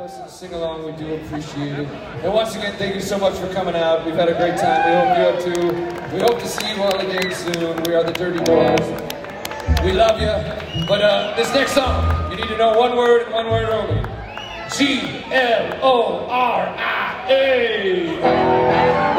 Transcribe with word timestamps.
us 0.00 0.18
and 0.18 0.30
sing 0.30 0.54
along. 0.54 0.86
We 0.86 0.92
do 0.92 1.14
appreciate 1.14 1.78
it. 1.78 1.88
And 2.24 2.32
once 2.32 2.54
again, 2.56 2.74
thank 2.78 2.94
you 2.94 3.02
so 3.02 3.18
much 3.18 3.34
for 3.34 3.52
coming 3.52 3.74
out. 3.74 4.06
We've 4.06 4.14
had 4.14 4.30
a 4.30 4.34
great 4.34 4.56
time. 4.56 4.86
We 4.86 4.94
hope 4.96 5.10
you 5.18 5.24
have 5.28 5.44
too. 5.44 6.14
We 6.14 6.20
hope 6.22 6.38
to 6.40 6.48
see 6.48 6.74
you 6.74 6.82
all 6.82 6.98
again 6.98 7.34
soon. 7.34 7.82
We 7.82 7.94
are 7.94 8.02
the 8.02 8.12
Dirty 8.12 8.42
Doors. 8.42 8.80
We 9.84 9.92
love 9.92 10.18
you. 10.18 10.86
But 10.86 11.02
uh, 11.02 11.36
this 11.36 11.52
next 11.52 11.72
song, 11.72 12.30
you 12.30 12.38
need 12.38 12.48
to 12.48 12.56
know 12.56 12.78
one 12.78 12.96
word 12.96 13.24
and 13.24 13.34
one 13.34 13.50
word 13.50 13.68
only. 13.68 14.02
G 14.76 15.22
L 15.30 15.78
O 15.82 16.26
R 16.28 16.74
I 16.78 17.26
A. 17.28 19.09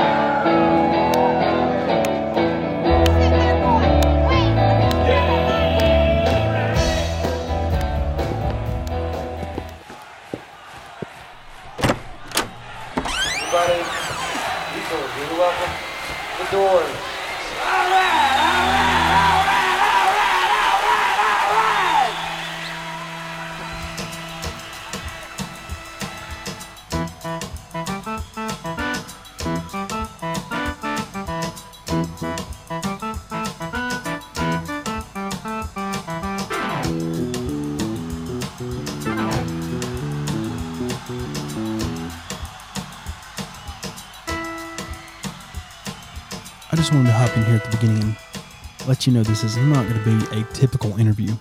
hop 47.31 47.37
in 47.37 47.45
here 47.45 47.55
at 47.55 47.63
the 47.63 47.77
beginning 47.77 48.03
and 48.03 48.87
let 48.87 49.05
you 49.07 49.13
know 49.13 49.23
this 49.23 49.43
is 49.43 49.57
not 49.57 49.87
going 49.87 50.03
to 50.03 50.29
be 50.29 50.39
a 50.39 50.43
typical 50.53 50.97
interview. 50.99 51.33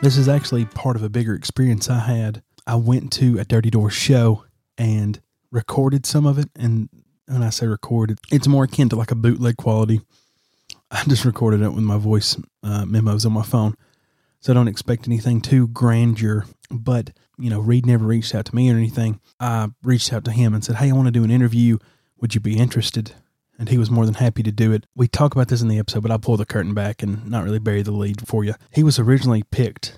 This 0.00 0.16
is 0.16 0.28
actually 0.28 0.64
part 0.64 0.96
of 0.96 1.02
a 1.02 1.08
bigger 1.08 1.34
experience 1.34 1.88
I 1.90 2.00
had. 2.00 2.42
I 2.66 2.76
went 2.76 3.12
to 3.14 3.38
a 3.38 3.44
Dirty 3.44 3.70
Door 3.70 3.90
show 3.90 4.44
and 4.78 5.20
recorded 5.50 6.06
some 6.06 6.26
of 6.26 6.38
it. 6.38 6.50
And 6.56 6.88
when 7.26 7.42
I 7.42 7.50
say 7.50 7.66
recorded, 7.66 8.18
it's 8.30 8.46
more 8.46 8.64
akin 8.64 8.88
to 8.90 8.96
like 8.96 9.10
a 9.10 9.16
bootleg 9.16 9.56
quality. 9.56 10.00
I 10.90 11.02
just 11.04 11.24
recorded 11.24 11.62
it 11.62 11.70
with 11.70 11.84
my 11.84 11.98
voice 11.98 12.36
uh, 12.62 12.84
memos 12.84 13.26
on 13.26 13.32
my 13.32 13.42
phone. 13.42 13.74
So 14.40 14.52
I 14.52 14.54
don't 14.54 14.68
expect 14.68 15.08
anything 15.08 15.40
too 15.40 15.68
grandeur. 15.68 16.44
But, 16.70 17.10
you 17.38 17.50
know, 17.50 17.60
Reed 17.60 17.86
never 17.86 18.04
reached 18.04 18.34
out 18.34 18.44
to 18.46 18.54
me 18.54 18.70
or 18.70 18.76
anything. 18.76 19.20
I 19.40 19.68
reached 19.82 20.12
out 20.12 20.24
to 20.26 20.32
him 20.32 20.54
and 20.54 20.64
said, 20.64 20.76
Hey, 20.76 20.90
I 20.90 20.92
want 20.92 21.06
to 21.06 21.12
do 21.12 21.24
an 21.24 21.30
interview. 21.30 21.78
Would 22.20 22.34
you 22.34 22.40
be 22.40 22.56
interested? 22.56 23.14
And 23.58 23.68
he 23.68 23.78
was 23.78 23.90
more 23.90 24.04
than 24.04 24.14
happy 24.14 24.42
to 24.42 24.52
do 24.52 24.72
it. 24.72 24.86
We 24.94 25.08
talk 25.08 25.34
about 25.34 25.48
this 25.48 25.62
in 25.62 25.68
the 25.68 25.78
episode, 25.78 26.02
but 26.02 26.10
I'll 26.10 26.18
pull 26.18 26.36
the 26.36 26.44
curtain 26.44 26.74
back 26.74 27.02
and 27.02 27.28
not 27.28 27.44
really 27.44 27.58
bury 27.58 27.82
the 27.82 27.92
lead 27.92 28.26
for 28.26 28.44
you. 28.44 28.54
He 28.70 28.82
was 28.82 28.98
originally 28.98 29.42
picked. 29.44 29.96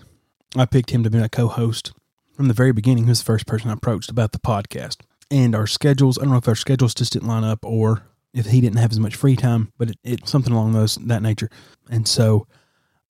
I 0.56 0.66
picked 0.66 0.90
him 0.90 1.02
to 1.04 1.10
be 1.10 1.18
my 1.18 1.28
co-host 1.28 1.92
from 2.34 2.48
the 2.48 2.54
very 2.54 2.72
beginning. 2.72 3.04
He 3.04 3.10
was 3.10 3.20
the 3.20 3.26
first 3.26 3.46
person 3.46 3.70
I 3.70 3.74
approached 3.74 4.10
about 4.10 4.32
the 4.32 4.38
podcast. 4.38 4.98
And 5.30 5.54
our 5.54 5.66
schedules, 5.66 6.18
I 6.18 6.22
don't 6.22 6.32
know 6.32 6.38
if 6.38 6.48
our 6.48 6.54
schedules 6.54 6.94
just 6.94 7.12
didn't 7.12 7.28
line 7.28 7.44
up 7.44 7.64
or 7.64 8.02
if 8.32 8.46
he 8.46 8.60
didn't 8.60 8.78
have 8.78 8.92
as 8.92 9.00
much 9.00 9.16
free 9.16 9.36
time, 9.36 9.72
but 9.78 9.90
it, 9.90 9.98
it 10.04 10.28
something 10.28 10.52
along 10.52 10.72
those 10.72 10.96
that 10.96 11.22
nature. 11.22 11.50
And 11.90 12.06
so 12.06 12.46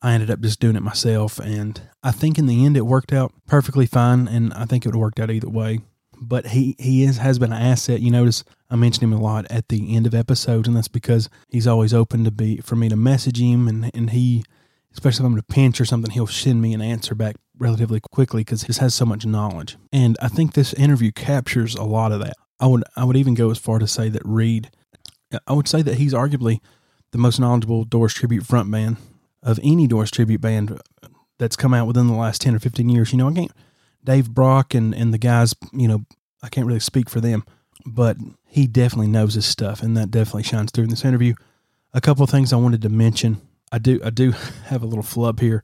I 0.00 0.12
ended 0.12 0.30
up 0.30 0.40
just 0.40 0.60
doing 0.60 0.76
it 0.76 0.82
myself. 0.82 1.38
And 1.38 1.80
I 2.02 2.12
think 2.12 2.38
in 2.38 2.46
the 2.46 2.64
end 2.64 2.76
it 2.76 2.86
worked 2.86 3.12
out 3.12 3.32
perfectly 3.46 3.86
fine. 3.86 4.28
And 4.28 4.54
I 4.54 4.64
think 4.64 4.84
it 4.84 4.88
would 4.88 4.94
have 4.94 5.00
worked 5.00 5.20
out 5.20 5.30
either 5.30 5.48
way 5.48 5.80
but 6.20 6.48
he 6.48 6.76
he 6.78 7.02
is 7.02 7.18
has 7.18 7.38
been 7.38 7.52
an 7.52 7.60
asset. 7.60 8.00
You 8.00 8.10
notice 8.10 8.44
I 8.70 8.76
mention 8.76 9.04
him 9.04 9.12
a 9.12 9.20
lot 9.20 9.46
at 9.50 9.68
the 9.68 9.94
end 9.94 10.06
of 10.06 10.14
episodes, 10.14 10.66
and 10.68 10.76
that's 10.76 10.88
because 10.88 11.28
he's 11.48 11.66
always 11.66 11.94
open 11.94 12.24
to 12.24 12.30
be 12.30 12.58
for 12.58 12.76
me 12.76 12.88
to 12.88 12.96
message 12.96 13.40
him, 13.40 13.68
and 13.68 13.90
and 13.94 14.10
he, 14.10 14.44
especially 14.92 15.24
if 15.24 15.26
I'm 15.26 15.32
in 15.34 15.38
a 15.38 15.42
pinch 15.42 15.80
or 15.80 15.84
something, 15.84 16.10
he'll 16.10 16.26
send 16.26 16.60
me 16.62 16.74
an 16.74 16.80
answer 16.82 17.14
back 17.14 17.36
relatively 17.58 18.00
quickly 18.00 18.42
because 18.42 18.62
he 18.62 18.66
just 18.68 18.80
has 18.80 18.94
so 18.94 19.04
much 19.04 19.24
knowledge. 19.24 19.76
And 19.92 20.16
I 20.20 20.28
think 20.28 20.54
this 20.54 20.74
interview 20.74 21.12
captures 21.12 21.74
a 21.74 21.84
lot 21.84 22.12
of 22.12 22.20
that. 22.20 22.34
I 22.60 22.66
would 22.66 22.84
I 22.96 23.04
would 23.04 23.16
even 23.16 23.34
go 23.34 23.50
as 23.50 23.58
far 23.58 23.78
to 23.78 23.86
say 23.86 24.08
that 24.08 24.22
Reed, 24.24 24.70
I 25.46 25.52
would 25.52 25.68
say 25.68 25.82
that 25.82 25.96
he's 25.98 26.14
arguably 26.14 26.60
the 27.12 27.18
most 27.18 27.38
knowledgeable 27.38 27.84
Doors 27.84 28.14
tribute 28.14 28.44
frontman 28.44 28.96
of 29.42 29.60
any 29.62 29.86
Doors 29.86 30.10
tribute 30.10 30.40
band 30.40 30.80
that's 31.38 31.56
come 31.56 31.74
out 31.74 31.86
within 31.86 32.06
the 32.08 32.14
last 32.14 32.40
ten 32.40 32.54
or 32.54 32.58
fifteen 32.58 32.88
years. 32.88 33.12
You 33.12 33.18
know, 33.18 33.28
I 33.28 33.32
can't. 33.32 33.52
Dave 34.06 34.30
Brock 34.30 34.72
and, 34.72 34.94
and 34.94 35.12
the 35.12 35.18
guys, 35.18 35.54
you 35.72 35.88
know, 35.88 36.06
I 36.42 36.48
can't 36.48 36.66
really 36.66 36.80
speak 36.80 37.10
for 37.10 37.20
them, 37.20 37.44
but 37.84 38.16
he 38.46 38.66
definitely 38.66 39.08
knows 39.08 39.34
his 39.34 39.44
stuff, 39.44 39.82
and 39.82 39.96
that 39.96 40.10
definitely 40.10 40.44
shines 40.44 40.70
through 40.70 40.84
in 40.84 40.90
this 40.90 41.04
interview. 41.04 41.34
A 41.92 42.00
couple 42.00 42.22
of 42.22 42.30
things 42.30 42.52
I 42.52 42.56
wanted 42.56 42.82
to 42.82 42.88
mention. 42.88 43.40
I 43.72 43.78
do 43.78 44.00
I 44.04 44.10
do 44.10 44.30
have 44.66 44.82
a 44.82 44.86
little 44.86 45.02
flub 45.02 45.40
here. 45.40 45.62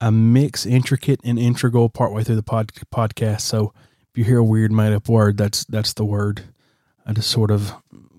I 0.00 0.10
mix 0.10 0.66
intricate 0.66 1.20
and 1.24 1.38
integral 1.38 1.88
partway 1.88 2.22
through 2.22 2.36
the 2.36 2.42
pod, 2.42 2.72
podcast, 2.94 3.42
so 3.42 3.72
if 4.10 4.18
you 4.18 4.24
hear 4.24 4.38
a 4.38 4.44
weird 4.44 4.72
made 4.72 4.92
up 4.92 5.08
word, 5.08 5.38
that's 5.38 5.64
that's 5.64 5.94
the 5.94 6.04
word. 6.04 6.42
I 7.06 7.12
just 7.12 7.30
sort 7.30 7.50
of 7.50 7.72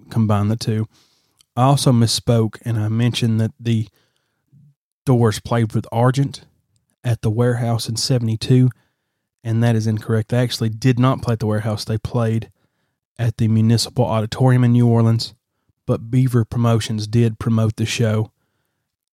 combine 0.09 0.47
the 0.47 0.55
two. 0.55 0.87
I 1.55 1.63
also 1.63 1.91
misspoke, 1.91 2.57
and 2.63 2.77
I 2.77 2.87
mentioned 2.87 3.39
that 3.41 3.51
the 3.59 3.87
Doors 5.05 5.39
played 5.39 5.73
with 5.73 5.87
Argent 5.91 6.45
at 7.03 7.21
the 7.21 7.29
warehouse 7.29 7.89
in 7.89 7.95
'72 7.95 8.69
and 9.49 9.63
that 9.63 9.75
is 9.75 9.87
incorrect. 9.87 10.29
They 10.29 10.37
actually 10.37 10.69
did 10.69 10.99
not 10.99 11.23
play 11.23 11.33
at 11.33 11.39
the 11.39 11.47
warehouse. 11.47 11.83
They 11.83 11.97
played 11.97 12.51
at 13.17 13.37
the 13.37 13.47
Municipal 13.47 14.05
Auditorium 14.05 14.63
in 14.63 14.73
New 14.73 14.87
Orleans, 14.87 15.33
but 15.87 16.11
Beaver 16.11 16.45
Promotions 16.45 17.07
did 17.07 17.39
promote 17.39 17.75
the 17.75 17.87
show 17.87 18.31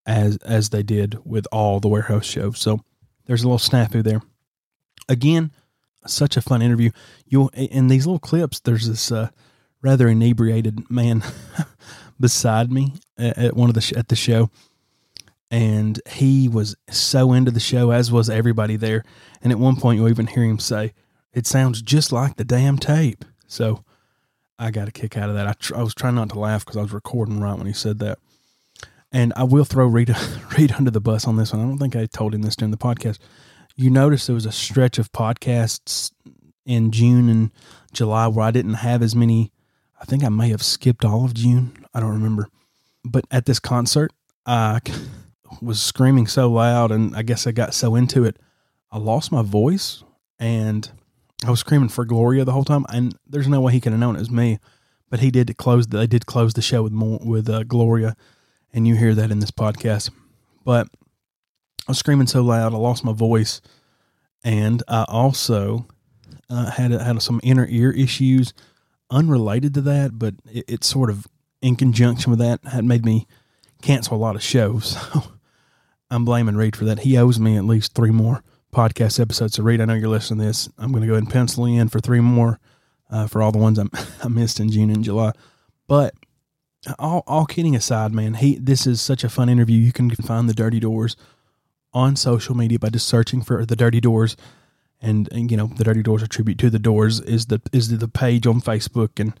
as 0.05 0.37
as 0.37 0.69
they 0.69 0.83
did 0.83 1.17
with 1.25 1.47
all 1.51 1.79
the 1.79 1.87
warehouse 1.87 2.27
shows. 2.27 2.59
So 2.59 2.81
there's 3.25 3.41
a 3.41 3.49
little 3.49 3.57
snafu 3.57 4.03
there. 4.03 4.21
Again, 5.09 5.49
such 6.05 6.37
a 6.37 6.41
fun 6.41 6.61
interview. 6.61 6.91
You'll 7.25 7.49
in 7.55 7.87
these 7.87 8.05
little 8.05 8.19
clips. 8.19 8.59
There's 8.59 8.87
this 8.87 9.11
uh, 9.11 9.29
rather 9.81 10.07
inebriated 10.07 10.87
man 10.87 11.23
beside 12.19 12.71
me 12.71 12.93
at, 13.17 13.39
at 13.39 13.57
one 13.57 13.69
of 13.69 13.75
the 13.75 13.81
sh- 13.81 13.93
at 13.93 14.09
the 14.09 14.15
show 14.15 14.51
and 15.49 16.01
he 16.09 16.47
was 16.47 16.75
so 16.89 17.31
into 17.33 17.51
the 17.51 17.59
show 17.59 17.91
as 17.91 18.11
was 18.11 18.29
everybody 18.29 18.75
there. 18.75 19.03
And 19.41 19.51
at 19.51 19.59
one 19.59 19.77
point 19.77 19.97
you'll 19.97 20.09
even 20.09 20.27
hear 20.27 20.43
him 20.43 20.59
say 20.59 20.93
it 21.33 21.45
sounds 21.45 21.81
just 21.81 22.11
like 22.11 22.35
the 22.35 22.43
damn 22.43 22.77
tape. 22.77 23.23
So 23.47 23.83
i 24.59 24.71
got 24.71 24.87
a 24.87 24.91
kick 24.91 25.15
out 25.15 25.29
of 25.29 25.35
that. 25.35 25.47
I, 25.47 25.53
tr- 25.53 25.77
I 25.77 25.83
was 25.83 25.93
trying 25.93 26.15
not 26.15 26.29
to 26.29 26.39
laugh 26.39 26.65
because 26.65 26.77
i 26.77 26.81
was 26.81 26.91
recording 26.91 27.39
right 27.39 27.57
when 27.57 27.67
he 27.67 27.73
said 27.73 27.99
that. 27.99 28.19
And 29.11 29.31
i 29.35 29.43
will 29.43 29.65
throw 29.65 29.85
reed, 29.85 30.13
reed 30.57 30.73
under 30.73 30.91
the 30.91 31.01
bus 31.01 31.25
on 31.27 31.37
this 31.37 31.53
one. 31.53 31.61
I 31.61 31.67
don't 31.67 31.77
think 31.77 31.95
i 31.95 32.05
told 32.05 32.33
him 32.33 32.41
this 32.41 32.55
during 32.55 32.71
the 32.71 32.77
podcast. 32.77 33.19
You 33.75 33.89
notice 33.89 34.25
there 34.25 34.33
was 34.33 34.45
a 34.45 34.51
stretch 34.51 34.97
of 34.97 35.11
podcasts 35.11 36.11
in 36.65 36.91
june 36.91 37.29
and 37.29 37.51
july 37.93 38.27
where 38.27 38.45
i 38.45 38.51
didn't 38.51 38.75
have 38.75 39.01
as 39.01 39.15
many. 39.15 39.51
I 40.01 40.05
think 40.05 40.23
i 40.23 40.29
may 40.29 40.49
have 40.49 40.63
skipped 40.63 41.05
all 41.05 41.23
of 41.23 41.33
june. 41.33 41.85
I 41.93 42.01
don't 42.01 42.11
remember. 42.11 42.49
But 43.05 43.23
at 43.31 43.45
this 43.45 43.59
concert 43.59 44.11
i 44.45 44.81
was 45.61 45.81
screaming 45.81 46.27
so 46.27 46.49
loud 46.49 46.91
and 46.91 47.15
I 47.15 47.21
guess 47.21 47.47
I 47.47 47.51
got 47.51 47.73
so 47.73 47.95
into 47.95 48.23
it, 48.23 48.37
I 48.91 48.97
lost 48.97 49.31
my 49.31 49.41
voice 49.41 50.03
and 50.39 50.89
I 51.45 51.49
was 51.51 51.59
screaming 51.59 51.89
for 51.89 52.05
Gloria 52.05 52.45
the 52.45 52.51
whole 52.51 52.63
time. 52.63 52.85
And 52.89 53.15
there's 53.27 53.47
no 53.47 53.61
way 53.61 53.73
he 53.73 53.81
could 53.81 53.91
have 53.91 53.99
known 53.99 54.15
it 54.15 54.19
was 54.19 54.31
me, 54.31 54.59
but 55.09 55.19
he 55.19 55.31
did 55.31 55.55
close. 55.57 55.87
They 55.87 56.07
did 56.07 56.25
close 56.25 56.53
the 56.53 56.61
show 56.61 56.83
with 56.83 56.93
with 56.93 57.49
uh, 57.49 57.63
Gloria, 57.63 58.15
and 58.73 58.87
you 58.87 58.95
hear 58.95 59.13
that 59.15 59.31
in 59.31 59.39
this 59.39 59.51
podcast. 59.51 60.09
But 60.63 60.87
I 61.87 61.91
was 61.91 61.99
screaming 61.99 62.27
so 62.27 62.41
loud, 62.41 62.73
I 62.73 62.77
lost 62.77 63.03
my 63.03 63.13
voice, 63.13 63.61
and 64.43 64.81
I 64.87 65.05
also 65.07 65.87
uh, 66.49 66.71
had 66.71 66.91
had 66.91 67.21
some 67.21 67.39
inner 67.43 67.67
ear 67.69 67.91
issues 67.91 68.53
unrelated 69.09 69.73
to 69.75 69.81
that, 69.81 70.17
but 70.19 70.35
it, 70.51 70.65
it 70.67 70.83
sort 70.83 71.09
of 71.09 71.27
in 71.61 71.75
conjunction 71.75 72.31
with 72.31 72.39
that 72.39 72.59
had 72.65 72.83
made 72.83 73.05
me 73.05 73.27
cancel 73.81 74.17
a 74.17 74.19
lot 74.19 74.35
of 74.35 74.43
shows. 74.43 74.97
So 74.97 75.23
I'm 76.09 76.25
blaming 76.25 76.55
Reed 76.55 76.75
for 76.75 76.85
that. 76.85 76.99
He 76.99 77.17
owes 77.17 77.39
me 77.39 77.57
at 77.57 77.65
least 77.65 77.93
three 77.93 78.11
more 78.11 78.43
podcast 78.73 79.19
episodes. 79.19 79.55
So 79.55 79.63
Reed, 79.63 79.81
I 79.81 79.85
know 79.85 79.93
you're 79.93 80.09
listening 80.09 80.39
to 80.39 80.45
this. 80.45 80.69
I'm 80.77 80.91
going 80.91 81.01
to 81.01 81.07
go 81.07 81.13
ahead 81.13 81.23
and 81.23 81.31
pencil 81.31 81.65
in 81.65 81.89
for 81.89 81.99
three 81.99 82.21
more 82.21 82.59
uh, 83.09 83.27
for 83.27 83.41
all 83.41 83.51
the 83.51 83.57
ones 83.57 83.77
I'm, 83.77 83.89
I 84.23 84.27
missed 84.27 84.59
in 84.59 84.71
June 84.71 84.89
and 84.89 85.03
July. 85.03 85.31
But 85.87 86.13
all, 86.99 87.23
all 87.27 87.45
kidding 87.45 87.75
aside, 87.75 88.13
man, 88.13 88.35
he 88.35 88.55
this 88.57 88.87
is 88.87 89.01
such 89.01 89.23
a 89.23 89.29
fun 89.29 89.49
interview. 89.49 89.77
You 89.79 89.91
can 89.91 90.09
find 90.11 90.47
the 90.47 90.53
Dirty 90.53 90.79
Doors 90.79 91.15
on 91.93 92.15
social 92.15 92.55
media 92.55 92.79
by 92.79 92.89
just 92.89 93.07
searching 93.07 93.41
for 93.41 93.65
the 93.65 93.75
Dirty 93.75 93.99
Doors, 93.99 94.37
and, 95.01 95.31
and 95.31 95.49
you 95.49 95.57
know 95.57 95.67
the 95.67 95.83
Dirty 95.83 96.03
Doors 96.03 96.23
a 96.23 96.27
tribute 96.27 96.59
to 96.59 96.69
the 96.69 96.79
Doors 96.79 97.19
is 97.21 97.47
the 97.47 97.61
is 97.73 97.97
the, 97.97 98.07
page 98.07 98.45
on 98.47 98.61
Facebook, 98.61 99.19
and 99.19 99.33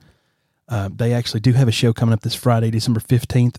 uh, 0.67 0.89
they 0.93 1.13
actually 1.13 1.39
do 1.39 1.53
have 1.53 1.67
a 1.67 1.71
show 1.71 1.93
coming 1.93 2.13
up 2.13 2.21
this 2.21 2.35
Friday, 2.35 2.71
December 2.71 2.99
fifteenth, 2.99 3.57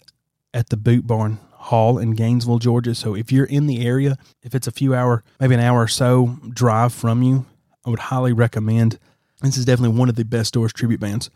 at 0.53 0.71
the 0.71 0.77
Boot 0.77 1.07
Barn 1.07 1.39
Hall 1.69 1.99
in 1.99 2.13
Gainesville, 2.13 2.59
Georgia. 2.59 2.95
So 2.95 3.15
if 3.15 3.33
you're 3.33 3.47
in 3.47 3.67
the 3.67 3.87
area, 3.87 4.17
if 4.43 4.55
it's 4.55 4.67
a 4.67 4.73
few 4.73 4.95
hour, 4.95 5.23
maybe 5.41 5.55
an 5.55 5.61
hour 5.61 5.83
or 5.83 5.89
so 5.89 6.39
drive 6.53 6.93
from 6.93 7.23
you 7.23 7.47
I 7.89 7.91
would 7.91 7.99
highly 7.99 8.35
recommend. 8.35 8.99
This 9.41 9.57
is 9.57 9.65
definitely 9.65 9.99
one 9.99 10.11
of 10.11 10.15
the 10.17 10.25
best 10.25 10.53
Doors 10.53 10.75
tribute 10.75 11.01
bands 11.01 11.31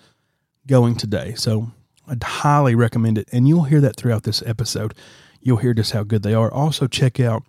going 0.67 0.96
today. 0.96 1.32
So 1.34 1.73
I'd 2.06 2.23
highly 2.23 2.75
recommend 2.75 3.17
it. 3.17 3.26
And 3.32 3.49
you'll 3.49 3.62
hear 3.62 3.81
that 3.81 3.96
throughout 3.96 4.25
this 4.25 4.43
episode. 4.44 4.94
You'll 5.40 5.56
hear 5.56 5.73
just 5.73 5.93
how 5.93 6.02
good 6.02 6.23
they 6.23 6.34
are. 6.34 6.52
Also, 6.52 6.87
check 6.87 7.19
out 7.19 7.43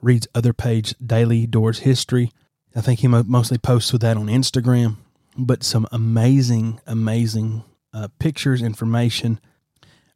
Reed's 0.00 0.26
other 0.34 0.54
page, 0.54 0.94
Daily 1.04 1.46
Doors 1.46 1.80
History. 1.80 2.32
I 2.74 2.80
think 2.80 3.00
he 3.00 3.06
mostly 3.06 3.58
posts 3.58 3.92
with 3.92 4.00
that 4.00 4.16
on 4.16 4.28
Instagram, 4.28 4.96
but 5.36 5.62
some 5.62 5.86
amazing, 5.92 6.80
amazing 6.86 7.64
uh, 7.92 8.08
pictures, 8.18 8.62
information. 8.62 9.40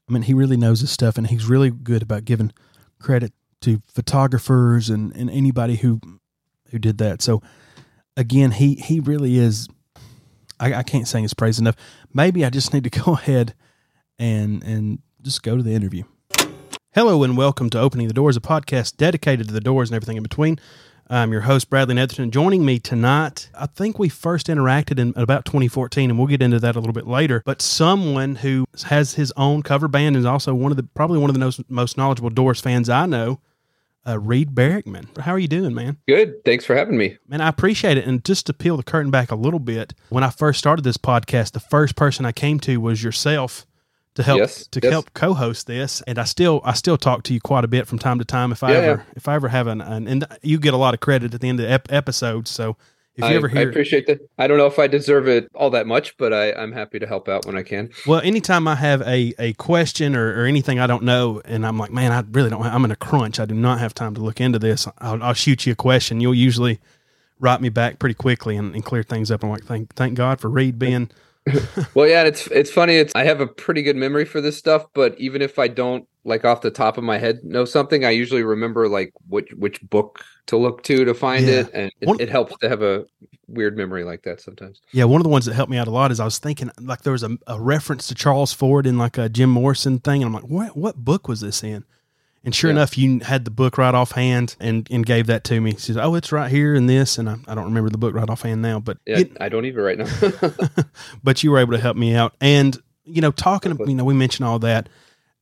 I 0.09 0.13
mean, 0.13 0.23
he 0.23 0.35
really 0.35 0.57
knows 0.57 0.81
his 0.81 0.91
stuff, 0.91 1.19
and 1.19 1.27
he's 1.27 1.47
really 1.47 1.71
good 1.71 2.03
about 2.03 2.25
giving 2.25 2.53
credit 3.01 3.33
to 3.63 3.83
photographers 3.89 4.89
and, 4.89 5.15
and 5.17 5.29
anybody 5.29 5.77
who 5.77 6.01
who 6.71 6.79
did 6.79 6.99
that. 6.99 7.23
So, 7.23 7.43
again, 8.17 8.53
he 8.53 8.77
he 8.77 9.01
really 9.01 9.37
is. 9.37 9.69
I, 10.61 10.75
I 10.75 10.83
can't 10.85 11.09
sing 11.09 11.25
his 11.25 11.35
praise 11.35 11.59
enough. 11.59 11.75
Maybe 12.15 12.45
I 12.45 12.51
just 12.51 12.73
need 12.73 12.85
to 12.85 12.91
go 13.05 13.15
ahead 13.15 13.55
and 14.17 14.63
and 14.63 15.01
just 15.23 15.43
go 15.43 15.57
to 15.57 15.63
the 15.63 15.75
interview. 15.75 16.05
Hello 16.95 17.25
and 17.25 17.37
welcome 17.37 17.69
to 17.71 17.81
Opening 17.81 18.07
the 18.07 18.15
Doors, 18.15 18.37
a 18.37 18.41
podcast 18.41 18.97
dedicated 18.97 19.49
to 19.49 19.53
the 19.53 19.61
doors 19.61 19.91
and 19.91 19.97
everything 19.97 20.17
in 20.17 20.23
between. 20.23 20.59
I'm 21.09 21.31
your 21.31 21.43
host, 21.43 21.71
Bradley 21.71 21.95
Netherton. 21.95 22.33
Joining 22.33 22.65
me 22.65 22.81
tonight, 22.81 23.49
I 23.55 23.67
think 23.67 23.97
we 23.97 24.09
first 24.09 24.49
interacted 24.49 24.99
in 24.99 25.13
about 25.15 25.45
2014, 25.45 26.11
and 26.11 26.19
we'll 26.19 26.27
get 26.27 26.43
into 26.43 26.59
that 26.59 26.75
a 26.75 26.81
little 26.81 26.93
bit 26.93 27.07
later. 27.07 27.43
But 27.45 27.63
someone 27.63 28.35
who 28.37 28.67
has 28.87 29.15
his 29.15 29.33
own 29.37 29.63
cover 29.63 29.87
band 29.87 30.17
and 30.17 30.25
is 30.25 30.25
also 30.25 30.53
one 30.53 30.73
of 30.73 30.77
the 30.77 30.83
probably 30.83 31.19
one 31.19 31.31
of 31.31 31.35
the 31.35 31.41
most, 31.41 31.61
most 31.71 31.97
knowledgeable 31.97 32.31
Doors 32.31 32.61
fans 32.61 32.89
I 32.89 33.07
know, 33.07 33.41
uh, 34.05 34.19
Reed 34.19 34.51
Barrickman. 34.51 35.17
How 35.19 35.33
are 35.33 35.39
you 35.39 35.47
doing, 35.47 35.75
man? 35.75 35.99
Good. 36.09 36.45
Thanks 36.45 36.65
for 36.65 36.75
having 36.75 36.97
me. 36.97 37.19
Man, 37.29 37.41
I 37.41 37.49
appreciate 37.49 37.99
it. 37.99 38.05
And 38.05 38.25
just 38.25 38.47
to 38.47 38.53
peel 38.53 38.77
the 38.77 38.83
curtain 38.83 39.13
back 39.13 39.31
a 39.31 39.37
little 39.37 39.61
bit, 39.61 39.95
when 40.09 40.25
I 40.25 40.31
first 40.31 40.59
started 40.59 40.85
this 40.85 40.97
podcast, 40.97 41.53
the 41.53 41.61
first 41.61 41.95
person 41.95 42.27
I 42.27 42.33
came 42.33 42.59
to 42.61 42.79
was 42.79 43.05
yourself 43.05 43.65
to 44.17 44.23
help 44.23 44.39
yes, 44.39 44.67
to 44.69 44.81
yes. 44.83 44.91
help 44.91 45.15
co-host 45.15 45.67
this. 45.67 46.03
And 46.03 46.19
I 46.19 46.25
still 46.25 46.61
I 46.65 46.73
still 46.73 46.97
talk 46.97 47.23
to 47.25 47.35
you 47.35 47.41
quite 47.41 47.65
a 47.65 47.69
bit 47.69 47.87
from 47.87 47.99
time 47.99 48.19
to 48.19 48.25
time 48.25 48.51
if 48.51 48.63
I 48.63 48.73
yeah, 48.73 48.79
ever 48.79 49.05
yeah. 49.07 49.13
if 49.15 49.29
I 49.29 49.35
ever 49.35 49.49
have 49.49 49.67
an, 49.67 49.81
an, 49.81 50.09
and 50.09 50.27
you 50.43 50.59
get 50.59 50.75
a 50.75 50.79
lot 50.79 50.95
of 50.95 51.01
credit 51.01 51.35
at 51.35 51.41
the 51.41 51.49
end 51.49 51.61
of 51.61 51.67
the 51.67 51.73
ep- 51.73 51.93
episodes 51.93 52.51
so 52.51 52.77
if 53.15 53.25
you 53.25 53.31
I, 53.31 53.35
ever 53.35 53.49
hear 53.49 53.61
I 53.61 53.71
appreciate 53.71 54.07
that. 54.09 54.21
I 54.37 54.47
don't 54.47 54.59
know 54.59 54.67
if 54.67 54.79
I 54.79 54.87
deserve 54.87 55.29
it 55.29 55.49
all 55.55 55.71
that 55.71 55.87
much 55.87 56.17
but 56.17 56.33
I, 56.33 56.53
I'm 56.53 56.73
happy 56.73 56.99
to 56.99 57.07
help 57.07 57.29
out 57.29 57.47
when 57.47 57.57
I 57.57 57.63
can. 57.63 57.91
Well 58.07 58.21
anytime 58.21 58.67
I 58.67 58.75
have 58.75 59.03
a, 59.03 59.35
a 59.39 59.53
question 59.55 60.17
or, 60.17 60.43
or 60.43 60.47
anything 60.47 60.81
I 60.81 60.87
don't 60.87 61.05
know 61.05 61.43
and 61.45 61.67
I'm 61.67 61.79
like 61.79 61.93
man 61.93 62.11
I 62.11 62.25
really 62.31 62.51
don't 62.51 62.63
I'm 62.63 62.85
in 62.85 62.91
a 62.91 62.97
crunch. 62.97 63.39
I 63.39 63.45
do 63.45 63.55
not 63.55 63.81
have 63.81 63.93
time 63.93 64.15
to 64.15 64.23
look 64.23 64.41
into 64.41 64.59
this 64.59 64.89
I'll, 64.99 65.23
I'll 65.23 65.35
shoot 65.35 65.67
you 65.67 65.73
a 65.73 65.77
question. 65.77 66.21
You'll 66.23 66.35
usually 66.35 66.81
write 67.39 67.61
me 67.61 67.69
back 67.69 67.99
pretty 67.99 68.15
quickly 68.15 68.57
and, 68.57 68.75
and 68.75 68.83
clear 68.83 69.03
things 69.03 69.31
up. 69.31 69.45
I'm 69.45 69.51
like 69.51 69.65
thank 69.65 69.95
thank 69.95 70.15
God 70.15 70.41
for 70.41 70.49
Reed 70.49 70.79
being 70.79 71.11
well, 71.95 72.09
yeah, 72.09 72.25
it's 72.25 72.47
it's 72.49 72.71
funny. 72.71 72.97
It's 72.97 73.15
I 73.15 73.25
have 73.25 73.41
a 73.41 73.47
pretty 73.47 73.83
good 73.83 73.97
memory 73.97 74.25
for 74.25 74.41
this 74.41 74.57
stuff, 74.57 74.87
but 74.95 75.19
even 75.19 75.43
if 75.43 75.59
I 75.59 75.69
don't 75.69 76.07
like 76.25 76.45
off 76.45 76.61
the 76.61 76.73
top 76.73 76.99
of 76.99 77.05
my 77.05 77.19
head 77.19 77.45
know 77.45 77.65
something, 77.65 78.05
I 78.05 78.11
usually 78.11 78.43
remember 78.43 78.89
like 78.89 79.13
which 79.29 79.53
which 79.53 79.81
book 79.89 80.25
to 80.47 80.57
look 80.57 80.83
to 80.85 81.05
to 81.05 81.15
find 81.15 81.47
yeah. 81.47 81.61
it, 81.61 81.71
and 81.73 81.93
it, 82.01 82.09
one, 82.09 82.21
it, 82.21 82.29
helps 82.29 82.57
to 82.59 82.69
have 82.69 82.83
a 82.83 83.05
weird 83.47 83.77
memory 83.77 84.03
like 84.03 84.23
that 84.25 84.41
sometimes. 84.41 84.81
Yeah, 84.91 85.05
one 85.05 85.21
of 85.21 85.25
the 85.25 85.31
ones 85.31 85.45
that 85.47 85.55
helped 85.55 85.71
me 85.71 85.79
out 85.79 85.87
a 85.87 85.93
lot 85.93 86.11
is 86.11 86.19
I 86.19 86.25
was 86.25 86.39
thinking 86.39 86.71
like 86.81 87.03
there 87.03 87.13
was 87.13 87.23
a, 87.23 87.39
a 87.47 87.61
reference 87.61 88.09
to 88.09 88.15
Charles 88.15 88.53
Ford 88.53 88.87
in 88.87 88.99
like 88.99 89.17
a 89.17 89.29
Jim 89.29 89.51
Morrison 89.51 90.01
thing, 90.01 90.23
and 90.23 90.35
I'm 90.35 90.43
like, 90.43 90.51
what 90.51 90.77
what 90.77 90.97
book 90.97 91.29
was 91.29 91.41
this 91.41 91.63
in? 91.63 91.85
And 92.47 92.55
sure 92.55 92.71
yeah. 92.71 92.77
enough, 92.77 92.97
you 92.97 93.19
had 93.19 93.45
the 93.45 93.51
book 93.51 93.77
right 93.77 93.93
offhand 93.93 94.55
and, 94.61 94.87
and 94.89 95.05
gave 95.05 95.27
that 95.27 95.43
to 95.45 95.61
me. 95.61 95.73
She 95.73 95.93
said, 95.93 95.99
"Oh, 95.99 96.15
it's 96.15 96.31
right 96.31 96.49
here 96.49 96.77
in 96.77 96.87
this," 96.87 97.19
and 97.19 97.29
I, 97.29 97.37
I 97.49 97.57
don't 97.57 97.65
remember 97.65 97.91
the 97.91 97.99
book 97.99 98.15
right 98.15 98.31
offhand 98.31 98.63
now, 98.63 98.79
but 98.79 98.99
yeah, 99.05 99.19
it, 99.19 99.37
I 99.41 99.49
don't 99.49 99.65
either 99.65 99.83
right 99.83 99.99
now. 99.99 100.07
but 101.25 101.43
you 101.43 101.51
were 101.51 101.59
able 101.59 101.73
to 101.73 101.81
help 101.81 101.97
me 101.97 102.15
out, 102.15 102.37
and 102.41 102.81
you 103.05 103.21
know, 103.21 103.33
talking, 103.33 103.77
you 103.89 103.97
know, 103.97 104.05
we 104.05 104.15
mentioned 104.15 104.47
all 104.47 104.61
that, 104.61 104.89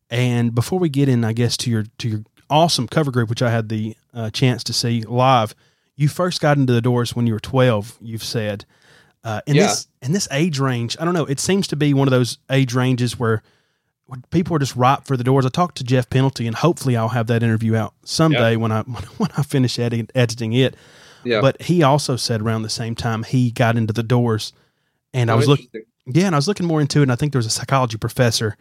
and 0.08 0.54
before 0.54 0.78
we 0.78 0.88
get 0.88 1.10
in, 1.10 1.24
I 1.24 1.34
guess 1.34 1.58
to 1.58 1.70
your 1.70 1.84
to 1.98 2.08
your 2.08 2.24
awesome 2.48 2.88
cover 2.88 3.10
group, 3.10 3.28
which 3.28 3.42
I 3.42 3.50
had 3.50 3.68
the 3.68 3.94
uh, 4.14 4.30
chance 4.30 4.64
to 4.64 4.72
see 4.72 5.02
live. 5.02 5.54
You 5.96 6.08
first 6.08 6.40
got 6.40 6.56
into 6.56 6.72
the 6.72 6.80
doors 6.80 7.14
when 7.14 7.26
you 7.26 7.34
were 7.34 7.40
twelve. 7.40 7.98
You've 8.00 8.24
said, 8.24 8.64
uh, 9.24 9.42
in 9.46 9.56
yeah. 9.56 9.66
this 9.66 9.88
in 10.00 10.12
this 10.12 10.26
age 10.30 10.58
range, 10.58 10.96
I 10.98 11.04
don't 11.04 11.12
know. 11.12 11.26
It 11.26 11.38
seems 11.38 11.66
to 11.66 11.76
be 11.76 11.92
one 11.92 12.08
of 12.08 12.12
those 12.12 12.38
age 12.50 12.72
ranges 12.72 13.18
where 13.18 13.42
people 14.30 14.56
are 14.56 14.58
just 14.58 14.76
ripe 14.76 15.04
for 15.04 15.16
the 15.16 15.24
doors. 15.24 15.46
I 15.46 15.48
talked 15.48 15.76
to 15.78 15.84
Jeff 15.84 16.08
Penalty, 16.10 16.46
and 16.46 16.56
hopefully 16.56 16.96
I'll 16.96 17.08
have 17.08 17.26
that 17.28 17.42
interview 17.42 17.76
out 17.76 17.94
someday 18.04 18.52
yep. 18.52 18.60
when 18.60 18.72
I 18.72 18.82
when 19.18 19.30
I 19.36 19.42
finish 19.42 19.78
editing, 19.78 20.08
editing 20.14 20.52
it. 20.52 20.76
Yeah. 21.24 21.40
But 21.40 21.62
he 21.62 21.82
also 21.82 22.16
said 22.16 22.42
around 22.42 22.62
the 22.62 22.70
same 22.70 22.94
time 22.94 23.22
he 23.22 23.50
got 23.50 23.76
into 23.76 23.92
the 23.92 24.02
doors, 24.02 24.52
and 25.12 25.30
oh, 25.30 25.34
I 25.34 25.36
was 25.36 25.48
looking. 25.48 25.68
Yeah, 26.06 26.26
and 26.26 26.34
I 26.34 26.38
was 26.38 26.48
looking 26.48 26.66
more 26.66 26.80
into 26.80 26.98
it. 26.98 27.04
And 27.04 27.12
I 27.12 27.16
think 27.16 27.32
there 27.32 27.38
was 27.38 27.46
a 27.46 27.50
psychology 27.50 27.96
professor 27.96 28.58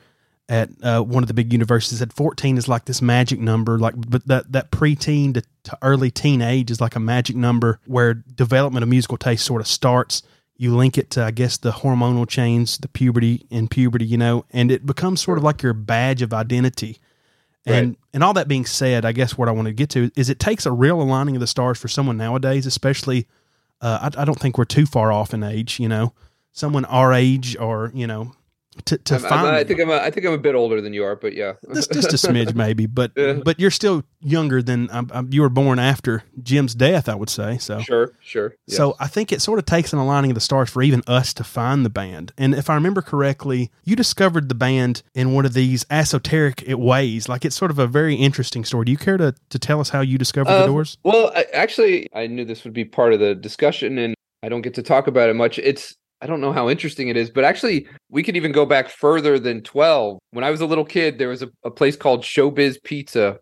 at 0.50 0.69
uh, 0.81 1.01
one 1.01 1.24
of 1.24 1.28
the 1.28 1.34
big 1.34 1.54
universities 1.54 2.00
said 2.00 2.12
14 2.12 2.57
is 2.57 2.68
like 2.68 2.84
this 2.84 3.01
magic 3.01 3.40
number 3.40 3.80
like 3.80 3.94
but 3.95 4.28
that 4.28 4.51
that 4.51 4.72
preteen 4.72 5.34
to, 5.34 5.42
to 5.63 5.78
early 5.81 6.12
teenage 6.12 6.69
is 6.69 6.81
like 6.81 6.98
a 6.98 7.00
magic 7.00 7.36
number 7.36 7.80
where 7.86 8.13
development 8.13 8.84
of 8.84 8.90
musical 8.90 9.18
taste 9.18 9.45
sort 9.45 9.62
of 9.62 9.68
starts 9.68 10.22
you 10.63 10.75
link 10.75 10.98
it 10.98 11.10
to, 11.12 11.24
I 11.24 11.31
guess, 11.31 11.57
the 11.57 11.71
hormonal 11.71 12.27
chains, 12.27 12.77
the 12.77 12.88
puberty 12.88 13.45
and 13.51 13.69
puberty, 13.69 14.06
you 14.06 14.18
know, 14.18 14.45
and 14.51 14.71
it 14.71 14.86
becomes 14.86 15.21
sort 15.21 15.38
of 15.38 15.44
like 15.44 15.62
your 15.62 15.74
badge 15.74 16.21
of 16.21 16.33
identity. 16.33 17.00
And 17.65 17.89
right. 17.89 17.98
and 18.13 18.24
all 18.24 18.33
that 18.33 18.48
being 18.48 18.65
said, 18.65 19.06
I 19.06 19.12
guess 19.12 19.38
what 19.38 19.50
I 19.50 19.51
want 19.51 19.68
to 19.68 19.74
get 19.74 19.89
to 19.92 20.10
is 20.15 20.30
it 20.30 20.39
takes 20.39 20.65
a 20.65 20.71
real 20.71 21.01
aligning 21.01 21.36
of 21.36 21.42
the 21.42 21.48
stars 21.48 21.77
for 21.77 21.88
someone 21.88 22.18
nowadays, 22.18 22.65
especially. 22.65 23.27
Uh, 23.81 24.10
I, 24.15 24.21
I 24.21 24.25
don't 24.25 24.39
think 24.39 24.57
we're 24.57 24.63
too 24.63 24.86
far 24.86 25.12
off 25.12 25.33
in 25.33 25.44
age, 25.44 25.77
you 25.77 25.89
know, 25.89 26.13
someone 26.54 26.86
our 26.86 27.12
age 27.12 27.57
or 27.57 27.92
you 27.94 28.07
know 28.07 28.33
to, 28.86 28.98
to 28.98 29.16
I'm, 29.16 29.22
find. 29.22 29.48
I'm, 29.48 29.56
i 29.56 29.64
think 29.64 29.80
I'm 29.80 29.90
a, 29.90 29.98
I 29.98 30.10
think 30.10 30.25
I'm 30.25 30.34
a 30.34 30.38
bit 30.38 30.56
older 30.56 30.81
than 30.81 30.94
you 30.94 31.04
are, 31.04 31.16
but 31.16 31.34
yeah, 31.34 31.54
just, 31.74 31.92
just 31.92 32.14
a 32.14 32.28
smidge 32.28 32.56
maybe. 32.56 32.86
But 32.86 33.12
yeah. 33.16 33.34
but 33.34 33.60
you're 33.60 33.72
still 33.72 34.04
younger 34.22 34.62
than 34.62 34.90
um, 34.92 35.10
um, 35.14 35.30
you 35.31 35.42
were 35.42 35.50
born 35.50 35.80
after 35.80 36.24
Jim's 36.42 36.75
death, 36.75 37.08
I 37.08 37.16
would 37.16 37.30
say. 37.30 37.58
So 37.58 37.80
sure, 37.80 38.14
sure. 38.22 38.56
So 38.68 38.96
I 39.00 39.08
think 39.08 39.31
it 39.31 39.42
sort 39.42 39.60
of 39.60 39.66
takes 39.66 39.94
an 39.94 40.00
aligning 40.00 40.31
of 40.31 40.36
the 40.36 40.42
stars 40.42 40.70
for 40.70 40.81
even 40.81 41.04
us 41.08 41.34
to 41.36 41.44
find 41.44 41.86
the 41.86 41.90
band. 41.90 42.34
And 42.38 42.54
if 42.54 42.70
I 42.70 42.75
remember 42.75 43.02
correctly, 43.02 43.72
you 43.84 43.96
discovered 43.96 44.50
the 44.50 44.56
band 44.56 45.04
in 45.14 45.34
one 45.34 45.46
of 45.46 45.54
these 45.54 45.86
esoteric 45.90 46.64
ways. 46.68 47.30
Like 47.30 47.46
it's 47.46 47.56
sort 47.56 47.72
of 47.72 47.80
a 47.80 47.88
very 47.88 48.16
interesting 48.16 48.66
story. 48.66 48.86
Do 48.86 48.92
you 48.92 48.98
care 48.98 49.18
to 49.18 49.36
to 49.50 49.60
tell 49.60 49.80
us 49.80 49.90
how 49.90 50.02
you 50.02 50.18
discovered 50.18 50.52
uh, 50.52 50.62
the 50.62 50.68
Doors? 50.68 50.98
Well, 51.04 51.31
I, 51.36 51.46
actually, 51.54 52.08
I 52.14 52.28
knew 52.28 52.46
this 52.46 52.64
would 52.64 52.74
be 52.74 52.86
part 52.86 53.14
of 53.14 53.19
the 53.19 53.36
discussion, 53.36 53.98
and 53.98 54.16
I 54.42 54.50
don't 54.50 54.62
get 54.62 54.74
to 54.76 54.84
talk 54.84 55.08
about 55.08 55.30
it 55.30 55.36
much. 55.36 55.60
It's 55.60 55.95
I 56.23 56.25
don't 56.25 56.39
know 56.39 56.53
how 56.53 56.69
interesting 56.69 57.09
it 57.09 57.18
is, 57.18 57.30
but 57.30 57.44
actually, 57.44 57.85
we 58.09 58.23
could 58.23 58.37
even 58.37 58.53
go 58.53 58.65
back 58.65 58.87
further 58.87 59.37
than 59.37 59.61
12. 59.61 60.19
When 60.31 60.45
I 60.45 60.51
was 60.51 60.61
a 60.61 60.65
little 60.65 60.85
kid, 60.85 61.18
there 61.18 61.27
was 61.27 61.44
a, 61.44 61.49
a 61.65 61.69
place 61.69 61.97
called 61.97 62.23
Showbiz 62.23 62.81
Pizza, 62.81 63.39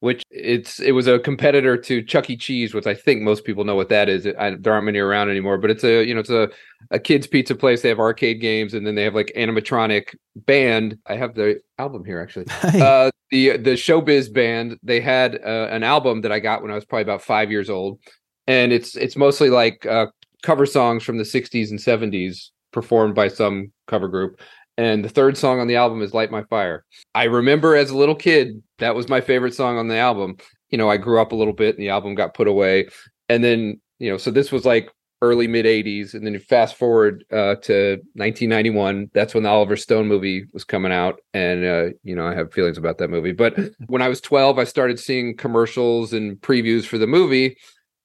which 0.00 0.22
it's 0.30 0.80
it 0.80 0.92
was 0.92 1.06
a 1.06 1.18
competitor 1.18 1.76
to 1.76 2.02
Chuck 2.02 2.30
E. 2.30 2.38
Cheese, 2.38 2.72
which 2.72 2.86
I 2.86 2.94
think 2.94 3.20
most 3.20 3.44
people 3.44 3.64
know 3.64 3.74
what 3.74 3.90
that 3.90 4.08
is. 4.08 4.26
I, 4.26 4.56
there 4.58 4.72
aren't 4.72 4.86
many 4.86 4.98
around 4.98 5.28
anymore, 5.28 5.58
but 5.58 5.70
it's 5.70 5.84
a 5.84 6.06
you 6.06 6.14
know 6.14 6.20
it's 6.20 6.30
a 6.30 6.48
a 6.90 6.98
kids 6.98 7.26
pizza 7.26 7.54
place. 7.54 7.82
They 7.82 7.90
have 7.90 8.00
arcade 8.00 8.40
games, 8.40 8.72
and 8.72 8.86
then 8.86 8.94
they 8.94 9.04
have 9.04 9.14
like 9.14 9.30
animatronic 9.36 10.14
band. 10.34 10.96
I 11.06 11.16
have 11.16 11.34
the 11.34 11.60
album 11.78 12.02
here 12.06 12.20
actually. 12.20 12.46
Uh, 12.82 13.10
the 13.30 13.58
the 13.58 13.72
Showbiz 13.72 14.32
band 14.32 14.78
they 14.82 15.02
had 15.02 15.34
uh, 15.34 15.68
an 15.70 15.82
album 15.82 16.22
that 16.22 16.32
I 16.32 16.40
got 16.40 16.62
when 16.62 16.70
I 16.70 16.76
was 16.76 16.86
probably 16.86 17.02
about 17.02 17.20
five 17.20 17.50
years 17.50 17.68
old, 17.68 18.00
and 18.46 18.72
it's 18.72 18.96
it's 18.96 19.16
mostly 19.16 19.50
like 19.50 19.84
uh, 19.84 20.06
cover 20.42 20.66
songs 20.66 21.02
from 21.02 21.18
the 21.18 21.24
60s 21.24 21.70
and 21.70 21.78
70s 21.78 22.50
performed 22.72 23.14
by 23.14 23.28
some 23.28 23.72
cover 23.86 24.08
group. 24.08 24.40
And 24.78 25.04
the 25.04 25.08
third 25.08 25.36
song 25.36 25.60
on 25.60 25.68
the 25.68 25.76
album 25.76 26.02
is 26.02 26.14
Light 26.14 26.30
My 26.30 26.42
Fire. 26.44 26.84
I 27.14 27.24
remember 27.24 27.76
as 27.76 27.90
a 27.90 27.96
little 27.96 28.14
kid, 28.14 28.62
that 28.78 28.94
was 28.94 29.08
my 29.08 29.20
favorite 29.20 29.54
song 29.54 29.78
on 29.78 29.88
the 29.88 29.96
album. 29.96 30.36
You 30.70 30.78
know, 30.78 30.88
I 30.88 30.96
grew 30.96 31.20
up 31.20 31.32
a 31.32 31.36
little 31.36 31.52
bit 31.52 31.76
and 31.76 31.82
the 31.82 31.90
album 31.90 32.14
got 32.14 32.34
put 32.34 32.48
away. 32.48 32.88
And 33.28 33.44
then, 33.44 33.80
you 33.98 34.10
know, 34.10 34.16
so 34.16 34.30
this 34.30 34.50
was 34.50 34.64
like 34.64 34.90
early 35.20 35.46
mid 35.46 35.66
80s. 35.66 36.14
And 36.14 36.26
then 36.26 36.32
you 36.32 36.40
fast 36.40 36.76
forward 36.76 37.24
uh, 37.30 37.56
to 37.56 37.98
1991. 38.14 39.10
That's 39.12 39.34
when 39.34 39.42
the 39.42 39.50
Oliver 39.50 39.76
Stone 39.76 40.08
movie 40.08 40.46
was 40.54 40.64
coming 40.64 40.90
out. 40.90 41.20
And, 41.34 41.64
uh, 41.64 41.88
you 42.02 42.16
know, 42.16 42.26
I 42.26 42.34
have 42.34 42.52
feelings 42.52 42.78
about 42.78 42.96
that 42.98 43.08
movie. 43.08 43.32
But 43.32 43.58
when 43.88 44.02
I 44.02 44.08
was 44.08 44.22
12, 44.22 44.58
I 44.58 44.64
started 44.64 44.98
seeing 44.98 45.36
commercials 45.36 46.14
and 46.14 46.40
previews 46.40 46.84
for 46.84 46.96
the 46.96 47.06
movie. 47.06 47.58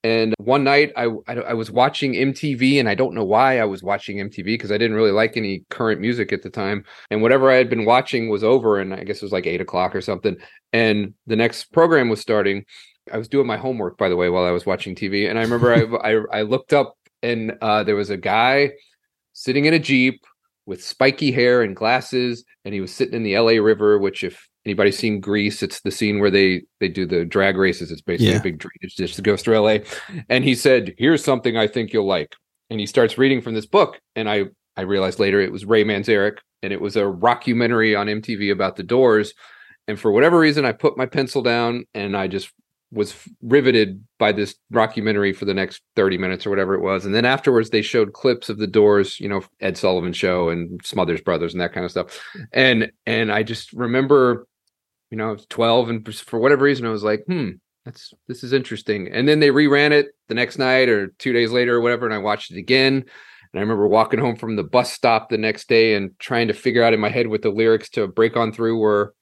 And 0.07 0.33
one 0.37 0.63
night 0.63 0.93
I, 0.95 1.07
I, 1.27 1.33
I 1.33 1.53
was 1.53 1.69
watching 1.69 2.13
MTV, 2.13 2.79
and 2.79 2.87
I 2.87 2.95
don't 2.95 3.13
know 3.13 3.25
why 3.25 3.59
I 3.59 3.65
was 3.65 3.83
watching 3.83 4.17
MTV 4.17 4.45
because 4.45 4.71
I 4.71 4.77
didn't 4.77 4.95
really 4.95 5.11
like 5.11 5.35
any 5.35 5.65
current 5.69 5.99
music 5.99 6.31
at 6.31 6.43
the 6.43 6.49
time. 6.49 6.85
And 7.11 7.21
whatever 7.21 7.51
I 7.51 7.55
had 7.55 7.69
been 7.69 7.83
watching 7.83 8.29
was 8.29 8.41
over, 8.41 8.79
and 8.79 8.93
I 8.93 9.03
guess 9.03 9.17
it 9.17 9.23
was 9.23 9.33
like 9.33 9.45
eight 9.45 9.59
o'clock 9.59 9.93
or 9.93 10.01
something. 10.01 10.37
And 10.71 11.13
the 11.25 11.35
next 11.35 11.73
program 11.73 12.07
was 12.07 12.21
starting. 12.21 12.63
I 13.11 13.17
was 13.17 13.27
doing 13.27 13.47
my 13.47 13.57
homework, 13.57 13.97
by 13.97 14.07
the 14.07 14.15
way, 14.15 14.29
while 14.29 14.45
I 14.45 14.51
was 14.51 14.65
watching 14.65 14.95
TV. 14.95 15.29
And 15.29 15.37
I 15.37 15.41
remember 15.41 15.73
I, 15.73 15.81
I, 16.13 16.39
I 16.39 16.41
looked 16.43 16.71
up, 16.71 16.95
and 17.21 17.57
uh, 17.61 17.83
there 17.83 17.97
was 17.97 18.09
a 18.09 18.17
guy 18.17 18.71
sitting 19.33 19.65
in 19.65 19.73
a 19.73 19.79
jeep 19.79 20.23
with 20.65 20.81
spiky 20.81 21.33
hair 21.33 21.63
and 21.63 21.75
glasses, 21.75 22.45
and 22.63 22.73
he 22.73 22.79
was 22.79 22.93
sitting 22.93 23.15
in 23.15 23.23
the 23.23 23.37
LA 23.37 23.61
River. 23.61 23.97
Which, 23.97 24.23
if 24.23 24.47
anybody 24.67 24.91
seen 24.91 25.19
Grease? 25.19 25.63
It's 25.63 25.81
the 25.81 25.91
scene 25.91 26.19
where 26.19 26.29
they 26.31 26.63
they 26.79 26.89
do 26.89 27.05
the 27.05 27.25
drag 27.25 27.57
races. 27.57 27.91
It's 27.91 28.01
basically 28.01 28.33
Yeah. 28.33 28.39
a 28.39 28.43
big 28.43 28.59
drainage 28.59 28.95
ditch 28.97 29.15
that 29.15 29.21
goes 29.23 29.41
through 29.41 29.55
LA. 29.57 29.79
And 30.29 30.43
he 30.43 30.55
said, 30.55 30.93
"Here's 30.97 31.23
something 31.23 31.57
I 31.57 31.67
think 31.67 31.93
you'll 31.93 32.05
like." 32.07 32.35
And 32.69 32.79
he 32.79 32.85
starts 32.85 33.17
reading 33.17 33.41
from 33.41 33.53
this 33.55 33.65
book, 33.65 33.99
and 34.15 34.29
I 34.29 34.45
I 34.75 34.81
realized 34.81 35.19
later 35.19 35.39
it 35.39 35.51
was 35.51 35.65
Ray 35.65 35.83
Manzarek, 35.83 36.37
and 36.61 36.71
it 36.73 36.81
was 36.81 36.95
a 36.95 37.01
rockumentary 37.01 37.97
on 37.99 38.07
MTV 38.07 38.51
about 38.51 38.75
the 38.75 38.83
Doors. 38.83 39.33
And 39.87 39.99
for 39.99 40.11
whatever 40.11 40.37
reason, 40.37 40.65
I 40.65 40.73
put 40.73 40.97
my 40.97 41.05
pencil 41.05 41.41
down 41.41 41.85
and 41.93 42.15
I 42.15 42.27
just 42.27 42.51
was 42.91 43.13
riveted 43.41 44.01
by 44.19 44.31
this 44.31 44.55
rockumentary 44.73 45.35
for 45.35 45.45
the 45.45 45.53
next 45.53 45.81
30 45.95 46.17
minutes 46.17 46.45
or 46.45 46.49
whatever 46.49 46.73
it 46.73 46.81
was. 46.81 47.05
And 47.05 47.13
then 47.15 47.25
afterwards, 47.25 47.69
they 47.69 47.81
showed 47.81 48.13
clips 48.13 48.49
of 48.49 48.57
the 48.59 48.67
Doors, 48.67 49.19
you 49.19 49.27
know, 49.27 49.41
Ed 49.59 49.77
Sullivan 49.77 50.13
Show 50.13 50.49
and 50.49 50.79
Smothers 50.85 51.21
Brothers 51.21 51.53
and 51.53 51.59
that 51.61 51.73
kind 51.73 51.85
of 51.85 51.91
stuff. 51.91 52.21
And 52.53 52.91
and 53.05 53.31
I 53.31 53.43
just 53.43 53.73
remember, 53.73 54.45
you 55.09 55.17
know, 55.17 55.29
I 55.29 55.31
was 55.31 55.45
12, 55.47 55.89
and 55.89 56.15
for 56.15 56.39
whatever 56.39 56.65
reason, 56.65 56.85
I 56.85 56.89
was 56.89 57.03
like, 57.03 57.23
hmm, 57.25 57.51
that's 57.85 58.13
this 58.27 58.43
is 58.43 58.53
interesting. 58.53 59.07
And 59.07 59.27
then 59.27 59.39
they 59.39 59.49
reran 59.49 59.91
it 59.91 60.07
the 60.27 60.35
next 60.35 60.57
night 60.57 60.89
or 60.89 61.07
two 61.19 61.33
days 61.33 61.51
later 61.51 61.75
or 61.75 61.81
whatever, 61.81 62.05
and 62.05 62.13
I 62.13 62.19
watched 62.19 62.51
it 62.51 62.57
again. 62.57 62.95
And 62.95 63.59
I 63.59 63.61
remember 63.61 63.87
walking 63.87 64.19
home 64.19 64.35
from 64.35 64.57
the 64.57 64.63
bus 64.63 64.91
stop 64.91 65.29
the 65.29 65.37
next 65.37 65.69
day 65.69 65.95
and 65.95 66.11
trying 66.19 66.49
to 66.49 66.53
figure 66.53 66.83
out 66.83 66.93
in 66.93 66.99
my 66.99 67.09
head 67.09 67.27
what 67.27 67.41
the 67.41 67.49
lyrics 67.49 67.89
to 67.91 68.07
Break 68.07 68.35
On 68.35 68.51
Through 68.51 68.77
were. 68.77 69.13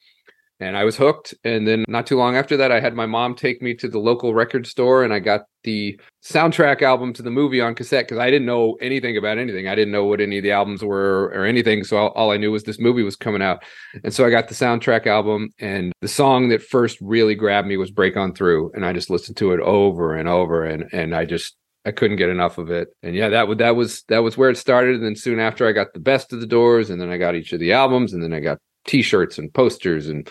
And 0.59 0.77
I 0.77 0.85
was 0.85 0.95
hooked. 0.95 1.33
And 1.43 1.67
then 1.67 1.83
not 1.87 2.07
too 2.07 2.17
long 2.17 2.37
after 2.37 2.55
that, 2.57 2.71
I 2.71 2.79
had 2.79 2.93
my 2.93 3.05
mom 3.05 3.35
take 3.35 3.61
me 3.61 3.73
to 3.75 3.89
the 3.89 3.99
local 3.99 4.33
record 4.33 4.65
store 4.65 5.03
and 5.03 5.13
I 5.13 5.19
got 5.19 5.41
the 5.63 5.99
soundtrack 6.23 6.81
album 6.81 7.11
to 7.13 7.21
the 7.21 7.31
movie 7.31 7.59
on 7.59 7.75
cassette 7.75 8.05
because 8.05 8.19
I 8.19 8.29
didn't 8.29 8.45
know 8.45 8.77
anything 8.81 9.17
about 9.17 9.37
anything. 9.37 9.67
I 9.67 9.75
didn't 9.75 9.91
know 9.91 10.05
what 10.05 10.21
any 10.21 10.37
of 10.37 10.43
the 10.43 10.51
albums 10.51 10.83
were 10.83 11.25
or 11.33 11.45
anything. 11.45 11.83
So 11.83 11.97
all, 11.97 12.09
all 12.09 12.31
I 12.31 12.37
knew 12.37 12.51
was 12.51 12.63
this 12.63 12.79
movie 12.79 13.03
was 13.03 13.15
coming 13.15 13.41
out. 13.41 13.63
And 14.03 14.13
so 14.13 14.25
I 14.25 14.29
got 14.29 14.47
the 14.47 14.55
soundtrack 14.55 15.07
album 15.07 15.49
and 15.59 15.91
the 16.01 16.07
song 16.07 16.49
that 16.49 16.63
first 16.63 16.99
really 17.01 17.35
grabbed 17.35 17.67
me 17.67 17.77
was 17.77 17.91
Break 17.91 18.15
On 18.15 18.33
Through. 18.33 18.71
And 18.75 18.85
I 18.85 18.93
just 18.93 19.09
listened 19.09 19.37
to 19.37 19.51
it 19.51 19.59
over 19.59 20.15
and 20.15 20.29
over 20.29 20.63
and 20.63 20.85
and 20.93 21.13
I 21.15 21.25
just 21.25 21.57
I 21.85 21.91
couldn't 21.91 22.17
get 22.17 22.29
enough 22.29 22.57
of 22.57 22.71
it. 22.71 22.89
And 23.03 23.15
yeah, 23.15 23.29
that 23.29 23.47
would 23.47 23.59
that 23.59 23.75
was 23.75 24.03
that 24.07 24.23
was 24.23 24.37
where 24.37 24.49
it 24.49 24.57
started. 24.57 24.95
And 24.95 25.05
then 25.05 25.15
soon 25.15 25.39
after 25.39 25.67
I 25.67 25.71
got 25.71 25.93
the 25.93 25.99
best 25.99 26.33
of 26.33 26.39
the 26.39 26.47
doors 26.47 26.89
and 26.89 26.99
then 26.99 27.09
I 27.09 27.17
got 27.17 27.35
each 27.35 27.53
of 27.53 27.59
the 27.59 27.73
albums 27.73 28.13
and 28.13 28.23
then 28.23 28.33
I 28.33 28.39
got 28.39 28.57
t-shirts 28.87 29.37
and 29.37 29.53
posters 29.53 30.07
and 30.07 30.29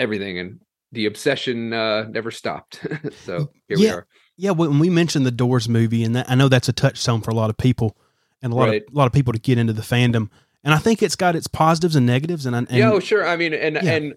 everything 0.00 0.38
and 0.38 0.60
the 0.92 1.06
obsession 1.06 1.72
uh 1.72 2.04
never 2.08 2.30
stopped. 2.30 2.80
so 3.24 3.50
here 3.68 3.78
we 3.78 3.88
are. 3.88 4.06
Yeah, 4.36 4.52
when 4.52 4.78
we 4.78 4.88
mentioned 4.90 5.26
the 5.26 5.30
Doors 5.30 5.68
movie, 5.68 6.02
and 6.02 6.16
that, 6.16 6.28
I 6.30 6.34
know 6.34 6.48
that's 6.48 6.68
a 6.68 6.72
touchstone 6.72 7.20
for 7.20 7.30
a 7.30 7.34
lot 7.34 7.50
of 7.50 7.56
people, 7.58 7.96
and 8.42 8.52
a 8.52 8.56
lot 8.56 8.68
Right. 8.70 8.82
of 8.88 8.94
a 8.94 8.96
lot 8.98 9.06
of 9.06 9.12
people 9.12 9.32
to 9.34 9.38
get 9.38 9.58
into 9.58 9.72
the 9.74 9.82
fandom. 9.82 10.30
And 10.64 10.72
I 10.74 10.78
think 10.78 11.02
it's 11.02 11.16
got 11.16 11.36
its 11.36 11.46
positives 11.46 11.94
and 11.94 12.06
negatives. 12.06 12.46
And, 12.46 12.56
I- 12.56 12.60
and 12.60 12.70
yeah, 12.70 12.90
oh, 12.92 13.00
sure. 13.00 13.26
I 13.26 13.36
mean, 13.36 13.52
and 13.54 13.76
Yeah. 13.76 13.92
and 13.92 14.14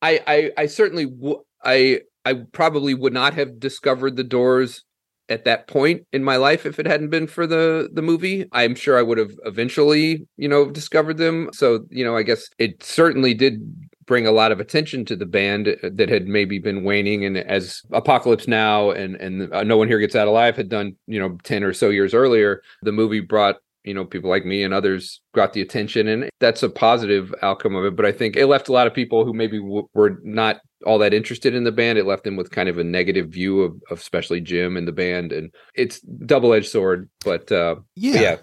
I 0.00 0.20
I 0.26 0.50
I 0.62 0.66
certainly 0.66 1.06
w- 1.06 1.42
I 1.64 2.00
I 2.24 2.34
probably 2.52 2.94
would 2.94 3.12
not 3.12 3.34
have 3.34 3.58
discovered 3.60 4.16
the 4.16 4.24
Doors 4.24 4.82
at 5.30 5.44
that 5.46 5.66
point 5.66 6.02
in 6.12 6.22
my 6.22 6.36
life 6.36 6.66
if 6.66 6.78
it 6.78 6.86
hadn't 6.86 7.08
been 7.10 7.26
for 7.26 7.46
the 7.46 7.88
the 7.92 8.02
movie. 8.02 8.46
I'm 8.52 8.74
sure 8.74 8.96
I 8.98 9.02
would 9.02 9.18
have 9.18 9.32
eventually, 9.44 10.26
you 10.36 10.48
know, 10.48 10.70
discovered 10.70 11.16
them. 11.18 11.48
So, 11.52 11.84
you 11.90 12.04
know, 12.04 12.16
I 12.16 12.22
guess 12.22 12.48
it 12.58 12.82
certainly 12.82 13.34
did 13.34 13.83
bring 14.06 14.26
a 14.26 14.32
lot 14.32 14.52
of 14.52 14.60
attention 14.60 15.04
to 15.06 15.16
the 15.16 15.26
band 15.26 15.68
uh, 15.68 15.90
that 15.92 16.08
had 16.08 16.26
maybe 16.26 16.58
been 16.58 16.84
waning 16.84 17.24
and 17.24 17.38
as 17.38 17.82
Apocalypse 17.92 18.48
Now 18.48 18.90
and 18.90 19.16
and 19.16 19.52
uh, 19.52 19.62
No 19.62 19.76
One 19.76 19.88
Here 19.88 19.98
Gets 19.98 20.16
Out 20.16 20.28
Alive 20.28 20.56
had 20.56 20.68
done, 20.68 20.96
you 21.06 21.18
know, 21.18 21.38
10 21.44 21.64
or 21.64 21.72
so 21.72 21.90
years 21.90 22.14
earlier, 22.14 22.62
the 22.82 22.92
movie 22.92 23.20
brought 23.20 23.56
you 23.84 23.92
know 23.94 24.04
people 24.04 24.30
like 24.30 24.44
me 24.44 24.62
and 24.62 24.74
others 24.74 25.20
got 25.34 25.52
the 25.52 25.60
attention 25.60 26.08
and 26.08 26.28
that's 26.40 26.62
a 26.62 26.68
positive 26.68 27.34
outcome 27.42 27.76
of 27.76 27.84
it 27.84 27.94
but 27.94 28.06
i 28.06 28.12
think 28.12 28.36
it 28.36 28.46
left 28.46 28.68
a 28.68 28.72
lot 28.72 28.86
of 28.86 28.94
people 28.94 29.24
who 29.24 29.32
maybe 29.32 29.58
w- 29.58 29.86
were 29.94 30.18
not 30.24 30.60
all 30.86 30.98
that 30.98 31.14
interested 31.14 31.54
in 31.54 31.64
the 31.64 31.72
band 31.72 31.98
it 31.98 32.06
left 32.06 32.24
them 32.24 32.36
with 32.36 32.50
kind 32.50 32.68
of 32.68 32.78
a 32.78 32.84
negative 32.84 33.28
view 33.28 33.60
of, 33.60 33.72
of 33.90 33.98
especially 33.98 34.40
jim 34.40 34.76
and 34.76 34.88
the 34.88 34.92
band 34.92 35.32
and 35.32 35.54
it's 35.74 36.00
double-edged 36.00 36.68
sword 36.68 37.08
but 37.24 37.52
uh 37.52 37.74
but 37.74 37.84
yeah, 37.94 38.20
yeah, 38.20 38.36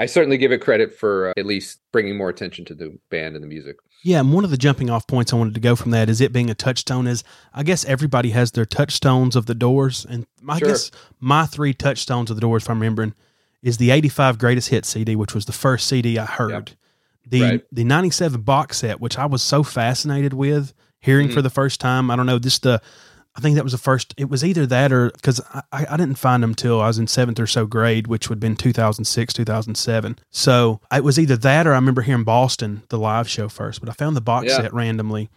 i 0.00 0.06
certainly 0.06 0.38
give 0.38 0.52
it 0.52 0.62
credit 0.62 0.94
for 0.94 1.28
uh, 1.28 1.32
at 1.36 1.46
least 1.46 1.80
bringing 1.92 2.16
more 2.16 2.30
attention 2.30 2.64
to 2.64 2.74
the 2.74 2.96
band 3.10 3.34
and 3.34 3.44
the 3.44 3.48
music 3.48 3.76
Yeah, 4.06 4.20
and 4.20 4.32
one 4.32 4.44
of 4.44 4.50
the 4.52 4.56
jumping 4.56 4.88
off 4.88 5.08
points 5.08 5.32
I 5.32 5.36
wanted 5.36 5.54
to 5.54 5.60
go 5.60 5.74
from 5.74 5.90
that 5.90 6.08
is 6.08 6.20
it 6.20 6.32
being 6.32 6.48
a 6.48 6.54
touchstone 6.54 7.08
is 7.08 7.24
I 7.52 7.64
guess 7.64 7.84
everybody 7.86 8.30
has 8.30 8.52
their 8.52 8.64
touchstones 8.64 9.34
of 9.34 9.46
the 9.46 9.54
doors, 9.54 10.06
and 10.08 10.26
I 10.48 10.58
Sure. 10.60 10.68
guess 10.68 10.92
my 11.18 11.44
three 11.44 11.74
touchstones 11.74 12.30
of 12.30 12.36
the 12.36 12.40
doors, 12.40 12.62
if 12.62 12.70
I'm 12.70 12.78
remembering, 12.78 13.14
is 13.64 13.78
the 13.78 13.90
'85 13.90 14.38
Greatest 14.38 14.68
Hits 14.68 14.88
CD, 14.90 15.16
which 15.16 15.34
was 15.34 15.46
the 15.46 15.52
first 15.52 15.88
CD 15.88 16.18
I 16.20 16.24
heard. 16.26 16.76
The 17.28 17.42
Right. 17.42 17.64
the 17.72 17.82
'97 17.82 18.42
box 18.42 18.76
set, 18.76 19.00
which 19.00 19.18
I 19.18 19.26
was 19.26 19.42
so 19.42 19.64
fascinated 19.64 20.32
with 20.34 20.72
hearing 21.00 21.28
Mhm. 21.28 21.34
for 21.34 21.42
the 21.42 21.50
first 21.50 21.80
time. 21.80 22.08
I 22.08 22.14
don't 22.14 22.26
know, 22.26 22.38
just 22.38 22.62
the 22.62 22.80
I 23.36 23.40
think 23.40 23.56
that 23.56 23.64
was 23.64 23.72
the 23.72 23.78
first. 23.78 24.14
It 24.16 24.30
was 24.30 24.42
either 24.44 24.64
that 24.66 24.92
or 24.92 25.10
because 25.10 25.40
I, 25.52 25.86
I 25.90 25.96
didn't 25.96 26.14
find 26.16 26.42
them 26.42 26.54
till 26.54 26.80
I 26.80 26.86
was 26.86 26.98
in 26.98 27.06
seventh 27.06 27.38
or 27.38 27.46
so 27.46 27.66
grade, 27.66 28.06
which 28.06 28.28
would 28.28 28.36
have 28.36 28.40
been 28.40 28.56
2006, 28.56 29.34
2007. 29.34 30.18
So 30.30 30.80
it 30.92 31.04
was 31.04 31.18
either 31.18 31.36
that 31.36 31.66
or 31.66 31.72
I 31.72 31.76
remember 31.76 32.02
hearing 32.02 32.24
Boston, 32.24 32.82
the 32.88 32.98
live 32.98 33.28
show 33.28 33.48
first. 33.48 33.80
But 33.80 33.88
I 33.90 33.92
found 33.92 34.16
the 34.16 34.20
box 34.22 34.46
Yeah. 34.48 34.56
set 34.62 34.72
randomly, 34.74 35.28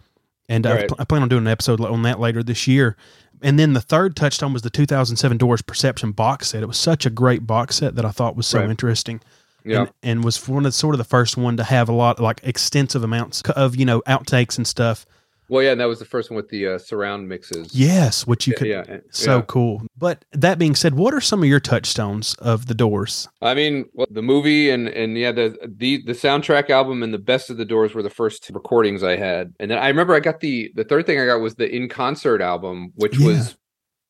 and 0.48 0.66
I, 0.66 0.74
Right. 0.76 0.90
I 0.98 1.04
plan 1.04 1.22
on 1.22 1.28
doing 1.28 1.42
an 1.42 1.48
episode 1.48 1.80
on 1.80 2.02
that 2.02 2.18
later 2.18 2.42
this 2.42 2.66
year. 2.66 2.96
And 3.42 3.58
then 3.58 3.72
the 3.72 3.80
third 3.80 4.16
touchstone 4.16 4.52
was 4.52 4.62
the 4.62 4.70
2007 4.70 5.38
Doors 5.38 5.62
Perception 5.62 6.12
box 6.12 6.48
set. 6.48 6.62
It 6.62 6.66
was 6.66 6.76
such 6.78 7.06
a 7.06 7.10
great 7.10 7.46
box 7.46 7.76
set 7.76 7.96
that 7.96 8.04
I 8.04 8.10
thought 8.10 8.36
was 8.36 8.46
so 8.46 8.60
Right. 8.60 8.70
interesting 8.70 9.20
yeah 9.62 9.80
and, 9.80 9.90
and 10.02 10.24
was 10.24 10.48
one 10.48 10.64
of 10.64 10.72
sort 10.72 10.94
of 10.94 10.98
the 10.98 11.04
first 11.04 11.36
one 11.36 11.54
to 11.58 11.62
have 11.64 11.86
a 11.86 11.92
lot 11.92 12.18
like 12.18 12.40
extensive 12.42 13.04
amounts 13.04 13.42
of 13.42 13.76
you 13.76 13.84
know 13.84 14.00
outtakes 14.06 14.56
and 14.56 14.66
stuff. 14.66 15.04
Well 15.50 15.62
yeah 15.62 15.72
and 15.72 15.80
that 15.80 15.86
was 15.88 15.98
the 15.98 16.04
first 16.06 16.30
one 16.30 16.36
with 16.36 16.48
the 16.48 16.66
uh, 16.66 16.78
surround 16.78 17.28
mixes 17.28 17.74
Yes, 17.74 18.26
which 18.26 18.46
you 18.46 18.54
could 18.54 18.68
yeah, 18.68 18.84
yeah 18.88 18.98
so 19.10 19.36
yeah. 19.36 19.42
cool. 19.42 19.82
But 19.98 20.24
that 20.32 20.58
being 20.58 20.74
said, 20.74 20.94
what 20.94 21.12
are 21.12 21.20
some 21.20 21.42
of 21.42 21.48
your 21.48 21.60
touchstones 21.60 22.34
of 22.38 22.66
the 22.66 22.74
Doors? 22.74 23.28
I 23.42 23.52
mean, 23.54 23.84
well, 23.92 24.06
the 24.10 24.22
movie 24.22 24.70
and 24.70 24.88
and 24.88 25.18
yeah, 25.18 25.32
the 25.32 25.58
the 25.66 26.02
the 26.06 26.12
soundtrack 26.12 26.70
album 26.70 27.02
and 27.02 27.12
the 27.12 27.18
best 27.18 27.50
of 27.50 27.58
the 27.58 27.66
Doors 27.66 27.92
were 27.94 28.02
the 28.02 28.08
first 28.08 28.48
recordings 28.54 29.02
I 29.02 29.16
had, 29.16 29.52
and 29.60 29.70
then 29.70 29.76
I 29.78 29.88
remember 29.88 30.14
I 30.14 30.20
got 30.20 30.40
the 30.40 30.72
the 30.74 30.84
third 30.84 31.04
thing 31.04 31.20
I 31.20 31.26
got 31.26 31.40
was 31.40 31.56
the 31.56 31.68
in 31.68 31.88
concert 31.90 32.40
album, 32.40 32.92
which 32.94 33.18
Yeah. 33.18 33.26
was 33.26 33.56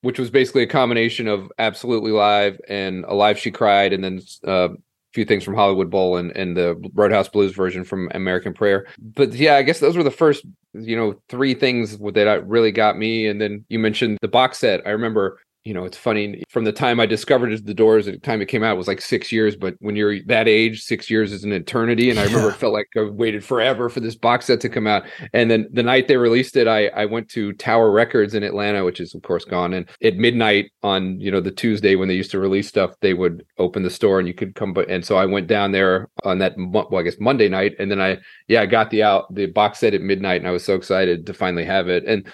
which 0.02 0.18
was 0.18 0.30
basically 0.30 0.62
a 0.62 0.66
combination 0.66 1.26
of 1.28 1.50
Absolutely 1.58 2.12
Live 2.12 2.58
and 2.68 3.04
Alive 3.06 3.38
She 3.38 3.50
Cried, 3.50 3.92
and 3.92 4.02
then 4.04 4.20
uh, 4.46 4.68
few 5.12 5.24
things 5.24 5.44
from 5.44 5.54
Hollywood 5.54 5.90
Bowl 5.90 6.16
and 6.16 6.30
and 6.36 6.56
the 6.56 6.80
Roadhouse 6.94 7.28
Blues 7.28 7.52
version 7.52 7.84
from 7.84 8.08
American 8.14 8.52
Prayer. 8.52 8.86
But 8.98 9.32
yeah, 9.32 9.56
I 9.56 9.62
guess 9.62 9.80
those 9.80 9.96
were 9.96 10.02
the 10.02 10.10
first 10.10 10.44
you 10.72 10.96
know 10.96 11.20
three 11.28 11.54
things 11.54 11.98
that 11.98 12.46
really 12.46 12.72
got 12.72 12.96
me. 12.96 13.26
And 13.26 13.40
then 13.40 13.64
you 13.68 13.78
mentioned 13.78 14.18
the 14.22 14.28
box 14.28 14.58
set. 14.58 14.80
I 14.86 14.90
remember 14.90 15.38
you 15.64 15.74
know, 15.74 15.84
it's 15.84 15.96
funny 15.98 16.42
from 16.48 16.64
the 16.64 16.72
time 16.72 17.00
I 17.00 17.06
discovered 17.06 17.66
the 17.66 17.74
doors, 17.74 18.08
at 18.08 18.14
the 18.14 18.20
time 18.20 18.40
it 18.40 18.46
came 18.46 18.62
out, 18.62 18.74
it 18.74 18.78
was 18.78 18.88
like 18.88 19.02
six 19.02 19.30
years. 19.30 19.56
But 19.56 19.74
when 19.80 19.94
you're 19.94 20.22
that 20.24 20.48
age, 20.48 20.82
six 20.82 21.10
years 21.10 21.32
is 21.32 21.44
an 21.44 21.52
eternity. 21.52 22.08
And 22.08 22.18
I 22.18 22.24
remember 22.24 22.48
Yeah. 22.48 22.54
it 22.54 22.58
felt 22.58 22.72
like 22.72 22.88
I 22.96 23.02
waited 23.02 23.44
forever 23.44 23.90
for 23.90 24.00
this 24.00 24.14
box 24.14 24.46
set 24.46 24.60
to 24.62 24.70
come 24.70 24.86
out. 24.86 25.02
And 25.34 25.50
then 25.50 25.68
the 25.70 25.82
night 25.82 26.08
they 26.08 26.16
released 26.16 26.56
it, 26.56 26.66
I, 26.66 26.86
I 26.88 27.04
went 27.04 27.28
to 27.30 27.52
Tower 27.52 27.90
Records 27.90 28.34
in 28.34 28.42
Atlanta, 28.42 28.84
which 28.86 29.00
is 29.00 29.14
of 29.14 29.20
course 29.22 29.44
gone. 29.44 29.74
And 29.74 29.86
at 30.02 30.16
midnight 30.16 30.70
on, 30.82 31.20
you 31.20 31.30
know, 31.30 31.40
the 31.40 31.50
Tuesday 31.50 31.94
when 31.94 32.08
they 32.08 32.14
used 32.16 32.30
to 32.30 32.38
release 32.38 32.68
stuff, 32.68 32.92
they 33.02 33.12
would 33.12 33.44
open 33.58 33.82
the 33.82 33.90
store 33.90 34.18
and 34.18 34.26
you 34.26 34.34
could 34.34 34.54
come. 34.54 34.72
But 34.72 34.88
and 34.88 35.04
so 35.04 35.16
I 35.16 35.26
went 35.26 35.46
down 35.46 35.72
there 35.72 36.08
on 36.24 36.38
that, 36.38 36.54
well, 36.56 36.96
I 36.96 37.02
guess 37.02 37.20
Monday 37.20 37.50
night, 37.50 37.74
and 37.78 37.90
then 37.90 38.00
I, 38.00 38.16
yeah, 38.48 38.62
I 38.62 38.66
got 38.66 38.88
the 38.90 39.02
out 39.02 39.34
the 39.34 39.44
box 39.46 39.80
set 39.80 39.92
at 39.92 40.00
midnight, 40.00 40.40
and 40.40 40.48
I 40.48 40.52
was 40.52 40.64
so 40.64 40.74
excited 40.74 41.26
to 41.26 41.34
finally 41.34 41.64
have 41.66 41.88
it. 41.88 42.04
And 42.06 42.26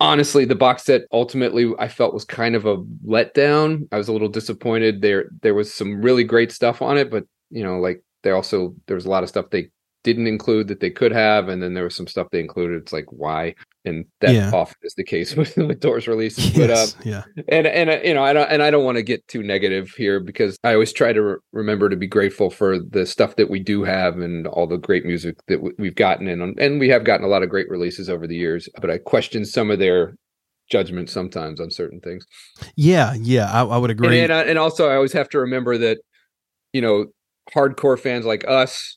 honestly 0.00 0.44
the 0.44 0.54
box 0.54 0.84
set 0.84 1.02
ultimately 1.12 1.72
i 1.78 1.88
felt 1.88 2.12
was 2.12 2.24
kind 2.24 2.54
of 2.54 2.66
a 2.66 2.76
letdown. 3.06 3.88
I 3.92 3.96
was 3.96 4.08
a 4.08 4.12
little 4.12 4.28
disappointed. 4.28 5.00
There 5.00 5.30
there 5.42 5.54
was 5.54 5.72
some 5.72 6.02
really 6.02 6.24
great 6.24 6.52
stuff 6.52 6.82
on 6.82 6.98
it 6.98 7.10
but 7.10 7.24
you 7.50 7.62
know 7.62 7.78
like 7.78 8.02
they 8.22 8.30
also 8.30 8.74
there 8.86 8.94
was 8.96 9.06
a 9.06 9.10
lot 9.10 9.22
of 9.22 9.28
stuff 9.28 9.50
they 9.50 9.70
didn't 10.06 10.28
include 10.28 10.68
that 10.68 10.78
they 10.80 10.88
could 10.90 11.10
have 11.12 11.48
and 11.48 11.60
then 11.60 11.74
there 11.74 11.82
was 11.84 11.96
some 11.96 12.06
stuff 12.06 12.28
they 12.30 12.38
included 12.40 12.80
it's 12.80 12.92
like 12.92 13.06
why 13.10 13.52
and 13.84 14.04
that 14.20 14.34
Yeah. 14.36 14.50
often 14.52 14.76
is 14.82 14.94
the 14.94 15.02
case 15.04 15.34
with, 15.40 15.56
with 15.56 15.80
doors 15.80 16.06
releases 16.06 16.52
but 16.56 16.70
uh 16.70 16.86
Yes, 16.86 16.96
yeah, 17.04 17.24
and 17.48 17.66
and 17.66 17.90
uh, 17.90 17.98
you 18.04 18.14
know 18.14 18.22
i 18.22 18.32
don't 18.32 18.48
and 18.48 18.62
i 18.62 18.70
don't 18.70 18.84
want 18.84 18.96
to 18.98 19.02
get 19.02 19.26
too 19.26 19.42
negative 19.42 19.90
here 19.96 20.20
because 20.20 20.56
i 20.62 20.72
always 20.74 20.92
try 20.92 21.12
to 21.12 21.20
re- 21.22 21.36
remember 21.52 21.88
to 21.88 21.96
be 21.96 22.06
grateful 22.06 22.48
for 22.50 22.78
the 22.78 23.04
stuff 23.04 23.34
that 23.36 23.50
we 23.50 23.58
do 23.58 23.82
have 23.82 24.18
and 24.18 24.46
all 24.46 24.68
the 24.68 24.78
great 24.78 25.04
music 25.04 25.34
that 25.48 25.56
w- 25.56 25.74
we've 25.78 25.96
gotten 25.96 26.28
and 26.28 26.56
and 26.60 26.78
we 26.78 26.88
have 26.88 27.02
gotten 27.04 27.26
a 27.26 27.28
lot 27.28 27.42
of 27.42 27.50
great 27.50 27.68
releases 27.68 28.08
over 28.08 28.26
the 28.28 28.36
years 28.36 28.68
but 28.80 28.90
i 28.90 28.98
question 28.98 29.44
some 29.44 29.70
of 29.72 29.80
their 29.80 30.14
judgment 30.70 31.10
sometimes 31.10 31.60
on 31.60 31.70
certain 31.70 32.00
things 32.00 32.24
yeah, 32.76 33.14
yeah. 33.20 33.50
I, 33.52 33.64
I 33.64 33.76
would 33.76 33.90
and 33.90 33.98
agree. 34.00 34.20
and, 34.20 34.32
I- 34.32 34.44
and 34.44 34.58
also 34.58 34.88
i 34.88 34.94
always 34.94 35.12
have 35.12 35.28
to 35.30 35.40
remember 35.40 35.76
that 35.78 35.98
you 36.72 36.80
know 36.80 37.06
hardcore 37.54 37.98
fans 37.98 38.24
like 38.26 38.44
us 38.48 38.95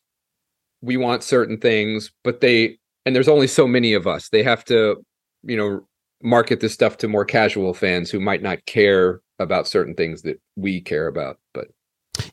we 0.82 0.98
want 0.98 1.24
certain 1.24 1.58
things 1.58 2.12
but 2.24 2.42
they 2.42 2.78
and 3.06 3.16
there's 3.16 3.28
only 3.28 3.48
so 3.48 3.68
many 3.68 3.94
of 3.94 4.08
us 4.08 4.30
they 4.30 4.44
have 4.44 4.64
to 4.64 4.96
you 5.44 5.58
know 5.58 5.82
market 6.22 6.60
this 6.60 6.74
stuff 6.74 6.98
to 6.98 7.08
more 7.08 7.26
casual 7.26 7.74
fans 7.74 8.10
who 8.12 8.20
might 8.20 8.42
not 8.42 8.66
care 8.66 9.22
about 9.40 9.68
certain 9.68 9.96
things 9.96 10.22
that 10.22 10.40
we 10.56 10.82
care 10.82 11.08
about 11.08 11.40
but 11.54 11.68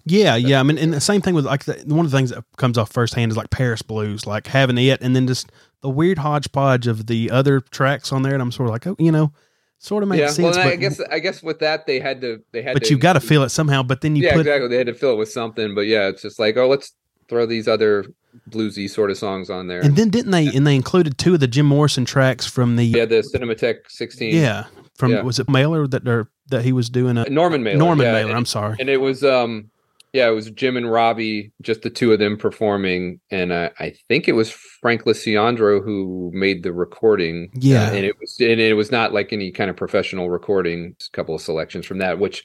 Yeah, 0.05 0.37
yeah. 0.37 0.61
I 0.61 0.63
mean, 0.63 0.79
and 0.79 0.93
the 0.93 1.01
same 1.01 1.21
thing 1.21 1.35
with 1.35 1.47
like 1.47 1.65
the, 1.65 1.75
one 1.87 2.05
of 2.05 2.11
the 2.11 2.17
things 2.17 2.31
that 2.31 2.45
comes 2.57 2.79
off 2.79 2.93
firsthand 2.93 3.31
is 3.31 3.37
like 3.37 3.51
Paris 3.51 3.83
Blues, 3.83 4.27
like 4.27 4.47
having 4.47 4.79
it, 4.79 5.01
and 5.01 5.15
then 5.15 5.27
just 5.27 5.53
the 5.83 5.91
weird 5.91 6.19
hodgepodge 6.19 6.87
of 6.87 7.07
the 7.07 7.31
other 7.31 7.61
tracks 7.61 8.13
on 8.13 8.23
there, 8.23 8.33
and 8.33 8.43
I'm 8.43 8.53
sort 8.53 8.69
of 8.69 8.73
like, 8.73 8.87
oh, 8.87 8.97
you 8.99 9.13
know, 9.13 9.33
sort 9.79 10.03
of 10.03 10.09
makes 10.09 10.21
yeah, 10.21 10.29
sense. 10.29 10.57
well, 10.57 10.69
I 10.69 10.77
guess 10.77 11.01
I 11.01 11.19
guess 11.19 11.43
with 11.43 11.59
that 11.61 11.87
they 11.87 12.01
had 12.01 12.21
to 12.23 12.43
they 12.53 12.63
had 12.63 12.75
but 12.75 12.85
to 12.85 12.91
you've 12.91 13.01
got 13.01 13.15
to 13.15 13.21
feel 13.21 13.43
it 13.43 13.51
somehow. 13.51 13.83
But 13.83 14.01
then 14.01 14.17
you 14.17 14.25
yeah, 14.25 14.33
put 14.33 14.41
exactly. 14.41 14.69
They 14.69 14.79
had 14.79 14.87
to 14.87 14.95
fill 14.95 15.13
it 15.13 15.17
with 15.17 15.31
something, 15.31 15.75
but 15.75 15.83
yeah, 15.83 16.09
it's 16.09 16.23
just 16.23 16.39
like 16.39 16.57
oh, 16.57 16.69
let's 16.69 16.93
throw 17.29 17.47
these 17.47 17.69
other 17.69 18.05
bluesy 18.51 18.89
sort 18.89 19.11
of 19.11 19.17
songs 19.19 19.51
on 19.51 19.67
there. 19.69 19.81
and 19.81 19.97
then 19.97 20.11
didn't 20.11 20.31
they? 20.33 20.47
And 20.49 20.67
they 20.67 20.75
included 20.77 21.19
two 21.19 21.35
of 21.35 21.41
the 21.41 21.47
Jim 21.47 21.67
Morrison 21.67 22.05
tracks 22.05 22.47
from 22.47 22.77
the 22.77 22.85
yeah, 22.85 23.05
the 23.05 23.17
Cinematheque 23.23 23.89
16. 23.89 24.35
yeah 24.35 24.65
from 24.97 25.13
Yeah. 25.13 25.23
was 25.23 25.39
it 25.39 25.49
Mailer 25.49 25.87
that 25.89 26.07
or 26.09 26.31
that 26.49 26.63
he 26.65 26.73
was 26.73 26.89
doing 26.89 27.19
a 27.19 27.29
Norman 27.29 27.63
Mailer. 27.63 27.79
Norman 27.79 28.07
yeah, 28.07 28.13
Mailer. 28.13 28.29
and- 28.31 28.39
I'm 28.39 28.47
sorry. 28.47 28.77
and 28.81 28.89
it 28.89 29.01
was 29.01 29.23
um 29.25 29.71
yeah 30.13 30.27
it 30.29 30.33
was 30.33 30.49
jim 30.53 30.77
and 30.79 30.91
robbie 30.91 31.53
just 31.61 31.83
the 31.83 31.91
two 31.91 32.13
of 32.13 32.19
them 32.21 32.39
performing 32.39 33.21
and 33.31 33.51
uh, 33.53 33.69
i 33.81 33.93
think 34.09 34.29
it 34.29 34.33
was 34.33 34.51
frank 34.81 35.03
Lisciandro 35.03 35.85
who 35.85 36.31
made 36.33 36.63
the 36.63 36.73
recording 36.73 37.51
Yeah. 37.55 37.89
Uh, 37.89 37.95
and 37.97 38.07
it 38.07 38.15
was 38.19 38.37
and 38.41 38.61
it 38.61 38.75
was 38.75 38.91
not 38.91 39.13
like 39.13 39.33
any 39.33 39.51
kind 39.51 39.69
of 39.69 39.77
professional 39.77 40.31
recording 40.31 40.95
Just 40.99 41.11
a 41.13 41.17
couple 41.17 41.35
of 41.35 41.43
selections 41.43 41.85
from 41.85 41.99
that 41.99 42.19
which 42.19 42.45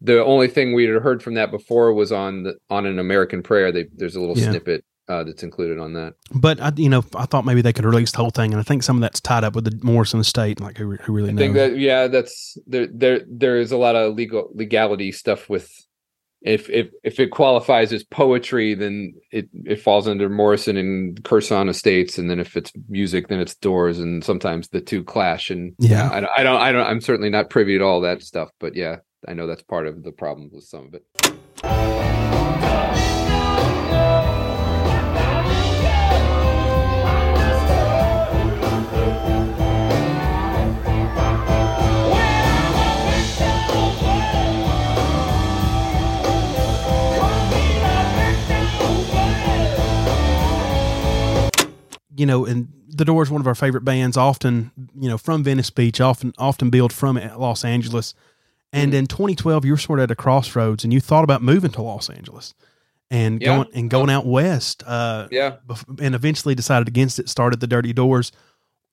the 0.00 0.24
only 0.24 0.48
thing 0.48 0.72
we 0.74 0.84
had 0.84 1.00
heard 1.02 1.22
from 1.22 1.34
that 1.34 1.50
before 1.52 1.92
was 1.92 2.10
on 2.10 2.42
the 2.44 2.54
on 2.70 2.86
an 2.86 2.98
american 2.98 3.42
prayer 3.42 3.70
they, 3.70 3.86
there's 3.94 4.16
a 4.16 4.20
little 4.20 4.36
Yeah. 4.38 4.50
snippet 4.50 4.84
uh, 5.08 5.24
that's 5.24 5.42
included 5.42 5.78
on 5.78 5.92
that 5.94 6.14
But 6.34 6.60
I, 6.60 6.72
you 6.76 6.88
know, 6.88 7.04
I 7.16 7.26
thought 7.26 7.44
maybe 7.44 7.60
they 7.62 7.72
could 7.72 7.84
release 7.84 8.12
the 8.12 8.18
whole 8.18 8.30
thing, 8.30 8.52
and 8.52 8.60
I 8.60 8.62
think 8.62 8.82
some 8.82 8.96
of 8.96 9.00
that's 9.02 9.20
tied 9.20 9.44
up 9.44 9.54
with 9.54 9.64
the 9.64 9.78
Morrison 9.84 10.20
estate. 10.20 10.60
Like 10.60 10.78
who, 10.78 10.92
who 10.96 11.12
really 11.12 11.30
I 11.30 11.32
knows? 11.32 11.38
think 11.40 11.54
that 11.54 11.78
yeah, 11.78 12.06
that's 12.08 12.56
there. 12.66 12.86
There 12.86 13.20
there 13.28 13.58
is 13.58 13.72
a 13.72 13.76
lot 13.76 13.96
of 13.96 14.14
legal 14.14 14.50
legality 14.54 15.10
stuff 15.12 15.48
with 15.50 15.70
if 16.44 16.68
if 16.70 16.88
if 17.04 17.20
it 17.20 17.30
qualifies 17.30 17.92
as 17.92 18.02
poetry, 18.04 18.74
then 18.74 19.14
it 19.30 19.48
it 19.64 19.80
falls 19.80 20.08
under 20.08 20.28
Morrison 20.28 20.76
and 20.76 21.22
Courson 21.24 21.68
estates, 21.68 22.18
and 22.18 22.28
then 22.30 22.40
if 22.40 22.56
it's 22.56 22.72
music, 22.88 23.28
then 23.28 23.38
it's 23.40 23.54
Doors, 23.54 23.98
and 23.98 24.24
sometimes 24.24 24.68
the 24.68 24.80
two 24.80 25.04
clash. 25.04 25.50
And 25.50 25.74
Yeah. 25.78 26.10
I, 26.12 26.20
don't- 26.20 26.30
I 26.38 26.42
don't 26.42 26.60
I 26.60 26.72
don't 26.72 26.86
I'm 26.86 27.00
certainly 27.00 27.30
not 27.30 27.48
privy 27.50 27.78
to 27.78 27.84
all 27.84 28.00
that 28.02 28.22
stuff, 28.22 28.50
but 28.58 28.74
yeah, 28.74 28.96
I 29.28 29.34
know 29.34 29.46
that's 29.46 29.62
part 29.62 29.86
of 29.86 30.02
the 30.02 30.12
problem 30.12 30.50
with 30.52 30.64
some 30.64 30.86
of 30.88 30.94
it. 30.94 32.21
You 52.16 52.26
know, 52.26 52.44
and 52.44 52.68
the 52.88 53.04
Doors, 53.04 53.30
one 53.30 53.40
of 53.40 53.46
our 53.46 53.54
favorite 53.54 53.84
bands, 53.84 54.16
often, 54.16 54.70
you 54.98 55.08
know, 55.08 55.16
from 55.18 55.42
Venice 55.42 55.70
Beach, 55.70 56.00
often, 56.00 56.32
often 56.38 56.68
build 56.70 56.92
from 56.92 57.16
Los 57.38 57.64
Angeles. 57.64 58.14
And 58.72 58.92
Mhm. 58.92 58.96
in 58.96 59.06
2012, 59.06 59.64
you 59.64 59.72
were 59.72 59.78
sort 59.78 59.98
of 59.98 60.04
at 60.04 60.10
a 60.10 60.14
crossroads, 60.16 60.84
and 60.84 60.92
you 60.92 61.00
thought 61.00 61.24
about 61.24 61.42
moving 61.42 61.70
to 61.72 61.82
Los 61.82 62.08
Angeles 62.10 62.54
and 63.10 63.40
Yeah. 63.40 63.56
going 63.56 63.68
and 63.74 63.90
going 63.90 64.10
out 64.10 64.26
west. 64.26 64.82
Uh, 64.86 65.28
Yeah, 65.30 65.56
and 65.98 66.14
eventually 66.14 66.54
decided 66.54 66.88
against 66.88 67.18
it. 67.18 67.28
Started 67.28 67.60
the 67.60 67.66
Dirty 67.66 67.92
Doors. 67.92 68.30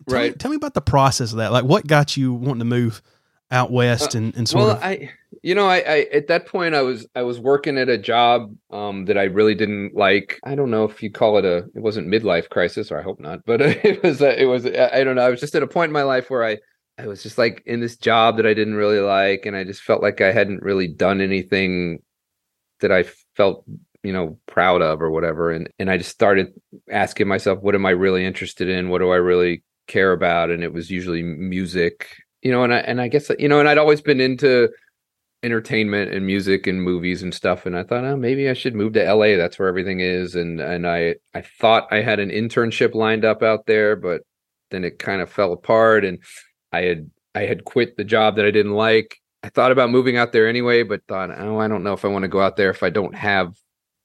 Tell 0.08 0.18
Me, 0.20 0.24
Right. 0.30 0.40
tell 0.40 0.52
me 0.52 0.56
about 0.58 0.74
the 0.74 0.82
process 0.82 1.32
of 1.32 1.38
that. 1.40 1.52
Like, 1.52 1.66
what 1.66 1.88
got 1.88 2.16
you 2.18 2.34
wanting 2.34 2.60
to 2.60 2.66
move 2.66 3.02
out 3.52 3.72
west 3.72 4.16
and, 4.16 4.36
and 4.36 4.48
sort 4.48 4.64
Uh, 4.64 4.68
well 4.68 4.78
of 4.78 4.84
i 4.84 5.12
you 5.42 5.56
know 5.56 5.68
I, 5.68 5.78
I 5.78 5.98
at 6.14 6.28
that 6.28 6.46
point 6.48 6.76
i 6.76 6.82
was 6.82 7.08
i 7.16 7.24
was 7.24 7.40
working 7.40 7.78
at 7.78 7.90
a 7.90 7.98
job 7.98 8.54
um 8.72 9.06
that 9.06 9.18
i 9.18 9.24
really 9.24 9.56
didn't 9.56 9.96
like. 9.96 10.40
I 10.44 10.56
don't 10.56 10.72
know 10.72 10.86
if 10.86 11.02
you 11.02 11.12
call 11.12 11.38
it 11.38 11.46
a 11.46 11.58
it 11.76 11.82
wasn't 11.82 12.08
midlife 12.08 12.50
crisis 12.50 12.92
or 12.92 13.00
i 13.00 13.04
hope 13.04 13.20
not 13.20 13.40
but 13.46 13.62
it 13.86 14.04
was 14.04 14.22
a, 14.22 14.42
it 14.42 14.46
was 14.46 14.66
I 14.66 14.90
i 14.94 15.04
don't 15.04 15.16
know. 15.16 15.24
I 15.24 15.30
was 15.30 15.40
just 15.40 15.56
at 15.56 15.64
a 15.64 15.68
point 15.68 15.90
in 15.90 15.94
my 15.94 16.04
life 16.04 16.30
where 16.30 16.44
i 16.46 16.58
i 16.98 17.08
was 17.08 17.24
just 17.24 17.38
like 17.38 17.64
in 17.66 17.80
this 17.80 17.98
job 17.98 18.38
that 18.38 18.46
i 18.46 18.54
didn't 18.54 18.76
really 18.76 19.00
like 19.00 19.46
and 19.46 19.56
i 19.56 19.64
just 19.64 19.82
felt 19.82 20.02
like 20.02 20.22
i 20.22 20.32
hadn't 20.32 20.62
really 20.64 20.88
done 20.88 21.22
anything 21.22 22.00
that 22.82 22.92
i 22.92 23.04
felt 23.36 23.66
you 24.04 24.14
know 24.14 24.38
proud 24.48 24.82
of 24.82 25.02
or 25.02 25.12
whatever. 25.12 25.52
And 25.52 25.70
and 25.80 25.90
i 25.90 25.98
just 25.98 26.12
started 26.12 26.48
asking 26.92 27.28
myself 27.28 27.60
what 27.62 27.76
am 27.76 27.86
i 27.86 27.92
really 27.92 28.26
interested 28.26 28.70
in? 28.70 28.90
What 28.90 29.00
do 29.00 29.12
i 29.12 29.16
really 29.18 29.64
care 29.88 30.12
about? 30.14 30.52
And 30.52 30.64
it 30.64 30.74
was 30.74 30.90
usually 30.92 31.24
music 31.24 32.08
you 32.42 32.52
know 32.52 32.64
and 32.64 32.74
i 32.74 32.78
and 32.80 33.02
i 33.02 33.08
guess 33.08 33.30
you 33.40 33.48
know 33.48 33.60
and 33.60 33.70
i'd 33.70 33.78
always 33.78 34.02
been 34.02 34.20
into 34.20 34.70
entertainment 35.42 36.12
and 36.12 36.26
music 36.26 36.68
and 36.68 36.84
movies 36.84 37.24
and 37.24 37.34
stuff 37.34 37.66
and 37.66 37.78
i 37.78 37.84
thought 37.84 38.04
oh 38.04 38.18
maybe 38.18 38.50
i 38.50 38.54
should 38.54 38.76
move 38.76 38.94
to 38.94 39.14
la 39.14 39.38
that's 39.38 39.58
where 39.58 39.70
everything 39.70 40.02
is 40.02 40.36
and 40.36 40.60
and 40.60 40.86
i 40.86 41.16
i 41.34 41.42
thought 41.42 41.88
i 41.92 42.02
had 42.02 42.20
an 42.20 42.30
internship 42.30 42.94
lined 42.94 43.24
up 43.24 43.42
out 43.42 43.66
there 43.66 43.96
but 43.96 44.22
then 44.72 44.84
it 44.84 45.00
kind 45.00 45.22
of 45.22 45.32
fell 45.32 45.54
apart 45.54 46.04
and 46.04 46.20
i 46.74 46.82
had 46.82 47.10
i 47.36 47.42
had 47.42 47.64
quit 47.64 47.96
the 47.96 48.04
job 48.04 48.36
that 48.36 48.46
i 48.46 48.52
didn't 48.52 48.74
like. 48.74 49.18
I 49.42 49.48
thought 49.48 49.72
about 49.72 49.90
moving 49.90 50.18
out 50.18 50.34
there 50.34 50.50
anyway 50.50 50.84
but 50.84 51.02
thought 51.08 51.30
oh 51.40 51.58
i 51.60 51.70
don't 51.70 51.84
know 51.84 51.94
if 51.94 52.04
i 52.04 52.10
want 52.10 52.24
to 52.24 52.30
go 52.30 52.42
out 52.42 52.58
there 52.58 52.70
if 52.70 52.84
i 52.84 52.90
don't 52.90 53.16
have 53.16 53.56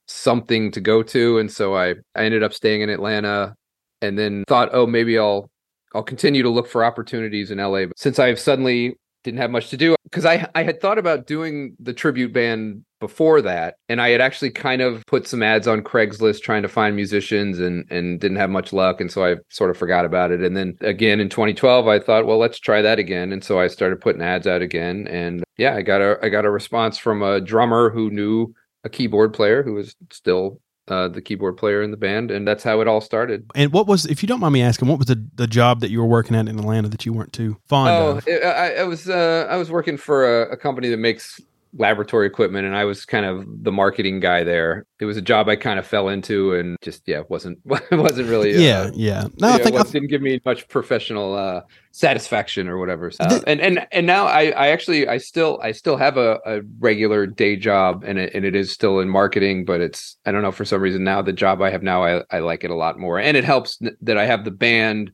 something 0.07 0.71
to 0.71 0.81
go 0.81 1.03
to 1.03 1.39
and 1.39 1.51
so 1.51 1.75
i 1.75 1.95
i 2.15 2.25
ended 2.25 2.45
up 2.45 2.55
staying 2.55 2.83
in 2.83 2.91
atlanta 2.91 3.57
and 4.01 4.17
then 4.17 4.45
thought 4.47 4.69
oh 4.73 4.87
maybe 4.87 5.19
i'll 5.19 5.51
i'll 5.95 6.03
continue 6.03 6.43
to 6.43 6.51
look 6.51 6.67
for 6.67 6.85
opportunities 6.85 7.51
in 7.51 7.59
la 7.59 7.87
but 7.87 7.99
since 7.99 8.19
i've 8.19 8.39
suddenly 8.39 8.97
didn't 9.25 9.41
have 9.41 9.51
much 9.51 9.71
to 9.71 9.77
do 9.77 9.97
because 10.05 10.25
I 10.25 10.49
I 10.55 10.63
had 10.63 10.81
thought 10.81 10.99
about 10.99 11.27
doing 11.27 11.75
the 11.81 11.93
tribute 11.93 12.33
band 12.33 12.85
before 13.01 13.43
that 13.43 13.77
and 13.89 14.01
I 14.01 14.11
had 14.11 14.21
actually 14.21 14.51
kind 14.51 14.81
of 14.81 15.03
put 15.07 15.27
some 15.27 15.43
ads 15.43 15.67
on 15.67 15.83
Craigslist 15.83 16.43
trying 16.43 16.63
to 16.63 16.69
find 16.69 16.95
musicians 16.95 17.59
and 17.59 17.91
and 17.91 18.21
didn't 18.21 18.37
have 18.37 18.51
much 18.51 18.73
luck 18.73 19.01
and 19.01 19.11
so 19.11 19.25
I 19.25 19.37
sort 19.49 19.71
of 19.71 19.77
forgot 19.77 20.05
about 20.05 20.31
it. 20.31 20.43
And 20.43 20.57
then 20.57 20.77
again 20.83 21.19
in 21.19 21.29
2012 21.29 21.89
I 21.89 21.99
thought 21.99 22.27
well 22.27 22.39
let's 22.39 22.61
try 22.61 22.83
that 22.83 22.99
again 22.99 23.33
and 23.33 23.43
so 23.43 23.59
I 23.59 23.67
started 23.67 24.01
putting 24.01 24.23
ads 24.23 24.47
out 24.47 24.63
again 24.63 25.09
and 25.09 25.43
yeah 25.57 25.75
I 25.75 25.83
got 25.83 26.01
a 26.03 26.19
I 26.23 26.29
got 26.29 26.45
a 26.45 26.51
response 26.51 26.99
from 26.99 27.23
a 27.23 27.41
drummer 27.41 27.91
who 27.91 28.11
knew 28.11 28.55
a 28.85 28.91
keyboard 28.91 29.33
player 29.33 29.63
who 29.63 29.73
was 29.73 29.97
still 30.13 30.61
uh, 30.89 31.09
the 31.09 31.23
keyboard 31.23 31.57
player 31.57 31.83
in 31.83 31.91
the 31.91 31.97
band 31.97 32.31
and 32.31 32.47
that's 32.47 32.63
how 32.63 32.81
it 32.81 32.87
all 32.89 33.01
started 33.01 33.51
and 33.55 33.73
what 33.73 33.87
was 33.87 34.05
if 34.07 34.23
you 34.23 34.27
don't 34.27 34.41
mind 34.41 34.53
me 34.53 34.61
asking, 34.63 34.87
what 34.89 34.99
was 34.99 35.07
the, 35.07 35.27
the 35.35 35.47
job 35.47 35.81
that 35.81 35.91
you 35.91 35.99
were 35.99 36.07
working 36.07 36.37
at 36.37 36.47
in 36.49 36.59
Atlanta 36.59 36.89
that 36.89 37.07
you 37.07 37.13
weren't 37.13 37.33
too 37.33 37.57
fond 37.69 37.91
Oh, 37.91 38.11
of? 38.19 38.29
it, 38.29 38.45
I, 38.45 38.77
I 38.77 38.83
was 38.85 39.09
uh, 39.09 39.47
I 39.49 39.57
was 39.57 39.71
working 39.71 39.97
for 39.97 40.43
a, 40.45 40.53
a 40.53 40.57
company 40.57 40.89
that 40.91 40.99
makes 40.99 41.41
laboratory 41.77 42.27
equipment, 42.27 42.67
and 42.67 42.77
I 42.77 42.85
was 42.85 43.05
kind 43.05 43.27
of 43.27 43.45
the 43.47 43.73
marketing 43.73 44.21
guy 44.21 44.45
there. 44.45 44.87
It 45.01 45.05
was 45.07 45.17
a 45.17 45.23
job 45.23 45.49
I 45.49 45.57
kind 45.57 45.79
of 45.79 45.87
fell 45.87 46.09
into, 46.09 46.55
and 46.55 46.77
just 46.83 47.03
yeah, 47.07 47.23
wasn't 47.29 47.59
wasn't 47.65 48.29
really 48.29 48.57
uh, 48.57 48.61
yeah, 48.61 48.91
yeah. 48.95 49.27
No, 49.39 49.49
I 49.49 49.59
think 49.59 49.75
was- 49.75 49.91
didn't 49.91 50.09
give 50.09 50.23
me 50.23 50.41
much 50.45 50.69
professional 50.69 51.35
uh, 51.35 51.63
satisfaction 51.91 52.69
or 52.69 52.79
whatever. 52.79 53.11
So, 53.11 53.25
and 53.47 53.61
and 53.61 53.87
and 53.91 54.07
now 54.07 54.27
I, 54.27 54.51
I 54.51 54.69
actually 54.69 55.09
I 55.09 55.19
still 55.19 55.61
I 55.63 55.73
still 55.73 55.97
have 55.97 56.17
a, 56.17 56.39
a 56.47 56.61
regular 56.79 57.27
day 57.27 57.57
job, 57.57 58.05
and 58.07 58.19
it 58.19 58.35
and 58.35 58.45
it 58.45 58.55
is 58.55 58.71
still 58.71 59.01
in 59.01 59.09
marketing, 59.09 59.65
but 59.65 59.81
it's 59.81 60.17
I 60.25 60.33
don't 60.33 60.43
know 60.43 60.53
for 60.53 60.65
some 60.65 60.81
reason 60.81 61.05
now 61.05 61.23
the 61.23 61.33
job 61.33 61.61
I 61.61 61.71
have 61.71 61.83
now 61.83 62.05
I 62.05 62.23
I 62.31 62.39
like 62.41 62.65
it 62.65 62.71
a 62.71 62.77
lot 62.77 62.99
more, 62.99 63.19
and 63.19 63.37
it 63.37 63.45
helps 63.45 63.79
that 64.03 64.17
I 64.17 64.27
have 64.27 64.45
the 64.45 64.51
band 64.51 65.13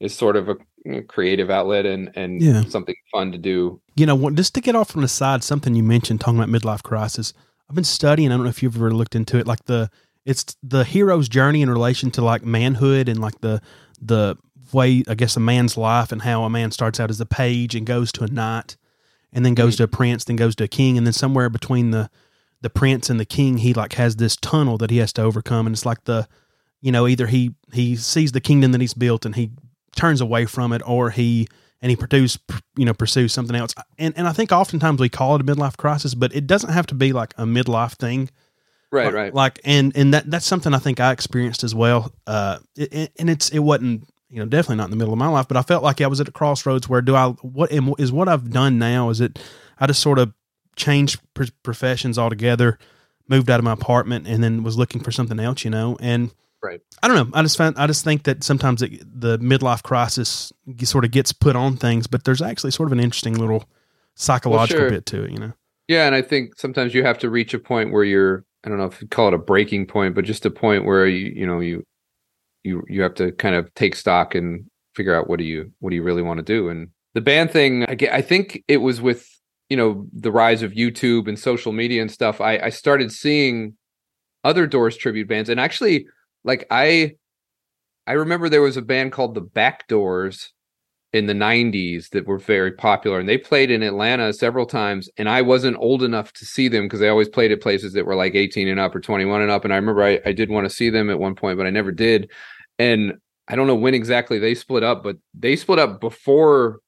is 0.00 0.14
sort 0.14 0.36
of 0.36 0.48
a 0.48 0.56
you 0.84 0.92
know, 0.92 1.02
creative 1.02 1.50
outlet 1.50 1.86
and 1.86 2.10
and 2.16 2.42
Yeah. 2.42 2.64
something 2.68 2.94
fun 3.12 3.32
to 3.32 3.38
do. 3.38 3.80
you 3.96 4.06
know, 4.06 4.30
just 4.30 4.54
to 4.54 4.60
get 4.60 4.74
off 4.74 4.96
on 4.96 5.02
the 5.02 5.08
side, 5.08 5.44
something 5.44 5.74
you 5.74 5.82
mentioned 5.82 6.20
talking 6.20 6.38
about 6.38 6.48
midlife 6.48 6.82
crisis. 6.82 7.34
I've 7.68 7.74
been 7.74 7.84
studying. 7.84 8.30
I 8.30 8.36
don't 8.36 8.44
know 8.44 8.50
if 8.50 8.62
you've 8.62 8.76
ever 8.76 8.92
looked 8.92 9.14
into 9.14 9.38
it. 9.38 9.46
Like 9.46 9.64
the 9.66 9.90
it's 10.24 10.56
the 10.62 10.84
hero's 10.84 11.28
journey 11.28 11.62
in 11.62 11.70
relation 11.70 12.10
to 12.12 12.22
like 12.22 12.44
manhood 12.44 13.08
and 13.08 13.20
like 13.20 13.40
the 13.40 13.60
the 14.00 14.36
way 14.72 15.02
I 15.08 15.14
guess 15.14 15.36
a 15.36 15.40
man's 15.40 15.76
life 15.76 16.12
and 16.12 16.22
how 16.22 16.44
a 16.44 16.50
man 16.50 16.70
starts 16.70 16.98
out 17.00 17.10
as 17.10 17.20
a 17.20 17.26
page 17.26 17.74
and 17.74 17.86
goes 17.86 18.12
to 18.12 18.24
a 18.24 18.28
knight, 18.28 18.76
and 19.32 19.44
then 19.44 19.54
goes 19.54 19.74
hmm. 19.74 19.78
to 19.78 19.84
a 19.84 19.88
prince, 19.88 20.24
then 20.24 20.36
goes 20.36 20.54
to 20.56 20.64
a 20.64 20.68
king, 20.68 20.96
and 20.96 21.06
then 21.06 21.12
somewhere 21.12 21.50
between 21.50 21.90
the 21.90 22.10
the 22.60 22.70
prince 22.70 23.10
and 23.10 23.18
the 23.18 23.24
king, 23.24 23.58
he 23.58 23.74
like 23.74 23.94
has 23.94 24.16
this 24.16 24.36
tunnel 24.36 24.78
that 24.78 24.90
he 24.90 24.98
has 24.98 25.12
to 25.14 25.22
overcome, 25.22 25.66
and 25.66 25.74
it's 25.74 25.86
like 25.86 26.04
the 26.04 26.28
you 26.80 26.92
know 26.92 27.06
either 27.06 27.26
he 27.26 27.54
he 27.72 27.96
sees 27.96 28.32
the 28.32 28.40
kingdom 28.40 28.72
that 28.72 28.80
he's 28.80 28.94
built 28.94 29.24
and 29.24 29.34
he 29.34 29.50
turns 29.96 30.20
away 30.20 30.46
from 30.46 30.72
it, 30.72 30.82
or 30.86 31.10
he 31.10 31.48
and 31.80 31.90
he 31.90 31.96
produce 31.96 32.38
you 32.76 32.84
know 32.84 32.94
pursues 32.94 33.32
something 33.32 33.56
else. 33.56 33.74
And 33.98 34.14
and 34.16 34.28
i 34.28 34.32
think 34.32 34.52
oftentimes 34.52 35.00
we 35.00 35.08
call 35.08 35.34
it 35.36 35.40
a 35.40 35.44
midlife 35.44 35.76
crisis 35.76 36.14
but 36.14 36.34
it 36.34 36.46
doesn't 36.46 36.70
have 36.72 36.86
to 36.86 36.94
be 36.94 37.12
like 37.12 37.34
a 37.36 37.44
midlife 37.44 37.94
thing. 37.94 38.30
Right, 38.90 39.06
like, 39.06 39.14
right. 39.14 39.34
like 39.34 39.60
and 39.64 39.96
and 39.96 40.12
that 40.14 40.30
that's 40.30 40.46
something 40.46 40.74
i 40.74 40.78
think 40.78 41.00
i 41.00 41.12
experienced 41.12 41.64
as 41.64 41.74
well. 41.74 42.12
Uh 42.26 42.58
it- 42.76 43.12
and 43.18 43.28
it's 43.30 43.48
it 43.50 43.60
wasn't 43.60 44.06
you 44.28 44.38
know 44.38 44.46
definitely 44.46 44.76
not 44.76 44.84
in 44.84 44.90
the 44.90 44.96
middle 44.96 45.12
of 45.12 45.18
my 45.18 45.28
life 45.28 45.46
but 45.48 45.56
i 45.56 45.62
felt 45.62 45.82
like 45.82 46.00
i 46.00 46.06
was 46.06 46.20
at 46.20 46.28
a 46.28 46.32
crossroads 46.32 46.88
where 46.88 47.02
do 47.02 47.14
i 47.14 47.28
what 47.42 47.70
am, 47.72 47.92
is 47.98 48.10
what 48.12 48.28
i've 48.28 48.50
done 48.50 48.78
now 48.78 49.10
is 49.10 49.20
it 49.20 49.38
i 49.78 49.86
just 49.86 50.00
sort 50.00 50.18
of 50.18 50.32
changed 50.76 51.20
pr- 51.34 51.44
professions 51.62 52.18
altogether 52.18 52.78
moved 53.28 53.50
out 53.50 53.58
of 53.60 53.64
my 53.64 53.72
apartment 53.72 54.26
and 54.26 54.42
then 54.42 54.62
was 54.62 54.78
looking 54.78 55.02
for 55.02 55.10
something 55.12 55.38
else 55.38 55.64
you 55.64 55.70
know? 55.70 55.96
And 56.00 56.30
Right. 56.62 56.80
I 57.02 57.08
don't 57.08 57.16
know. 57.16 57.36
I 57.36 57.42
just 57.42 57.58
find 57.58 57.76
I 57.76 57.86
just 57.86 58.04
think 58.04 58.22
that 58.24 58.44
sometimes 58.44 58.82
it, 58.82 59.00
the 59.20 59.38
midlife 59.38 59.82
crisis 59.82 60.52
sort 60.84 61.04
of 61.04 61.10
gets 61.10 61.32
put 61.32 61.56
on 61.56 61.76
things, 61.76 62.06
but 62.06 62.24
there's 62.24 62.40
actually 62.40 62.70
sort 62.70 62.88
of 62.88 62.92
an 62.92 63.00
interesting 63.00 63.34
little 63.34 63.64
psychological 64.14 64.82
sure. 64.82 64.90
bit 64.90 65.06
to 65.06 65.24
it. 65.24 65.32
You 65.32 65.38
know. 65.38 65.52
Yeah, 65.88 66.06
and 66.06 66.14
I 66.14 66.22
think 66.22 66.58
sometimes 66.58 66.94
you 66.94 67.02
have 67.04 67.18
to 67.18 67.30
reach 67.30 67.52
a 67.52 67.58
point 67.58 67.92
where 67.92 68.04
you're 68.04 68.44
I 68.64 68.68
don't 68.68 68.78
know 68.78 68.84
if 68.84 69.02
you 69.02 69.08
call 69.08 69.28
it 69.28 69.34
a 69.34 69.38
breaking 69.38 69.86
point, 69.86 70.14
but 70.14 70.24
just 70.24 70.46
a 70.46 70.50
point 70.50 70.84
where 70.84 71.06
you 71.06 71.32
you 71.34 71.46
know 71.46 71.58
you 71.58 71.84
you 72.62 72.84
you 72.88 73.02
have 73.02 73.14
to 73.16 73.32
kind 73.32 73.56
of 73.56 73.72
take 73.74 73.96
stock 73.96 74.34
and 74.34 74.64
figure 74.94 75.14
out 75.14 75.28
what 75.28 75.38
do 75.38 75.44
you 75.44 75.72
what 75.80 75.90
do 75.90 75.96
you 75.96 76.02
really 76.02 76.22
want 76.22 76.38
to 76.38 76.44
do. 76.44 76.68
And 76.68 76.88
the 77.14 77.20
band 77.20 77.50
thing, 77.50 77.84
I, 77.84 77.96
I 78.10 78.22
think 78.22 78.62
it 78.68 78.78
was 78.78 79.00
with 79.00 79.28
you 79.68 79.76
know 79.76 80.06
the 80.12 80.32
rise 80.32 80.62
of 80.62 80.72
YouTube 80.72 81.28
and 81.28 81.38
social 81.38 81.72
media 81.72 82.02
and 82.02 82.10
stuff. 82.10 82.40
I, 82.40 82.58
I 82.58 82.68
started 82.68 83.10
seeing 83.10 83.76
other 84.44 84.66
Doors 84.66 84.96
tribute 84.96 85.28
bands, 85.28 85.48
and 85.48 85.60
actually, 85.60 86.06
like 86.44 86.66
I 86.70 87.12
I 88.06 88.12
remember 88.12 88.48
there 88.48 88.62
was 88.62 88.76
a 88.76 88.82
band 88.82 89.12
called 89.12 89.34
the 89.34 89.40
Back 89.40 89.86
Doors 89.88 90.52
in 91.12 91.26
the 91.26 91.34
90s 91.34 92.08
that 92.10 92.26
were 92.26 92.38
very 92.38 92.72
popular 92.72 93.20
and 93.20 93.28
they 93.28 93.36
played 93.36 93.70
in 93.70 93.82
Atlanta 93.82 94.32
several 94.32 94.64
times 94.64 95.10
and 95.18 95.28
I 95.28 95.42
wasn't 95.42 95.76
old 95.78 96.02
enough 96.02 96.32
to 96.32 96.46
see 96.46 96.68
them 96.68 96.86
because 96.86 97.00
they 97.00 97.08
always 97.08 97.28
played 97.28 97.52
at 97.52 97.60
places 97.60 97.92
that 97.92 98.06
were 98.06 98.14
like 98.14 98.34
18 98.34 98.66
and 98.66 98.80
up 98.80 98.94
or 98.94 99.00
21 99.00 99.42
and 99.42 99.50
up 99.50 99.64
and 99.64 99.74
I 99.74 99.76
remember 99.76 100.02
I, 100.02 100.20
I 100.24 100.32
did 100.32 100.48
want 100.48 100.66
to 100.66 100.74
see 100.74 100.88
them 100.88 101.10
at 101.10 101.18
one 101.18 101.34
point 101.34 101.58
but 101.58 101.66
I 101.66 101.70
never 101.70 101.92
did 101.92 102.30
and 102.78 103.14
I 103.46 103.56
don't 103.56 103.66
know 103.66 103.74
when 103.74 103.92
exactly 103.92 104.38
they 104.38 104.54
split 104.54 104.82
up 104.82 105.02
but 105.02 105.16
they 105.34 105.54
split 105.54 105.78
up 105.78 106.00
before 106.00 106.80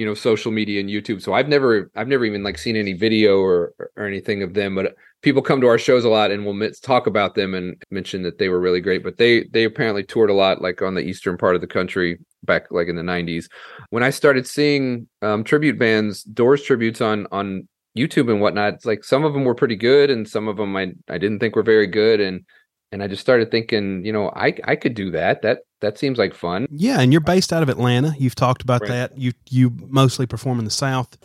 you 0.00 0.06
know 0.06 0.14
social 0.14 0.50
media 0.50 0.80
and 0.80 0.88
YouTube. 0.88 1.20
So 1.20 1.34
I've 1.34 1.48
never 1.48 1.90
I've 1.94 2.08
never 2.08 2.24
even 2.24 2.42
like 2.42 2.56
seen 2.56 2.74
any 2.74 2.94
video 2.94 3.38
or 3.38 3.74
or 3.96 4.06
anything 4.06 4.42
of 4.42 4.54
them 4.54 4.74
but 4.74 4.96
people 5.22 5.42
come 5.42 5.60
to 5.60 5.66
our 5.66 5.78
shows 5.78 6.04
a 6.04 6.08
lot 6.08 6.30
and 6.30 6.46
we'll 6.46 6.70
talk 6.82 7.06
about 7.06 7.34
them 7.34 7.54
and 7.54 7.76
mention 7.90 8.22
that 8.22 8.38
they 8.38 8.48
were 8.48 8.60
really 8.60 8.80
great 8.80 9.02
but 9.02 9.18
they 9.18 9.44
they 9.52 9.64
apparently 9.64 10.02
toured 10.02 10.30
a 10.30 10.34
lot 10.34 10.62
like 10.62 10.80
on 10.80 10.94
the 10.94 11.02
eastern 11.02 11.36
part 11.36 11.54
of 11.54 11.60
the 11.60 11.66
country 11.66 12.18
back 12.44 12.70
like 12.70 12.88
in 12.88 12.96
the 12.96 13.02
90s 13.02 13.48
when 13.90 14.02
i 14.02 14.10
started 14.10 14.46
seeing 14.46 15.06
um, 15.20 15.44
tribute 15.44 15.78
bands 15.78 16.22
doors 16.22 16.62
tributes 16.62 17.00
on 17.00 17.26
on 17.32 17.68
youtube 17.96 18.30
and 18.30 18.40
whatnot 18.40 18.72
it's 18.72 18.86
like 18.86 19.04
some 19.04 19.24
of 19.24 19.34
them 19.34 19.44
were 19.44 19.54
pretty 19.54 19.76
good 19.76 20.10
and 20.10 20.26
some 20.26 20.48
of 20.48 20.56
them 20.56 20.74
i 20.74 20.90
i 21.08 21.18
didn't 21.18 21.38
think 21.38 21.54
were 21.54 21.62
very 21.62 21.86
good 21.86 22.20
and 22.20 22.44
and 22.92 23.02
i 23.02 23.06
just 23.06 23.20
started 23.20 23.50
thinking 23.50 24.04
you 24.04 24.12
know 24.12 24.30
i 24.34 24.54
i 24.64 24.74
could 24.76 24.94
do 24.94 25.10
that 25.10 25.42
that 25.42 25.60
that 25.80 25.98
seems 25.98 26.18
like 26.18 26.34
fun 26.34 26.66
yeah 26.70 27.00
and 27.00 27.12
you're 27.12 27.20
based 27.20 27.52
out 27.52 27.62
of 27.62 27.68
atlanta 27.68 28.14
you've 28.18 28.34
talked 28.34 28.62
about 28.62 28.80
right. 28.82 28.88
that 28.88 29.18
you 29.18 29.32
you 29.48 29.72
mostly 29.88 30.26
perform 30.26 30.58
in 30.58 30.64
the 30.64 30.70
south 30.70 31.16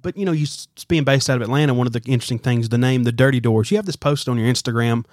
but 0.00 0.16
you 0.16 0.24
know, 0.24 0.32
you 0.32 0.46
being 0.86 1.04
based 1.04 1.28
out 1.28 1.36
of 1.36 1.42
Atlanta, 1.42 1.74
one 1.74 1.86
of 1.86 1.92
the 1.92 2.00
interesting 2.06 2.38
things, 2.38 2.70
the 2.70 2.78
name, 2.78 3.02
the 3.02 3.12
Dirty 3.12 3.40
Doors. 3.40 3.70
You 3.70 3.76
have 3.76 3.84
this 3.84 3.96
post 3.96 4.26
on 4.26 4.38
your 4.38 4.50
Instagram, 4.50 5.04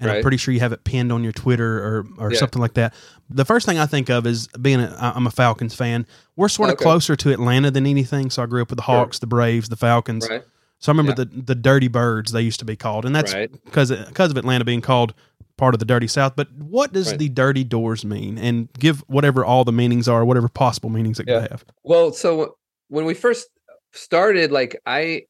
and 0.00 0.08
right. 0.08 0.16
I'm 0.16 0.22
pretty 0.22 0.38
sure 0.38 0.52
you 0.52 0.60
have 0.60 0.72
it 0.72 0.82
pinned 0.84 1.12
on 1.12 1.22
your 1.22 1.32
Twitter 1.32 1.78
or 1.78 2.06
or 2.18 2.32
yeah. 2.32 2.38
something 2.38 2.60
like 2.60 2.74
that. 2.74 2.94
The 3.28 3.44
first 3.44 3.66
thing 3.66 3.78
I 3.78 3.86
think 3.86 4.08
of 4.10 4.26
is 4.26 4.48
being 4.48 4.80
a, 4.80 4.96
I'm 4.98 5.26
a 5.26 5.30
Falcons 5.30 5.74
fan. 5.74 6.06
We're 6.36 6.48
sort 6.48 6.70
of 6.70 6.74
okay. 6.74 6.82
closer 6.82 7.14
to 7.16 7.32
Atlanta 7.32 7.70
than 7.70 7.86
anything. 7.86 8.30
So 8.30 8.42
I 8.42 8.46
grew 8.46 8.62
up 8.62 8.70
with 8.70 8.78
the 8.78 8.82
Hawks, 8.82 9.18
sure. 9.18 9.20
the 9.20 9.26
Braves, 9.26 9.68
the 9.68 9.76
Falcons. 9.76 10.28
Right. 10.28 10.42
So 10.78 10.90
I 10.90 10.96
remember 10.96 11.14
yeah. 11.16 11.26
the 11.30 11.42
the 11.42 11.54
Dirty 11.54 11.88
Birds 11.88 12.32
they 12.32 12.40
used 12.42 12.58
to 12.60 12.64
be 12.64 12.76
called, 12.76 13.04
and 13.04 13.14
that's 13.14 13.34
because 13.64 13.90
right. 13.92 14.08
because 14.08 14.30
of 14.30 14.36
Atlanta 14.36 14.64
being 14.64 14.80
called 14.80 15.14
part 15.56 15.74
of 15.74 15.78
the 15.78 15.84
Dirty 15.84 16.08
South. 16.08 16.34
But 16.34 16.50
what 16.52 16.92
does 16.92 17.16
the 17.16 17.28
Dirty 17.28 17.64
Doors 17.64 18.04
mean? 18.04 18.38
And 18.38 18.72
give 18.78 19.00
whatever 19.06 19.44
all 19.44 19.64
the 19.64 19.72
meanings 19.72 20.08
are, 20.08 20.24
whatever 20.24 20.48
possible 20.48 20.88
meanings 20.88 21.20
it 21.20 21.28
yeah. 21.28 21.42
could 21.42 21.50
have. 21.50 21.64
Well, 21.84 22.12
so 22.12 22.56
when 22.88 23.04
we 23.04 23.14
first 23.14 23.48
started 23.92 24.50
like 24.50 24.80
I 24.86 25.24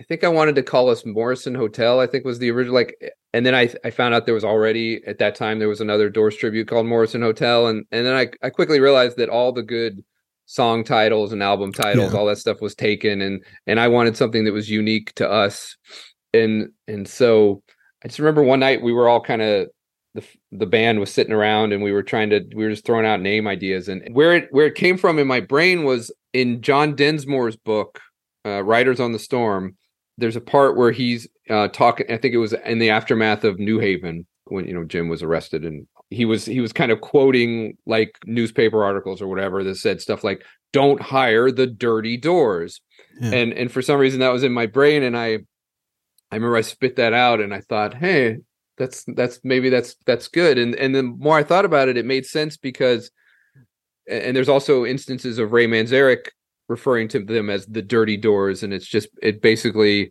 I 0.00 0.02
think 0.04 0.24
I 0.24 0.28
wanted 0.28 0.56
to 0.56 0.62
call 0.62 0.90
us 0.90 1.06
Morrison 1.06 1.54
Hotel. 1.54 2.00
I 2.00 2.06
think 2.06 2.24
was 2.24 2.38
the 2.38 2.50
original 2.50 2.74
like 2.74 2.96
and 3.32 3.46
then 3.46 3.54
I 3.54 3.72
I 3.84 3.90
found 3.90 4.14
out 4.14 4.26
there 4.26 4.34
was 4.34 4.44
already 4.44 5.00
at 5.06 5.18
that 5.18 5.34
time 5.34 5.58
there 5.58 5.68
was 5.68 5.80
another 5.80 6.10
Doors 6.10 6.36
tribute 6.36 6.68
called 6.68 6.86
Morrison 6.86 7.22
Hotel 7.22 7.68
and 7.68 7.84
and 7.92 8.04
then 8.06 8.14
I 8.14 8.28
I 8.42 8.50
quickly 8.50 8.80
realized 8.80 9.16
that 9.18 9.28
all 9.28 9.52
the 9.52 9.62
good 9.62 10.02
song 10.46 10.84
titles 10.84 11.32
and 11.32 11.42
album 11.42 11.72
titles 11.72 12.12
yeah. 12.12 12.18
all 12.18 12.26
that 12.26 12.38
stuff 12.38 12.60
was 12.60 12.74
taken 12.74 13.20
and 13.20 13.42
and 13.66 13.80
I 13.80 13.88
wanted 13.88 14.16
something 14.16 14.44
that 14.44 14.52
was 14.52 14.68
unique 14.68 15.14
to 15.14 15.30
us 15.30 15.76
and 16.32 16.70
and 16.88 17.08
so 17.08 17.62
I 18.04 18.08
just 18.08 18.18
remember 18.18 18.42
one 18.42 18.60
night 18.60 18.82
we 18.82 18.92
were 18.92 19.08
all 19.08 19.20
kind 19.20 19.42
of 19.42 19.68
the 20.14 20.24
the 20.52 20.66
band 20.66 21.00
was 21.00 21.12
sitting 21.12 21.32
around 21.32 21.72
and 21.72 21.82
we 21.82 21.92
were 21.92 22.02
trying 22.02 22.30
to 22.30 22.44
we 22.54 22.64
were 22.64 22.70
just 22.70 22.84
throwing 22.84 23.06
out 23.06 23.20
name 23.20 23.46
ideas 23.46 23.88
and 23.88 24.02
where 24.12 24.34
it 24.34 24.48
where 24.50 24.66
it 24.66 24.74
came 24.74 24.98
from 24.98 25.18
in 25.18 25.26
my 25.26 25.40
brain 25.40 25.84
was 25.84 26.12
in 26.32 26.60
John 26.62 26.94
Densmore's 26.94 27.56
book 27.56 28.00
uh, 28.44 28.62
Riders 28.62 29.00
on 29.00 29.12
the 29.12 29.18
Storm 29.18 29.76
there's 30.18 30.36
a 30.36 30.40
part 30.40 30.76
where 30.76 30.92
he's 30.92 31.28
uh, 31.50 31.68
talking 31.68 32.06
I 32.10 32.16
think 32.16 32.34
it 32.34 32.38
was 32.38 32.52
in 32.52 32.78
the 32.78 32.90
aftermath 32.90 33.44
of 33.44 33.58
New 33.58 33.78
Haven 33.78 34.26
when 34.44 34.66
you 34.66 34.74
know 34.74 34.84
Jim 34.84 35.08
was 35.08 35.22
arrested 35.22 35.64
and 35.64 35.86
he 36.10 36.24
was 36.24 36.44
he 36.44 36.60
was 36.60 36.72
kind 36.72 36.92
of 36.92 37.00
quoting 37.00 37.76
like 37.86 38.16
newspaper 38.26 38.84
articles 38.84 39.20
or 39.20 39.26
whatever 39.26 39.64
that 39.64 39.76
said 39.76 40.00
stuff 40.00 40.22
like 40.22 40.44
don't 40.72 41.00
hire 41.00 41.50
the 41.50 41.66
dirty 41.66 42.16
doors 42.16 42.80
yeah. 43.20 43.30
and 43.30 43.52
and 43.52 43.72
for 43.72 43.82
some 43.82 43.98
reason 43.98 44.20
that 44.20 44.32
was 44.32 44.42
in 44.42 44.52
my 44.52 44.66
brain 44.66 45.02
and 45.02 45.16
I 45.16 45.38
I 46.30 46.36
remember 46.36 46.56
I 46.56 46.62
spit 46.62 46.96
that 46.96 47.12
out 47.12 47.40
and 47.40 47.54
I 47.54 47.60
thought 47.60 47.94
hey 47.94 48.38
that's 48.76 49.04
that's 49.14 49.40
maybe 49.44 49.70
that's 49.70 49.96
that's 50.06 50.28
good 50.28 50.58
and 50.58 50.74
and 50.74 50.94
the 50.94 51.02
more 51.02 51.36
i 51.36 51.42
thought 51.42 51.64
about 51.64 51.88
it 51.88 51.96
it 51.96 52.04
made 52.04 52.26
sense 52.26 52.56
because 52.56 53.10
and 54.08 54.36
there's 54.36 54.48
also 54.48 54.84
instances 54.84 55.38
of 55.38 55.52
ray 55.52 55.66
manzarek 55.66 56.28
referring 56.76 57.08
to 57.08 57.20
them 57.20 57.50
as 57.50 57.66
the 57.66 57.82
dirty 57.82 58.16
doors 58.16 58.62
and 58.62 58.72
it's 58.72 58.86
just 58.86 59.08
it 59.22 59.40
basically 59.40 60.10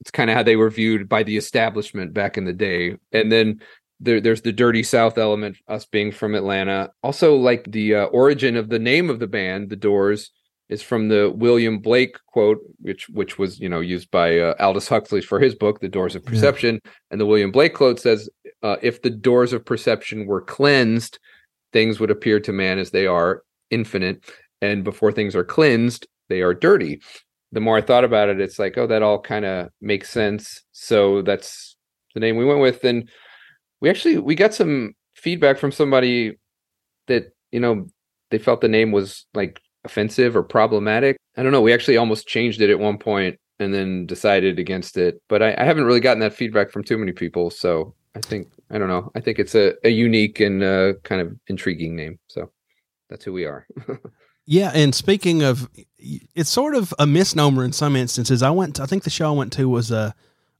it's 0.00 0.10
kind 0.10 0.30
of 0.30 0.36
how 0.36 0.42
they 0.42 0.56
were 0.56 0.70
viewed 0.70 1.08
by 1.08 1.22
the 1.22 1.36
establishment 1.36 2.14
back 2.14 2.38
in 2.38 2.44
the 2.44 2.52
day 2.52 2.96
and 3.12 3.32
then 3.32 3.60
there, 4.00 4.20
there's 4.20 4.42
the 4.42 4.52
dirty 4.52 4.82
south 4.82 5.18
element 5.18 5.56
us 5.66 5.84
being 5.86 6.12
from 6.12 6.34
atlanta 6.34 6.90
also 7.02 7.34
like 7.34 7.64
the 7.72 7.94
uh, 7.94 8.04
origin 8.06 8.56
of 8.56 8.68
the 8.68 8.78
name 8.78 9.10
of 9.10 9.18
the 9.18 9.26
band 9.26 9.70
the 9.70 9.76
doors 9.90 10.30
is 10.68 10.82
from 10.82 11.08
the 11.08 11.32
William 11.34 11.78
Blake 11.78 12.18
quote, 12.26 12.58
which 12.80 13.08
which 13.08 13.38
was 13.38 13.58
you 13.58 13.70
know 13.70 13.80
used 13.80 14.10
by 14.10 14.38
uh, 14.38 14.54
Aldous 14.60 14.86
Huxley 14.86 15.22
for 15.22 15.40
his 15.40 15.54
book, 15.54 15.80
The 15.80 15.88
Doors 15.88 16.14
of 16.14 16.22
Perception. 16.22 16.78
Yeah. 16.84 16.90
And 17.10 17.18
the 17.18 17.24
William 17.24 17.50
Blake 17.50 17.72
quote 17.72 17.98
says, 17.98 18.28
uh, 18.62 18.76
"If 18.82 19.00
the 19.00 19.08
doors 19.08 19.54
of 19.54 19.64
perception 19.64 20.26
were 20.26 20.42
cleansed, 20.42 21.18
things 21.72 22.00
would 22.00 22.10
appear 22.10 22.40
to 22.40 22.52
man 22.52 22.78
as 22.78 22.90
they 22.90 23.06
are, 23.06 23.42
infinite. 23.70 24.24
And 24.60 24.84
before 24.84 25.12
things 25.12 25.36
are 25.36 25.44
cleansed, 25.44 26.06
they 26.28 26.42
are 26.42 26.54
dirty." 26.54 27.00
The 27.52 27.60
more 27.60 27.78
I 27.78 27.82
thought 27.82 28.04
about 28.04 28.28
it, 28.28 28.40
it's 28.40 28.58
like, 28.58 28.76
oh, 28.76 28.86
that 28.88 29.02
all 29.02 29.20
kind 29.20 29.46
of 29.46 29.70
makes 29.80 30.10
sense. 30.10 30.62
So 30.72 31.22
that's 31.22 31.76
the 32.14 32.20
name 32.20 32.36
we 32.36 32.44
went 32.44 32.60
with, 32.60 32.84
and 32.84 33.08
we 33.80 33.88
actually 33.88 34.18
we 34.18 34.34
got 34.34 34.54
some 34.54 34.94
feedback 35.14 35.58
from 35.58 35.72
somebody 35.72 36.38
that 37.06 37.32
you 37.52 37.60
know 37.60 37.86
they 38.30 38.38
felt 38.38 38.60
the 38.60 38.68
name 38.68 38.92
was 38.92 39.26
like 39.34 39.60
offensive 39.84 40.36
or 40.36 40.42
problematic. 40.42 41.16
I 41.36 41.42
don't 41.42 41.52
know. 41.52 41.60
We 41.60 41.72
actually 41.72 41.96
almost 41.96 42.26
changed 42.26 42.60
it 42.60 42.70
at 42.70 42.78
one 42.78 42.98
point 42.98 43.38
and 43.58 43.72
then 43.72 44.06
decided 44.06 44.58
against 44.58 44.96
it. 44.96 45.20
But 45.28 45.42
I, 45.42 45.54
I 45.58 45.64
haven't 45.64 45.84
really 45.84 46.00
gotten 46.00 46.20
that 46.20 46.34
feedback 46.34 46.70
from 46.70 46.84
too 46.84 46.98
many 46.98 47.12
people. 47.12 47.50
So 47.50 47.94
I 48.14 48.20
think 48.20 48.48
I 48.70 48.78
don't 48.78 48.88
know. 48.88 49.10
I 49.14 49.20
think 49.20 49.38
it's 49.38 49.54
a, 49.54 49.74
a 49.84 49.90
unique 49.90 50.40
and 50.40 50.62
uh, 50.62 50.94
kind 51.04 51.20
of 51.20 51.34
intriguing 51.48 51.96
name. 51.96 52.18
So 52.28 52.50
that's 53.08 53.24
who 53.24 53.32
we 53.32 53.44
are. 53.44 53.66
yeah, 54.50 54.70
and 54.72 54.94
speaking 54.94 55.42
of, 55.42 55.68
it's 55.98 56.48
sort 56.48 56.74
of 56.74 56.94
a 56.98 57.06
misnomer 57.06 57.62
in 57.64 57.72
some 57.74 57.94
instances. 57.94 58.42
I 58.42 58.48
went. 58.48 58.76
To, 58.76 58.82
I 58.82 58.86
think 58.86 59.04
the 59.04 59.10
show 59.10 59.28
I 59.28 59.36
went 59.36 59.52
to 59.52 59.68
was 59.68 59.90
a 59.90 60.14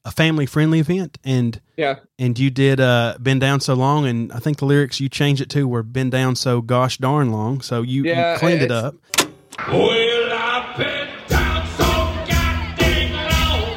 a 0.04 0.10
family 0.10 0.44
friendly 0.44 0.78
event, 0.78 1.16
and 1.24 1.58
yeah, 1.74 2.00
and 2.18 2.38
you 2.38 2.50
did 2.50 2.80
uh, 2.80 3.16
been 3.22 3.38
down 3.38 3.60
so 3.60 3.72
long, 3.72 4.06
and 4.06 4.30
I 4.30 4.40
think 4.40 4.58
the 4.58 4.66
lyrics 4.66 5.00
you 5.00 5.08
changed 5.08 5.40
it 5.40 5.48
to 5.50 5.66
were 5.66 5.82
been 5.82 6.10
down 6.10 6.36
so 6.36 6.60
gosh 6.60 6.98
darn 6.98 7.32
long. 7.32 7.62
So 7.62 7.80
you, 7.80 8.02
yeah, 8.04 8.34
you 8.34 8.38
cleaned 8.38 8.60
it 8.60 8.70
up. 8.70 8.94
Well, 9.72 10.32
I've 10.34 10.76
been 10.76 11.08
down 11.26 11.66
so 11.78 11.84
goddamn 12.28 13.12
long 13.12 13.76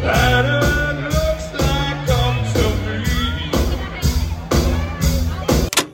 that 0.00 0.96
looks 1.12 1.52
like 1.60 2.08
I'm 2.08 2.36
to 5.76 5.88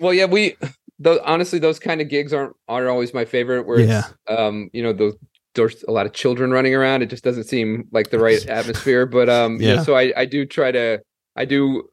Well, 0.00 0.12
yeah, 0.12 0.24
we. 0.24 0.56
Those, 1.02 1.20
honestly, 1.24 1.58
those 1.58 1.78
kind 1.78 2.00
of 2.00 2.08
gigs 2.08 2.32
aren't 2.32 2.54
aren't 2.68 2.88
always 2.88 3.12
my 3.12 3.24
favorite. 3.24 3.66
Where 3.66 3.80
yeah. 3.80 4.04
um, 4.28 4.70
you 4.72 4.82
know, 4.82 4.92
those 4.92 5.14
there's 5.54 5.82
a 5.84 5.90
lot 5.90 6.06
of 6.06 6.12
children 6.12 6.50
running 6.50 6.74
around. 6.74 7.02
It 7.02 7.10
just 7.10 7.24
doesn't 7.24 7.44
seem 7.44 7.88
like 7.92 8.10
the 8.10 8.18
right 8.18 8.44
atmosphere. 8.48 9.06
But 9.06 9.28
um, 9.28 9.60
yeah. 9.60 9.74
yeah. 9.74 9.82
So 9.82 9.96
I 9.96 10.12
I 10.16 10.24
do 10.24 10.46
try 10.46 10.72
to 10.72 11.00
I 11.36 11.44
do 11.44 11.88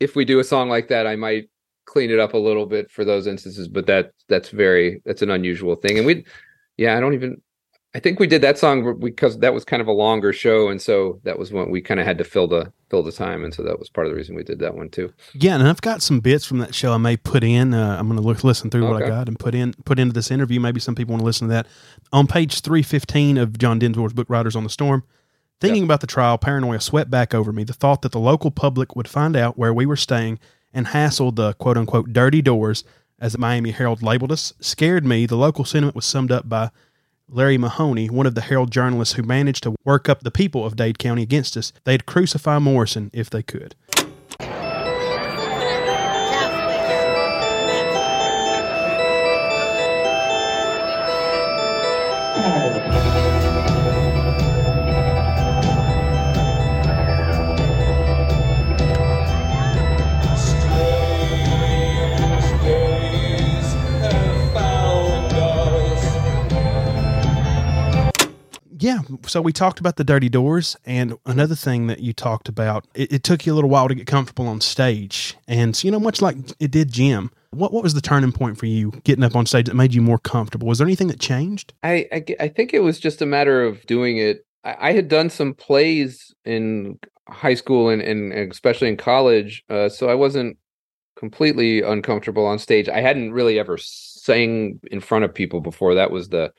if 0.00 0.16
we 0.16 0.24
do 0.24 0.38
a 0.40 0.44
song 0.44 0.68
like 0.68 0.88
that, 0.88 1.06
I 1.06 1.16
might 1.16 1.48
clean 1.86 2.10
it 2.10 2.18
up 2.18 2.34
a 2.34 2.38
little 2.38 2.66
bit 2.66 2.90
for 2.90 3.04
those 3.04 3.26
instances. 3.26 3.68
But 3.68 3.86
that 3.86 4.12
that's 4.28 4.50
very 4.50 5.02
that's 5.04 5.22
an 5.22 5.30
unusual 5.30 5.76
thing. 5.76 5.98
And 5.98 6.06
we, 6.06 6.24
yeah, 6.76 6.96
I 6.96 7.00
don't 7.00 7.14
even 7.14 7.40
I 7.96 7.98
think 7.98 8.20
we 8.20 8.26
did 8.26 8.42
that 8.42 8.58
song 8.58 9.00
because 9.00 9.38
that 9.38 9.54
was 9.54 9.64
kind 9.64 9.80
of 9.80 9.88
a 9.88 9.92
longer 9.92 10.30
show, 10.30 10.68
and 10.68 10.82
so 10.82 11.18
that 11.24 11.38
was 11.38 11.50
when 11.50 11.70
we 11.70 11.80
kind 11.80 11.98
of 11.98 12.04
had 12.04 12.18
to 12.18 12.24
fill 12.24 12.46
the 12.46 12.70
fill 12.90 13.02
the 13.02 13.10
time, 13.10 13.42
and 13.42 13.54
so 13.54 13.62
that 13.62 13.78
was 13.78 13.88
part 13.88 14.06
of 14.06 14.12
the 14.12 14.16
reason 14.18 14.36
we 14.36 14.44
did 14.44 14.58
that 14.58 14.74
one 14.74 14.90
too. 14.90 15.10
Yeah, 15.32 15.54
and 15.54 15.66
I've 15.66 15.80
got 15.80 16.02
some 16.02 16.20
bits 16.20 16.44
from 16.44 16.58
that 16.58 16.74
show 16.74 16.92
I 16.92 16.98
may 16.98 17.16
put 17.16 17.42
in. 17.42 17.72
Uh, 17.72 17.96
I'm 17.98 18.06
going 18.06 18.20
to 18.20 18.22
look 18.22 18.44
listen 18.44 18.68
through 18.68 18.86
what 18.86 19.02
I 19.02 19.08
got 19.08 19.28
and 19.28 19.38
put 19.38 19.54
in 19.54 19.72
put 19.86 19.98
into 19.98 20.12
this 20.12 20.30
interview. 20.30 20.60
Maybe 20.60 20.78
some 20.78 20.94
people 20.94 21.12
want 21.12 21.22
to 21.22 21.24
listen 21.24 21.48
to 21.48 21.54
that 21.54 21.68
on 22.12 22.26
page 22.26 22.60
315 22.60 23.38
of 23.38 23.56
John 23.56 23.78
Densmore's 23.78 24.12
book 24.12 24.28
Riders 24.28 24.56
on 24.56 24.64
the 24.64 24.68
Storm. 24.68 25.02
Thinking 25.62 25.84
yep. 25.84 25.86
about 25.86 26.00
the 26.02 26.06
trial, 26.06 26.36
paranoia 26.36 26.80
swept 26.80 27.10
back 27.10 27.32
over 27.32 27.50
me. 27.50 27.64
The 27.64 27.72
thought 27.72 28.02
that 28.02 28.12
the 28.12 28.20
local 28.20 28.50
public 28.50 28.94
would 28.94 29.08
find 29.08 29.34
out 29.34 29.56
where 29.56 29.72
we 29.72 29.86
were 29.86 29.96
staying 29.96 30.38
and 30.70 30.88
hassle 30.88 31.32
the 31.32 31.54
quote 31.54 31.78
unquote 31.78 32.12
dirty 32.12 32.42
doors, 32.42 32.84
as 33.18 33.32
the 33.32 33.38
Miami 33.38 33.70
Herald 33.70 34.02
labeled 34.02 34.32
us, 34.32 34.52
scared 34.60 35.06
me. 35.06 35.24
The 35.24 35.36
local 35.36 35.64
sentiment 35.64 35.96
was 35.96 36.04
summed 36.04 36.30
up 36.30 36.46
by 36.46 36.68
Larry 37.28 37.58
Mahoney, 37.58 38.08
one 38.08 38.26
of 38.26 38.36
the 38.36 38.40
Herald 38.40 38.70
journalists 38.70 39.14
who 39.14 39.22
managed 39.22 39.64
to 39.64 39.74
work 39.84 40.08
up 40.08 40.20
the 40.20 40.30
people 40.30 40.64
of 40.64 40.76
Dade 40.76 40.98
County 40.98 41.22
against 41.22 41.56
us. 41.56 41.72
They'd 41.84 42.06
crucify 42.06 42.60
Morrison 42.60 43.10
if 43.12 43.28
they 43.28 43.42
could. 43.42 43.74
Yeah, 68.86 69.00
so 69.26 69.42
we 69.42 69.52
talked 69.52 69.80
about 69.80 69.96
the 69.96 70.04
dirty 70.04 70.28
doors, 70.28 70.76
and 70.86 71.18
another 71.26 71.56
thing 71.56 71.88
that 71.88 71.98
you 71.98 72.12
talked 72.12 72.48
about, 72.48 72.86
it, 72.94 73.12
it, 73.12 73.22
took 73.24 73.44
you 73.44 73.52
a 73.52 73.56
little 73.56 73.68
while 73.68 73.88
to 73.88 73.96
get 73.96 74.06
comfortable 74.06 74.46
on 74.46 74.60
stage, 74.60 75.36
and 75.48 75.82
you 75.82 75.90
know, 75.90 75.98
much 75.98 76.22
like 76.22 76.36
it 76.60 76.70
did 76.70 76.92
Jim. 76.92 77.32
What 77.50 77.72
what 77.72 77.82
was 77.82 77.94
the 77.94 78.00
turning 78.00 78.30
point 78.30 78.58
for 78.58 78.66
you 78.66 78.92
getting 79.02 79.24
up 79.24 79.34
on 79.34 79.44
stage 79.44 79.66
that 79.66 79.74
made 79.74 79.92
you 79.92 80.02
more 80.02 80.18
comfortable? 80.18 80.68
Was 80.68 80.78
there 80.78 80.86
anything 80.86 81.08
that 81.08 81.18
changed? 81.18 81.72
I 81.82 82.06
I, 82.12 82.24
I 82.38 82.48
think 82.48 82.72
it 82.72 82.78
was 82.78 83.00
just 83.00 83.20
a 83.20 83.26
matter 83.26 83.64
of 83.64 83.84
doing 83.86 84.18
it. 84.18 84.46
I, 84.62 84.76
I, 84.90 84.92
had 84.92 85.08
done 85.08 85.30
some 85.30 85.52
plays 85.54 86.32
in 86.44 87.00
high 87.28 87.54
school 87.54 87.88
and, 87.88 88.00
and 88.00 88.32
especially 88.52 88.86
in 88.88 88.96
college, 88.96 89.64
uh, 89.68 89.88
so 89.88 90.08
I 90.08 90.14
wasn't 90.14 90.58
completely 91.16 91.82
uncomfortable 91.82 92.46
on 92.46 92.60
stage. 92.60 92.88
I 92.88 93.00
hadn't 93.00 93.32
really 93.32 93.58
ever 93.58 93.78
sang 93.78 94.78
in 94.92 95.00
front 95.00 95.24
of 95.24 95.34
people 95.34 95.60
before. 95.60 95.94
That 95.94 96.12
was 96.12 96.28
the 96.28 96.52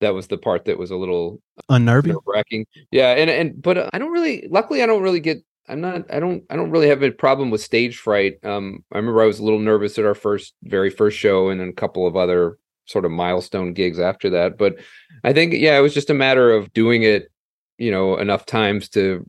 that 0.00 0.14
was 0.14 0.28
the 0.28 0.38
part 0.38 0.64
that 0.64 0.78
was 0.78 0.90
a 0.90 0.96
little 0.96 1.40
unnerving? 1.68 2.16
wracking 2.26 2.66
yeah 2.90 3.10
and 3.12 3.30
and 3.30 3.60
but 3.60 3.78
uh, 3.78 3.90
i 3.92 3.98
don't 3.98 4.12
really 4.12 4.46
luckily 4.50 4.82
i 4.82 4.86
don't 4.86 5.02
really 5.02 5.20
get 5.20 5.38
i'm 5.68 5.80
not 5.80 6.02
i 6.12 6.20
don't 6.20 6.44
i 6.50 6.56
don't 6.56 6.70
really 6.70 6.88
have 6.88 7.02
a 7.02 7.10
problem 7.10 7.50
with 7.50 7.60
stage 7.60 7.98
fright. 7.98 8.38
Um 8.44 8.84
i 8.92 8.96
remember 8.96 9.22
i 9.22 9.26
was 9.26 9.38
a 9.38 9.44
little 9.44 9.58
nervous 9.58 9.98
at 9.98 10.04
our 10.04 10.14
first 10.14 10.54
very 10.64 10.90
first 10.90 11.18
show 11.18 11.48
and 11.48 11.60
then 11.60 11.68
a 11.68 11.72
couple 11.72 12.06
of 12.06 12.16
other 12.16 12.58
sort 12.86 13.04
of 13.04 13.10
milestone 13.10 13.74
gigs 13.74 14.00
after 14.00 14.30
that 14.30 14.56
but 14.56 14.76
i 15.22 15.32
think 15.32 15.52
yeah 15.52 15.76
it 15.76 15.82
was 15.82 15.92
just 15.92 16.10
a 16.10 16.14
matter 16.14 16.50
of 16.50 16.72
doing 16.72 17.02
it 17.02 17.30
you 17.76 17.90
know 17.90 18.16
enough 18.16 18.46
times 18.46 18.88
to 18.88 19.28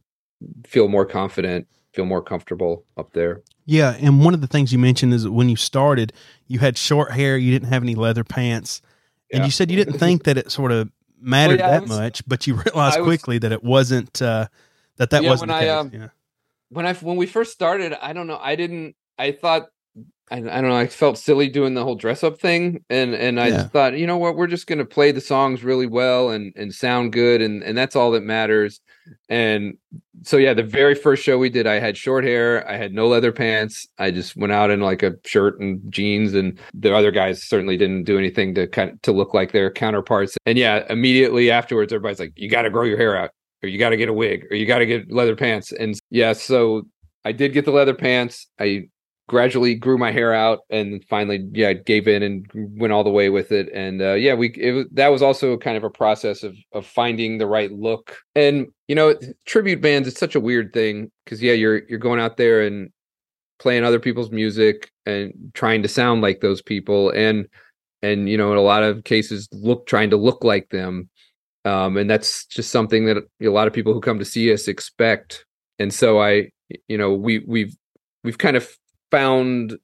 feel 0.66 0.88
more 0.88 1.06
confident 1.06 1.68
feel 1.94 2.06
more 2.06 2.22
comfortable 2.22 2.86
up 2.98 3.12
there. 3.14 3.42
Yeah 3.66 3.98
and 4.00 4.24
one 4.24 4.34
of 4.34 4.42
the 4.42 4.48
things 4.48 4.72
you 4.72 4.80
mentioned 4.80 5.14
is 5.14 5.24
that 5.24 5.32
when 5.32 5.50
you 5.50 5.56
started 5.56 6.14
you 6.48 6.60
had 6.60 6.78
short 6.78 7.12
hair 7.12 7.38
you 7.38 7.52
didn't 7.52 7.70
have 7.70 7.84
any 7.84 7.96
leather 7.96 8.24
pants 8.24 8.82
and 9.32 9.46
you 9.46 9.52
said 9.52 9.72
you 9.72 9.78
didn't 9.78 10.00
think 10.00 10.24
that 10.24 10.38
it 10.38 10.52
sort 10.52 10.72
of 10.72 10.90
mattered 11.22 11.60
well, 11.60 11.70
yeah, 11.70 11.80
that 11.80 11.82
was, 11.88 11.98
much, 11.98 12.28
but 12.28 12.48
you 12.48 12.56
realized 12.66 13.00
was, 13.00 13.06
quickly 13.06 13.38
that 13.40 13.52
it 13.52 13.64
wasn't 13.64 14.22
uh, 14.22 14.48
that 14.98 15.10
that 15.12 15.24
yeah, 15.24 15.30
wasn't 15.30 15.52
when 15.52 15.60
the 15.60 15.64
I, 15.64 15.68
case. 15.68 15.72
Um, 15.72 15.92
yeah. 15.94 16.08
When 16.70 16.86
I 16.86 16.94
when 16.94 17.18
we 17.18 17.26
first 17.26 17.52
started, 17.52 17.94
I 18.00 18.14
don't 18.14 18.28
know. 18.28 18.40
I 18.42 18.56
didn't. 18.56 18.96
I 19.18 19.32
thought 19.32 19.68
I, 20.32 20.38
I, 20.38 20.40
don't 20.40 20.70
know. 20.70 20.76
I 20.76 20.88
felt 20.88 21.18
silly 21.18 21.50
doing 21.50 21.74
the 21.74 21.84
whole 21.84 21.96
dress 21.96 22.24
up 22.24 22.40
thing, 22.40 22.84
and 22.90 23.14
and 23.16 23.40
I 23.40 23.64
thought, 23.64 23.98
you 23.98 24.06
know 24.06 24.18
what, 24.18 24.36
we're 24.36 24.48
just 24.48 24.68
gonna 24.68 24.86
play 24.86 25.12
the 25.12 25.22
songs 25.22 25.64
really 25.64 25.88
well 25.88 26.30
and 26.30 26.54
and 26.56 26.74
sound 26.74 27.14
good, 27.14 27.42
and 27.42 27.64
and 27.64 27.78
that's 27.78 27.96
all 27.96 28.12
that 28.12 28.24
matters. 28.24 28.82
And 29.30 29.78
so 30.24 30.38
yeah, 30.38 30.54
the 30.54 30.64
very 30.64 30.96
first 30.96 31.24
show 31.24 31.38
we 31.38 31.50
did, 31.50 31.68
I 31.68 31.80
had 31.80 31.98
short 31.98 32.24
hair, 32.24 32.68
I 32.70 32.78
had 32.78 32.94
no 32.94 33.08
leather 33.08 33.32
pants, 33.32 33.88
I 33.98 34.12
just 34.12 34.36
went 34.36 34.52
out 34.52 34.72
in 34.72 34.82
like 34.82 35.04
a 35.04 35.14
shirt 35.26 35.60
and 35.60 35.80
jeans, 35.92 36.34
and 36.34 36.60
the 36.74 36.96
other 36.96 37.12
guys 37.12 37.44
certainly 37.44 37.78
didn't 37.78 38.04
do 38.04 38.18
anything 38.18 38.56
to 38.56 38.68
kind 38.68 38.92
of, 38.92 39.02
to 39.04 39.12
look 39.12 39.34
like 39.34 39.52
their 39.52 39.72
counterparts. 39.72 40.38
And 40.46 40.58
yeah, 40.58 40.84
immediately 40.90 41.52
afterwards, 41.52 41.94
everybody's 41.94 42.20
like, 42.20 42.34
you 42.36 42.50
got 42.50 42.64
to 42.64 42.70
grow 42.70 42.84
your 42.84 42.98
hair 42.98 43.16
out, 43.16 43.32
or 43.64 43.70
you 43.70 43.78
got 43.78 43.90
to 43.90 43.98
get 43.98 44.10
a 44.10 44.14
wig, 44.14 44.46
or 44.52 44.56
you 44.56 44.66
got 44.66 44.80
to 44.80 44.86
get 44.86 45.12
leather 45.12 45.36
pants. 45.36 45.72
And 45.72 45.98
yeah, 46.10 46.34
so 46.34 46.84
I 47.26 47.32
did 47.32 47.54
get 47.54 47.66
the 47.66 47.72
leather 47.72 47.94
pants. 47.94 48.48
I 48.60 48.90
gradually 49.30 49.76
grew 49.76 49.96
my 49.96 50.12
hair 50.12 50.34
out 50.34 50.62
and 50.72 51.06
finally 51.08 51.48
yeah 51.54 51.72
gave 51.72 52.08
in 52.08 52.24
and 52.24 52.48
went 52.54 52.92
all 52.92 53.04
the 53.04 53.12
way 53.12 53.30
with 53.30 53.52
it. 53.52 53.70
And 53.74 54.02
uh, 54.02 54.14
yeah 54.14 54.34
we 54.34 54.52
it, 54.58 54.72
was 54.72 54.86
that 54.94 55.10
was 55.10 55.22
also 55.22 55.56
kind 55.56 55.78
of 55.78 55.84
a 55.84 55.90
process 55.90 56.44
of 56.44 56.58
of 56.74 56.86
finding 56.86 57.38
the 57.38 57.46
right 57.46 57.72
look. 57.72 58.18
And 58.36 58.68
you 58.88 58.96
know 58.96 59.16
tribute 59.46 59.82
bands 59.82 60.08
it's 60.08 60.20
such 60.20 60.36
a 60.36 60.40
weird 60.40 60.74
thing 60.74 61.12
because 61.24 61.42
yeah 61.42 61.54
you're 61.54 61.84
you're 61.88 62.00
going 62.00 62.20
out 62.20 62.38
there 62.38 62.64
and 62.64 62.90
playing 63.60 63.84
other 63.84 64.00
people's 64.00 64.32
music 64.32 64.90
and 65.06 65.32
trying 65.54 65.84
to 65.84 65.88
sound 65.88 66.22
like 66.22 66.42
those 66.42 66.62
people. 66.62 67.12
And 67.12 67.48
and 68.02 68.28
you 68.28 68.38
know 68.38 68.52
in 68.52 68.58
a 68.58 68.62
lot 68.62 68.84
of 68.84 69.04
cases 69.04 69.48
look 69.52 69.86
trying 69.86 70.10
to 70.10 70.18
look 70.18 70.44
like 70.44 70.70
them. 70.70 71.08
Um, 71.66 71.98
and 71.98 72.10
that's 72.10 72.48
just 72.48 72.72
something 72.72 73.06
that 73.06 73.18
a 73.44 73.50
lot 73.50 73.68
of 73.68 73.74
people 73.74 73.94
who 73.94 74.02
come 74.02 74.18
to 74.18 74.26
see 74.26 74.52
us 74.52 74.68
expect. 74.68 75.46
And 75.78 75.94
so 75.94 76.20
i 76.20 76.50
you 76.88 76.98
know 76.98 77.14
we 77.14 77.40
we've 77.48 77.76
we've 78.24 78.40
kind 78.40 78.58
of 78.58 78.68
found 79.12 79.78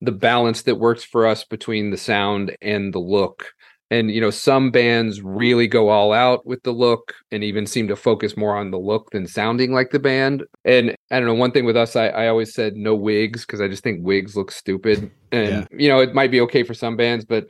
the 0.00 0.12
balance 0.12 0.62
that 0.62 0.76
works 0.76 1.04
for 1.04 1.26
us 1.26 1.44
between 1.44 1.90
the 1.90 1.96
sound 1.96 2.56
and 2.62 2.92
the 2.92 2.98
look. 2.98 3.52
And 3.90 4.10
you 4.10 4.20
know 4.20 4.30
some 4.30 4.70
bands 4.70 5.22
really 5.22 5.66
go 5.66 5.88
all 5.88 6.12
out 6.12 6.46
with 6.46 6.62
the 6.62 6.72
look 6.72 7.14
and 7.32 7.42
even 7.42 7.66
seem 7.66 7.88
to 7.88 7.96
focus 7.96 8.36
more 8.36 8.54
on 8.54 8.70
the 8.70 8.78
look 8.78 9.10
than 9.12 9.26
sounding 9.26 9.72
like 9.72 9.90
the 9.90 9.98
band. 9.98 10.44
And 10.66 10.94
i 11.10 11.18
don't 11.18 11.26
know 11.26 11.34
one 11.34 11.52
thing 11.52 11.64
with 11.64 11.76
us 11.76 11.96
i, 11.96 12.08
I 12.08 12.28
always 12.28 12.52
said 12.52 12.76
no 12.76 12.94
wigs 12.94 13.46
because 13.46 13.62
i 13.62 13.68
just 13.68 13.82
think 13.82 14.04
wigs 14.04 14.36
look 14.36 14.50
stupid. 14.50 15.10
And 15.32 15.48
yeah. 15.48 15.66
you 15.72 15.88
know 15.88 16.00
it 16.00 16.14
might 16.14 16.30
be 16.30 16.40
okay 16.42 16.64
for 16.64 16.74
some 16.74 16.98
bands 16.98 17.24
but 17.24 17.46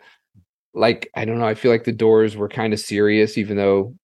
like 0.74 1.10
i 1.16 1.24
don't 1.24 1.40
know 1.40 1.46
i 1.46 1.54
feel 1.54 1.72
like 1.72 1.84
the 1.84 1.92
doors 1.92 2.36
were 2.36 2.48
kind 2.48 2.72
of 2.72 2.78
serious 2.78 3.36
even 3.36 3.56
though 3.56 3.94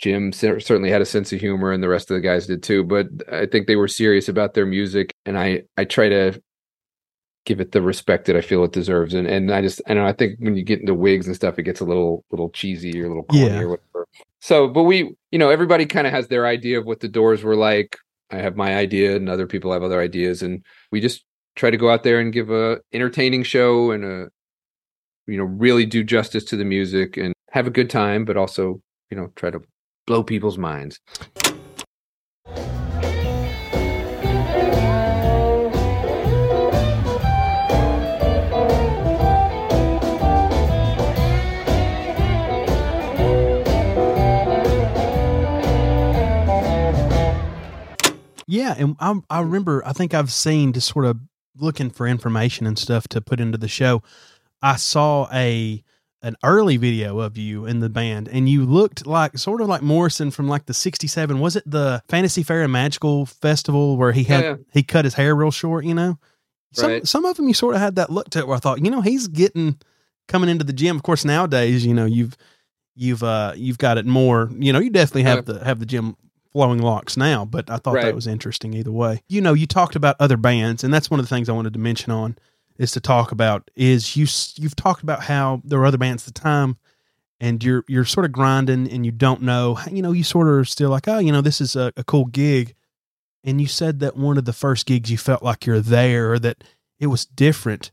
jim 0.00 0.32
certainly 0.32 0.90
had 0.90 1.02
a 1.02 1.06
sense 1.06 1.32
of 1.32 1.40
humor 1.40 1.72
and 1.72 1.82
the 1.82 1.88
rest 1.88 2.08
of 2.10 2.14
the 2.14 2.20
guys 2.20 2.46
did 2.46 2.62
too. 2.62 2.84
But 2.84 3.06
i 3.32 3.46
think 3.46 3.66
they 3.66 3.76
were 3.76 3.88
serious 3.88 4.28
about 4.28 4.54
their 4.54 4.66
music 4.66 5.12
and 5.26 5.36
i 5.36 5.62
i 5.76 5.84
try 5.84 6.08
to 6.08 6.40
give 7.44 7.60
it 7.60 7.72
the 7.72 7.82
respect 7.82 8.26
that 8.26 8.36
I 8.36 8.40
feel 8.40 8.64
it 8.64 8.72
deserves. 8.72 9.14
And 9.14 9.26
and 9.26 9.52
I 9.52 9.60
just 9.60 9.80
and 9.86 9.98
I 9.98 10.12
think 10.12 10.38
when 10.38 10.56
you 10.56 10.62
get 10.62 10.80
into 10.80 10.94
wigs 10.94 11.26
and 11.26 11.36
stuff, 11.36 11.58
it 11.58 11.62
gets 11.62 11.80
a 11.80 11.84
little 11.84 12.24
little 12.30 12.50
cheesy 12.50 13.00
or 13.00 13.06
a 13.06 13.08
little 13.08 13.24
corny 13.24 13.46
yeah. 13.46 13.60
or 13.60 13.68
whatever. 13.68 14.08
So, 14.40 14.68
but 14.68 14.82
we, 14.82 15.14
you 15.30 15.38
know, 15.38 15.50
everybody 15.50 15.86
kind 15.86 16.06
of 16.06 16.12
has 16.12 16.28
their 16.28 16.46
idea 16.46 16.78
of 16.78 16.86
what 16.86 17.00
the 17.00 17.08
doors 17.08 17.42
were 17.42 17.56
like. 17.56 17.96
I 18.30 18.38
have 18.38 18.56
my 18.56 18.76
idea, 18.76 19.16
and 19.16 19.28
other 19.28 19.46
people 19.46 19.72
have 19.72 19.82
other 19.82 20.00
ideas, 20.00 20.42
and 20.42 20.64
we 20.90 21.00
just 21.00 21.24
try 21.56 21.70
to 21.70 21.76
go 21.76 21.90
out 21.90 22.02
there 22.02 22.20
and 22.20 22.32
give 22.32 22.50
a 22.50 22.80
entertaining 22.92 23.42
show 23.44 23.90
and 23.90 24.04
a, 24.04 24.28
you 25.26 25.38
know, 25.38 25.44
really 25.44 25.86
do 25.86 26.02
justice 26.02 26.44
to 26.44 26.56
the 26.56 26.64
music 26.64 27.16
and 27.16 27.32
have 27.52 27.66
a 27.66 27.70
good 27.70 27.88
time, 27.88 28.24
but 28.24 28.36
also, 28.36 28.80
you 29.10 29.16
know, 29.16 29.30
try 29.36 29.50
to 29.50 29.60
blow 30.06 30.22
people's 30.22 30.58
minds. 30.58 30.98
Yeah, 48.64 48.74
and 48.78 48.96
I, 48.98 49.14
I 49.28 49.40
remember. 49.40 49.82
I 49.84 49.92
think 49.92 50.14
I've 50.14 50.32
seen 50.32 50.72
just 50.72 50.88
sort 50.88 51.04
of 51.04 51.18
looking 51.56 51.90
for 51.90 52.06
information 52.06 52.66
and 52.66 52.78
stuff 52.78 53.06
to 53.08 53.20
put 53.20 53.38
into 53.38 53.58
the 53.58 53.68
show. 53.68 54.02
I 54.62 54.76
saw 54.76 55.28
a 55.30 55.84
an 56.22 56.36
early 56.42 56.78
video 56.78 57.18
of 57.18 57.36
you 57.36 57.66
in 57.66 57.80
the 57.80 57.90
band, 57.90 58.26
and 58.28 58.48
you 58.48 58.64
looked 58.64 59.06
like 59.06 59.36
sort 59.36 59.60
of 59.60 59.68
like 59.68 59.82
Morrison 59.82 60.30
from 60.30 60.48
like 60.48 60.64
the 60.64 60.72
'67. 60.72 61.38
Was 61.40 61.56
it 61.56 61.64
the 61.66 62.02
Fantasy 62.08 62.42
Fair 62.42 62.62
and 62.62 62.72
Magical 62.72 63.26
Festival 63.26 63.98
where 63.98 64.12
he 64.12 64.24
had 64.24 64.42
yeah, 64.42 64.50
yeah. 64.52 64.56
he 64.72 64.82
cut 64.82 65.04
his 65.04 65.12
hair 65.12 65.34
real 65.34 65.50
short? 65.50 65.84
You 65.84 65.92
know, 65.92 66.18
some 66.72 66.90
right. 66.90 67.06
some 67.06 67.26
of 67.26 67.36
them 67.36 67.48
you 67.48 67.54
sort 67.54 67.74
of 67.74 67.82
had 67.82 67.96
that 67.96 68.08
look 68.08 68.30
to 68.30 68.38
it 68.38 68.46
where 68.46 68.56
I 68.56 68.60
thought, 68.60 68.82
you 68.82 68.90
know, 68.90 69.02
he's 69.02 69.28
getting 69.28 69.78
coming 70.26 70.48
into 70.48 70.64
the 70.64 70.72
Jim. 70.72 70.96
Of 70.96 71.02
course, 71.02 71.26
nowadays, 71.26 71.84
you 71.84 71.92
know, 71.92 72.06
you've 72.06 72.34
you've 72.94 73.22
uh 73.22 73.52
you've 73.54 73.76
got 73.76 73.98
it 73.98 74.06
more. 74.06 74.50
You 74.56 74.72
know, 74.72 74.78
you 74.78 74.88
definitely 74.88 75.24
have 75.24 75.44
the 75.44 75.62
have 75.62 75.80
the 75.80 75.86
Jim 75.86 76.16
flowing 76.54 76.78
locks 76.78 77.16
now, 77.18 77.44
but 77.44 77.68
I 77.68 77.76
thought 77.76 77.94
right. 77.94 78.04
that 78.04 78.14
was 78.14 78.26
interesting 78.26 78.72
either 78.72 78.92
way. 78.92 79.22
You 79.28 79.42
know, 79.42 79.52
you 79.52 79.66
talked 79.66 79.96
about 79.96 80.16
other 80.20 80.38
bands, 80.38 80.84
and 80.84 80.94
that's 80.94 81.10
one 81.10 81.20
of 81.20 81.26
the 81.26 81.34
things 81.34 81.50
I 81.50 81.52
wanted 81.52 81.74
to 81.74 81.78
mention 81.78 82.12
on 82.12 82.38
is 82.78 82.92
to 82.92 83.00
talk 83.00 83.32
about 83.32 83.70
is 83.76 84.16
you 84.16 84.26
you've 84.56 84.76
talked 84.76 85.02
about 85.02 85.24
how 85.24 85.60
there 85.64 85.78
were 85.78 85.86
other 85.86 85.98
bands 85.98 86.26
at 86.26 86.34
the 86.34 86.40
time 86.40 86.76
and 87.40 87.62
you're 87.62 87.84
you're 87.88 88.04
sort 88.04 88.26
of 88.26 88.32
grinding 88.32 88.90
and 88.90 89.04
you 89.04 89.12
don't 89.12 89.42
know 89.42 89.78
you 89.90 90.02
know 90.02 90.12
you 90.12 90.24
sort 90.24 90.48
of 90.48 90.54
are 90.54 90.64
still 90.64 90.90
like 90.90 91.06
oh 91.08 91.18
you 91.18 91.30
know 91.30 91.40
this 91.40 91.60
is 91.60 91.76
a, 91.76 91.92
a 91.96 92.04
cool 92.04 92.24
gig 92.26 92.74
and 93.44 93.60
you 93.60 93.66
said 93.66 94.00
that 94.00 94.16
one 94.16 94.38
of 94.38 94.44
the 94.44 94.52
first 94.52 94.86
gigs 94.86 95.10
you 95.10 95.18
felt 95.18 95.42
like 95.42 95.66
you're 95.66 95.80
there 95.80 96.32
or 96.32 96.38
that 96.38 96.64
it 96.98 97.06
was 97.06 97.26
different 97.26 97.90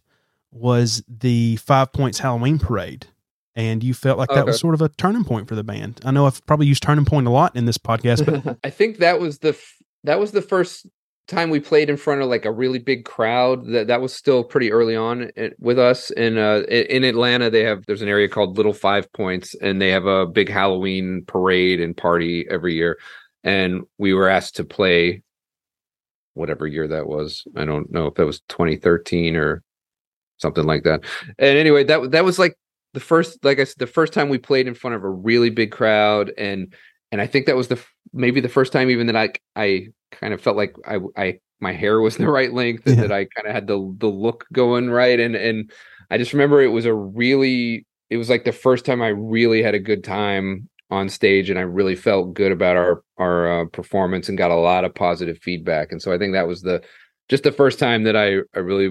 was 0.52 1.04
the 1.08 1.58
five 1.58 1.92
points 1.94 2.20
halloween 2.20 2.58
parade 2.58 3.08
and 3.56 3.84
you 3.84 3.94
felt 3.94 4.18
like 4.18 4.30
that 4.30 4.46
was 4.46 4.60
sort 4.60 4.74
of 4.74 4.82
a 4.82 4.90
turning 4.90 5.24
point 5.24 5.48
for 5.48 5.56
the 5.56 5.64
band 5.64 6.00
i 6.06 6.12
know 6.12 6.26
i've 6.26 6.46
probably 6.46 6.66
used 6.68 6.82
turning 6.82 7.06
point 7.06 7.28
a 7.28 7.30
lot 7.30 7.56
in 7.56 7.66
this 7.66 7.78
podcast 7.78 8.26
but 8.26 8.58
I 8.64 8.70
think 8.70 8.98
that 8.98 9.20
was 9.20 9.40
the 9.40 9.50
f- 9.50 9.76
that 10.04 10.20
was 10.20 10.32
the 10.32 10.42
first 10.42 10.88
time 11.28 11.50
we 11.50 11.60
played 11.60 11.90
in 11.90 11.98
front 11.98 12.22
of 12.22 12.28
like 12.28 12.46
a 12.46 12.52
really 12.52 12.80
big 12.80 13.06
crowd. 13.06 13.66
That 13.68 13.88
that 13.88 14.02
was 14.02 14.14
still 14.14 14.44
pretty 14.44 14.72
early 14.72 14.96
on 14.96 15.32
i- 15.38 15.52
with 15.60 15.80
us. 15.80 16.12
In 16.12 16.38
uh 16.38 16.64
in 16.70 17.04
Atlanta, 17.04 17.50
they 17.50 17.64
have 17.64 17.86
there's 17.86 18.02
an 18.02 18.10
area 18.10 18.28
called 18.28 18.58
Little 18.58 18.74
Five 18.74 19.12
Points, 19.14 19.56
and 19.62 19.82
they 19.82 19.90
have 19.90 20.06
a 20.06 20.26
big 20.26 20.50
Halloween 20.50 21.24
parade 21.26 21.80
and 21.80 21.96
party 21.96 22.46
every 22.50 22.76
year. 22.76 22.98
And 23.44 23.84
we 23.98 24.14
were 24.14 24.28
asked 24.28 24.58
to 24.58 24.64
play 24.66 25.24
whatever 26.34 26.68
year 26.68 26.88
that 26.88 27.08
was. 27.08 27.44
I 27.56 27.66
don't 27.66 27.92
know 27.92 28.08
if 28.08 28.16
that 28.16 28.26
was 28.26 28.42
2013 28.50 29.36
or 29.36 29.64
something 30.38 30.66
like 30.66 30.84
that. 30.84 31.02
And 31.40 31.58
anyway, 31.58 31.84
that 31.86 32.12
that 32.12 32.26
was 32.26 32.40
like 32.40 32.58
the 32.94 33.00
first, 33.00 33.44
like 33.44 33.60
I 33.60 33.64
said, 33.64 33.76
the 33.80 33.88
first 33.88 34.14
time 34.14 34.30
we 34.30 34.38
played 34.38 34.68
in 34.68 34.74
front 34.74 34.96
of 34.96 35.04
a 35.04 35.10
really 35.10 35.50
big 35.50 35.72
crowd, 35.72 36.32
and 36.38 36.74
and 37.12 37.22
I 37.22 37.28
think 37.28 37.46
that 37.46 37.56
was 37.56 37.68
the 37.68 37.80
maybe 38.14 38.42
the 38.42 38.50
first 38.50 38.74
time 38.74 38.90
even 38.90 39.08
that 39.08 39.16
I 39.16 39.32
I 39.56 39.88
kind 40.12 40.34
of 40.34 40.42
felt 40.42 40.58
like 40.58 40.76
I 40.86 41.00
I 41.18 41.40
my 41.60 41.74
hair 41.74 42.02
was 42.02 42.18
the 42.20 42.30
right 42.30 42.54
length 42.54 42.88
and 42.88 42.98
Yeah. 42.98 43.02
that 43.02 43.12
I 43.12 43.26
kind 43.26 43.48
of 43.48 43.54
had 43.54 43.68
the 43.68 43.96
the 44.00 44.08
look 44.08 44.46
going 44.54 44.90
right, 44.90 45.20
and 45.20 45.36
and 45.36 45.72
I 46.10 46.18
just 46.18 46.34
remember 46.34 46.62
it 46.62 46.68
was 46.68 46.86
a 46.86 46.94
really 46.94 47.86
it 48.10 48.18
was 48.18 48.30
like 48.30 48.44
the 48.44 48.52
first 48.52 48.86
time 48.86 49.02
I 49.02 49.10
really 49.10 49.64
had 49.64 49.76
a 49.76 49.80
good 49.80 50.04
time 50.04 50.70
on 50.90 51.08
stage 51.08 51.50
and 51.50 51.58
I 51.58 51.62
really 51.62 51.96
felt 51.96 52.34
good 52.34 52.52
about 52.52 52.76
our 52.76 53.04
our 53.18 53.62
uh, 53.62 53.66
performance 53.66 54.28
and 54.28 54.38
got 54.38 54.52
a 54.52 54.56
lot 54.56 54.84
of 54.84 54.94
positive 54.94 55.38
feedback 55.40 55.92
and 55.92 56.02
so 56.02 56.12
I 56.12 56.18
think 56.18 56.34
that 56.34 56.48
was 56.48 56.62
the 56.62 56.82
just 57.30 57.44
the 57.44 57.52
first 57.54 57.80
time 57.80 58.04
that 58.04 58.16
I 58.18 58.40
I 58.56 58.60
really 58.60 58.90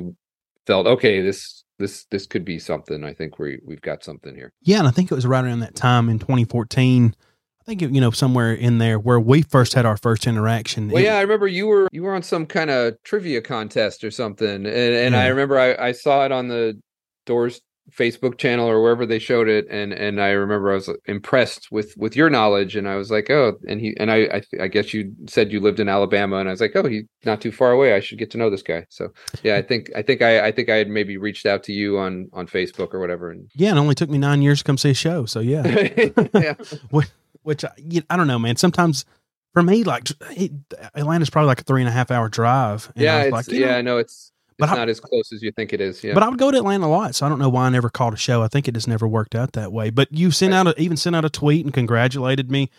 felt 0.66 0.86
okay 0.86 1.20
this 1.20 1.64
this 1.80 2.04
this 2.12 2.26
could 2.26 2.44
be 2.44 2.60
something. 2.60 3.02
I 3.02 3.12
think 3.12 3.38
we 3.40 3.58
we've 3.66 3.80
got 3.80 4.04
something 4.04 4.36
here. 4.36 4.52
Yeah 4.62 4.78
and 4.78 4.86
i 4.86 4.92
think 4.92 5.10
it 5.10 5.14
was 5.14 5.26
right 5.26 5.44
around 5.44 5.60
that 5.60 5.74
time 5.74 6.08
in 6.08 6.18
2014 6.20 7.14
i 7.60 7.64
think 7.64 7.82
it, 7.82 7.90
you 7.90 8.00
know 8.00 8.10
somewhere 8.12 8.52
in 8.52 8.78
there 8.78 8.98
where 8.98 9.18
we 9.18 9.42
first 9.42 9.74
had 9.74 9.84
our 9.86 9.96
first 9.96 10.26
interaction. 10.26 10.88
Well 10.88 11.02
It- 11.02 11.06
yeah 11.06 11.16
I 11.16 11.22
remember 11.22 11.48
you 11.48 11.66
were 11.66 11.88
you 11.90 12.02
were 12.04 12.14
on 12.14 12.22
some 12.22 12.46
kind 12.46 12.70
of 12.70 12.94
trivia 13.02 13.40
contest 13.40 14.04
or 14.04 14.10
something 14.12 14.48
and 14.48 14.66
and 14.66 15.16
I 15.16 15.26
remember 15.26 15.58
I 15.58 15.74
I 15.88 15.92
saw 15.92 16.24
it 16.24 16.30
on 16.32 16.46
the 16.48 16.80
Doors 17.26 17.60
Facebook 17.96 18.38
channel 18.38 18.68
or 18.68 18.82
wherever 18.82 19.04
they 19.06 19.18
showed 19.18 19.48
it 19.48 19.66
and 19.70 19.92
and 19.92 20.20
I 20.20 20.28
remember 20.30 20.70
I 20.70 20.74
was 20.74 20.88
uh, 20.88 20.94
impressed 21.06 21.68
with 21.70 21.94
with 21.96 22.14
your 22.16 22.30
knowledge 22.30 22.76
and 22.76 22.88
I 22.88 22.96
was 22.96 23.10
like 23.10 23.30
oh 23.30 23.54
and 23.68 23.80
he 23.80 23.96
and 23.98 24.10
I 24.10 24.16
I, 24.24 24.42
I 24.62 24.68
guess 24.68 24.94
you 24.94 25.12
said 25.28 25.52
you 25.52 25.60
lived 25.60 25.80
in 25.80 25.88
Alabama 25.88 26.36
and 26.36 26.48
I 26.48 26.52
was 26.52 26.60
like 26.60 26.76
oh 26.76 26.86
he's 26.86 27.04
not 27.24 27.40
too 27.40 27.52
far 27.52 27.72
away 27.72 27.94
I 27.94 28.00
should 28.00 28.18
get 28.18 28.30
to 28.32 28.38
know 28.38 28.50
this 28.50 28.62
guy 28.62 28.86
so 28.90 29.08
yeah 29.42 29.56
I 29.56 29.62
think 29.62 29.90
I 29.96 30.02
think 30.02 30.22
I 30.22 30.46
I 30.46 30.52
think 30.52 30.68
I 30.68 30.76
had 30.76 30.88
maybe 30.88 31.16
reached 31.16 31.46
out 31.46 31.62
to 31.64 31.72
you 31.72 31.98
on 31.98 32.28
on 32.32 32.46
Facebook 32.46 32.94
or 32.94 33.00
whatever 33.00 33.30
and 33.30 33.50
yeah 33.54 33.70
it 33.72 33.78
only 33.78 33.94
took 33.94 34.10
me 34.10 34.18
nine 34.18 34.42
years 34.42 34.58
to 34.58 34.64
come 34.64 34.78
see 34.78 34.90
a 34.90 34.94
show 34.94 35.26
so 35.26 35.40
yeah 35.40 35.66
yeah 36.34 36.54
which 37.42 37.64
I, 37.64 37.70
you- 37.78 38.02
I 38.10 38.16
don't 38.16 38.26
know, 38.26 38.38
man. 38.38 38.56
Sometimes 38.56 39.04
for 39.52 39.62
me, 39.62 39.82
like 39.82 40.08
it, 40.30 40.52
Atlanta's 40.94 41.30
probably 41.30 41.46
like 41.48 41.60
a 41.62 41.64
three 41.64 41.80
and 41.80 41.88
a 41.88 41.92
half 41.92 42.10
hour 42.10 42.28
drive. 42.28 42.92
And 42.94 43.02
I 43.08 43.18
yeah 43.18 43.22
it's 43.24 43.32
like, 43.32 43.48
yeah 43.48 43.66
know, 43.70 43.76
I 43.76 43.82
know 43.82 43.98
it's 43.98 44.29
but 44.60 44.68
it's 44.68 44.76
I- 44.76 44.76
not 44.76 44.88
as 44.88 45.00
close 45.00 45.32
as 45.32 45.42
you 45.42 45.50
think 45.52 45.72
it 45.72 45.80
is 45.80 46.04
yeah 46.04 46.14
But 46.14 46.22
I 46.22 46.28
would 46.28 46.38
go 46.38 46.50
to 46.50 46.56
Atlanta 46.58 46.86
a 46.86 46.88
lot, 46.88 47.14
so 47.14 47.26
I 47.26 47.28
don't 47.28 47.38
know 47.38 47.48
why 47.48 47.66
I 47.66 47.70
never 47.70 47.88
called 47.88 48.14
a 48.14 48.16
show. 48.18 48.42
I 48.42 48.48
think 48.48 48.68
it 48.68 48.74
just 48.74 48.88
never 48.88 49.08
worked 49.08 49.34
out 49.34 49.52
that 49.54 49.72
way. 49.72 49.90
But 49.90 50.12
you 50.12 50.30
sent 50.30 50.54
out 50.54 50.66
a, 50.68 50.80
even 50.80 50.96
sent 50.96 51.16
out 51.16 51.24
a 51.24 51.30
tweet 51.30 51.64
and 51.64 51.74
congratulated 51.74 52.50
me, 52.50 52.70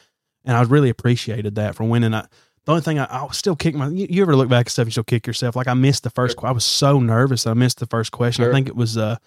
and 0.45 0.55
I 0.55 0.61
really 0.63 0.89
appreciated 0.89 1.55
that 1.55 1.75
for 1.75 1.83
winning. 1.83 2.13
I, 2.13 2.27
the 2.65 2.71
only 2.73 2.81
thing 2.81 2.99
I, 2.99 3.05
I 3.05 3.23
was 3.23 3.37
still 3.37 3.55
kick 3.55 3.73
my. 3.75 3.87
You, 3.87 4.07
you 4.09 4.21
ever 4.21 4.35
look 4.35 4.49
back 4.49 4.67
at 4.67 4.71
stuff 4.71 4.83
and 4.85 4.91
still 4.91 5.03
kick 5.03 5.25
yourself? 5.25 5.55
Like 5.55 5.67
I 5.67 5.73
missed 5.73 6.03
the 6.03 6.09
first. 6.11 6.39
Sure. 6.39 6.47
I 6.47 6.51
was 6.51 6.63
so 6.63 6.99
nervous. 6.99 7.47
I 7.47 7.53
missed 7.53 7.79
the 7.79 7.87
first 7.87 8.11
question. 8.11 8.45
I 8.45 8.51
think 8.51 8.67
it 8.67 8.75
was 8.75 8.97
uh, 8.97 9.17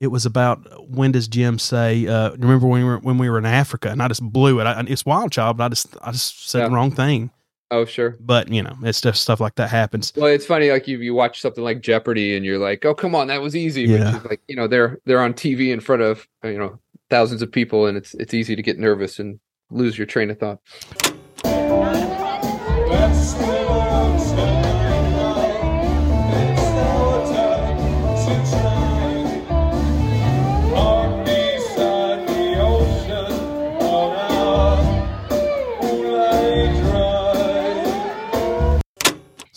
it 0.00 0.06
was 0.06 0.24
about 0.24 0.88
when 0.90 1.12
does 1.12 1.28
Jim 1.28 1.58
say? 1.58 2.06
Uh, 2.06 2.30
remember 2.32 2.66
when 2.66 2.82
we 2.82 2.88
were 2.88 2.98
when 2.98 3.18
we 3.18 3.28
were 3.28 3.38
in 3.38 3.44
Africa, 3.46 3.90
and 3.90 4.02
I 4.02 4.08
just 4.08 4.22
blew 4.22 4.60
it. 4.60 4.64
I, 4.64 4.82
it's 4.88 5.04
Wild 5.04 5.32
Child, 5.32 5.58
but 5.58 5.64
I 5.64 5.68
just 5.68 5.96
I 6.00 6.12
just 6.12 6.48
said 6.48 6.66
the 6.66 6.70
wrong 6.70 6.90
thing. 6.90 7.30
Oh 7.70 7.84
sure 7.84 8.16
But 8.20 8.48
you 8.48 8.62
know, 8.62 8.76
it's 8.82 9.00
just 9.00 9.22
stuff 9.22 9.40
like 9.40 9.56
that 9.56 9.70
happens. 9.70 10.12
Well, 10.16 10.26
it's 10.26 10.46
funny, 10.46 10.70
like 10.70 10.88
you 10.88 10.98
you 10.98 11.14
watch 11.14 11.40
something 11.40 11.64
like 11.64 11.80
Jeopardy, 11.80 12.36
and 12.36 12.44
you're 12.44 12.58
like, 12.58 12.84
"Oh, 12.84 12.94
come 12.94 13.14
on, 13.14 13.26
that 13.28 13.42
was 13.42 13.54
easy." 13.56 13.82
Yeah. 13.82 14.12
Which 14.12 14.22
is 14.22 14.30
like, 14.30 14.40
you 14.48 14.56
know, 14.56 14.66
they're 14.66 14.98
they're 15.04 15.20
on 15.20 15.34
TV 15.34 15.72
in 15.72 15.80
front 15.80 16.02
of 16.02 16.26
you 16.44 16.58
know 16.58 16.78
thousands 17.10 17.42
of 17.42 17.50
people, 17.52 17.86
and 17.86 17.96
it's 17.96 18.14
it's 18.14 18.34
easy 18.34 18.56
to 18.56 18.62
get 18.62 18.78
nervous 18.78 19.18
and 19.18 19.38
lose 19.70 19.98
your 19.98 20.06
train 20.06 20.30
of 20.30 20.38
thought. 20.38 20.60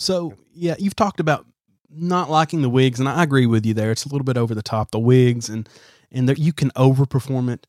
So 0.01 0.33
yeah, 0.53 0.75
you've 0.79 0.95
talked 0.95 1.19
about 1.19 1.45
not 1.89 2.29
liking 2.29 2.61
the 2.61 2.69
wigs, 2.69 2.99
and 2.99 3.07
I 3.07 3.23
agree 3.23 3.45
with 3.45 3.65
you 3.65 3.73
there. 3.73 3.91
It's 3.91 4.05
a 4.05 4.09
little 4.09 4.25
bit 4.25 4.37
over 4.37 4.55
the 4.55 4.61
top, 4.63 4.91
the 4.91 4.99
wigs, 4.99 5.49
and 5.49 5.67
and 6.11 6.27
there, 6.27 6.35
you 6.35 6.53
can 6.53 6.71
overperform 6.71 7.49
it. 7.53 7.67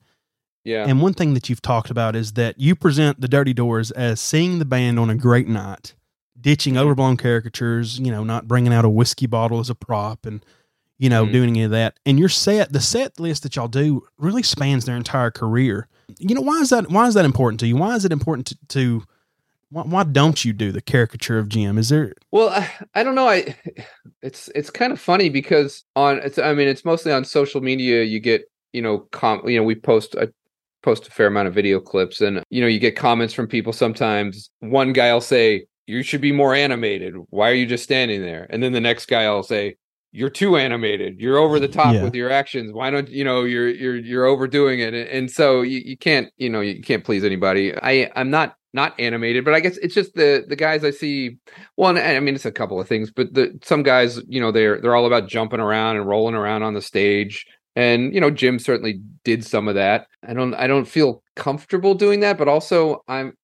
Yeah, 0.65 0.85
And 0.87 1.03
one 1.03 1.13
thing 1.15 1.35
that 1.35 1.49
you've 1.51 1.63
talked 1.63 1.91
about 1.91 2.15
is 2.15 2.35
that 2.35 2.59
you 2.59 2.77
present 2.77 3.21
the 3.21 3.27
Dirty 3.27 3.53
Doors 3.53 3.91
as 3.91 4.21
seeing 4.21 4.61
the 4.61 4.65
band 4.65 4.99
on 5.01 5.11
a 5.11 5.17
great 5.17 5.49
night, 5.49 5.95
ditching 6.41 6.77
overblown 6.77 7.17
caricatures, 7.17 7.99
you 7.99 8.13
know, 8.13 8.23
not 8.23 8.47
bringing 8.47 8.73
out 8.73 8.85
a 8.85 8.89
whiskey 8.89 9.27
bottle 9.27 9.59
as 9.59 9.69
a 9.71 9.75
prop, 9.75 10.25
and 10.25 10.45
you 10.99 11.09
know, 11.09 11.27
Mhm. 11.27 11.33
doing 11.33 11.49
any 11.51 11.63
of 11.65 11.73
that. 11.73 11.99
And 12.07 12.17
your 12.19 12.29
set, 12.29 12.73
the 12.73 12.81
set 12.81 13.19
list 13.19 13.43
that 13.43 13.57
y'all 13.57 13.67
do, 13.67 14.05
really 14.19 14.45
spans 14.45 14.85
their 14.85 14.97
entire 14.97 15.33
career. 15.33 15.89
You 16.21 16.37
know, 16.37 16.41
why 16.41 16.61
is 16.61 16.71
that? 16.71 16.91
Why 16.91 17.09
is 17.09 17.15
that 17.15 17.25
important 17.25 17.59
to 17.61 17.67
you? 17.67 17.77
Why 17.77 17.97
is 17.97 18.05
it 18.05 18.13
important 18.13 18.47
to? 18.49 18.57
to 18.69 19.03
why, 19.73 19.83
why 19.83 20.03
don't 20.05 20.45
you 20.45 20.53
do 20.53 20.71
the 20.73 20.81
caricature 20.83 21.39
of 21.39 21.49
Jim? 21.49 21.79
Is 21.79 21.89
there 21.89 22.13
Well, 22.31 22.51
I, 22.51 22.71
I 22.95 23.03
don't 23.03 23.15
know. 23.15 23.29
I 23.29 23.57
it's 24.23 24.49
it's 24.55 24.71
kind 24.71 24.93
of 24.93 25.01
funny 25.01 25.29
because 25.29 25.85
on 25.97 26.19
it's 26.19 26.39
I 26.39 26.55
mean 26.55 26.69
it's 26.69 26.85
mostly 26.85 27.13
on 27.13 27.25
social 27.25 27.61
media. 27.61 28.03
You 28.05 28.21
get 28.21 28.43
you 28.73 28.83
know 28.83 29.01
com 29.13 29.43
you 29.49 29.59
know 29.59 29.65
we 29.65 29.75
post 29.75 30.15
I 30.21 30.29
post 30.83 31.07
a 31.07 31.11
fair 31.11 31.27
amount 31.29 31.49
of 31.49 31.55
video 31.55 31.79
clips 31.81 32.21
and 32.21 32.43
you 32.51 32.61
know 32.61 32.67
you 32.67 32.79
get 32.79 32.97
comments 32.97 33.35
from 33.35 33.47
people. 33.47 33.73
Sometimes 33.73 34.51
one 34.61 34.93
guy 34.93 35.13
will 35.13 35.21
say 35.21 35.65
you 35.87 36.03
should 36.03 36.21
be 36.21 36.33
more 36.33 36.55
animated. 36.55 37.15
Why 37.31 37.51
are 37.51 37.55
you 37.55 37.67
just 37.67 37.85
standing 37.85 38.21
there? 38.23 38.47
And 38.51 38.63
then 38.63 38.73
the 38.73 38.81
next 38.81 39.07
guy 39.07 39.29
will 39.31 39.43
say 39.43 39.77
you're 40.13 40.31
too 40.31 40.57
animated. 40.57 41.19
You're 41.21 41.39
over 41.39 41.59
the 41.59 41.69
top 41.69 41.95
Yeah. 41.95 42.05
with 42.05 42.15
your 42.15 42.31
actions. 42.31 42.71
Why 42.73 42.91
don't 42.91 43.09
you 43.09 43.25
know 43.25 43.45
you're 43.45 43.69
you're 43.69 43.97
you're 43.97 44.27
overdoing 44.27 44.81
it? 44.81 44.93
And, 44.95 45.09
and 45.09 45.31
so 45.31 45.63
you, 45.63 45.81
you 45.85 45.97
can't 45.97 46.31
you 46.37 46.51
know 46.51 46.61
you 46.61 46.83
can't 46.83 47.03
please 47.05 47.25
anybody. 47.25 47.75
I 47.75 48.11
I'm 48.15 48.31
not 48.31 48.57
not 48.73 48.99
animated, 48.99 49.45
but 49.45 49.55
I 49.55 49.61
guess 49.61 49.77
it's 49.79 49.95
just 49.95 50.15
the 50.15 50.45
the 50.49 50.57
guys 50.57 50.85
I 50.85 50.91
see 50.91 51.37
well, 51.77 51.97
I 51.97 52.21
mean 52.21 52.35
it's 52.35 52.45
a 52.45 52.53
couple 52.53 52.81
of 52.81 52.89
things, 52.89 53.11
but 53.11 53.35
the 53.35 53.59
some 53.63 53.83
guys, 53.83 54.21
you 54.29 54.41
know, 54.41 54.53
they're 54.53 54.81
they're 54.81 54.97
all 54.97 55.07
about 55.07 55.29
jumping 55.29 55.61
around 55.61 55.97
and 55.97 56.07
rolling 56.07 56.35
around 56.35 56.63
on 56.63 56.75
the 56.75 56.83
stage. 56.83 57.47
And 57.75 58.15
you 58.15 58.21
know, 58.21 58.31
Jim 58.31 58.59
certainly 58.59 59.01
did 59.25 59.45
some 59.45 59.69
of 59.69 59.75
that. 59.75 60.07
I 60.27 60.35
don't 60.35 60.55
I 60.55 60.67
don't 60.67 60.87
feel 60.87 61.23
comfortable 61.37 61.95
doing 61.95 62.21
that, 62.21 62.39
but 62.39 62.49
also 62.49 63.03
I'm 63.09 63.35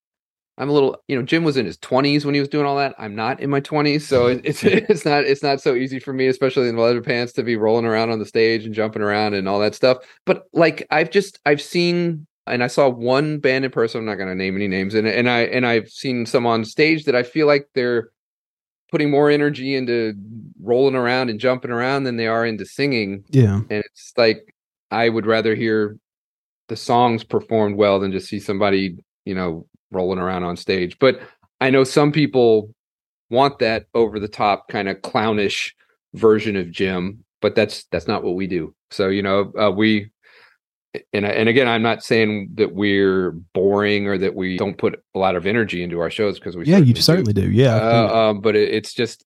I'm 0.59 0.69
a 0.69 0.73
little, 0.73 0.97
you 1.07 1.17
know, 1.17 1.23
Jim 1.23 1.45
was 1.45 1.57
in 1.57 1.67
his 1.67 1.79
20s 1.79 2.25
when 2.25 2.35
he 2.35 2.41
was 2.41 2.49
doing 2.49 2.67
all 2.67 2.77
that. 2.77 2.95
I'm 2.99 3.15
not 3.15 3.39
in 3.39 3.49
my 3.49 3.61
20s, 3.61 4.03
so 4.03 4.27
mm-hmm. 4.27 4.41
it's 4.45 4.65
it's 4.65 5.05
not 5.05 5.25
it's 5.25 5.43
not 5.43 5.61
so 5.61 5.75
easy 5.75 5.99
for 5.99 6.13
me, 6.13 6.27
especially 6.27 6.69
in 6.69 6.77
leather 6.77 7.03
pants, 7.03 7.33
to 7.35 7.43
be 7.43 7.57
rolling 7.57 7.87
around 7.87 8.11
on 8.11 8.19
the 8.19 8.27
stage 8.27 8.65
and 8.65 8.75
jumping 8.75 9.03
around 9.03 9.35
and 9.35 9.49
all 9.49 9.61
that 9.61 9.75
stuff. 9.75 9.99
But 10.27 10.45
like 10.53 10.87
I've 10.91 11.11
just 11.11 11.39
I've 11.47 11.63
seen 11.63 12.27
and 12.51 12.63
I 12.63 12.67
saw 12.67 12.89
one 12.89 13.39
band 13.39 13.65
in 13.65 13.71
person. 13.71 14.01
I'm 14.01 14.07
not 14.07 14.17
going 14.17 14.29
to 14.29 14.35
name 14.35 14.57
any 14.57 14.69
names, 14.69 14.95
and 14.95 15.07
and 15.07 15.29
I 15.29 15.41
and 15.41 15.67
I've 15.67 15.89
seen 15.89 16.27
some 16.27 16.47
on 16.47 16.65
stage 16.65 17.05
that 17.05 17.15
I 17.15 17.23
feel 17.23 17.47
like 17.47 17.69
they're 17.75 18.11
putting 18.91 19.11
more 19.11 19.31
energy 19.31 19.75
into 19.75 20.15
rolling 20.63 20.95
around 20.95 21.31
and 21.31 21.39
jumping 21.39 21.71
around 21.71 22.05
than 22.05 22.17
they 22.17 22.27
are 22.27 22.47
into 22.47 22.65
singing. 22.65 23.25
yeah? 23.29 23.57
And 23.57 23.85
it's 23.85 24.13
like 24.17 24.55
I 24.91 25.09
would 25.09 25.27
rather 25.27 25.55
hear 25.55 25.99
the 26.69 26.77
songs 26.77 27.25
performed 27.25 27.77
well 27.77 28.01
than 28.01 28.13
just 28.13 28.29
see 28.29 28.41
somebody, 28.41 28.97
you 29.25 29.35
know, 29.35 29.67
rolling 29.91 30.19
around 30.19 30.45
on 30.45 30.57
stage. 30.57 30.99
But 30.99 31.21
I 31.61 31.71
know 31.71 31.85
some 31.85 32.13
people 32.13 32.75
want 33.31 33.59
that 33.59 33.87
over 33.95 34.19
the 34.19 34.29
top 34.29 34.69
kind 34.69 34.89
of 34.89 35.03
clownish 35.03 35.75
version 36.15 36.57
of 36.57 36.71
Jim, 36.71 37.25
but 37.41 37.55
that's 37.55 37.85
that's 37.91 38.09
not 38.09 38.23
what 38.23 38.35
we 38.35 38.47
do. 38.47 38.75
So 38.91 39.09
you 39.09 39.23
know, 39.23 39.53
uh, 39.59 39.71
we 39.71 40.11
and 41.13 41.25
and 41.27 41.49
again, 41.49 41.69
I'm 41.69 41.83
not 41.83 42.03
saying 42.03 42.51
that 42.55 42.75
we're 42.75 43.33
boring 43.55 44.07
or 44.07 44.19
that 44.19 44.35
we 44.35 44.57
don't 44.57 44.79
put 44.79 45.03
a 45.15 45.19
lot 45.19 45.37
of 45.37 45.47
energy 45.47 45.83
into 45.83 46.01
our 46.01 46.11
shows 46.11 46.39
because 46.39 46.57
we 46.57 46.65
yeah, 46.67 46.79
you 46.79 46.95
certainly 46.95 47.33
do. 47.33 47.51
Yeah, 47.51 47.77
Uh, 47.77 48.17
um, 48.31 48.41
but 48.41 48.57
it, 48.57 48.73
it's 48.75 48.95
just 48.95 49.25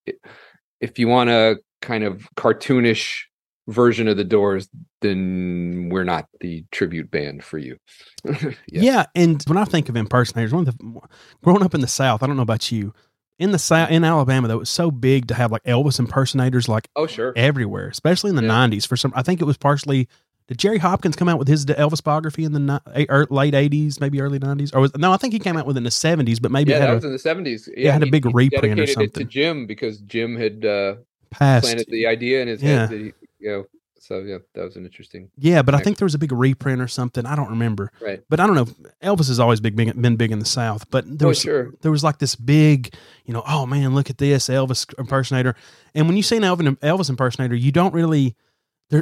if 0.80 0.98
you 0.98 1.08
want 1.08 1.30
a 1.30 1.58
kind 1.80 2.04
of 2.04 2.26
cartoonish 2.36 3.22
version 3.68 4.08
of 4.08 4.16
the 4.16 4.24
Doors, 4.24 4.68
then 5.02 5.88
we're 5.90 6.04
not 6.04 6.26
the 6.40 6.64
tribute 6.72 7.10
band 7.10 7.44
for 7.44 7.58
you. 7.58 7.76
Yeah. 8.68 9.06
and 9.14 9.42
when 9.46 9.56
I 9.58 9.64
think 9.64 9.88
of 9.88 9.96
impersonators, 9.96 10.52
one 10.52 10.66
of 10.66 10.76
the 10.76 11.00
growing 11.44 11.62
up 11.62 11.74
in 11.74 11.80
the 11.80 11.86
South, 11.88 12.22
I 12.22 12.26
don't 12.26 12.36
know 12.36 12.42
about 12.42 12.72
you, 12.72 12.92
in 13.38 13.50
the 13.52 13.58
South 13.58 13.90
in 13.90 14.04
Alabama, 14.04 14.48
though, 14.48 14.54
it 14.56 14.60
was 14.60 14.70
so 14.70 14.90
big 14.90 15.28
to 15.28 15.34
have 15.34 15.50
like 15.52 15.62
Elvis 15.64 15.98
impersonators 15.98 16.68
like 16.68 16.88
Oh, 16.96 17.06
sure. 17.06 17.32
everywhere, 17.36 17.88
especially 17.88 18.30
in 18.30 18.36
the 18.36 18.42
Yeah. 18.42 18.50
'90s. 18.68 18.86
For 18.86 18.96
some, 18.96 19.12
I 19.16 19.22
think 19.22 19.40
it 19.40 19.44
was 19.44 19.56
partially. 19.56 20.08
Did 20.48 20.58
Jerry 20.58 20.78
Hopkins 20.78 21.16
come 21.16 21.28
out 21.28 21.38
with 21.38 21.48
his 21.48 21.64
Elvis 21.66 22.02
biography 22.02 22.44
in 22.44 22.52
the 22.52 22.58
ni- 22.60 23.06
er, 23.08 23.26
late 23.30 23.54
'80s, 23.54 24.00
maybe 24.00 24.20
early 24.20 24.38
'90s, 24.38 24.74
or 24.74 24.80
was 24.80 24.96
no? 24.96 25.12
I 25.12 25.16
think 25.16 25.32
he 25.32 25.38
came 25.38 25.56
out 25.56 25.66
with 25.66 25.76
it 25.76 25.78
in 25.78 25.84
the 25.84 25.90
'70s, 25.90 26.40
but 26.40 26.50
maybe 26.50 26.70
Yeah, 26.70 26.78
it 26.78 26.80
that 26.80 26.88
had 26.88 26.94
was 26.94 27.04
in 27.04 27.12
the 27.12 27.18
seventies. 27.18 27.68
it 27.74 27.90
had 27.90 28.02
a 28.02 28.10
big 28.10 28.26
reprint 28.26 28.52
or 28.54 28.68
dedicated 28.68 28.88
it 28.88 28.92
something. 28.94 29.12
to 29.12 29.24
Jim 29.24 29.66
because 29.66 29.98
Jim 29.98 30.36
had 30.36 30.64
uh, 30.64 30.96
past. 31.30 31.64
planted 31.64 31.86
the 31.90 32.06
idea 32.06 32.42
in 32.42 32.48
his 32.48 32.62
Yeah. 32.62 32.68
head. 32.80 32.90
That 32.90 32.98
he, 32.98 33.12
you 33.38 33.50
know, 33.50 33.64
so 34.02 34.18
yeah, 34.18 34.38
that 34.54 34.64
was 34.64 34.74
an 34.74 34.84
interesting. 34.84 35.30
Yeah, 35.38 35.62
but 35.62 35.76
I 35.76 35.78
think 35.78 35.98
there 35.98 36.06
was 36.06 36.14
a 36.14 36.18
big 36.18 36.32
reprint 36.32 36.82
or 36.82 36.88
something. 36.88 37.24
I 37.24 37.36
don't 37.36 37.50
remember. 37.50 37.92
Right. 38.00 38.20
But 38.28 38.40
I 38.40 38.48
don't 38.48 38.56
know. 38.56 38.66
Elvis 39.00 39.28
has 39.28 39.38
always 39.38 39.60
big, 39.60 39.76
big 39.76 40.00
been 40.02 40.16
big 40.16 40.32
in 40.32 40.40
the 40.40 40.44
South, 40.44 40.90
but 40.90 41.04
there 41.06 41.26
oh, 41.26 41.30
was 41.30 41.40
sure. 41.40 41.72
there 41.82 41.92
was 41.92 42.02
like 42.02 42.18
this 42.18 42.34
big, 42.34 42.92
you 43.24 43.32
know, 43.32 43.44
oh 43.46 43.64
man, 43.64 43.94
look 43.94 44.10
at 44.10 44.18
this 44.18 44.48
Elvis 44.48 44.92
impersonator. 44.98 45.54
And 45.94 46.08
when 46.08 46.16
you 46.16 46.24
see 46.24 46.36
an 46.36 46.42
Elvis, 46.42 47.08
impersonator, 47.10 47.54
you 47.54 47.70
don't 47.70 47.94
really, 47.94 48.34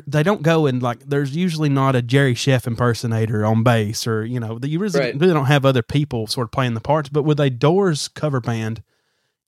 they 0.07 0.23
don't 0.23 0.43
go 0.43 0.67
and 0.67 0.83
like, 0.83 1.01
there's 1.01 1.35
usually 1.35 1.69
not 1.69 1.97
a 1.97 2.03
Jerry 2.03 2.35
Scheff 2.35 2.67
impersonator 2.67 3.45
on 3.45 3.63
bass 3.65 4.07
or, 4.07 4.25
you 4.25 4.39
know, 4.39 4.59
you 4.63 4.79
really, 4.79 4.99
Right. 5.01 5.19
really 5.19 5.35
don't 5.35 5.47
have 5.47 5.65
other 5.67 5.83
people 5.83 6.27
sort 6.27 6.47
of 6.47 6.53
playing 6.53 6.75
the 6.75 6.81
parts. 6.81 7.09
But 7.09 7.25
with 7.25 7.41
a 7.41 7.51
Doors 7.51 8.09
cover 8.09 8.41
band, 8.41 8.83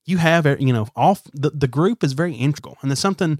you 0.05 0.17
have, 0.17 0.45
you 0.59 0.73
know, 0.73 0.87
off 0.95 1.23
the, 1.33 1.49
the 1.51 1.67
group 1.67 2.03
is 2.03 2.11
very 2.13 2.33
integral. 2.35 2.77
And 2.81 2.91
there's 2.91 2.99
something 2.99 3.39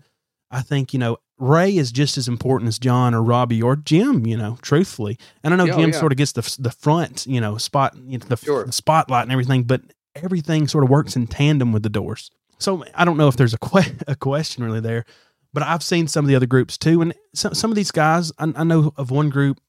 I 0.49 0.62
think, 0.62 0.93
you 0.93 0.99
know, 0.99 1.18
Ray 1.39 1.76
is 1.76 1.91
just 1.91 2.18
as 2.18 2.28
important 2.30 2.70
as 2.70 2.80
John 2.80 3.14
or 3.14 3.22
Robbie 3.22 3.62
or 3.62 3.76
Jim, 3.76 4.26
you 4.26 4.38
know, 4.38 4.58
truthfully. 4.62 5.18
And 5.43 5.54
I 5.54 5.58
know 5.58 5.66
Yeah, 5.66 5.74
oh, 5.74 5.80
Jim 5.80 5.89
yeah. 5.91 5.99
sort 5.99 6.12
of 6.14 6.18
gets 6.18 6.32
the, 6.32 6.56
the 6.62 6.72
front, 6.72 7.26
you 7.28 7.41
know, 7.41 7.58
spot, 7.58 7.97
you 8.06 8.18
know, 8.20 8.26
the, 8.30 8.38
Sure. 8.38 8.64
the 8.66 8.72
spotlight 8.72 9.24
and 9.24 9.32
everything, 9.32 9.64
but 9.64 9.82
everything 10.16 10.68
sort 10.70 10.84
of 10.84 10.89
works 10.89 11.16
in 11.18 11.28
tandem 11.28 11.72
with 11.74 11.84
the 11.84 11.89
doors. 11.89 12.30
So 12.60 12.86
I 12.95 13.04
don't 13.04 13.18
know 13.18 13.28
if 13.28 13.36
there's 13.36 13.54
a, 13.54 13.58
que- 13.58 13.97
a 14.08 14.16
question 14.16 14.64
really 14.64 14.80
there, 14.80 15.04
but 15.54 15.64
I've 15.64 15.84
seen 15.84 16.08
some 16.08 16.26
of 16.26 16.30
the 16.30 16.36
other 16.36 16.45
groups 16.47 16.78
too. 16.78 17.01
And 17.01 17.14
some, 17.34 17.54
some 17.54 17.72
of 17.72 17.76
these 17.76 17.91
guys, 17.91 18.32
I, 18.39 18.51
I 18.56 18.64
know 18.64 18.91
of 18.97 19.12
one 19.12 19.30
group, 19.30 19.60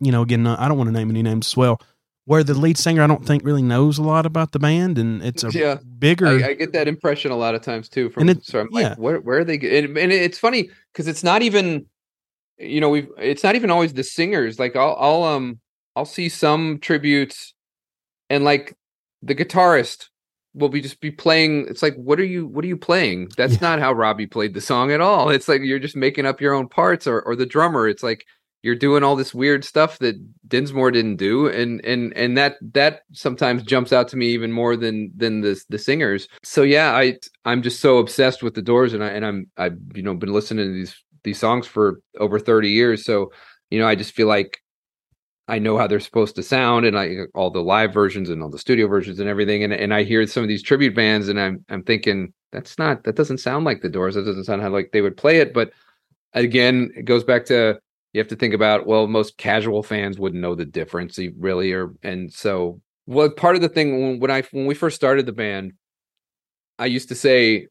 you 0.00 0.10
know, 0.12 0.22
again, 0.22 0.46
I 0.46 0.68
don't 0.68 0.78
want 0.78 0.88
to 0.88 0.92
name 0.92 1.10
any 1.10 1.22
names 1.22 1.48
as 1.48 1.56
well, 1.56 1.80
where 2.24 2.42
the 2.42 2.54
lead 2.54 2.76
singer, 2.78 3.02
I 3.02 3.06
don't 3.06 3.24
think 3.24 3.44
really 3.44 3.62
knows 3.62 3.98
a 3.98 4.02
lot 4.02 4.26
about 4.26 4.52
the 4.52 4.58
band 4.58 4.98
and 4.98 5.22
it's 5.22 5.44
a 5.44 5.50
Yeah. 5.50 5.78
bigger. 5.98 6.26
I, 6.26 6.48
I 6.48 6.54
get 6.54 6.72
that 6.72 6.88
impression 6.88 7.30
a 7.30 7.36
lot 7.36 7.54
of 7.54 7.62
times 7.62 7.88
too. 7.88 8.10
From 8.10 8.22
And 8.22 8.30
it- 8.30 8.44
so 8.44 8.60
I'm 8.60 8.68
yeah. 8.72 8.88
like, 8.90 8.98
where 8.98 9.20
where 9.20 9.38
are 9.40 9.44
they? 9.44 9.54
And, 9.56 9.96
and 9.96 10.12
it's 10.12 10.38
funny 10.38 10.70
because 10.92 11.06
it's 11.08 11.22
not 11.22 11.42
even, 11.42 11.86
you 12.58 12.80
know, 12.80 12.88
we've 12.88 13.08
it's 13.18 13.44
not 13.44 13.54
even 13.54 13.70
always 13.70 13.92
the 13.92 14.02
singers. 14.04 14.58
Like 14.58 14.74
I'll 14.76 14.96
I'll 14.98 15.22
um 15.22 15.60
I'll 15.94 16.04
see 16.04 16.28
some 16.28 16.78
tributes, 16.80 17.54
and 18.30 18.44
like 18.44 18.74
the 19.22 19.34
guitarist 19.34 20.08
will 20.58 20.68
be 20.68 20.80
just 20.80 21.00
be 21.00 21.10
playing. 21.10 21.66
It's 21.68 21.82
like, 21.82 21.94
what 21.96 22.18
are 22.20 22.24
you 22.24 22.46
what 22.46 22.64
are 22.64 22.68
you 22.68 22.76
playing? 22.76 23.28
That's 23.36 23.54
Yeah. 23.54 23.58
not 23.62 23.78
how 23.80 23.92
Robbie 23.92 24.26
played 24.26 24.54
the 24.54 24.60
song 24.60 24.92
at 24.92 25.00
all. 25.00 25.30
It's 25.36 25.48
like 25.48 25.62
you're 25.62 25.78
just 25.78 25.96
making 25.96 26.26
up 26.26 26.40
your 26.40 26.54
own 26.54 26.68
parts, 26.68 27.06
or 27.06 27.20
or 27.22 27.36
the 27.36 27.46
drummer. 27.46 27.88
It's 27.88 28.02
like 28.02 28.24
you're 28.62 28.74
doing 28.74 29.04
all 29.04 29.14
this 29.14 29.32
weird 29.32 29.64
stuff 29.64 30.00
that 30.00 30.16
Densmore 30.48 30.90
didn't 30.92 31.16
do, 31.16 31.46
and 31.48 31.84
and 31.84 32.12
and 32.16 32.36
that 32.36 32.56
that 32.74 33.02
sometimes 33.12 33.62
jumps 33.62 33.92
out 33.92 34.08
to 34.08 34.16
me 34.16 34.28
even 34.28 34.50
more 34.52 34.76
than 34.76 35.12
than 35.16 35.40
the 35.42 35.60
the 35.68 35.78
singers. 35.78 36.28
So 36.42 36.62
yeah, 36.62 36.92
I 36.94 37.18
I'm 37.44 37.62
just 37.62 37.80
so 37.80 37.98
obsessed 37.98 38.42
with 38.42 38.54
the 38.54 38.62
Doors, 38.62 38.94
and 38.94 39.02
I 39.04 39.08
and 39.08 39.24
I'm 39.24 39.46
I've 39.56 39.78
you 39.94 40.02
know 40.02 40.14
been 40.14 40.32
listening 40.32 40.66
to 40.66 40.72
these 40.74 40.94
these 41.24 41.38
songs 41.38 41.66
for 41.66 42.00
over 42.18 42.38
thirty 42.40 42.70
years. 42.70 43.04
So 43.04 43.30
you 43.70 43.78
know, 43.78 43.86
I 43.86 43.94
just 43.94 44.12
feel 44.12 44.26
like 44.28 44.58
I 45.48 45.58
know 45.58 45.78
how 45.78 45.86
they're 45.86 46.00
supposed 46.00 46.36
to 46.36 46.42
sound, 46.42 46.86
and 46.86 46.98
I 46.98 47.20
all 47.34 47.50
the 47.50 47.62
live 47.62 47.92
versions 47.92 48.30
and 48.30 48.42
all 48.42 48.50
the 48.50 48.58
studio 48.58 48.86
versions 48.86 49.18
and 49.18 49.28
everything, 49.28 49.64
and 49.64 49.72
and 49.72 49.94
I 49.94 50.04
hear 50.04 50.26
some 50.26 50.42
of 50.42 50.48
these 50.48 50.62
tribute 50.62 50.94
bands, 50.94 51.28
and 51.28 51.40
I'm 51.40 51.64
I'm 51.68 51.82
thinking 51.82 52.32
that's 52.52 52.78
not 52.78 53.04
that 53.04 53.16
doesn't 53.16 53.38
sound 53.38 53.64
like 53.64 53.82
the 53.82 53.88
Doors. 53.88 54.14
That 54.14 54.24
doesn't 54.24 54.44
sound 54.44 54.62
how 54.62 54.70
like 54.70 54.90
they 54.92 55.00
would 55.00 55.16
play 55.16 55.38
it, 55.40 55.54
but 55.54 55.72
again, 56.34 56.90
it 56.96 57.04
goes 57.04 57.24
back 57.24 57.46
to 57.46 57.80
you 58.12 58.20
have 58.20 58.28
to 58.28 58.36
think 58.36 58.54
about 58.54 58.86
well 58.86 59.06
most 59.06 59.36
casual 59.36 59.82
fans 59.82 60.18
wouldn't 60.18 60.42
know 60.42 60.54
the 60.54 60.64
difference 60.64 61.18
really 61.38 61.72
or 61.72 61.92
and 62.02 62.32
so 62.32 62.80
well 63.06 63.30
part 63.30 63.56
of 63.56 63.62
the 63.62 63.68
thing 63.68 64.02
when, 64.02 64.20
when 64.20 64.30
i 64.30 64.42
when 64.50 64.66
we 64.66 64.74
first 64.74 64.96
started 64.96 65.26
the 65.26 65.32
band 65.32 65.72
i 66.78 66.86
used 66.86 67.08
to 67.08 67.14
say 67.14 67.66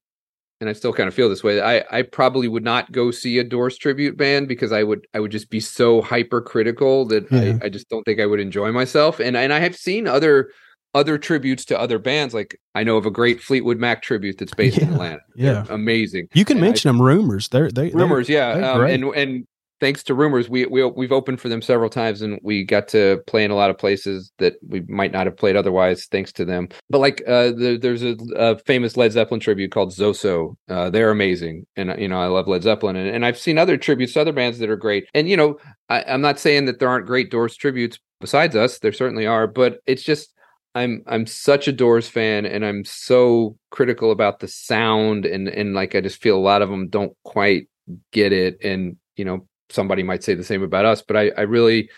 and 0.60 0.70
i 0.70 0.74
still 0.74 0.93
kind 0.93 1.08
of 1.08 1.14
feel 1.14 1.30
this 1.30 1.43
way 1.43 1.62
i 1.62 1.84
i 1.91 2.01
probably 2.01 2.47
would 2.47 2.64
not 2.64 2.91
go 2.91 3.12
see 3.12 3.38
a 3.39 3.43
doors 3.43 3.78
tribute 3.78 4.18
band 4.18 4.47
because 4.47 4.72
i 4.72 4.84
would 4.84 5.05
i 5.14 5.20
would 5.20 5.32
just 5.32 5.49
be 5.49 5.60
so 5.60 6.01
hypercritical 6.01 7.05
that 7.05 7.30
Yeah. 7.32 7.58
I, 7.62 7.66
I 7.66 7.70
just 7.70 7.89
don't 7.89 8.03
think 8.03 8.20
i 8.20 8.26
would 8.26 8.39
enjoy 8.39 8.72
myself 8.72 9.20
and 9.20 9.36
and 9.38 9.53
i 9.53 9.60
have 9.60 9.76
seen 9.76 10.08
other 10.08 10.49
other 10.93 11.18
tributes 11.18 11.66
to 11.66 11.80
other 11.80 11.99
bands 11.99 12.34
like 12.34 12.60
i 12.76 12.84
know 12.84 12.97
of 12.97 13.05
a 13.05 13.12
great 13.12 13.41
fleetwood 13.41 13.78
mac 13.78 14.01
tribute 14.01 14.38
that's 14.38 14.53
based 14.64 14.78
in 14.80 14.88
Yeah, 14.88 14.93
atlanta 14.93 15.20
They're 15.36 15.53
yeah. 15.53 15.66
amazing 15.70 16.28
you 16.34 16.45
can 16.45 16.58
and 16.58 16.66
I- 16.66 16.70
mention 16.70 16.89
them 16.89 17.01
rumors. 17.01 17.49
They're, 17.49 17.70
they, 17.72 17.89
they're- 17.89 17.99
rumors 18.01 18.30
yeah 18.30 18.55
they're 18.58 18.86
um, 18.86 18.86
and 18.86 19.03
and 19.16 19.47
thanks 19.80 20.04
to 20.04 20.14
rumors 20.14 20.50
we, 20.50 20.66
we 20.66 20.84
we've 20.86 21.12
opened 21.12 21.40
for 21.40 21.50
them 21.50 21.62
several 21.62 21.90
times 21.90 22.22
and 22.22 22.40
we 22.44 22.64
got 22.64 22.88
to 22.90 23.22
play 23.28 23.44
in 23.44 23.52
a 23.52 23.56
lot 23.56 23.70
of 23.70 23.78
places 23.78 24.32
that 24.38 24.56
we 24.68 24.82
might 24.88 25.12
not 25.12 25.26
have 25.28 25.38
played 25.38 25.56
otherwise 25.56 26.06
thanks 26.06 26.32
to 26.34 26.46
them. 26.46 26.70
But 26.90 27.00
like 27.00 27.22
uh 27.28 27.52
the, 27.52 27.78
there's 27.82 28.04
a, 28.04 28.16
a 28.36 28.58
famous 28.60 28.98
led 28.98 29.12
zeppelin 29.12 29.40
tribute 29.40 29.72
called 29.72 29.92
zoso. 29.92 30.56
Uh 30.70 30.90
they're 30.90 31.12
amazing 31.12 31.66
and 31.76 32.00
you 32.00 32.08
know 32.08 32.20
i 32.20 32.28
love 32.28 32.48
led 32.48 32.64
zeppelin 32.64 32.96
and, 32.96 33.10
and 33.10 33.26
i've 33.26 33.38
seen 33.38 33.58
other 33.58 33.78
tributes 33.78 34.14
to 34.14 34.22
other 34.22 34.34
bands 34.34 34.60
that 34.60 34.70
are 34.70 34.78
great. 34.78 35.08
And 35.14 35.30
you 35.30 35.38
know 35.38 35.58
I, 35.90 36.04
i'm 36.04 36.22
not 36.22 36.40
saying 36.40 36.66
that 36.66 36.80
there 36.80 36.90
aren't 36.90 37.08
great 37.08 37.32
doors 37.32 37.56
tributes 37.56 38.00
besides 38.20 38.56
us 38.56 38.80
there 38.80 38.94
certainly 38.94 39.28
are 39.28 39.48
but 39.48 39.80
it's 39.86 40.04
just 40.04 40.34
I'm 40.76 41.04
I'm 41.08 41.26
such 41.26 41.68
a 41.68 41.72
Doors 41.72 42.08
fan 42.08 42.46
and 42.46 42.64
I'm 42.64 42.86
so 42.86 43.58
critical 43.72 44.12
about 44.12 44.40
the 44.40 44.48
sound 44.48 45.26
and 45.26 45.48
and 45.48 45.74
like 45.74 45.96
I 45.96 46.02
just 46.02 46.22
feel 46.22 46.38
a 46.38 46.40
lot 46.40 46.62
of 46.62 46.70
them 46.70 46.88
don't 46.88 47.14
quite 47.24 47.68
get 48.12 48.32
it 48.32 48.64
and 48.64 48.98
you 49.16 49.26
know 49.26 49.48
somebody 49.70 50.03
might 50.03 50.24
say 50.24 50.34
the 50.34 50.43
same 50.43 50.63
about 50.63 50.86
us 50.86 51.01
but 51.01 51.18
I 51.18 51.32
I 51.38 51.41
really 51.41 51.89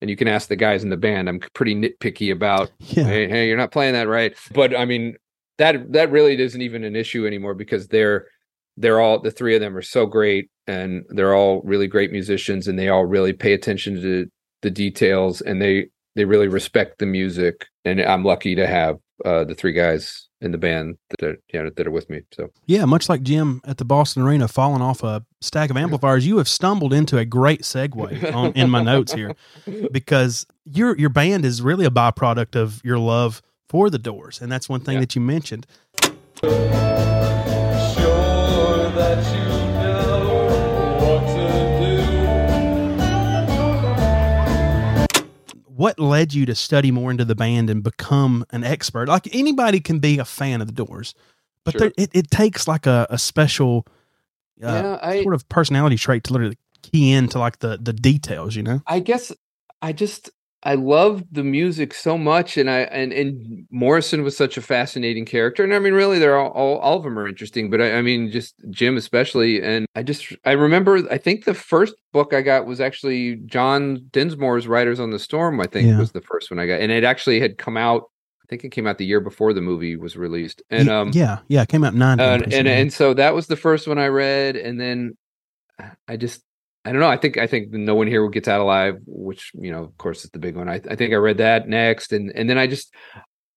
and 0.00 0.10
you 0.10 0.16
can 0.16 0.28
ask 0.28 0.48
the 0.48 0.56
guys 0.56 0.82
in 0.82 0.90
the 0.90 0.96
band 0.96 1.28
I'm 1.28 1.40
pretty 1.54 1.74
nitpicky 1.74 2.32
about 2.32 2.70
yeah. 2.78 3.04
hey 3.04 3.28
hey 3.28 3.48
you're 3.48 3.56
not 3.56 3.72
playing 3.72 3.94
that 3.94 4.08
right 4.08 4.36
but 4.52 4.76
I 4.76 4.84
mean 4.84 5.16
that 5.58 5.92
that 5.92 6.10
really 6.10 6.40
isn't 6.40 6.62
even 6.62 6.84
an 6.84 6.96
issue 6.96 7.26
anymore 7.26 7.54
because 7.54 7.88
they're 7.88 8.26
they're 8.76 9.00
all 9.00 9.20
the 9.20 9.30
three 9.30 9.54
of 9.54 9.60
them 9.60 9.76
are 9.76 9.82
so 9.82 10.06
great 10.06 10.50
and 10.66 11.04
they're 11.10 11.34
all 11.34 11.60
really 11.62 11.86
great 11.86 12.10
musicians 12.10 12.66
and 12.66 12.78
they 12.78 12.88
all 12.88 13.04
really 13.04 13.32
pay 13.32 13.52
attention 13.52 14.00
to 14.00 14.26
the 14.62 14.70
details 14.70 15.40
and 15.40 15.60
they 15.60 15.86
they 16.16 16.24
really 16.24 16.48
respect 16.48 16.98
the 16.98 17.06
music 17.06 17.66
and 17.84 18.00
i'm 18.00 18.24
lucky 18.24 18.54
to 18.54 18.66
have 18.66 18.96
uh 19.24 19.44
the 19.44 19.54
three 19.54 19.72
guys 19.72 20.28
in 20.40 20.50
the 20.52 20.58
band 20.58 20.96
that 21.10 21.22
are 21.26 21.36
you 21.52 21.62
know, 21.62 21.70
that 21.76 21.86
are 21.86 21.90
with 21.90 22.10
me 22.10 22.20
so 22.32 22.50
Yeah, 22.66 22.84
much 22.84 23.08
like 23.08 23.22
Jim 23.22 23.60
at 23.64 23.78
the 23.78 23.84
Boston 23.84 24.22
Arena 24.22 24.46
falling 24.48 24.82
off 24.82 25.02
a 25.02 25.24
stack 25.40 25.70
of 25.70 25.76
amplifiers, 25.76 26.26
you 26.26 26.38
have 26.38 26.48
stumbled 26.48 26.92
into 26.92 27.16
a 27.18 27.24
great 27.24 27.62
segue 27.62 28.34
on, 28.38 28.52
in 28.52 28.68
my 28.70 28.82
notes 28.82 29.12
here 29.12 29.34
because 29.92 30.46
your 30.64 30.96
your 30.98 31.10
band 31.10 31.44
is 31.44 31.62
really 31.62 31.86
a 31.86 31.90
byproduct 31.90 32.56
of 32.56 32.80
your 32.84 32.98
love 32.98 33.40
for 33.68 33.88
the 33.90 33.98
Doors, 33.98 34.40
and 34.42 34.50
that's 34.52 34.68
one 34.68 34.80
thing 34.80 34.94
Yeah. 34.94 35.00
that 35.00 35.14
you 35.14 35.20
mentioned. 35.22 35.66
Sure 37.94 38.90
that 38.92 39.18
you 39.34 39.43
What 45.74 45.98
led 45.98 46.32
you 46.32 46.46
to 46.46 46.54
study 46.54 46.90
more 46.92 47.10
into 47.10 47.24
the 47.24 47.34
band 47.34 47.68
and 47.68 47.82
become 47.82 48.44
an 48.50 48.62
expert? 48.62 49.08
Like 49.08 49.34
anybody 49.34 49.80
can 49.80 49.98
be 49.98 50.18
a 50.18 50.24
fan 50.24 50.60
of 50.60 50.68
the 50.68 50.72
Doors, 50.72 51.14
but 51.64 51.72
Sure. 51.72 51.80
there, 51.80 51.92
it, 51.96 52.10
it 52.14 52.30
takes 52.30 52.68
like 52.68 52.86
a, 52.86 53.06
a 53.10 53.18
special 53.18 53.84
uh, 54.62 54.68
yeah 54.68 54.98
i 55.02 55.22
sort 55.22 55.34
of 55.34 55.48
personality 55.48 55.96
trait 55.96 56.22
to 56.22 56.32
literally 56.32 56.56
key 56.82 57.10
into 57.10 57.40
like 57.40 57.58
the 57.58 57.76
the 57.82 57.92
details. 57.92 58.54
You 58.54 58.62
know? 58.62 58.82
I 58.86 59.00
guess 59.00 59.32
I 59.82 59.92
just 59.92 60.30
I 60.66 60.76
love 60.76 61.22
the 61.30 61.44
music 61.44 61.92
so 61.92 62.16
much, 62.16 62.56
and 62.56 62.70
I 62.70 62.80
and 62.80 63.12
and 63.12 63.66
Morrison 63.70 64.22
was 64.22 64.34
such 64.34 64.56
a 64.56 64.62
fascinating 64.62 65.26
character, 65.26 65.62
and 65.62 65.74
I 65.74 65.78
mean, 65.78 65.92
really, 65.92 66.18
they're 66.18 66.38
all 66.38 66.50
all, 66.52 66.78
all 66.78 66.96
of 66.96 67.02
them 67.02 67.18
are 67.18 67.28
interesting, 67.28 67.68
but 67.68 67.82
I, 67.82 67.98
I 67.98 68.02
mean, 68.02 68.30
just 68.30 68.54
Jim 68.70 68.96
especially, 68.96 69.62
and 69.62 69.86
I 69.94 70.02
just 70.02 70.34
I 70.46 70.52
remember 70.52 71.06
I 71.10 71.18
think 71.18 71.44
the 71.44 71.52
first 71.52 71.94
book 72.12 72.32
I 72.32 72.40
got 72.40 72.64
was 72.64 72.80
actually 72.80 73.36
John 73.44 74.08
Densmore's 74.10 74.66
Riders 74.66 75.00
on 75.00 75.10
the 75.10 75.18
Storm. 75.18 75.60
I 75.60 75.66
think 75.66 75.86
Yeah. 75.88 75.98
was 75.98 76.12
the 76.12 76.22
first 76.22 76.50
one 76.50 76.58
I 76.58 76.66
got, 76.66 76.80
and 76.80 76.90
it 76.90 77.04
actually 77.04 77.40
had 77.40 77.58
come 77.58 77.76
out. 77.76 78.04
I 78.42 78.46
think 78.48 78.64
it 78.64 78.70
came 78.70 78.86
out 78.86 78.96
the 78.98 79.06
year 79.06 79.20
before 79.20 79.52
the 79.52 79.60
movie 79.62 79.96
was 79.96 80.16
released, 80.16 80.62
and 80.70 80.88
um, 80.88 81.10
yeah, 81.12 81.40
yeah, 81.48 81.62
it 81.62 81.68
came 81.68 81.84
out 81.84 81.92
in 81.92 81.98
nine. 81.98 82.20
and 82.20 82.52
and, 82.52 82.68
and 82.68 82.92
so 82.92 83.12
that 83.14 83.34
was 83.34 83.48
the 83.48 83.56
first 83.56 83.86
one 83.86 83.98
I 83.98 84.08
read, 84.08 84.56
and 84.56 84.80
then 84.80 85.16
I 86.08 86.16
just 86.16 86.42
I 86.84 86.92
don't 86.92 87.00
know. 87.00 87.08
I 87.08 87.16
think 87.16 87.38
I 87.38 87.46
think 87.46 87.72
no 87.72 87.94
one 87.94 88.06
here 88.06 88.28
gets 88.28 88.48
out 88.48 88.60
alive, 88.60 88.98
which 89.06 89.52
you 89.54 89.72
know, 89.72 89.84
of 89.84 89.96
course, 89.96 90.24
is 90.24 90.30
the 90.30 90.38
big 90.38 90.56
one. 90.56 90.68
I 90.68 90.80
I 90.88 90.96
think 90.96 91.12
I 91.12 91.16
read 91.16 91.38
that 91.38 91.66
next, 91.68 92.12
and 92.12 92.30
and 92.34 92.48
then 92.48 92.58
I 92.58 92.66
just 92.66 92.92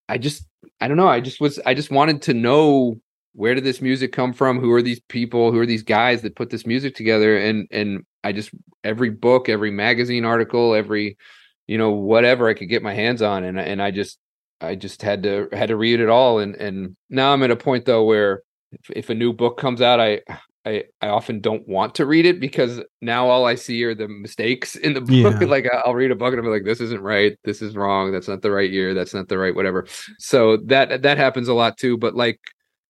I 0.08 0.18
just 0.18 0.46
I 0.80 0.88
don't 0.88 0.96
know. 0.96 1.08
I 1.08 1.20
just 1.20 1.40
was 1.40 1.60
I 1.66 1.74
just 1.74 1.90
wanted 1.90 2.22
to 2.22 2.34
know 2.34 3.00
where 3.34 3.54
did 3.54 3.64
this 3.64 3.82
music 3.82 4.12
come 4.12 4.32
from? 4.32 4.58
Who 4.58 4.72
are 4.72 4.82
these 4.82 5.00
people? 5.00 5.52
Who 5.52 5.60
are 5.60 5.66
these 5.66 5.82
guys 5.82 6.22
that 6.22 6.36
put 6.36 6.50
this 6.50 6.66
music 6.66 6.94
together? 6.94 7.36
And 7.36 7.68
and 7.70 8.04
I 8.24 8.32
just 8.32 8.50
every 8.82 9.10
book, 9.10 9.48
every 9.48 9.70
magazine 9.70 10.24
article, 10.24 10.74
every 10.74 11.18
you 11.66 11.76
know 11.76 11.90
whatever 11.90 12.48
I 12.48 12.54
could 12.54 12.68
get 12.68 12.82
my 12.82 12.94
hands 12.94 13.20
on, 13.20 13.44
and 13.44 13.60
and 13.60 13.82
I 13.82 13.90
just 13.90 14.18
I 14.60 14.74
just 14.74 15.02
had 15.02 15.22
to 15.24 15.48
had 15.52 15.68
to 15.68 15.76
read 15.76 16.00
it 16.00 16.08
all. 16.08 16.38
And 16.38 16.54
and 16.56 16.96
now 17.10 17.32
I'm 17.32 17.42
at 17.42 17.50
a 17.50 17.56
point 17.56 17.84
though 17.84 18.04
where 18.04 18.42
if, 18.72 18.90
if 18.90 19.10
a 19.10 19.14
new 19.14 19.32
book 19.32 19.58
comes 19.58 19.82
out, 19.82 20.00
I 20.00 20.22
I, 20.66 20.84
I 21.00 21.08
often 21.08 21.40
don't 21.40 21.66
want 21.66 21.94
to 21.96 22.04
read 22.06 22.26
it 22.26 22.40
because 22.40 22.80
now 23.00 23.28
all 23.28 23.46
I 23.46 23.54
see 23.54 23.82
are 23.84 23.94
the 23.94 24.08
mistakes 24.08 24.76
in 24.76 24.92
the 24.94 25.00
book. 25.22 25.40
Yeah. 25.40 25.46
like 25.46 25.66
I'll 25.84 25.94
read 25.94 26.10
a 26.10 26.16
book 26.16 26.32
and 26.32 26.40
I'll 26.40 26.44
be 26.44 26.50
like, 26.50 26.64
this 26.64 26.80
isn't 26.80 27.00
right. 27.00 27.38
This 27.44 27.62
is 27.62 27.74
wrong. 27.76 28.12
That's 28.12 28.28
not 28.28 28.42
the 28.42 28.50
right 28.50 28.70
year. 28.70 28.92
That's 28.94 29.14
not 29.14 29.28
the 29.28 29.38
right 29.38 29.54
whatever. 29.54 29.86
So 30.18 30.58
that 30.66 31.02
that 31.02 31.16
happens 31.18 31.48
a 31.48 31.54
lot 31.54 31.78
too. 31.78 31.96
But 31.96 32.14
like, 32.14 32.40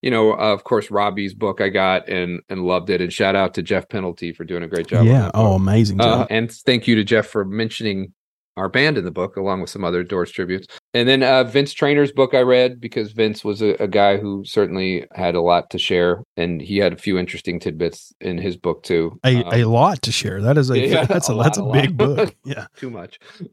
you 0.02 0.10
know, 0.10 0.32
uh, 0.32 0.52
of 0.54 0.64
course, 0.64 0.90
Robbie's 0.90 1.34
book 1.34 1.60
I 1.60 1.68
got 1.68 2.08
and 2.08 2.40
and 2.48 2.64
loved 2.64 2.90
it. 2.90 3.00
And 3.00 3.12
shout 3.12 3.36
out 3.36 3.54
to 3.54 3.62
Jeff 3.62 3.88
Penalty 3.88 4.32
for 4.32 4.44
doing 4.44 4.62
a 4.62 4.68
great 4.68 4.86
job. 4.88 5.06
yeah. 5.06 5.30
Oh, 5.34 5.54
amazing 5.54 6.00
Uh, 6.00 6.26
and 6.30 6.50
thank 6.50 6.86
you 6.88 6.94
to 6.96 7.04
Jeff 7.04 7.26
for 7.26 7.44
mentioning 7.44 8.12
our 8.56 8.68
band 8.68 8.98
in 8.98 9.04
the 9.04 9.12
book, 9.12 9.36
along 9.36 9.60
with 9.60 9.70
some 9.70 9.84
other 9.84 10.02
Doors 10.02 10.32
tributes. 10.32 10.66
And 10.94 11.06
then 11.06 11.22
uh, 11.22 11.44
Vince 11.44 11.74
Treanor's 11.74 12.12
book 12.12 12.32
I 12.32 12.40
read 12.40 12.80
because 12.80 13.12
Vince 13.12 13.44
was 13.44 13.60
a, 13.60 13.74
a 13.74 13.86
guy 13.86 14.16
who 14.16 14.42
certainly 14.46 15.06
had 15.14 15.34
a 15.34 15.42
lot 15.42 15.68
to 15.70 15.78
share, 15.78 16.22
and 16.36 16.62
he 16.62 16.78
had 16.78 16.94
a 16.94 16.96
few 16.96 17.18
interesting 17.18 17.60
tidbits 17.60 18.12
in 18.22 18.38
his 18.38 18.56
book 18.56 18.82
too. 18.84 19.18
a, 19.24 19.42
Um, 19.44 19.52
a 19.52 19.64
lot 19.64 20.00
to 20.02 20.12
share. 20.12 20.40
That 20.40 20.56
is 20.56 20.70
a 20.70 20.78
yeah, 20.78 21.04
that's 21.06 21.28
a, 21.28 21.32
a 21.32 21.34
lot, 21.34 21.42
that's 21.44 21.58
a, 21.58 21.62
big 21.62 22.00
lot. 22.00 22.16
book. 22.16 22.34
Yeah. 22.44 22.66
too 22.76 22.88
much. 22.88 23.18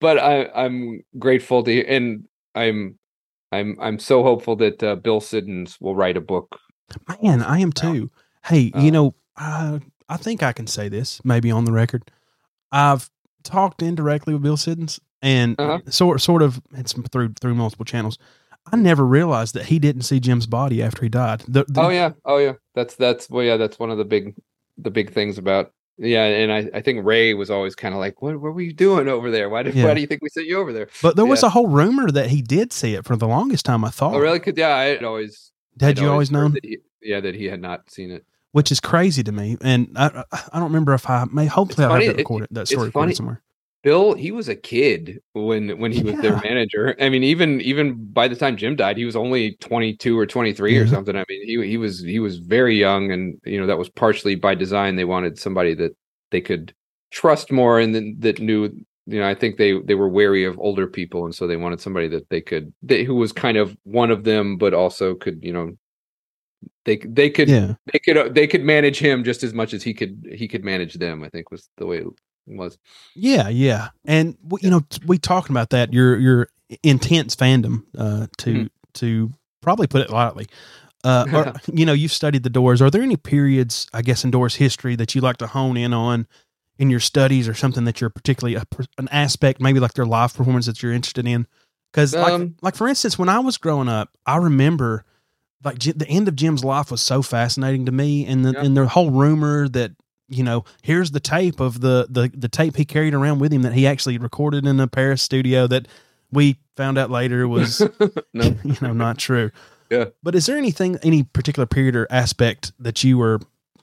but 0.00 0.18
I, 0.18 0.46
I'm 0.54 1.02
grateful 1.18 1.62
to, 1.64 1.86
and 1.86 2.26
I'm, 2.54 2.98
I'm, 3.50 3.76
I'm 3.80 3.98
so 3.98 4.22
hopeful 4.22 4.56
that 4.56 4.82
uh, 4.82 4.96
Bill 4.96 5.20
Siddons 5.20 5.78
will 5.80 5.94
write 5.96 6.16
a 6.16 6.20
book. 6.20 6.58
Man, 7.22 7.42
I 7.42 7.60
am 7.60 7.72
too. 7.72 8.10
Hey, 8.44 8.70
Uh, 8.74 8.80
you 8.80 8.90
know, 8.90 9.14
I 9.36 9.80
I 10.08 10.16
think 10.16 10.42
I 10.42 10.52
can 10.52 10.66
say 10.66 10.88
this 10.88 11.24
maybe 11.24 11.50
on 11.50 11.64
the 11.64 11.72
record. 11.72 12.10
I've 12.72 13.08
talked 13.44 13.80
indirectly 13.80 14.34
with 14.34 14.42
Bill 14.42 14.56
Siddons 14.56 15.00
and 15.22 15.54
Uh-huh. 15.60 15.78
sort 15.90 16.20
sort 16.20 16.42
of 16.42 16.60
it's 16.74 16.92
through 17.12 17.34
through 17.40 17.54
multiple 17.54 17.84
channels. 17.84 18.18
I 18.72 18.76
never 18.76 19.06
realized 19.06 19.54
that 19.54 19.66
he 19.66 19.78
didn't 19.78 20.02
see 20.02 20.20
Jim's 20.20 20.46
body 20.46 20.82
after 20.82 21.02
he 21.02 21.08
died. 21.08 21.40
The, 21.48 21.64
the- 21.66 21.80
Oh 21.80 21.88
yeah, 21.88 22.12
oh 22.24 22.38
yeah. 22.38 22.52
That's 22.74 22.94
that's 22.94 23.28
well, 23.30 23.44
yeah. 23.44 23.56
That's 23.56 23.78
one 23.78 23.90
of 23.90 23.98
the 23.98 24.04
big, 24.04 24.34
the 24.78 24.90
big 24.90 25.12
things 25.12 25.38
about. 25.38 25.72
Yeah, 26.02 26.24
and 26.24 26.50
I, 26.50 26.70
I 26.72 26.80
think 26.80 27.04
Ray 27.04 27.34
was 27.34 27.50
always 27.50 27.74
kind 27.74 27.94
of 27.94 28.00
like, 28.00 28.22
"What, 28.22 28.40
what 28.40 28.54
were 28.54 28.60
you 28.62 28.72
doing 28.72 29.06
over 29.08 29.30
there? 29.30 29.50
Why 29.50 29.62
did, 29.62 29.74
Yeah. 29.74 29.84
why 29.84 29.92
do 29.94 30.00
you 30.00 30.06
think 30.06 30.22
we 30.22 30.30
sent 30.30 30.46
you 30.46 30.58
over 30.58 30.72
there?" 30.72 30.88
But 31.02 31.16
there 31.16 31.26
was 31.26 31.42
a 31.42 31.50
whole 31.50 31.66
rumor 31.66 32.10
that 32.10 32.30
he 32.30 32.40
did 32.40 32.72
see 32.72 32.94
it 32.94 33.04
for 33.04 33.16
the 33.16 33.26
longest 33.28 33.66
time. 33.66 33.84
I 33.84 33.90
thought. 33.90 34.14
Oh, 34.14 34.18
really? 34.18 34.40
Could 34.40 34.56
yeah, 34.56 34.74
I 34.74 34.84
had 34.84 35.04
always 35.04 35.52
Had 35.78 35.98
you 35.98 36.10
always 36.10 36.30
known? 36.30 36.52
that 36.52 36.64
he- 36.64 36.78
yeah, 37.02 37.20
that 37.20 37.34
he 37.34 37.46
had 37.46 37.60
not 37.60 37.90
seen 37.90 38.10
it. 38.10 38.24
Which 38.52 38.72
is 38.72 38.80
crazy 38.80 39.22
to 39.24 39.32
me, 39.32 39.56
and 39.60 39.88
I 39.96 40.24
I 40.32 40.54
don't 40.58 40.64
remember 40.72 40.94
if 40.94 41.08
I 41.08 41.24
may. 41.30 41.46
Hopefully, 41.46 41.86
I 41.86 41.92
have 41.92 42.00
that 42.06 42.10
it- 42.12 42.16
recorded. 42.18 42.48
that 42.52 42.68
story 42.68 42.86
recorded 42.86 43.06
funny. 43.08 43.14
somewhere. 43.14 43.42
Bill, 43.82 44.14
he 44.14 44.30
was 44.30 44.48
a 44.48 44.56
kid 44.56 45.20
when 45.32 45.78
when 45.78 45.90
he 45.90 46.02
was 46.02 46.20
their 46.20 46.36
manager. 46.44 46.94
I 47.00 47.08
mean, 47.08 47.22
even 47.22 47.60
even 47.62 47.94
by 48.12 48.28
the 48.28 48.36
time 48.36 48.56
Jim 48.56 48.76
died, 48.76 48.98
he 48.98 49.06
was 49.06 49.16
only 49.16 49.52
twenty 49.56 49.96
two 49.96 50.18
or 50.18 50.26
twenty 50.26 50.52
three 50.52 50.76
or 50.76 50.86
something. 50.86 51.16
I 51.16 51.24
mean, 51.28 51.46
he 51.46 51.66
he 51.66 51.76
was 51.78 52.00
he 52.00 52.18
was 52.18 52.38
very 52.38 52.76
young, 52.78 53.10
and 53.10 53.40
you 53.44 53.58
know 53.60 53.66
that 53.66 53.78
was 53.78 53.88
partially 53.88 54.34
by 54.34 54.54
design. 54.54 54.96
They 54.96 55.04
wanted 55.04 55.38
somebody 55.38 55.74
that 55.74 55.96
they 56.30 56.40
could 56.42 56.74
trust 57.10 57.50
more, 57.50 57.80
and 57.80 57.94
then 57.94 58.16
that 58.20 58.40
knew. 58.40 58.70
You 59.06 59.18
know, 59.18 59.28
I 59.28 59.34
think 59.34 59.56
they 59.56 59.80
they 59.80 59.94
were 59.94 60.08
wary 60.08 60.44
of 60.44 60.58
older 60.58 60.86
people, 60.86 61.24
and 61.24 61.34
so 61.34 61.46
they 61.46 61.56
wanted 61.56 61.80
somebody 61.80 62.06
that 62.08 62.28
they 62.28 62.40
could 62.42 62.72
they, 62.82 63.02
who 63.02 63.14
was 63.16 63.32
kind 63.32 63.56
of 63.56 63.76
one 63.84 64.10
of 64.10 64.24
them, 64.24 64.56
but 64.56 64.74
also 64.74 65.14
could 65.14 65.42
you 65.42 65.52
know 65.52 65.72
they 66.84 66.98
they 66.98 67.30
could 67.30 67.48
Yeah. 67.48 67.74
they 67.92 67.98
could 67.98 68.16
uh, 68.16 68.28
they 68.28 68.46
could 68.46 68.62
manage 68.62 68.98
him 68.98 69.24
just 69.24 69.42
as 69.42 69.54
much 69.54 69.72
as 69.72 69.82
he 69.82 69.94
could 69.94 70.26
he 70.32 70.46
could 70.46 70.64
manage 70.64 70.94
them. 70.94 71.24
I 71.24 71.28
think 71.30 71.50
was 71.50 71.68
the 71.78 71.86
way 71.86 72.04
was. 72.46 72.78
Yeah, 73.14 73.48
yeah, 73.48 73.88
and 74.04 74.36
w- 74.42 74.64
you 74.64 74.70
know, 74.70 74.82
we 75.06 75.18
talking 75.18 75.52
about 75.54 75.70
that 75.70 75.92
your 75.92 76.18
your 76.18 76.48
intense 76.82 77.34
fandom 77.36 77.84
uh, 77.98 78.26
to 78.38 78.52
Mhm. 78.54 78.70
to 78.94 79.32
probably 79.62 79.86
put 79.86 80.00
it 80.02 80.10
lightly. 80.10 80.46
Uh, 81.02 81.24
are, 81.32 81.54
you 81.72 81.86
know, 81.86 81.92
you've 81.92 82.12
studied 82.12 82.42
the 82.42 82.50
Doors. 82.50 82.82
Are 82.82 82.90
there 82.90 83.02
any 83.02 83.16
periods, 83.16 83.88
I 83.92 84.02
guess, 84.02 84.24
in 84.24 84.30
Doors 84.30 84.56
history 84.56 84.96
that 84.96 85.14
you 85.14 85.20
like 85.20 85.38
to 85.38 85.46
hone 85.46 85.76
in 85.76 85.92
on 85.94 86.26
in 86.78 86.90
your 86.90 87.00
studies, 87.00 87.46
or 87.48 87.54
something 87.54 87.84
that 87.84 88.00
you're 88.00 88.10
particularly 88.10 88.56
a, 88.56 88.64
an 88.98 89.08
aspect, 89.10 89.60
maybe 89.60 89.80
like 89.80 89.94
their 89.94 90.06
live 90.06 90.34
performance 90.34 90.66
that 90.66 90.82
you're 90.82 90.92
interested 90.92 91.26
in? 91.26 91.46
Because, 91.92 92.14
like, 92.14 92.32
Um, 92.32 92.54
like 92.62 92.74
for 92.76 92.86
instance, 92.88 93.18
when 93.18 93.28
I 93.28 93.38
was 93.40 93.58
growing 93.58 93.88
up, 93.88 94.10
I 94.26 94.36
remember 94.36 95.04
like 95.64 95.78
the 95.80 96.06
end 96.08 96.26
of 96.28 96.36
Jim's 96.36 96.64
life 96.64 96.90
was 96.90 97.02
so 97.02 97.20
fascinating 97.22 97.84
to 97.86 97.92
me, 97.92 98.24
and 98.26 98.44
the 98.44 98.52
Yeah. 98.52 98.62
and 98.64 98.76
the 98.76 98.86
whole 98.88 99.10
rumor 99.10 99.68
that 99.68 99.92
you 100.30 100.42
know 100.42 100.64
here's 100.82 101.10
the 101.10 101.20
tape 101.20 101.60
of 101.60 101.80
the 101.80 102.06
the 102.08 102.30
the 102.34 102.48
tape 102.48 102.76
he 102.76 102.84
carried 102.84 103.14
around 103.14 103.40
with 103.40 103.52
him 103.52 103.62
that 103.62 103.72
he 103.72 103.86
actually 103.86 104.16
recorded 104.16 104.64
in 104.66 104.80
a 104.80 104.86
Paris 104.86 105.22
studio 105.22 105.66
that 105.66 105.86
we 106.32 106.56
found 106.76 106.96
out 106.96 107.10
later 107.10 107.46
was 107.46 107.80
no. 108.32 108.56
you 108.64 108.76
know 108.80 108.92
not 108.92 109.18
true. 109.18 109.50
Yeah. 109.90 110.06
But 110.22 110.36
is 110.36 110.46
there 110.46 110.56
anything 110.56 110.98
any 111.02 111.24
particular 111.24 111.66
period 111.66 111.96
or 111.96 112.06
aspect 112.10 112.72
that 112.78 113.02
you 113.02 113.18
were 113.18 113.40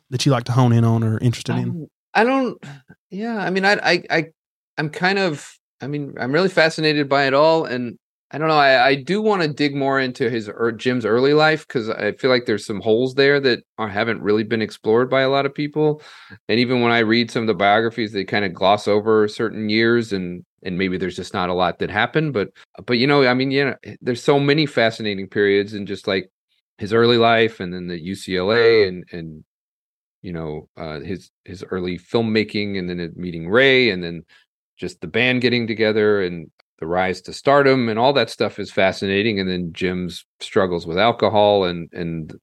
that 0.10 0.26
you 0.26 0.32
like 0.32 0.46
to 0.46 0.54
hone 0.54 0.72
in 0.72 0.84
on 0.84 1.04
or 1.04 1.18
interested 1.20 1.58
in? 1.58 1.70
Um, 1.70 1.88
I 2.14 2.24
don't. 2.24 2.64
Yeah, 3.10 3.38
I 3.38 3.50
mean, 3.50 3.66
I, 3.66 3.74
I, 3.74 4.04
I, 4.10 4.26
I'm 4.78 4.90
kind 4.90 5.20
of. 5.20 5.54
I 5.80 5.88
mean, 5.88 6.16
I'm 6.20 6.32
really 6.32 6.50
fascinated 6.50 7.08
by 7.08 7.28
it 7.28 7.34
all, 7.36 7.66
and 7.66 8.00
I 8.30 8.38
don't 8.38 8.50
know. 8.50 8.58
I, 8.58 8.88
I 8.88 8.96
do 8.96 9.22
want 9.22 9.42
to 9.42 9.48
dig 9.48 9.74
more 9.74 10.00
into 10.02 10.30
his 10.30 10.50
er, 10.50 10.74
Jim's 10.74 11.06
early 11.06 11.34
life 11.34 11.66
because 11.66 11.90
I 11.90 12.12
feel 12.12 12.30
like 12.30 12.46
there's 12.46 12.66
some 12.66 12.82
holes 12.82 13.16
there 13.16 13.40
that 13.40 13.64
are, 13.78 13.88
haven't 13.88 14.22
really 14.22 14.44
been 14.44 14.62
explored 14.62 15.10
by 15.10 15.22
a 15.22 15.30
lot 15.30 15.46
of 15.46 15.56
people. 15.56 16.02
And 16.50 16.60
even 16.60 16.82
when 16.82 16.92
I 16.92 17.00
read 17.00 17.32
some 17.32 17.44
of 17.44 17.48
the 17.48 17.54
biographies, 17.54 18.12
they 18.12 18.26
kind 18.26 18.44
of 18.44 18.54
gloss 18.54 18.86
over 18.86 19.30
certain 19.30 19.70
years, 19.70 20.12
and 20.12 20.44
and 20.62 20.78
maybe 20.78 20.98
there's 20.98 21.16
just 21.16 21.34
not 21.34 21.50
a 21.50 21.54
lot 21.54 21.80
that 21.80 21.90
happened. 21.90 22.34
But 22.34 22.50
but 22.86 22.98
you 22.98 23.08
know, 23.08 23.26
I 23.26 23.34
mean, 23.34 23.52
yeah, 23.52 23.76
there's 24.02 24.24
so 24.24 24.40
many 24.42 24.66
fascinating 24.66 25.28
periods, 25.30 25.74
and 25.74 25.88
just 25.88 26.06
like 26.06 26.30
his 26.80 26.92
early 26.92 27.18
life, 27.18 27.62
and 27.62 27.74
then 27.74 27.88
the 27.88 28.00
UCLA, 28.00 28.90
and 28.90 29.06
and 29.14 29.46
you 30.22 30.34
know 30.34 30.68
uh, 30.76 31.00
his 31.00 31.32
his 31.46 31.64
early 31.72 31.98
filmmaking 31.98 32.78
and 32.78 32.90
then 32.90 33.14
meeting 33.16 33.48
ray 33.48 33.90
and 33.90 34.04
then 34.04 34.26
just 34.76 35.00
the 35.00 35.08
band 35.08 35.42
getting 35.42 35.68
together 35.68 36.22
and 36.22 36.52
the 36.80 36.88
rise 36.88 37.22
to 37.22 37.34
stardom 37.34 37.90
and 37.90 37.98
all 37.98 38.14
that 38.14 38.30
stuff 38.30 38.60
is 38.60 38.72
fascinating 38.72 39.40
and 39.40 39.50
then 39.50 39.72
jim's 39.74 40.26
struggles 40.40 40.86
with 40.86 40.98
alcohol 40.98 41.64
and 41.64 41.92
and 41.94 42.36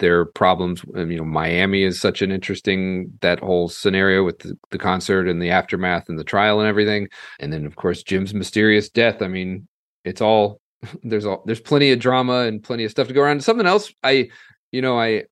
their 0.00 0.24
problems 0.24 0.82
and, 0.94 1.12
you 1.12 1.18
know 1.18 1.24
miami 1.24 1.84
is 1.84 2.00
such 2.00 2.22
an 2.22 2.32
interesting 2.32 3.12
that 3.20 3.38
whole 3.38 3.68
scenario 3.68 4.24
with 4.24 4.40
the, 4.40 4.58
the 4.70 4.78
concert 4.78 5.28
and 5.28 5.40
the 5.40 5.50
aftermath 5.50 6.08
and 6.08 6.18
the 6.18 6.24
trial 6.24 6.58
and 6.58 6.68
everything. 6.68 7.06
And 7.38 7.52
then 7.52 7.64
of 7.64 7.76
course 7.76 8.02
jim's 8.02 8.34
mysterious 8.34 8.88
death. 8.88 9.22
I 9.22 9.28
mean 9.28 9.68
it's 10.04 10.20
all 10.20 10.60
there's 11.04 11.26
all 11.26 11.44
there's 11.46 11.60
plenty 11.60 11.92
of 11.92 12.00
drama 12.00 12.40
and 12.40 12.62
plenty 12.62 12.84
of 12.84 12.90
stuff 12.90 13.06
to 13.06 13.14
go 13.14 13.22
around. 13.22 13.44
Something 13.44 13.66
else 13.66 13.92
i 14.02 14.28
you 14.72 14.82
know 14.82 14.98
i 14.98 15.24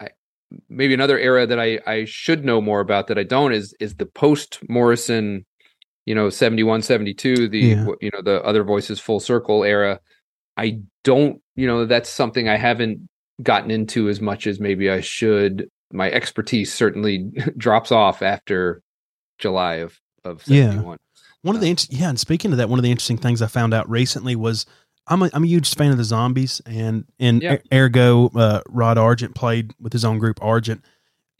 I 0.00 0.08
maybe 0.68 0.92
another 0.92 1.18
era 1.18 1.46
that 1.46 1.58
I 1.58 1.80
I 1.86 2.04
should 2.04 2.44
know 2.44 2.60
more 2.60 2.80
about 2.80 3.06
that 3.06 3.18
I 3.18 3.22
don't 3.22 3.52
is 3.52 3.74
is 3.80 3.94
the 3.94 4.06
post 4.06 4.58
Morrison, 4.68 5.46
you 6.06 6.14
know, 6.14 6.30
71 6.30 6.82
72 6.82 7.48
the 7.48 7.58
Yeah. 7.58 7.86
you 8.00 8.10
know 8.12 8.22
the 8.22 8.42
other 8.44 8.64
voices 8.64 8.98
full 9.00 9.20
circle 9.20 9.64
era. 9.64 10.00
I 10.56 10.80
don't, 11.04 11.40
you 11.56 11.66
know, 11.66 11.86
that's 11.86 12.08
something 12.10 12.48
I 12.48 12.56
haven't 12.56 13.08
gotten 13.42 13.70
into 13.70 14.08
as 14.08 14.20
much 14.20 14.46
as 14.46 14.60
maybe 14.60 14.90
I 14.90 15.00
should. 15.00 15.68
My 15.92 16.10
expertise 16.10 16.72
certainly 16.72 17.30
drops 17.56 17.90
off 17.92 18.22
after 18.22 18.82
July 19.38 19.76
of 19.76 19.98
of 20.24 20.42
Yeah. 20.46 20.70
71. 20.70 20.98
One 21.42 21.56
of 21.56 21.60
the 21.60 21.70
int- 21.70 21.88
yeah, 21.90 22.08
and 22.08 22.20
speaking 22.20 22.52
of 22.52 22.58
that, 22.58 22.68
one 22.68 22.78
of 22.78 22.84
the 22.84 22.90
interesting 22.92 23.18
things 23.18 23.42
I 23.42 23.48
found 23.48 23.74
out 23.74 23.90
recently 23.90 24.36
was 24.36 24.64
I'm 25.08 25.22
a, 25.22 25.30
I'm 25.34 25.42
a 25.42 25.48
huge 25.48 25.74
fan 25.74 25.90
of 25.90 25.96
the 25.98 26.04
Zombies, 26.04 26.60
and 26.66 27.04
and 27.18 27.42
Yeah. 27.42 27.54
er- 27.54 27.62
ergo 27.86 28.28
uh, 28.36 28.60
Rod 28.68 28.98
Argent 28.98 29.34
played 29.34 29.72
with 29.80 29.92
his 29.92 30.04
own 30.04 30.18
group 30.18 30.38
Argent. 30.40 30.84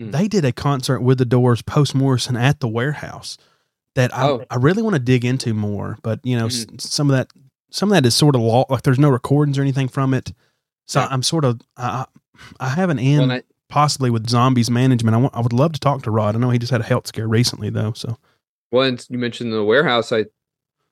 Mm. 0.01 0.11
They 0.11 0.27
did 0.27 0.45
a 0.45 0.51
concert 0.53 1.01
with 1.03 1.19
the 1.19 1.25
Doors 1.25 1.63
post 1.63 1.95
Morrison 1.95 2.37
at 2.37 2.59
the 2.59 2.67
warehouse 2.67 3.37
that 3.95 4.15
I, 4.17 4.29
Oh. 4.29 4.45
I 4.51 4.57
really 4.57 4.83
want 4.83 4.95
to 4.95 5.01
dig 5.01 5.25
into 5.25 5.55
more, 5.55 5.99
but 6.03 6.21
you 6.25 6.37
know 6.39 6.47
s- 6.47 6.67
some 6.79 7.11
of 7.11 7.17
that 7.17 7.29
some 7.71 7.91
of 7.91 7.95
that 7.95 8.07
is 8.07 8.15
sort 8.15 8.35
of 8.35 8.41
law 8.43 8.65
like 8.69 8.83
there's 8.83 8.99
no 8.99 9.09
recordings 9.11 9.59
or 9.59 9.63
anything 9.63 9.89
from 9.89 10.15
it, 10.15 10.33
so 10.87 11.01
Yeah. 11.01 11.09
I'm 11.11 11.23
sort 11.23 11.45
of 11.45 11.61
I 11.77 12.07
I 12.61 12.69
have 12.71 12.91
an 12.91 12.99
in 12.99 13.21
Well, 13.21 13.33
I- 13.33 13.43
possibly 13.69 14.11
with 14.11 14.29
Zombies 14.29 14.71
management. 14.71 15.15
I 15.15 15.19
want 15.19 15.35
I 15.35 15.41
would 15.41 15.53
love 15.53 15.73
to 15.73 15.81
talk 15.81 16.03
to 16.03 16.11
Rod. 16.11 16.35
I 16.35 16.39
know 16.39 16.51
he 16.51 16.59
just 16.59 16.73
had 16.73 16.81
a 16.81 16.85
health 16.85 17.07
scare 17.07 17.29
recently 17.29 17.71
though, 17.71 17.93
so. 17.95 18.19
Well, 18.71 18.87
and 18.89 19.05
you 19.11 19.19
mentioned 19.19 19.53
the 19.53 19.65
warehouse. 19.65 20.13
I, 20.13 20.25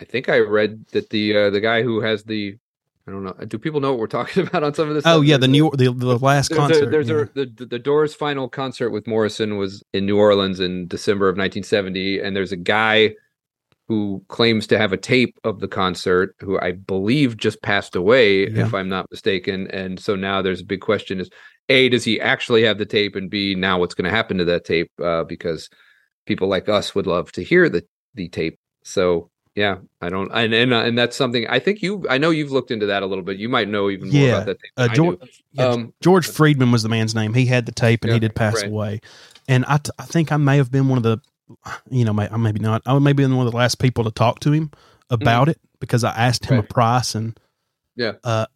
I 0.01 0.05
think 0.05 0.29
I 0.29 0.39
read 0.39 0.87
that 0.93 1.11
the 1.11 1.37
uh, 1.37 1.51
the 1.51 1.61
guy 1.61 1.83
who 1.83 2.01
has 2.01 2.25
the, 2.25 2.57
I 3.11 3.13
don't 3.13 3.25
know. 3.25 3.33
Do 3.47 3.59
people 3.59 3.81
know 3.81 3.91
what 3.91 3.99
we're 3.99 4.07
talking 4.07 4.47
about 4.47 4.63
on 4.63 4.73
some 4.75 4.89
of 4.89 4.95
this? 4.95 5.03
Oh 5.05 5.19
stuff? 5.19 5.25
yeah, 5.27 5.37
the 5.37 5.49
New 5.49 5.71
the, 5.73 5.93
the 5.93 6.17
last 6.19 6.51
There's, 6.51 6.59
a, 6.59 6.61
concert. 6.61 6.91
there's 6.91 7.09
yeah. 7.09 7.15
a 7.17 7.25
the, 7.35 7.53
the 7.57 7.67
the 7.67 7.79
Doors' 7.79 8.15
final 8.15 8.49
concert 8.49 8.91
with 8.91 9.07
Morrison 9.07 9.57
was 9.57 9.83
in 9.93 10.07
New 10.07 10.17
Orleans 10.17 10.61
in 10.61 10.87
December 10.87 11.29
of 11.29 11.33
1970, 11.35 12.21
and 12.21 12.37
there's 12.37 12.53
a 12.53 12.57
guy 12.57 13.15
who 13.89 14.25
claims 14.29 14.69
to 14.69 14.79
have 14.79 14.93
a 14.93 14.97
tape 14.97 15.37
of 15.43 15.59
the 15.59 15.67
concert, 15.67 16.37
who 16.41 16.61
I 16.61 16.71
believe 16.73 17.37
just 17.37 17.61
passed 17.63 17.97
away, 17.97 18.49
Yeah. 18.49 18.67
if 18.67 18.75
I'm 18.75 18.89
not 18.89 19.11
mistaken. 19.11 19.67
And 19.73 19.99
so 19.99 20.15
now 20.15 20.41
there's 20.43 20.61
a 20.61 20.65
big 20.65 20.81
question: 20.81 21.19
is 21.19 21.31
a 21.69 21.89
does 21.89 22.05
he 22.05 22.21
actually 22.21 22.63
have 22.63 22.79
the 22.79 22.87
tape, 22.87 23.17
and 23.17 23.29
b 23.29 23.57
now 23.57 23.81
what's 23.81 23.95
going 23.95 24.09
to 24.09 24.17
happen 24.17 24.39
to 24.39 24.45
that 24.45 24.65
tape? 24.65 24.91
Uh, 25.03 25.25
because 25.25 25.69
people 26.27 26.47
like 26.47 26.69
us 26.69 26.95
would 26.95 27.09
love 27.09 27.33
to 27.33 27.43
hear 27.43 27.69
the 27.69 27.85
the 28.15 28.29
tape. 28.29 28.59
So 28.85 29.31
yeah, 29.61 29.77
I 30.01 30.09
don't, 30.09 30.31
and 30.33 30.53
and 30.55 30.73
uh, 30.73 30.81
and 30.87 30.99
that's 30.99 31.17
something 31.17 31.47
I 31.49 31.59
think 31.59 31.83
you, 31.83 32.05
I 32.09 32.17
know 32.19 32.31
you've 32.31 32.51
looked 32.51 32.71
into 32.71 32.87
that 32.87 33.03
a 33.03 33.07
little 33.07 33.23
bit. 33.25 33.37
You 33.39 33.49
might 33.49 33.69
know 33.69 33.91
even 33.91 34.09
more 34.11 34.21
Yeah. 34.23 34.35
about 34.37 34.47
that. 34.47 34.59
Tape 34.61 34.71
Uh, 34.77 34.89
George, 34.89 35.43
yeah, 35.53 35.67
Um, 35.67 35.93
George 36.01 36.27
Friedman 36.27 36.73
was 36.73 36.83
the 36.83 36.89
man's 36.89 37.15
name. 37.15 37.35
He 37.35 37.47
had 37.47 37.67
the 37.67 37.73
tape 37.73 38.05
and 38.05 38.13
he 38.13 38.19
did 38.19 38.35
pass 38.35 38.57
right. 38.57 38.67
away. 38.67 39.01
And 39.49 39.65
I, 39.67 39.77
t- 39.79 39.91
I 39.99 40.05
think 40.05 40.33
I 40.33 40.37
may 40.37 40.57
have 40.57 40.71
been 40.71 40.89
one 40.89 40.97
of 40.97 41.03
the, 41.03 41.19
you 41.91 42.05
know, 42.05 42.13
may, 42.13 42.29
I 42.29 42.37
maybe 42.37 42.61
not. 42.61 42.83
I 42.87 42.99
may 42.99 43.13
be 43.13 43.25
one 43.27 43.45
of 43.47 43.51
the 43.53 43.57
last 43.57 43.79
people 43.81 44.05
to 44.05 44.11
talk 44.11 44.41
to 44.41 44.53
him 44.53 44.71
about 45.11 45.49
it 45.49 45.59
because 45.81 46.05
I 46.05 46.11
asked 46.11 46.47
him 46.47 46.59
a 46.59 46.63
Mm-hmm. 46.63 46.69
Price 46.73 47.15
and, 47.15 47.39
Yeah. 47.97 48.13
uh, 48.25 48.47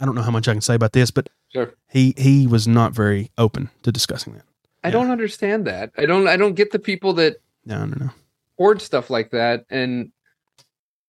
I 0.00 0.04
don't 0.04 0.14
know 0.16 0.22
how 0.22 0.30
much 0.32 0.48
I 0.48 0.52
can 0.52 0.60
say 0.60 0.74
about 0.74 0.92
this, 0.92 1.10
but 1.10 1.28
Sure. 1.52 1.72
he 1.88 2.12
he 2.18 2.46
was 2.46 2.66
not 2.68 2.92
very 2.92 3.30
open 3.38 3.70
to 3.84 3.92
discussing 3.92 4.34
that. 4.34 4.42
I 4.84 4.88
Yeah. 4.88 4.92
don't 4.92 5.10
understand 5.10 5.64
that. 5.66 5.92
I 5.96 6.04
don't. 6.06 6.26
I 6.28 6.36
don't 6.36 6.54
get 6.54 6.72
the 6.72 6.78
people 6.80 7.12
that 7.14 7.36
No, 7.64 7.84
no, 7.86 7.94
no. 8.06 8.10
hoard 8.58 8.82
stuff 8.82 9.08
like 9.10 9.30
that, 9.30 9.64
and 9.70 10.10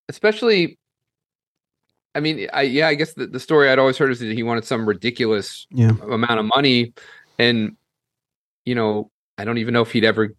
especially. 0.09 0.77
I 2.15 2.19
mean, 2.19 2.47
I 2.51 2.63
yeah, 2.63 2.87
I 2.87 2.95
guess 2.95 3.13
the, 3.13 3.27
the 3.27 3.39
story 3.39 3.69
I'd 3.69 3.79
always 3.79 3.97
heard 3.97 4.11
is 4.11 4.19
that 4.19 4.31
he 4.31 4.43
wanted 4.43 4.65
some 4.65 4.87
ridiculous 4.87 5.67
Yeah, 5.69 5.91
amount 6.01 6.39
of 6.39 6.45
money, 6.45 6.93
and 7.37 7.77
you 8.65 8.75
know, 8.75 9.11
I 9.37 9.45
don't 9.45 9.59
even 9.59 9.73
know 9.73 9.81
if 9.81 9.91
he'd 9.91 10.05
ever 10.05 10.35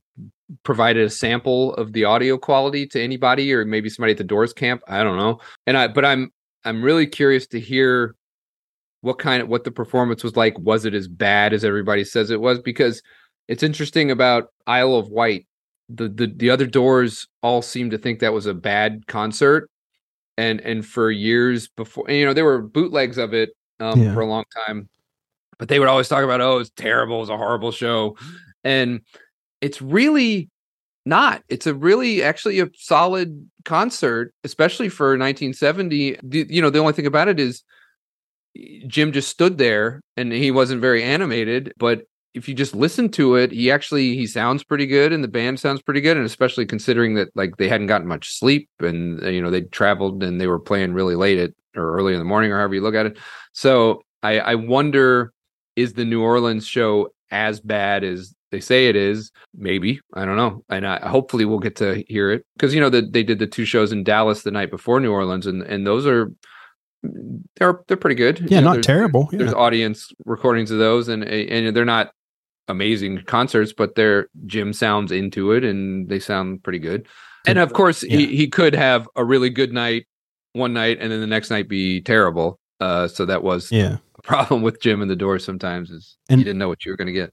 provided 0.64 1.05
a 1.05 1.11
sample 1.11 1.75
of 1.75 1.93
the 1.93 2.05
audio 2.05 2.37
quality 2.39 2.87
to 2.89 3.03
anybody, 3.03 3.53
or 3.53 3.64
maybe 3.64 3.89
somebody 3.89 4.12
at 4.12 4.19
the 4.19 4.25
Doors 4.25 4.53
camp. 4.53 4.83
I 4.89 5.05
don't 5.05 5.16
know, 5.16 5.41
and 5.66 5.77
I 5.77 5.89
but 5.89 6.05
I'm 6.05 6.33
I'm 6.64 6.83
really 6.83 7.07
curious 7.07 7.47
to 7.49 7.61
hear 7.61 8.16
what 9.03 9.19
kind 9.19 9.43
of 9.43 9.49
what 9.49 9.64
the 9.64 9.71
performance 9.71 10.25
was 10.25 10.37
like. 10.37 10.59
Was 10.59 10.85
it 10.85 10.95
as 10.95 11.07
bad 11.07 11.53
as 11.53 11.64
everybody 11.64 12.05
says 12.05 12.31
it 12.31 12.41
was? 12.41 12.59
Because 12.61 13.03
it's 13.47 13.62
interesting 13.62 14.11
about 14.11 14.53
Isle 14.66 14.97
of 14.97 15.09
Wight. 15.09 15.47
The 15.89 16.09
the 16.09 16.26
the 16.26 16.51
other 16.51 16.66
Doors 16.66 17.26
all 17.43 17.62
seem 17.62 17.91
to 17.91 17.99
think 17.99 18.20
that 18.20 18.32
was 18.32 18.47
a 18.47 18.55
bad 18.55 19.07
concert, 19.07 19.70
and 20.36 20.61
and 20.61 20.84
for 20.84 21.11
years 21.11 21.68
before, 21.68 22.11
you 22.11 22.26
know, 22.26 22.34
there 22.34 22.45
were 22.45 22.61
bootlegs 22.62 23.18
of 23.18 23.32
it 23.34 23.51
um, 23.80 24.01
Yeah. 24.01 24.14
for 24.14 24.20
a 24.20 24.26
long 24.26 24.45
time, 24.66 24.89
but 25.59 25.68
they 25.68 25.78
would 25.78 25.89
always 25.89 26.09
talk 26.09 26.24
about, 26.24 26.41
oh, 26.41 26.59
it's 26.59 26.70
terrible, 26.76 27.22
it's 27.22 27.30
a 27.30 27.36
horrible 27.36 27.72
show, 27.72 28.16
and 28.64 29.01
it's 29.61 29.80
really 29.80 30.51
not. 31.07 31.43
It's 31.49 31.66
a 31.66 31.74
really 31.74 32.22
actually 32.22 32.61
a 32.61 32.68
solid 32.74 33.49
concert, 33.64 34.34
especially 34.45 34.91
for 34.91 35.16
1970. 35.16 36.18
The, 36.22 36.47
you 36.51 36.61
know, 36.61 36.70
the 36.70 36.80
only 36.80 36.93
thing 36.93 37.07
about 37.07 37.28
it 37.28 37.41
is 37.41 37.62
Jim 38.86 39.12
just 39.12 39.28
stood 39.28 39.59
there 39.59 40.01
and 40.16 40.32
he 40.32 40.51
wasn't 40.51 40.80
very 40.80 41.03
animated, 41.03 41.72
but 41.78 42.03
if 42.35 42.49
you 42.49 42.55
just 42.55 42.74
listen 42.74 43.09
to 43.11 43.35
it, 43.37 43.51
he 43.53 43.70
actually 43.70 44.14
he 44.16 44.26
sounds 44.26 44.62
pretty 44.62 44.87
good 44.87 45.12
and 45.12 45.24
the 45.24 45.29
band 45.29 45.59
sounds 45.59 45.83
pretty 45.83 46.01
good 46.01 46.16
and 46.16 46.26
especially 46.26 46.66
considering 46.66 47.14
that 47.14 47.29
like 47.35 47.57
they 47.57 47.68
hadn't 47.68 47.87
gotten 47.89 48.07
much 48.07 48.39
sleep 48.39 48.68
and 48.81 49.22
uh, 49.24 49.29
you 49.29 49.41
know 49.43 49.51
they 49.51 49.62
traveled 49.62 50.22
and 50.22 50.41
they 50.41 50.47
were 50.47 50.61
playing 50.61 50.93
really 50.93 51.14
late 51.16 51.39
at 51.39 51.51
or 51.76 51.97
early 51.97 52.12
in 52.12 52.18
the 52.18 52.24
morning 52.24 52.51
or 52.53 52.59
however 52.59 52.74
you 52.74 52.81
look 52.83 52.95
at 52.95 53.07
it. 53.07 53.18
So 53.53 54.03
I 54.22 54.41
I 54.41 54.55
wonder 54.57 55.33
is 55.76 55.95
the 55.95 56.05
New 56.05 56.22
Orleans 56.22 56.66
show 56.66 57.09
as 57.31 57.61
bad 57.61 58.05
as 58.05 58.35
they 58.51 58.61
say 58.61 58.89
it 58.89 58.97
is? 58.97 59.31
Maybe 59.55 60.01
I 60.14 60.24
don't 60.24 60.37
know, 60.37 60.64
and 60.68 60.87
I, 60.87 61.07
hopefully 61.09 61.45
we'll 61.45 61.59
get 61.59 61.76
to 61.76 62.03
hear 62.09 62.31
it 62.31 62.45
because 62.57 62.74
you 62.74 62.81
know 62.81 62.91
that 62.91 63.12
they 63.12 63.22
did 63.22 63.39
the 63.39 63.47
two 63.47 63.64
shows 63.64 63.93
in 63.93 64.05
Dallas 64.05 64.43
the 64.43 64.51
night 64.51 64.70
before 64.70 65.01
New 65.01 65.12
Orleans, 65.12 65.47
and 65.47 65.62
and 65.62 65.87
those 65.87 66.07
are 66.07 66.31
they're 67.03 67.81
they're 67.87 67.97
pretty 67.97 68.16
good. 68.16 68.41
yeah, 68.41 68.47
You 68.47 68.55
know, 68.57 68.61
not 68.68 68.72
there's- 68.74 68.87
terrible. 68.87 69.29
Yeah. 69.33 69.39
There's 69.39 69.55
audience 69.55 70.11
recordings 70.24 70.70
of 70.70 70.79
those, 70.79 71.09
and 71.09 71.22
and 71.24 71.74
they're 71.76 71.85
not 71.85 72.11
amazing 72.69 73.23
concerts, 73.27 73.73
but 73.73 73.95
they're 73.95 74.29
Jim 74.47 74.73
sounds 74.73 75.12
into 75.12 75.53
it, 75.53 75.64
and 75.64 76.09
they 76.09 76.19
sound 76.19 76.62
pretty 76.62 76.79
good. 76.79 77.07
And 77.47 77.59
of 77.59 77.73
course, 77.73 78.03
Yeah. 78.03 78.19
he 78.19 78.37
he 78.37 78.49
could 78.49 78.75
have 78.75 79.09
a 79.16 79.25
really 79.25 79.51
good 79.51 79.73
night 79.73 80.07
one 80.53 80.73
night, 80.73 80.99
and 81.01 81.11
then 81.11 81.21
the 81.21 81.27
next 81.27 81.51
night 81.51 81.69
be 81.69 82.01
terrible. 82.01 82.59
Uh, 82.81 83.09
so 83.09 83.25
that 83.27 83.43
was 83.43 83.73
yeah. 83.73 83.97
a 84.19 84.23
problem 84.23 84.62
with 84.66 84.81
Jim 84.81 85.03
and 85.03 85.11
the 85.11 85.16
Doors. 85.16 85.45
Sometimes 85.45 85.91
is 85.91 86.16
And- 86.29 86.41
you 86.41 86.45
didn't 86.45 86.59
know 86.59 86.69
what 86.69 86.85
you 86.85 86.93
were 86.93 86.97
going 86.97 87.12
to 87.12 87.14
get. 87.14 87.33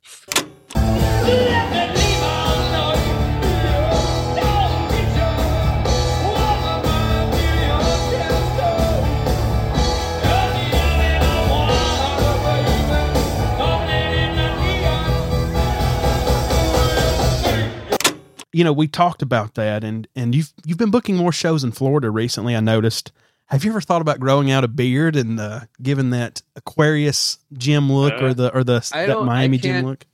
You 18.55 18.63
know, 18.63 18.71
we 18.71 18.87
talked 18.87 19.21
about 19.21 19.55
that, 19.55 19.83
and 19.83 20.07
and 20.15 20.33
you've 20.33 20.53
you've 20.63 20.77
been 20.77 20.89
booking 20.89 21.17
more 21.17 21.33
shows 21.33 21.65
in 21.65 21.73
Florida 21.73 22.09
recently. 22.09 22.55
I 22.55 22.61
noticed. 22.61 23.11
Have 23.47 23.65
you 23.65 23.69
ever 23.69 23.81
thought 23.81 24.01
about 24.01 24.19
growing 24.21 24.49
out 24.49 24.63
a 24.63 24.67
beard 24.69 25.17
and 25.17 25.39
uh, 25.39 25.59
giving 25.81 26.11
that 26.11 26.41
Aquarius 26.55 27.37
Jim 27.53 27.91
look 27.91 28.19
or 28.21 28.33
the 28.33 28.55
or 28.55 28.63
the 28.63 28.79
that 28.93 29.23
Miami 29.23 29.57
Jim 29.57 29.85
look? 29.85 30.05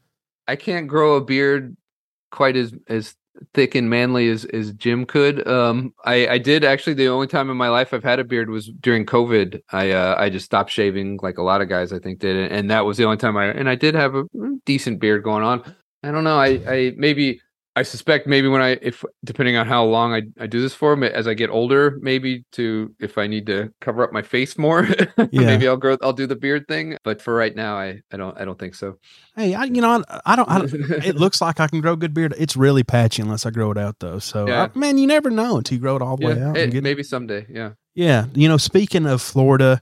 I 0.48 0.56
can't 0.56 0.88
grow 0.88 1.18
a 1.18 1.22
beard 1.22 1.78
quite 2.32 2.58
as 2.58 2.74
as 2.90 3.16
thick 3.54 3.76
and 3.76 3.92
manly 3.92 4.28
as 4.28 4.46
as 4.46 4.74
Jim 4.74 5.06
could. 5.06 5.48
Um, 5.48 5.94
I 6.04 6.28
I 6.28 6.38
did 6.40 6.66
actually. 6.66 6.96
The 6.96 7.10
only 7.10 7.28
time 7.28 7.52
in 7.52 7.58
my 7.58 7.70
life 7.70 7.94
I've 7.94 8.04
had 8.04 8.20
a 8.20 8.24
beard 8.24 8.50
was 8.50 8.70
during 8.70 9.06
COVID. 9.06 9.62
I 9.72 9.92
uh, 9.92 10.16
I 10.18 10.32
just 10.32 10.46
stopped 10.46 10.72
shaving, 10.72 11.20
like 11.22 11.38
a 11.38 11.44
lot 11.44 11.62
of 11.62 11.70
guys 11.70 11.94
I 11.94 12.00
think 12.00 12.18
did, 12.18 12.52
and 12.52 12.72
that 12.72 12.86
was 12.86 12.98
the 12.98 13.06
only 13.06 13.18
time 13.18 13.38
I. 13.38 13.46
And 13.46 13.70
I 13.70 13.76
did 13.76 13.94
have 13.94 14.16
a 14.16 14.24
decent 14.66 15.00
beard 15.00 15.24
going 15.24 15.44
on. 15.44 15.76
I 16.02 16.10
don't 16.10 16.24
know. 16.24 16.40
I 16.40 16.48
I 16.68 16.94
maybe. 16.98 17.40
I 17.74 17.84
suspect 17.84 18.28
maybe 18.28 18.50
when 18.50 18.62
I, 18.62 18.72
if 18.82 19.06
depending 19.24 19.56
on 19.56 19.66
how 19.66 19.86
long 19.86 20.14
I, 20.14 20.24
I 20.38 20.46
do 20.46 20.62
this 20.62 20.74
for, 20.74 21.02
as 21.06 21.26
I 21.26 21.34
get 21.34 21.50
older, 21.50 21.98
maybe 22.02 22.44
to 22.52 22.94
if 23.00 23.18
I 23.18 23.28
need 23.28 23.46
to 23.46 23.72
cover 23.80 24.04
up 24.04 24.12
my 24.12 24.22
face 24.22 24.58
more, 24.58 24.86
maybe 25.32 25.70
I'll 25.70 25.78
grow, 25.78 25.96
I'll 26.02 26.12
do 26.12 26.28
the 26.28 26.36
beard 26.36 26.68
thing. 26.68 26.98
But 27.06 27.22
for 27.22 27.34
right 27.34 27.56
now, 27.56 27.78
I, 27.78 28.02
I 28.12 28.18
don't, 28.18 28.38
I 28.38 28.44
don't 28.44 28.60
think 28.60 28.76
so. 28.76 28.98
Hey, 29.38 29.54
I, 29.54 29.64
you 29.64 29.80
know, 29.80 30.04
I, 30.10 30.22
I 30.26 30.36
don't. 30.36 30.50
I 30.50 30.58
don't 30.58 30.74
it 31.06 31.16
looks 31.16 31.40
like 31.40 31.62
I 31.62 31.68
can 31.68 31.80
grow 31.80 31.96
good 31.96 32.14
beard. 32.14 32.34
It's 32.38 32.58
really 32.58 32.84
patchy 32.84 33.22
unless 33.22 33.46
I 33.46 33.52
grow 33.52 33.72
it 33.72 33.78
out, 33.78 34.00
though. 34.00 34.20
So, 34.20 34.48
Yeah. 34.50 34.68
I- 34.76 34.78
man, 34.78 34.98
you 34.98 35.08
never 35.08 35.30
know 35.30 35.56
until 35.58 35.76
you 35.78 35.82
grow 35.82 35.96
it 35.96 36.02
all 36.02 36.18
the 36.18 36.26
way 36.28 36.42
out. 36.42 36.58
it- 36.58 36.64
and 36.64 36.72
get- 36.74 36.84
maybe 36.84 37.04
someday. 37.04 37.46
Yeah. 37.50 37.72
yeah, 37.96 38.26
you 38.34 38.50
know, 38.50 38.58
speaking 38.58 39.06
of 39.06 39.22
Florida, 39.22 39.82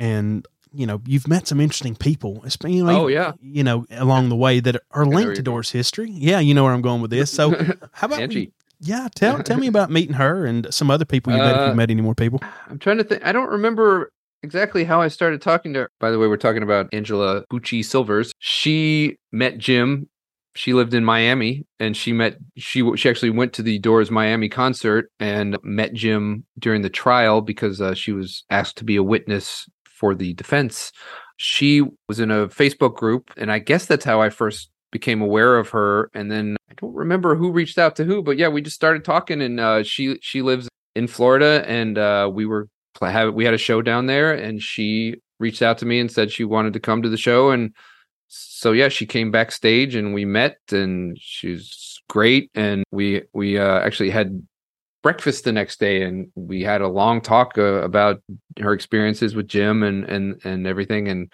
and 0.00 0.44
you 0.72 0.86
know, 0.86 1.00
you've 1.06 1.28
met 1.28 1.46
some 1.48 1.60
interesting 1.60 1.94
people. 1.94 2.42
it's 2.44 2.56
You 2.64 2.84
know, 2.84 3.04
Oh 3.04 3.06
yeah. 3.08 3.32
you 3.40 3.62
know, 3.64 3.86
along 3.90 4.28
the 4.28 4.36
way 4.36 4.60
that 4.60 4.76
are 4.92 5.06
linked 5.06 5.36
to. 5.36 5.42
Doors 5.42 5.70
history. 5.70 6.10
Yeah, 6.10 6.40
you 6.40 6.54
know 6.54 6.64
where 6.64 6.72
I'm 6.72 6.82
going 6.82 7.00
with 7.02 7.10
this. 7.10 7.30
So, 7.32 7.50
how 7.92 8.06
about 8.06 8.20
Angie. 8.20 8.52
Yeah, 8.80 9.08
tell 9.14 9.42
tell 9.42 9.58
me 9.58 9.66
about 9.66 9.90
meeting 9.90 10.14
her 10.14 10.46
and 10.46 10.72
some 10.72 10.90
other 10.90 11.04
people 11.04 11.32
you 11.32 11.38
met. 11.38 11.54
If 11.54 11.60
Uh, 11.60 11.66
you 11.70 11.74
met 11.74 11.90
any 11.90 12.00
more 12.02 12.14
people, 12.14 12.40
I'm 12.68 12.78
trying 12.78 12.96
to 12.98 13.04
think. 13.04 13.24
I 13.26 13.32
don't 13.32 13.50
remember 13.50 14.10
exactly 14.42 14.84
how 14.84 15.02
I 15.02 15.08
started 15.08 15.42
talking 15.42 15.74
to 15.74 15.80
her. 15.80 15.90
By 16.00 16.10
the 16.10 16.18
way, 16.18 16.26
we're 16.28 16.38
talking 16.38 16.62
about 16.62 16.88
Angela 16.92 17.44
Bucci 17.52 17.84
Silvers. 17.84 18.32
She 18.38 19.18
met 19.32 19.58
Jim. 19.58 20.08
She 20.56 20.72
lived 20.72 20.94
in 20.94 21.04
Miami, 21.04 21.66
and 21.78 21.94
she 21.96 22.12
met 22.14 22.38
she 22.56 22.82
she 22.96 23.08
actually 23.10 23.30
went 23.30 23.52
to 23.52 23.62
the 23.62 23.78
Doors 23.80 24.10
Miami 24.10 24.48
concert 24.48 25.10
and 25.20 25.58
met 25.62 25.92
Jim 25.92 26.44
during 26.58 26.80
the 26.82 26.88
trial 26.90 27.40
because 27.42 27.80
uh, 27.82 27.94
she 27.94 28.12
was 28.12 28.44
asked 28.50 28.76
to 28.78 28.84
be 28.84 28.96
a 28.96 29.02
witness 29.02 29.68
for 30.00 30.14
the 30.14 30.32
defense. 30.32 30.90
She 31.36 31.82
was 32.08 32.18
in 32.18 32.30
a 32.30 32.48
Facebook 32.48 32.96
group, 32.96 33.30
and 33.36 33.52
I 33.52 33.58
guess 33.58 33.84
that's 33.86 34.04
how 34.04 34.20
I 34.20 34.30
first 34.30 34.70
became 34.90 35.20
aware 35.20 35.58
of 35.58 35.68
her. 35.70 36.10
And 36.14 36.30
then 36.30 36.56
I 36.70 36.74
don't 36.78 36.94
remember 36.94 37.36
who 37.36 37.52
reached 37.52 37.78
out 37.78 37.96
to 37.96 38.04
who, 38.04 38.22
but 38.22 38.38
yeah, 38.38 38.48
we 38.48 38.62
just 38.62 38.76
started 38.76 39.04
talking. 39.04 39.42
And 39.42 39.60
uh, 39.60 39.82
she 39.82 40.18
she 40.22 40.42
lives 40.42 40.68
in 40.96 41.06
Florida, 41.06 41.64
and 41.66 41.98
uh, 41.98 42.30
we 42.32 42.46
were 42.46 42.68
we 43.00 43.44
had 43.44 43.54
a 43.54 43.58
show 43.58 43.82
down 43.82 44.06
there, 44.06 44.32
and 44.32 44.62
she 44.62 45.16
reached 45.38 45.62
out 45.62 45.78
to 45.78 45.86
me 45.86 46.00
and 46.00 46.10
said 46.10 46.30
she 46.30 46.44
wanted 46.44 46.72
to 46.72 46.80
come 46.80 47.02
to 47.02 47.08
the 47.08 47.16
show, 47.16 47.50
and 47.50 47.72
so 48.28 48.72
yeah, 48.72 48.88
she 48.88 49.06
came 49.06 49.30
backstage 49.30 49.94
and 49.94 50.14
we 50.14 50.24
met, 50.24 50.58
and 50.70 51.16
she's 51.20 52.00
great, 52.08 52.50
and 52.54 52.84
we 52.90 53.22
we 53.32 53.58
uh, 53.58 53.80
actually 53.80 54.10
had 54.10 54.46
breakfast 55.02 55.44
the 55.44 55.52
next 55.52 55.80
day 55.80 56.02
and 56.02 56.30
we 56.34 56.62
had 56.62 56.82
a 56.82 56.88
long 56.88 57.20
talk 57.20 57.56
uh, 57.56 57.82
about 57.82 58.22
her 58.58 58.72
experiences 58.72 59.34
with 59.34 59.48
Jim 59.48 59.82
and 59.82 60.04
and 60.04 60.40
and 60.44 60.66
everything 60.66 61.08
and 61.08 61.32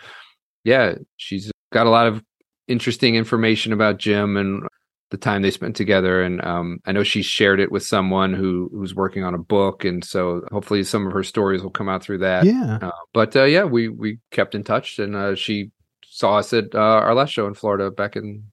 yeah 0.65 0.95
she's 1.17 1.51
got 1.73 1.87
a 1.87 1.91
lot 1.91 2.07
of 2.07 2.23
interesting 2.69 3.15
information 3.17 3.73
about 3.73 3.99
Jim 3.99 4.37
and 4.37 4.67
the 5.11 5.17
time 5.17 5.43
they 5.43 5.51
spent 5.51 5.77
together 5.77 6.23
and 6.23 6.45
um, 6.45 6.79
I 6.85 6.93
know 6.93 7.05
she 7.05 7.23
shared 7.23 7.61
it 7.61 7.71
with 7.71 7.85
someone 7.85 8.35
who 8.35 8.69
who's 8.73 8.95
working 8.95 9.23
on 9.23 9.35
a 9.35 9.39
book 9.39 9.85
and 9.85 10.05
so 10.05 10.43
hopefully 10.51 10.83
some 10.83 11.07
of 11.07 11.13
her 11.13 11.23
stories 11.23 11.63
will 11.63 11.71
come 11.71 11.89
out 11.89 12.03
through 12.03 12.19
that 12.19 12.45
yeah, 12.45 12.79
uh, 12.83 12.91
but 13.13 13.35
uh, 13.37 13.45
yeah 13.45 13.65
we 13.65 13.89
we 13.89 14.19
kept 14.31 14.55
in 14.55 14.65
touch 14.65 14.99
and 14.99 15.15
uh, 15.15 15.35
she 15.35 15.71
saw 16.05 16.39
us 16.39 16.53
at 16.53 16.75
uh, 16.75 16.79
our 16.79 17.15
last 17.15 17.31
show 17.31 17.47
in 17.47 17.55
Florida 17.55 17.91
back 17.91 18.17
in 18.17 18.45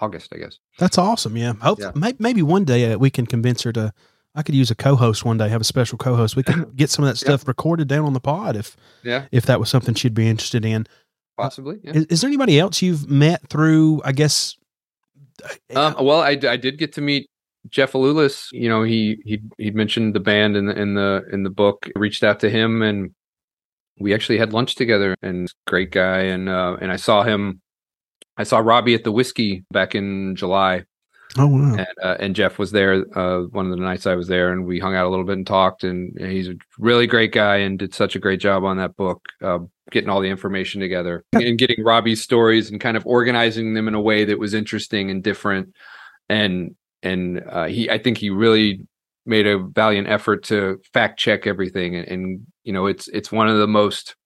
August 0.00 0.32
I 0.34 0.38
guess 0.38 0.58
that's 0.78 0.98
awesome. 0.98 1.36
Yeah, 1.36 1.54
hope 1.54 1.78
Yeah. 1.78 1.92
Maybe 2.18 2.42
one 2.42 2.64
day 2.64 2.92
uh, 2.92 2.98
we 2.98 3.10
can 3.10 3.26
convince 3.26 3.62
her 3.62 3.72
to 3.72 3.92
I 4.36 4.42
could 4.42 4.54
use 4.54 4.70
a 4.70 4.74
co-host 4.74 5.24
one 5.24 5.38
day. 5.38 5.48
Have 5.48 5.62
a 5.62 5.64
special 5.64 5.96
co-host. 5.98 6.36
We 6.36 6.42
could 6.44 6.76
get 6.76 6.90
some 6.90 7.04
of 7.04 7.08
that 7.08 7.16
Yeah. 7.22 7.36
stuff 7.36 7.48
recorded 7.48 7.88
down 7.88 8.04
on 8.04 8.12
the 8.12 8.20
pod 8.20 8.54
if 8.54 8.76
Yeah, 9.02 9.24
if 9.32 9.46
that 9.46 9.58
was 9.58 9.68
something 9.70 9.94
she'd 9.94 10.14
be 10.14 10.28
interested 10.28 10.64
in. 10.64 10.86
possibly. 11.38 11.78
Yeah. 11.82 11.92
Is, 11.94 12.04
is 12.06 12.20
there 12.20 12.28
anybody 12.28 12.58
else 12.60 12.82
you've 12.82 13.08
met 13.10 13.48
through? 13.48 14.02
I 14.04 14.12
guess. 14.12 14.56
Um, 15.74 15.94
well, 16.00 16.20
I 16.20 16.34
did 16.36 16.78
get 16.78 16.92
to 16.94 17.00
meet 17.00 17.28
Jeff 17.70 17.92
Alulis. 17.92 18.48
You 18.52 18.68
know, 18.68 18.82
he 18.82 19.18
he 19.24 19.40
he'd 19.58 19.74
mentioned 19.74 20.14
the 20.14 20.20
band 20.20 20.56
in 20.56 20.66
the 20.66 20.80
in 20.80 20.94
the 20.94 21.24
in 21.32 21.42
the 21.42 21.50
book. 21.50 21.88
I 21.94 21.98
reached 21.98 22.22
out 22.22 22.40
to 22.40 22.50
him, 22.50 22.82
and 22.82 23.10
we 23.98 24.14
actually 24.14 24.38
had 24.38 24.52
lunch 24.52 24.74
together. 24.74 25.14
And 25.22 25.50
great 25.66 25.90
guy. 25.92 26.20
And 26.20 26.48
uh, 26.48 26.76
and 26.80 26.90
I 26.92 26.96
saw 26.96 27.22
him. 27.22 27.60
I 28.38 28.44
saw 28.44 28.58
Robbie 28.58 28.94
at 28.94 29.04
the 29.04 29.12
whiskey 29.12 29.64
back 29.72 29.94
in 29.94 30.36
July, 30.36 30.84
oh 31.38 31.46
wow. 31.46 31.76
and 31.76 31.86
uh, 32.02 32.16
and 32.20 32.34
Jeff 32.34 32.58
was 32.58 32.70
there. 32.72 33.04
Uh, 33.18 33.42
one 33.50 33.66
of 33.66 33.70
the 33.70 33.84
nights 33.84 34.06
I 34.06 34.14
was 34.14 34.28
there, 34.28 34.52
and 34.52 34.66
we 34.66 34.78
hung 34.78 34.94
out 34.94 35.06
a 35.06 35.10
little 35.10 35.24
bit 35.24 35.36
and 35.36 35.46
talked. 35.46 35.84
And 35.84 36.16
he's 36.18 36.48
a 36.48 36.54
really 36.78 37.06
great 37.06 37.32
guy, 37.32 37.56
and 37.56 37.78
did 37.78 37.94
such 37.94 38.16
a 38.16 38.20
great 38.20 38.40
job 38.40 38.64
on 38.64 38.76
that 38.78 38.96
book, 38.96 39.22
uh, 39.42 39.58
getting 39.90 40.10
all 40.10 40.20
the 40.20 40.28
information 40.28 40.80
together 40.80 41.24
and 41.32 41.58
getting 41.58 41.84
Robbie's 41.84 42.22
stories 42.22 42.70
and 42.70 42.80
kind 42.80 42.96
of 42.96 43.06
organizing 43.06 43.74
them 43.74 43.88
in 43.88 43.94
a 43.94 44.00
way 44.00 44.24
that 44.24 44.38
was 44.38 44.54
interesting 44.54 45.10
and 45.10 45.22
different. 45.22 45.74
And 46.28 46.74
and 47.02 47.42
uh, 47.48 47.66
he, 47.66 47.90
I 47.90 47.98
think 47.98 48.18
he 48.18 48.30
really 48.30 48.86
made 49.24 49.46
a 49.46 49.58
valiant 49.58 50.08
effort 50.08 50.44
to 50.44 50.80
fact 50.92 51.18
check 51.18 51.46
everything. 51.46 51.96
And, 51.96 52.08
and 52.08 52.46
you 52.64 52.72
know, 52.72 52.86
it's 52.86 53.08
it's 53.08 53.32
one 53.32 53.48
of 53.48 53.58
the 53.58 53.66
most 53.66 54.16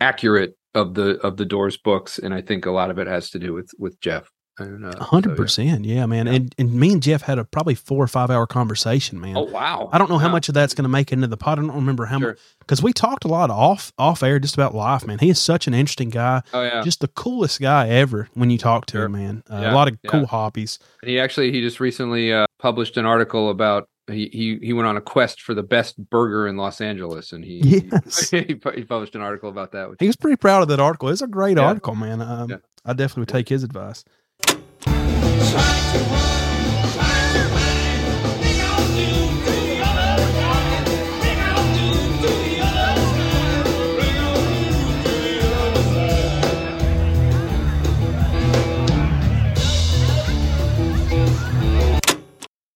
accurate 0.00 0.56
of 0.74 0.94
the 0.94 1.18
of 1.20 1.36
the 1.36 1.44
Doors 1.44 1.76
books, 1.76 2.18
and 2.18 2.32
I 2.32 2.40
think 2.40 2.66
a 2.66 2.70
lot 2.70 2.90
of 2.90 2.98
it 2.98 3.06
has 3.06 3.30
to 3.30 3.38
do 3.38 3.52
with 3.52 3.70
with 3.78 4.00
Jeff. 4.00 4.30
And, 4.60 4.84
A 4.86 4.92
so, 4.92 4.98
hundred 5.00 5.30
yeah. 5.30 5.36
percent, 5.36 5.84
yeah, 5.84 6.06
man. 6.06 6.26
Yeah. 6.26 6.32
And 6.34 6.54
and 6.58 6.72
me 6.74 6.92
and 6.92 7.02
Jeff 7.02 7.22
had 7.22 7.38
a 7.38 7.44
probably 7.44 7.74
four 7.74 8.02
or 8.02 8.08
five 8.08 8.30
hour 8.30 8.46
conversation, 8.46 9.20
man. 9.20 9.36
Oh 9.36 9.42
wow! 9.44 9.88
I 9.92 9.98
don't 9.98 10.10
know 10.10 10.18
how 10.18 10.26
Wow. 10.28 10.32
much 10.32 10.48
of 10.48 10.54
that's 10.54 10.74
going 10.74 10.84
to 10.84 10.88
make 10.88 11.10
it 11.10 11.14
into 11.14 11.26
the 11.26 11.36
pod. 11.36 11.58
I 11.58 11.62
don't 11.62 11.74
remember 11.74 12.06
how 12.06 12.18
Sure. 12.18 12.28
much 12.30 12.38
because 12.60 12.82
we 12.82 12.92
talked 12.92 13.24
a 13.24 13.28
lot 13.28 13.50
off 13.50 13.92
off 13.98 14.22
air 14.22 14.38
just 14.38 14.54
about 14.54 14.74
life, 14.74 15.06
man. 15.06 15.18
He 15.18 15.30
is 15.30 15.40
such 15.40 15.66
an 15.66 15.74
interesting 15.74 16.10
guy, 16.10 16.42
Oh 16.52 16.62
yeah. 16.62 16.82
just 16.82 17.00
the 17.00 17.08
coolest 17.08 17.60
guy 17.60 17.88
ever. 17.88 18.28
When 18.34 18.50
you 18.50 18.58
talk 18.58 18.86
to 18.86 18.92
Sure. 18.98 19.04
him, 19.06 19.12
man, 19.12 19.42
uh, 19.50 19.58
Yeah, 19.62 19.72
a 19.72 19.74
lot 19.74 19.88
of 19.88 19.98
yeah. 20.02 20.10
cool 20.10 20.26
hobbies. 20.26 20.78
And 21.02 21.10
he 21.10 21.18
actually 21.20 21.52
he 21.52 21.60
just 21.60 21.80
recently 21.80 22.32
uh, 22.32 22.46
published 22.58 22.96
an 22.96 23.06
article 23.06 23.50
about 23.50 23.88
he, 24.10 24.30
he 24.32 24.58
he 24.66 24.72
went 24.72 24.88
on 24.88 24.96
a 24.96 25.02
quest 25.02 25.42
for 25.42 25.52
the 25.52 25.62
best 25.62 25.98
burger 26.08 26.46
in 26.48 26.56
Los 26.56 26.80
Angeles, 26.80 27.30
and 27.32 27.44
he 27.44 27.88
Yes. 27.92 28.30
he, 28.30 28.58
he 28.74 28.84
published 28.84 29.14
an 29.14 29.20
article 29.20 29.50
about 29.50 29.72
that. 29.72 29.90
Which, 29.90 29.98
He 30.00 30.06
was 30.06 30.16
pretty 30.16 30.36
proud 30.36 30.62
of 30.62 30.68
that 30.68 30.80
article. 30.80 31.10
It's 31.10 31.20
a 31.20 31.26
great 31.26 31.58
Yeah. 31.58 31.64
article, 31.64 31.94
man. 31.94 32.22
Um, 32.22 32.48
Yeah. 32.50 32.56
I 32.86 32.94
definitely 32.94 33.22
would 33.22 33.28
take 33.28 33.50
his 33.50 33.62
advice. 33.64 34.04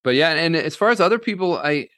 But 0.02 0.14
yeah, 0.14 0.30
and 0.32 0.56
as 0.56 0.76
far 0.76 0.90
as 0.90 1.00
other 1.00 1.18
people, 1.18 1.56
I 1.58 1.88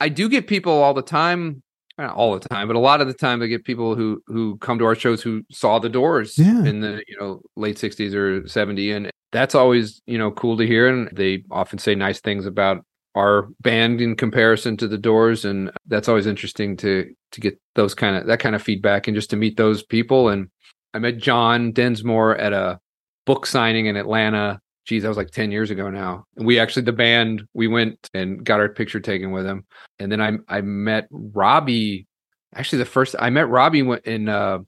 I 0.00 0.08
do 0.08 0.28
get 0.28 0.46
people 0.46 0.72
all 0.72 0.94
the 0.94 1.02
time. 1.02 1.62
Not 1.98 2.14
all 2.14 2.38
the 2.38 2.48
time, 2.48 2.68
but 2.68 2.76
a 2.76 2.80
lot 2.80 3.00
of 3.02 3.06
the 3.06 3.14
time, 3.14 3.42
I 3.42 3.46
get 3.46 3.64
people 3.64 3.94
who 3.94 4.22
who 4.26 4.56
come 4.58 4.78
to 4.78 4.84
our 4.84 4.94
shows 4.94 5.22
who 5.22 5.42
saw 5.50 5.78
the 5.78 5.88
Doors 5.88 6.38
Yeah. 6.38 6.64
in 6.64 6.80
the 6.80 7.02
you 7.06 7.16
know 7.18 7.42
late 7.56 7.76
'60s 7.76 8.14
or 8.14 8.42
'70s, 8.42 8.96
and 8.96 9.10
that's 9.32 9.54
always 9.54 10.00
you 10.06 10.18
know 10.18 10.30
cool 10.30 10.56
to 10.58 10.66
hear. 10.66 10.88
And 10.88 11.08
they 11.12 11.44
often 11.50 11.78
say 11.78 11.94
nice 11.94 12.20
things 12.20 12.46
about 12.46 12.84
our 13.14 13.48
band 13.60 14.00
in 14.00 14.16
comparison 14.16 14.76
to 14.78 14.88
the 14.88 14.98
Doors, 14.98 15.44
and 15.44 15.70
that's 15.86 16.08
always 16.08 16.26
interesting 16.26 16.76
to 16.78 17.12
to 17.32 17.40
get 17.40 17.58
those 17.74 17.94
kind 17.94 18.16
of 18.16 18.26
that 18.26 18.40
kind 18.40 18.54
of 18.54 18.62
feedback 18.62 19.08
and 19.08 19.14
just 19.14 19.30
to 19.30 19.36
meet 19.36 19.56
those 19.56 19.82
people. 19.82 20.28
And 20.28 20.48
I 20.94 20.98
met 20.98 21.18
John 21.18 21.72
Densmore 21.72 22.38
at 22.38 22.52
a 22.52 22.78
book 23.26 23.46
signing 23.46 23.86
in 23.86 23.96
Atlanta. 23.96 24.60
Geez, 24.84 25.02
that 25.02 25.08
was 25.08 25.16
like 25.16 25.30
10 25.30 25.52
years 25.52 25.70
ago 25.70 25.90
now. 25.90 26.24
And 26.36 26.44
we 26.44 26.58
actually, 26.58 26.82
the 26.82 26.92
band, 26.92 27.44
we 27.54 27.68
went 27.68 28.10
and 28.14 28.44
got 28.44 28.58
our 28.58 28.68
picture 28.68 28.98
taken 28.98 29.30
with 29.30 29.46
him. 29.46 29.64
And 29.98 30.10
then 30.10 30.20
I 30.20 30.32
I 30.48 30.60
met 30.60 31.06
Robbie. 31.10 32.06
Actually, 32.54 32.78
the 32.78 32.86
first 32.86 33.14
I 33.18 33.30
met 33.30 33.48
Robbie 33.48 33.88
in 34.04 34.28
uh 34.28 34.58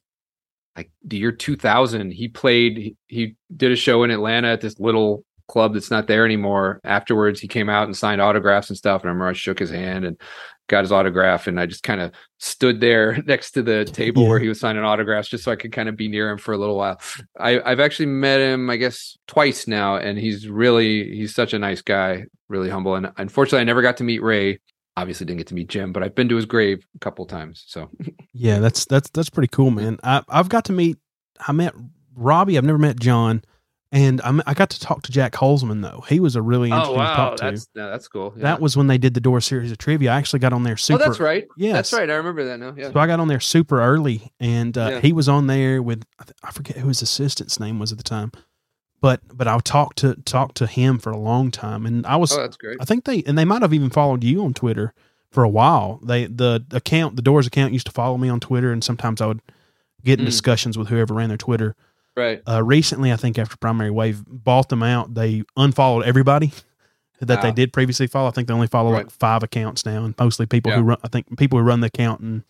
like 0.76 0.90
the 1.04 1.16
year 1.16 1.32
2000. 1.32 2.12
He 2.12 2.28
played, 2.28 2.96
he, 3.06 3.36
did 3.56 3.70
a 3.72 3.76
show 3.76 4.02
in 4.02 4.10
Atlanta 4.10 4.48
at 4.48 4.60
this 4.60 4.78
little 4.80 5.24
club 5.46 5.74
that's 5.74 5.90
not 5.90 6.06
there 6.08 6.24
anymore. 6.24 6.80
Afterwards, 6.84 7.38
he 7.38 7.46
came 7.46 7.68
out 7.68 7.84
and 7.84 7.96
signed 7.96 8.20
autographs 8.20 8.70
and 8.70 8.76
stuff. 8.76 9.02
And 9.02 9.08
I 9.08 9.12
remember 9.12 9.28
I 9.28 9.34
shook 9.34 9.58
his 9.58 9.70
hand 9.70 10.04
and 10.04 10.20
got 10.68 10.82
his 10.82 10.90
autograph. 10.90 11.46
And 11.46 11.60
I 11.60 11.66
just 11.66 11.82
kind 11.82 12.00
of 12.00 12.10
stood 12.38 12.80
there 12.80 13.22
next 13.26 13.52
to 13.52 13.62
the 13.62 13.84
table 13.84 14.22
Yeah. 14.22 14.28
where 14.30 14.38
he 14.40 14.48
was 14.48 14.58
signing 14.58 14.82
autographs 14.82 15.28
just 15.28 15.44
so 15.44 15.52
I 15.52 15.56
could 15.56 15.70
kind 15.72 15.88
of 15.88 15.96
be 15.96 16.08
near 16.08 16.30
him 16.30 16.38
for 16.38 16.52
a 16.54 16.58
little 16.58 16.76
while. 16.76 17.00
I, 17.38 17.60
I've 17.60 17.80
actually 17.80 18.06
met 18.06 18.40
him, 18.40 18.68
I 18.70 18.76
guess, 18.76 19.16
twice 19.28 19.68
now, 19.68 19.96
and 19.96 20.18
he's 20.18 20.48
really 20.48 21.14
he's 21.14 21.34
such 21.34 21.52
a 21.52 21.58
nice 21.58 21.82
guy, 21.82 22.24
really 22.48 22.70
humble. 22.70 22.94
And 22.96 23.12
unfortunately, 23.18 23.60
I 23.60 23.64
never 23.64 23.82
got 23.82 23.98
to 23.98 24.04
meet 24.04 24.22
Ray. 24.22 24.58
Obviously, 24.96 25.26
didn't 25.26 25.38
get 25.38 25.48
to 25.48 25.54
meet 25.54 25.68
Jim, 25.68 25.92
but 25.92 26.02
I've 26.02 26.14
been 26.14 26.28
to 26.28 26.36
his 26.36 26.46
grave 26.46 26.86
a 26.94 26.98
couple 27.00 27.26
times. 27.26 27.64
So 27.66 27.90
Yeah, 28.32 28.58
that's 28.60 28.84
that's 28.84 29.10
that's 29.10 29.30
pretty 29.30 29.48
cool, 29.48 29.70
man. 29.70 29.98
I 30.02 30.22
I've 30.28 30.48
got 30.48 30.64
to 30.66 30.72
meet. 30.72 30.98
I 31.46 31.52
met 31.52 31.74
Robbie. 32.14 32.56
I've 32.56 32.64
never 32.64 32.78
met 32.78 33.00
John, 33.00 33.42
and 33.90 34.20
I 34.22 34.40
I 34.46 34.54
got 34.54 34.70
to 34.70 34.78
talk 34.80 35.02
to 35.02 35.10
Jac 35.12 35.32
Holzman 35.32 35.82
though. 35.82 36.04
He 36.08 36.20
was 36.20 36.36
a 36.36 36.42
really 36.42 36.68
interesting 36.70 36.96
to 36.98 37.04
talk 37.04 37.36
to. 37.38 37.44
Oh, 37.46 37.50
that's 37.50 37.68
no, 37.74 37.90
that's 37.90 38.06
cool. 38.06 38.32
Yeah. 38.36 38.42
That 38.42 38.60
was 38.60 38.76
when 38.76 38.86
they 38.86 38.98
did 38.98 39.14
the 39.14 39.20
Door 39.20 39.40
series 39.40 39.72
of 39.72 39.78
trivia. 39.78 40.12
I 40.12 40.16
actually 40.16 40.38
got 40.38 40.52
on 40.52 40.62
there 40.62 40.74
oh, 40.74 40.76
super. 40.76 40.98
that's 41.04 41.18
right. 41.18 41.46
Yes. 41.56 41.74
that's 41.74 41.92
right. 41.92 42.08
I 42.08 42.14
remember 42.14 42.44
that 42.44 42.60
now. 42.60 42.74
Yeah, 42.76 42.92
So 42.92 43.00
I 43.00 43.06
got 43.08 43.18
on 43.18 43.26
there 43.28 43.40
super 43.40 43.82
early, 43.82 44.30
and 44.38 44.78
uh, 44.78 44.88
Yeah. 44.92 45.00
he 45.00 45.12
was 45.12 45.28
on 45.28 45.48
there 45.48 45.82
with 45.82 46.04
I 46.44 46.52
forget 46.52 46.76
who 46.76 46.86
his 46.88 47.02
assistant's 47.02 47.58
name 47.58 47.80
was 47.80 47.90
at 47.90 47.98
the 47.98 48.04
time, 48.04 48.30
but 49.04 49.20
but 49.36 49.46
I 49.46 49.58
talked 49.58 49.98
to 49.98 50.14
talked 50.24 50.56
to 50.56 50.66
him 50.66 50.98
for 50.98 51.10
a 51.10 51.18
long 51.18 51.50
time, 51.50 51.84
and 51.84 52.06
I 52.06 52.16
was 52.16 52.32
oh, 52.32 52.40
that's 52.40 52.56
great. 52.56 52.78
I 52.80 52.86
think 52.86 53.04
they 53.04 53.22
and 53.24 53.36
they 53.36 53.44
might 53.44 53.60
have 53.60 53.74
even 53.74 53.90
followed 53.90 54.24
you 54.24 54.42
on 54.42 54.54
Twitter 54.54 54.94
for 55.30 55.44
a 55.44 55.48
while. 55.48 56.00
They 56.02 56.24
the 56.24 56.64
account 56.70 57.16
the 57.16 57.20
Doors 57.20 57.46
account 57.46 57.74
used 57.74 57.84
to 57.84 57.92
follow 57.92 58.16
me 58.16 58.30
on 58.30 58.40
Twitter, 58.40 58.72
and 58.72 58.82
sometimes 58.82 59.20
I 59.20 59.26
would 59.26 59.42
get 60.02 60.20
in 60.20 60.24
Mm. 60.24 60.28
discussions 60.30 60.78
with 60.78 60.88
whoever 60.88 61.12
ran 61.12 61.28
their 61.28 61.36
Twitter. 61.36 61.76
Right. 62.16 62.40
Uh, 62.48 62.62
recently, 62.62 63.12
I 63.12 63.16
think 63.16 63.38
after 63.38 63.58
Primary 63.58 63.90
Wave 63.90 64.24
bought 64.26 64.70
them 64.70 64.82
out, 64.82 65.12
they 65.12 65.42
unfollowed 65.54 66.04
everybody 66.06 66.52
that 67.20 67.42
they 67.42 67.52
did 67.52 67.74
previously 67.74 68.06
follow. 68.06 68.28
I 68.28 68.30
think 68.30 68.48
they 68.48 68.54
only 68.54 68.68
follow 68.68 68.90
Right. 68.90 69.04
like 69.04 69.10
five 69.10 69.42
accounts 69.42 69.84
now, 69.84 70.02
and 70.06 70.14
mostly 70.18 70.46
people 70.46 70.72
Yeah. 70.72 70.78
who 70.78 70.82
run. 70.84 70.98
I 71.04 71.08
think 71.08 71.36
people 71.36 71.58
who 71.58 71.64
run 71.66 71.80
the 71.80 71.88
account. 71.88 72.20
And 72.22 72.42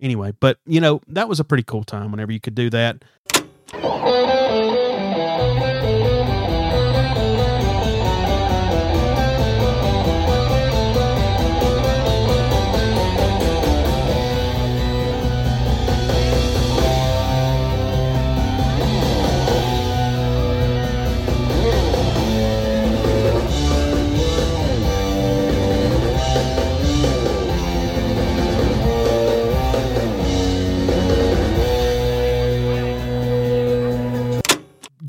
anyway, 0.00 0.32
but 0.40 0.58
you 0.66 0.80
know 0.80 1.02
that 1.06 1.28
was 1.28 1.38
a 1.38 1.44
pretty 1.44 1.62
cool 1.62 1.84
time 1.84 2.10
whenever 2.10 2.32
you 2.32 2.40
could 2.40 2.56
do 2.56 2.68
that. 2.70 3.04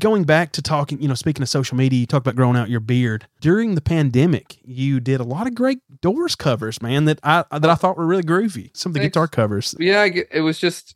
Going 0.04 0.24
back 0.24 0.52
to 0.52 0.60
talking, 0.60 1.00
you 1.00 1.08
know, 1.08 1.14
speaking 1.14 1.42
of 1.42 1.48
social 1.48 1.78
media, 1.78 1.98
you 1.98 2.04
talked 2.04 2.26
about 2.26 2.36
growing 2.36 2.58
out 2.58 2.68
your 2.68 2.80
beard 2.80 3.26
during 3.40 3.74
the 3.74 3.80
pandemic. 3.80 4.58
You 4.62 5.00
did 5.00 5.18
a 5.18 5.24
lot 5.24 5.46
of 5.46 5.54
great 5.54 5.78
Doors 6.02 6.36
covers, 6.36 6.82
man. 6.82 7.06
That 7.06 7.20
I 7.22 7.46
that 7.50 7.64
I 7.64 7.74
thought 7.74 7.96
were 7.96 8.04
really 8.04 8.22
groovy. 8.22 8.68
Some 8.76 8.90
of 8.90 8.94
the 8.94 9.00
Thanks. 9.00 9.14
guitar 9.14 9.28
covers. 9.28 9.74
yeah, 9.78 10.04
it 10.04 10.42
was 10.42 10.58
just, 10.58 10.94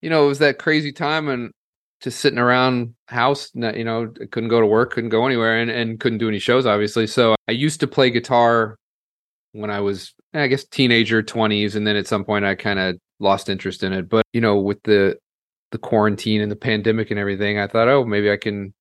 you 0.00 0.08
know, 0.08 0.24
it 0.24 0.28
was 0.28 0.38
that 0.38 0.58
crazy 0.58 0.90
time 0.90 1.28
and 1.28 1.50
just 2.00 2.18
sitting 2.18 2.38
around 2.38 2.94
house, 3.08 3.50
you 3.54 3.84
know, 3.84 4.10
couldn't 4.30 4.48
go 4.48 4.60
to 4.62 4.66
work, 4.66 4.90
couldn't 4.90 5.10
go 5.10 5.26
anywhere, 5.26 5.58
and, 5.60 5.70
and 5.70 6.00
couldn't 6.00 6.16
do 6.16 6.28
any 6.28 6.38
shows, 6.38 6.64
obviously. 6.64 7.06
So 7.06 7.34
I 7.46 7.52
used 7.52 7.80
to 7.80 7.86
play 7.86 8.08
guitar 8.08 8.76
when 9.52 9.68
I 9.68 9.80
was, 9.80 10.14
I 10.32 10.46
guess, 10.46 10.64
teenager, 10.64 11.22
twenties, 11.22 11.76
and 11.76 11.86
then 11.86 11.96
at 11.96 12.06
some 12.06 12.24
point 12.24 12.46
I 12.46 12.54
kind 12.54 12.78
of 12.78 12.96
lost 13.20 13.50
interest 13.50 13.82
in 13.82 13.92
it. 13.92 14.08
But 14.08 14.24
you 14.32 14.40
know, 14.40 14.56
with 14.56 14.82
the 14.84 15.18
the 15.76 15.88
quarantine 15.88 16.40
and 16.40 16.50
the 16.50 16.56
pandemic 16.56 17.10
and 17.10 17.20
everything, 17.20 17.58
I 17.58 17.66
thought, 17.66 17.88
oh, 17.88 18.04
maybe 18.04 18.30
I 18.30 18.38
can 18.38 18.72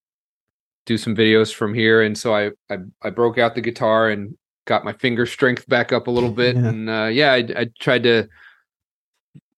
do 0.86 0.98
some 0.98 1.16
videos 1.16 1.54
from 1.54 1.74
here. 1.74 2.02
And 2.02 2.18
so 2.18 2.34
I 2.34 2.52
I, 2.70 2.78
I 3.04 3.10
broke 3.10 3.38
out 3.38 3.54
the 3.56 3.62
guitar 3.62 4.10
and 4.10 4.38
got 4.66 4.86
my 4.86 4.93
finger 4.93 5.26
strength 5.26 5.68
back 5.68 5.91
up 5.91 6.08
a 6.08 6.12
little 6.12 6.32
bit, 6.32 6.56
Yeah. 6.60 6.68
and 6.70 6.89
uh, 6.89 7.10
yeah, 7.12 7.34
I, 7.34 7.38
I 7.58 7.68
tried 7.80 8.04
to 8.04 8.28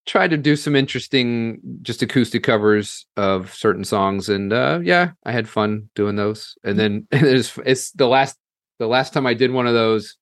tried 0.08 0.30
to 0.32 0.38
do 0.38 0.56
some 0.56 0.74
interesting 0.76 1.60
just 1.82 2.02
acoustic 2.02 2.42
covers 2.42 3.06
of 3.18 3.54
certain 3.54 3.84
songs 3.84 4.30
and 4.30 4.54
uh 4.54 4.80
yeah 4.82 5.12
i 5.26 5.34
had 5.34 5.50
fun 5.50 5.90
doing 5.96 6.16
those 6.16 6.56
and 6.64 6.80
then 6.80 7.06
it's 7.12 7.60
it's 7.66 7.92
the 7.92 8.08
last 8.08 8.38
the 8.80 8.88
last 8.88 9.12
time 9.12 9.28
i 9.28 9.34
did 9.34 9.52
one 9.52 9.68
of 9.68 9.74
those 9.74 10.16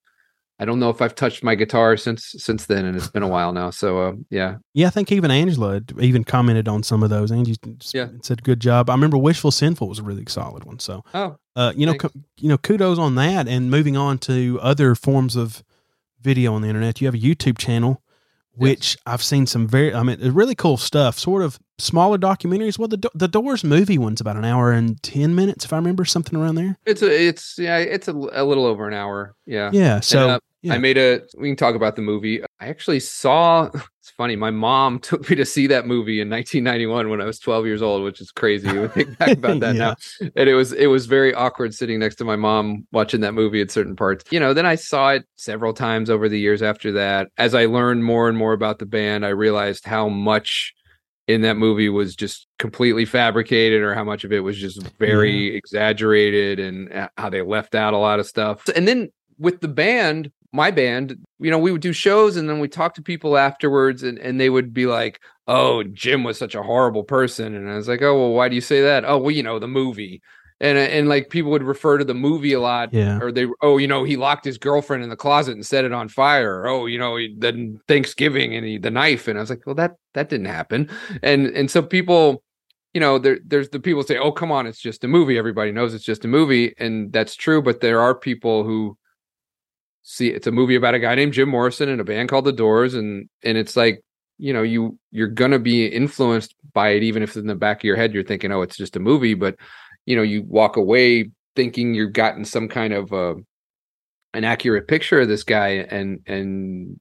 I 0.57 0.63
don't 0.65 0.79
know 0.79 0.89
if 0.89 1.01
I've 1.01 1.15
touched 1.15 1.43
my 1.43 1.53
guitar 1.55 1.97
since 1.97 2.33
since 2.37 2.65
then, 2.65 2.85
and 2.85 2.95
it's 2.95 3.09
been 3.09 3.23
a 3.23 3.27
while 3.27 3.51
now. 3.51 3.71
So 3.71 3.99
uh, 3.99 4.13
yeah, 4.29 4.57
Yeah, 4.73 4.87
I 4.87 4.89
think 4.89 5.11
even 5.11 5.29
Angela 5.31 5.81
even 5.99 6.23
commented 6.23 6.67
on 6.67 6.81
some 6.83 7.03
of 7.03 7.09
those. 7.09 7.31
Angie 7.31 7.55
Yeah. 7.93 8.07
said 8.21 8.43
good 8.43 8.61
job. 8.61 8.89
I 8.89 8.93
remember 8.93 9.17
Wishful 9.17 9.51
Sinful 9.51 9.89
was 9.89 9.99
a 9.99 10.03
really 10.03 10.23
solid 10.27 10.63
one. 10.63 10.79
So 10.79 11.03
oh 11.13 11.35
uh, 11.57 11.73
you 11.75 11.85
know, 11.85 11.95
co- 11.95 12.11
you 12.37 12.49
know, 12.49 12.57
kudos 12.57 12.99
on 12.99 13.15
that. 13.15 13.47
And 13.47 13.69
moving 13.71 13.97
on 13.97 14.17
to 14.19 14.59
other 14.61 14.95
forms 14.95 15.35
of 15.35 15.63
video 16.21 16.53
on 16.53 16.61
the 16.61 16.67
internet, 16.67 17.01
you 17.01 17.07
have 17.07 17.15
a 17.15 17.19
YouTube 17.19 17.57
channel, 17.57 18.01
which 18.53 18.97
I've 19.05 19.23
seen 19.23 19.45
some 19.45 19.67
very, 19.67 19.93
I 19.93 20.03
mean, 20.03 20.19
really 20.33 20.55
cool 20.55 20.77
stuff. 20.77 21.19
Sort 21.19 21.41
of 21.43 21.59
smaller 21.77 22.17
documentaries. 22.17 22.77
Well, 22.79 22.87
the 22.87 22.97
Do- 22.97 23.09
the 23.13 23.27
Doors 23.27 23.63
movie 23.63 23.97
one's 23.97 24.21
about 24.21 24.35
an 24.37 24.45
hour 24.45 24.71
and 24.71 25.01
ten 25.03 25.35
minutes, 25.35 25.65
if 25.65 25.73
I 25.73 25.77
remember 25.77 26.05
something 26.05 26.39
around 26.39 26.55
there. 26.55 26.77
it's 26.85 27.01
a 27.01 27.27
it's 27.27 27.55
yeah 27.57 27.77
it's 27.77 28.07
a, 28.07 28.13
a 28.13 28.43
little 28.43 28.65
over 28.65 28.87
an 28.87 28.93
hour. 28.93 29.35
Yeah. 29.45 29.69
Yeah. 29.73 29.99
So 29.99 30.29
uh, 30.29 30.39
yeah. 30.61 30.73
I 30.73 30.77
made 30.79 30.97
a. 30.97 31.21
We 31.37 31.49
can 31.49 31.55
talk 31.57 31.75
about 31.75 31.95
the 31.95 32.01
movie. 32.01 32.41
I 32.59 32.67
actually 32.67 32.99
saw. 32.99 33.69
It's 34.05 34.11
funny. 34.11 34.35
My 34.35 34.51
mom 34.51 34.99
took 35.09 35.27
me 35.31 35.35
to 35.35 35.45
see 35.47 35.65
that 35.65 35.87
movie 35.87 36.21
in 36.21 36.29
1991 36.29 37.09
when 37.09 37.21
I 37.21 37.25
was 37.25 37.39
12 37.39 37.65
years 37.65 37.81
old, 37.81 38.03
which 38.03 38.21
is 38.21 38.29
crazy. 38.29 38.67
to 38.67 38.87
think 38.87 39.17
back 39.17 39.31
about 39.39 39.59
that 39.61 39.73
Yeah. 39.73 39.95
now, 40.21 40.29
and 40.35 40.47
it 40.47 40.53
was 40.53 40.73
it 40.73 40.85
was 40.85 41.07
very 41.07 41.33
awkward 41.33 41.73
sitting 41.73 41.97
next 41.97 42.17
to 42.17 42.23
my 42.23 42.35
mom 42.35 42.85
watching 42.91 43.21
that 43.21 43.33
movie 43.33 43.61
at 43.61 43.71
certain 43.71 43.95
parts. 43.95 44.23
You 44.31 44.39
know. 44.39 44.53
Then 44.53 44.67
I 44.67 44.75
saw 44.75 45.09
it 45.09 45.23
several 45.37 45.73
times 45.73 46.11
over 46.11 46.29
the 46.29 46.39
years 46.39 46.61
after 46.61 46.91
that. 46.91 47.29
As 47.39 47.55
I 47.55 47.65
learned 47.65 48.03
more 48.03 48.29
and 48.29 48.37
more 48.37 48.53
about 48.53 48.77
the 48.77 48.85
band, 48.85 49.25
I 49.25 49.29
realized 49.29 49.85
how 49.87 50.07
much 50.07 50.74
in 51.27 51.41
that 51.41 51.57
movie 51.57 51.89
was 51.89 52.15
just 52.15 52.47
completely 52.59 53.05
fabricated 53.05 53.81
or 53.81 53.95
how 53.95 54.03
much 54.03 54.23
of 54.23 54.31
it 54.31 54.41
was 54.41 54.57
just 54.57 54.81
very 54.99 55.55
exaggerated 55.55 56.59
and 56.59 56.91
uh, 56.93 57.09
how 57.17 57.29
they 57.29 57.41
left 57.41 57.73
out 57.73 57.93
a 57.93 57.97
lot 57.97 58.19
of 58.19 58.27
stuff. 58.27 58.67
And 58.75 58.87
then 58.87 59.11
with 59.39 59.61
the 59.61 59.67
band, 59.67 60.31
my 60.53 60.71
band, 60.71 61.17
you 61.39 61.49
know, 61.51 61.57
we 61.57 61.71
would 61.71 61.81
do 61.81 61.93
shows 61.93 62.37
and 62.37 62.47
then 62.47 62.59
we 62.59 62.67
talk 62.67 62.93
to 62.95 63.01
people 63.01 63.37
afterwards 63.37 64.03
and, 64.03 64.19
and 64.19 64.39
they 64.39 64.49
would 64.49 64.73
be 64.73 64.85
like, 64.85 65.19
Oh, 65.47 65.83
Jim 65.83 66.23
was 66.23 66.37
such 66.37 66.55
a 66.55 66.63
horrible 66.63 67.03
person. 67.03 67.55
And 67.55 67.69
I 67.69 67.75
was 67.75 67.87
like, 67.87 68.01
Oh, 68.01 68.17
well, 68.17 68.31
why 68.31 68.47
do 68.47 68.55
you 68.55 68.61
say 68.61 68.81
that? 68.81 69.03
Oh, 69.05 69.17
well, 69.17 69.31
you 69.31 69.43
know, 69.43 69.59
the 69.59 69.67
movie. 69.67 70.21
And 70.61 70.77
and 70.77 71.09
like 71.09 71.29
people 71.29 71.51
would 71.51 71.63
refer 71.63 71.97
to 71.97 72.05
the 72.05 72.13
movie 72.13 72.53
a 72.53 72.61
lot 72.61 72.93
yeah. 72.93 73.19
or 73.21 73.29
they 73.29 73.45
oh 73.61 73.77
you 73.77 73.87
know 73.87 74.05
he 74.05 74.15
locked 74.15 74.45
his 74.45 74.57
girlfriend 74.57 75.03
in 75.03 75.09
the 75.09 75.17
closet 75.17 75.51
and 75.51 75.65
set 75.65 75.83
it 75.83 75.91
on 75.91 76.07
fire. 76.07 76.61
Or, 76.61 76.67
oh 76.67 76.85
you 76.85 76.97
know 76.97 77.17
he, 77.17 77.35
then 77.37 77.81
thanksgiving 77.89 78.55
and 78.55 78.65
he 78.65 78.77
the 78.77 78.89
knife. 78.89 79.27
And 79.27 79.37
i 79.37 79.41
was 79.41 79.49
like 79.49 79.65
well 79.65 79.75
that 79.75 79.95
that 80.13 80.29
didn't 80.29 80.45
happen. 80.45 80.89
And 81.21 81.47
and 81.47 81.69
so 81.69 81.81
people 81.81 82.41
you 82.93 83.01
know 83.01 83.19
there 83.19 83.39
there's 83.45 83.67
the 83.69 83.81
people 83.81 84.01
say 84.03 84.17
oh 84.17 84.31
come 84.31 84.51
on 84.51 84.65
it's 84.65 84.79
just 84.79 85.03
a 85.03 85.09
movie. 85.09 85.37
Everybody 85.37 85.73
knows 85.73 85.93
it's 85.93 86.05
just 86.05 86.23
a 86.23 86.29
movie. 86.29 86.73
And 86.77 87.11
that's 87.11 87.35
true 87.35 87.61
but 87.61 87.81
there 87.81 87.99
are 87.99 88.15
people 88.15 88.63
who 88.63 88.97
see 90.03 90.29
it's 90.29 90.47
a 90.47 90.51
movie 90.51 90.75
about 90.75 90.93
a 90.93 90.99
guy 90.99 91.15
named 91.15 91.33
jim 91.33 91.49
morrison 91.49 91.89
and 91.89 91.99
a 91.99 92.05
band 92.05 92.29
called 92.29 92.45
the 92.45 92.53
doors. 92.53 92.93
And 92.93 93.27
and 93.43 93.57
it's 93.57 93.75
like 93.75 94.05
you 94.37 94.53
know 94.53 94.63
you 94.63 94.97
you're 95.11 95.27
gonna 95.27 95.59
be 95.59 95.85
influenced 95.85 96.55
by 96.73 96.89
it 96.89 97.03
even 97.03 97.23
if 97.23 97.35
in 97.35 97.47
the 97.47 97.55
back 97.55 97.77
of 97.77 97.83
your 97.83 97.95
head 97.95 98.13
you're 98.13 98.23
thinking 98.23 98.53
oh 98.53 98.61
it's 98.61 98.77
just 98.77 98.95
a 98.95 99.01
movie. 99.01 99.33
But 99.33 99.57
you 100.05 100.15
know 100.15 100.21
you 100.21 100.43
walk 100.43 100.77
away 100.77 101.29
thinking 101.55 101.93
you've 101.93 102.13
gotten 102.13 102.45
some 102.45 102.67
kind 102.67 102.93
of 102.93 103.13
uh, 103.13 103.35
an 104.33 104.43
accurate 104.43 104.87
picture 104.87 105.21
of 105.21 105.27
this 105.27 105.43
guy 105.43 105.69
and 105.89 106.19
and 106.27 106.99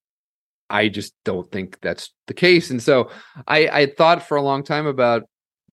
i 0.71 0.89
just 0.89 1.15
don't 1.25 1.51
think 1.51 1.79
that's 1.81 2.13
the 2.27 2.35
case 2.35 2.71
and 2.71 2.83
so 2.83 3.11
i 3.47 3.69
i 3.69 3.87
thought 3.87 4.23
for 4.23 4.37
a 4.37 4.43
long 4.43 4.63
time 4.63 4.87
about 4.87 5.25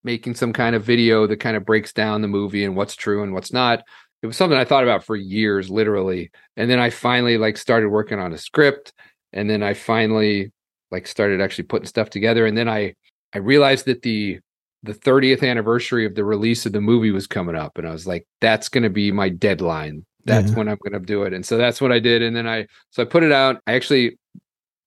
making 0.04 0.36
some 0.36 0.52
kind 0.52 0.76
of 0.76 0.84
video 0.84 1.28
that 1.28 1.38
kind 1.38 1.56
of 1.56 1.66
breaks 1.66 1.94
down 1.94 2.22
the 2.22 2.28
movie 2.28 2.66
and 2.66 2.76
what's 2.76 2.96
true 2.96 3.22
and 3.22 3.34
what's 3.34 3.54
not. 3.54 3.84
It 4.24 4.28
was 4.28 4.38
something 4.38 4.58
i 4.58 4.66
thought 4.66 4.84
about 4.84 5.04
for 5.04 5.16
years 5.16 5.72
literally 5.72 6.30
and 6.56 6.70
then 6.70 6.78
i 6.78 6.92
finally 6.92 7.40
like 7.40 7.58
started 7.58 7.90
working 7.90 8.20
on 8.20 8.34
a 8.34 8.38
script 8.38 8.94
and 9.34 9.50
then 9.50 9.64
i 9.64 9.74
finally 9.74 10.52
like 10.92 11.08
started 11.08 11.42
actually 11.42 11.64
putting 11.64 11.88
stuff 11.88 12.12
together 12.12 12.46
and 12.46 12.56
then 12.56 12.70
i 12.70 12.94
i 13.34 13.40
realized 13.40 13.86
that 13.86 14.04
the 14.04 14.40
the 14.84 14.94
30th 14.94 15.48
anniversary 15.48 16.06
of 16.06 16.16
the 16.16 16.24
release 16.26 16.66
of 16.66 16.72
the 16.72 16.82
movie 16.82 17.12
was 17.12 17.28
coming 17.28 17.56
up 17.56 17.78
and 17.78 17.88
i 17.88 17.92
was 17.92 18.08
like 18.08 18.26
that's 18.42 18.68
going 18.70 18.84
to 18.84 18.90
be 18.90 19.12
my 19.12 19.30
deadline. 19.30 20.06
That's 20.26 20.50
Yeah. 20.52 20.58
when 20.58 20.68
i'm 20.68 20.78
going 20.84 21.00
to 21.00 21.06
do 21.06 21.24
it. 21.24 21.34
And 21.34 21.46
so 21.46 21.58
that's 21.58 21.80
what 21.82 21.92
i 21.92 22.00
did 22.00 22.22
and 22.22 22.36
then 22.36 22.48
i 22.48 22.66
so 22.92 23.02
i 23.04 23.06
put 23.06 23.24
it 23.24 23.32
out. 23.32 23.62
I 23.68 23.74
actually 23.74 24.18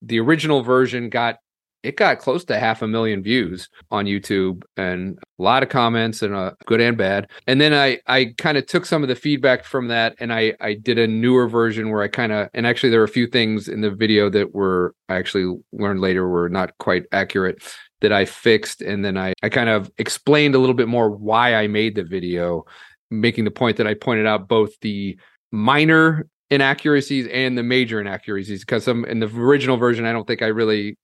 the 0.03 0.21
original 0.21 0.63
version 0.63 1.09
got 1.09 1.37
it 1.83 1.97
got 1.97 2.19
close 2.19 2.45
to 2.47 2.59
half 2.59 2.81
a 2.81 2.89
million 2.89 3.23
views 3.23 3.69
on 3.91 4.07
youtube 4.07 4.63
and 4.79 5.19
a 5.39 5.43
lot 5.43 5.63
of 5.63 5.69
comments 5.69 6.23
and 6.23 6.35
uh, 6.35 6.53
good 6.65 6.81
and 6.81 6.97
bad. 6.97 7.29
And 7.47 7.61
then 7.61 7.75
i 7.75 7.99
i 8.07 8.33
kind 8.39 8.57
of 8.59 8.67
took 8.67 8.87
some 8.87 9.03
of 9.03 9.09
the 9.09 9.15
feedback 9.17 9.65
from 9.65 9.89
that 9.89 10.15
and 10.19 10.33
i 10.33 10.55
i 10.61 10.75
did 10.75 10.99
a 10.99 11.07
newer 11.07 11.47
version 11.49 11.91
where 11.91 12.03
i 12.03 12.09
kind 12.09 12.33
of 12.33 12.49
and 12.55 12.67
actually 12.67 12.91
there 12.91 13.01
were 13.01 13.05
a 13.05 13.09
few 13.09 13.27
things 13.27 13.69
in 13.69 13.81
the 13.83 13.91
video 13.91 14.31
that 14.31 14.55
were 14.55 14.95
i 15.09 15.17
actually 15.17 15.57
learned 15.73 16.01
later 16.01 16.29
were 16.29 16.49
not 16.49 16.77
quite 16.79 17.05
accurate 17.13 17.63
that 18.01 18.13
I 18.13 18.25
fixed. 18.25 18.83
And 18.83 19.05
then 19.05 19.17
I, 19.17 19.33
I 19.43 19.49
kind 19.49 19.69
of 19.69 19.91
explained 19.99 20.55
a 20.55 20.59
little 20.59 20.75
bit 20.75 20.89
more 20.89 21.11
why 21.11 21.55
I 21.55 21.67
made 21.67 21.95
the 21.95 22.05
video, 22.05 22.65
making 23.11 23.45
the 23.45 23.51
point 23.51 23.77
that 23.79 23.87
I 23.87 23.95
pointed 23.95 24.27
out 24.27 24.49
both 24.49 24.79
the 24.81 25.19
minor 25.53 26.27
inaccuracies 26.51 27.27
and 27.29 27.57
the 27.57 27.63
major 27.63 28.01
inaccuracies. 28.01 28.61
Because 28.61 28.85
some 28.85 29.05
in 29.05 29.21
the 29.21 29.27
original 29.27 29.77
version, 29.77 30.05
I 30.05 30.13
don't 30.13 30.27
think 30.27 30.43
I 30.43 30.49
really 30.49 30.99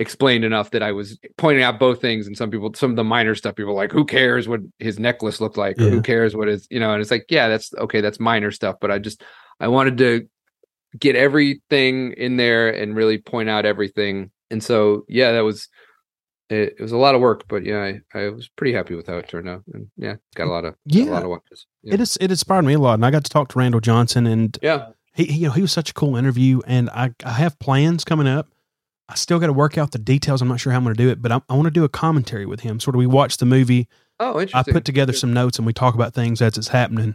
explained 0.00 0.44
enough 0.44 0.70
that 0.72 0.82
I 0.82 0.92
was 0.92 1.18
pointing 1.36 1.62
out 1.62 1.78
both 1.78 2.00
things. 2.00 2.26
And 2.26 2.36
some 2.36 2.50
people, 2.50 2.72
some 2.74 2.90
of 2.90 2.96
the 2.96 3.04
minor 3.04 3.34
stuff, 3.34 3.54
people 3.54 3.74
like, 3.74 3.92
who 3.92 4.04
cares 4.04 4.48
what 4.48 4.60
his 4.78 4.98
necklace 4.98 5.40
looked 5.40 5.56
like? 5.56 5.78
Or 5.78 5.84
Yeah. 5.84 5.90
who 5.90 6.02
cares 6.02 6.34
what 6.34 6.48
is 6.48 6.66
you 6.70 6.80
know, 6.80 6.92
and 6.92 7.00
it's 7.00 7.10
like, 7.10 7.26
yeah, 7.28 7.48
that's 7.48 7.72
okay, 7.74 8.00
that's 8.00 8.18
minor 8.18 8.50
stuff. 8.50 8.76
But 8.80 8.90
I 8.90 8.98
just, 8.98 9.22
I 9.60 9.68
wanted 9.68 9.98
to 9.98 10.28
get 10.98 11.16
everything 11.16 12.12
in 12.12 12.36
there 12.36 12.70
and 12.70 12.96
really 12.96 13.18
point 13.18 13.48
out 13.48 13.66
everything. 13.66 14.30
And 14.50 14.62
so, 14.62 15.04
yeah, 15.08 15.32
that 15.32 15.44
was 15.44 15.68
it, 16.54 16.76
it 16.78 16.82
was 16.82 16.92
a 16.92 16.96
lot 16.96 17.14
of 17.14 17.20
work, 17.20 17.44
but 17.48 17.64
yeah, 17.64 17.98
I, 18.14 18.18
I 18.18 18.28
was 18.30 18.48
pretty 18.48 18.72
happy 18.72 18.94
with 18.94 19.06
how 19.06 19.16
it 19.16 19.28
turned 19.28 19.48
out. 19.48 19.62
And 19.72 19.88
yeah, 19.96 20.16
got 20.34 20.46
a 20.46 20.50
lot 20.50 20.64
of 20.64 20.74
got 20.88 21.08
a 21.08 21.10
lot 21.10 21.22
of 21.22 21.30
watches. 21.30 21.66
Yeah. 21.82 21.94
It 21.94 22.00
is. 22.00 22.16
It 22.20 22.30
inspired 22.30 22.64
me 22.64 22.74
a 22.74 22.78
lot, 22.78 22.94
and 22.94 23.06
I 23.06 23.10
got 23.10 23.24
to 23.24 23.30
talk 23.30 23.48
to 23.50 23.58
Randal 23.58 23.80
Johnson, 23.80 24.26
and 24.26 24.56
yeah. 24.62 24.88
he, 25.14 25.24
he 25.24 25.38
you 25.40 25.46
know 25.48 25.52
he 25.52 25.62
was 25.62 25.72
such 25.72 25.90
a 25.90 25.94
cool 25.94 26.16
interview, 26.16 26.60
and 26.66 26.90
I 26.90 27.12
I 27.24 27.32
have 27.32 27.58
plans 27.58 28.04
coming 28.04 28.26
up. 28.26 28.48
I 29.08 29.16
still 29.16 29.38
got 29.38 29.48
to 29.48 29.52
work 29.52 29.76
out 29.76 29.92
the 29.92 29.98
details. 29.98 30.40
I'm 30.40 30.48
not 30.48 30.60
sure 30.60 30.72
how 30.72 30.78
I'm 30.78 30.84
going 30.84 30.96
to 30.96 31.02
do 31.02 31.10
it, 31.10 31.20
but 31.20 31.30
I, 31.30 31.40
I 31.48 31.54
want 31.54 31.66
to 31.66 31.70
do 31.70 31.84
a 31.84 31.90
commentary 31.90 32.46
with 32.46 32.60
him. 32.60 32.80
Sort 32.80 32.96
of, 32.96 32.98
we 32.98 33.06
watch 33.06 33.36
the 33.36 33.44
movie. 33.44 33.86
Oh, 34.18 34.40
interesting. 34.40 34.72
I 34.72 34.72
put 34.72 34.84
together 34.84 35.12
some 35.12 35.32
notes, 35.32 35.58
and 35.58 35.66
we 35.66 35.72
talk 35.72 35.94
about 35.94 36.14
things 36.14 36.40
as 36.40 36.56
it's 36.56 36.68
happening. 36.68 37.14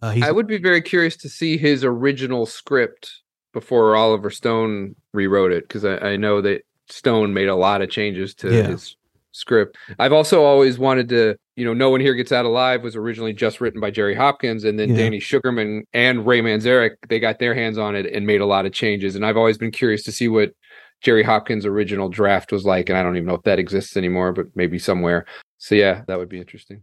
Uh, 0.00 0.12
he's, 0.12 0.24
I 0.24 0.30
would 0.30 0.46
be 0.46 0.58
very 0.58 0.80
curious 0.80 1.16
to 1.18 1.28
see 1.28 1.58
his 1.58 1.84
original 1.84 2.46
script 2.46 3.22
before 3.52 3.96
Oliver 3.96 4.30
Stone 4.30 4.94
rewrote 5.12 5.52
it 5.52 5.66
because 5.66 5.84
I, 5.84 5.96
I 5.98 6.16
know 6.16 6.40
that 6.40 6.62
Stone 6.88 7.34
made 7.34 7.48
a 7.48 7.54
lot 7.54 7.82
of 7.82 7.90
changes 7.90 8.34
to 8.36 8.54
Yeah. 8.54 8.68
his 8.68 8.96
script. 9.32 9.76
I've 9.98 10.12
also 10.12 10.42
always 10.42 10.78
wanted 10.78 11.08
to, 11.10 11.36
you 11.56 11.64
know, 11.64 11.74
No 11.74 11.90
One 11.90 12.00
Here 12.00 12.14
Gets 12.14 12.32
Out 12.32 12.44
Alive 12.44 12.82
was 12.82 12.96
originally 12.96 13.32
just 13.32 13.60
written 13.60 13.80
by 13.80 13.90
Jerry 13.90 14.14
Hopkins, 14.14 14.64
and 14.64 14.78
then 14.78 14.90
Yeah. 14.90 14.96
Danny 14.96 15.20
Sugerman 15.20 15.82
and 15.92 16.26
Ray 16.26 16.40
Manzarek 16.40 16.92
they 17.08 17.20
got 17.20 17.38
their 17.38 17.54
hands 17.54 17.78
on 17.78 17.94
it 17.94 18.06
and 18.06 18.26
made 18.26 18.40
a 18.40 18.46
lot 18.46 18.66
of 18.66 18.72
changes. 18.72 19.14
And 19.16 19.24
I've 19.24 19.36
always 19.36 19.58
been 19.58 19.70
curious 19.70 20.02
to 20.04 20.12
see 20.12 20.28
what 20.28 20.52
Jerry 21.00 21.22
Hopkins' 21.22 21.64
original 21.66 22.08
draft 22.08 22.50
was 22.50 22.64
like, 22.64 22.88
and 22.88 22.98
I 22.98 23.02
don't 23.02 23.16
even 23.16 23.26
know 23.28 23.34
if 23.34 23.42
that 23.44 23.60
exists 23.60 23.96
anymore, 23.96 24.32
but 24.32 24.46
maybe 24.56 24.78
somewhere. 24.78 25.26
So 25.58 25.74
yeah, 25.74 26.02
that 26.08 26.18
would 26.18 26.28
be 26.28 26.38
interesting. 26.38 26.82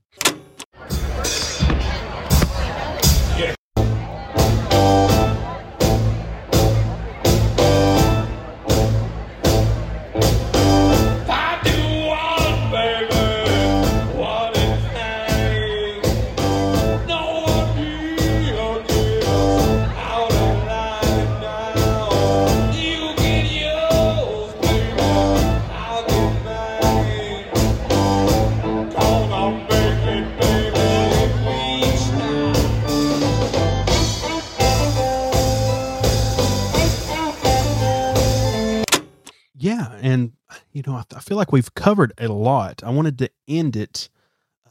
You 40.75 40.83
know 40.85 40.93
I, 40.95 41.03
I 41.15 41.19
feel 41.21 41.37
like 41.37 41.51
we've 41.51 41.73
covered 41.73 42.13
a 42.19 42.27
lot. 42.27 42.83
I 42.83 42.89
wanted 42.91 43.17
to 43.19 43.29
end 43.47 43.75
it 43.75 44.09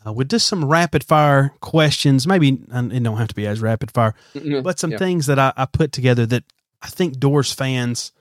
uh, 0.07 0.13
with 0.13 0.29
just 0.29 0.47
some 0.47 0.65
rapid 0.67 1.03
fire 1.03 1.53
questions. 1.61 2.27
Maybe 2.27 2.51
it 2.51 3.03
don't 3.03 3.17
have 3.17 3.29
to 3.29 3.35
be 3.35 3.47
as 3.47 3.61
rapid 3.61 3.91
fire, 3.91 4.15
but 4.63 4.79
some 4.79 4.93
Yeah. 4.93 4.99
things 4.99 5.27
that 5.27 5.39
I, 5.39 5.53
I 5.57 5.65
put 5.67 5.93
together 5.93 6.27
that 6.27 6.45
I 6.83 6.89
think 6.89 7.19
Doors 7.19 7.53
fans, 7.53 8.13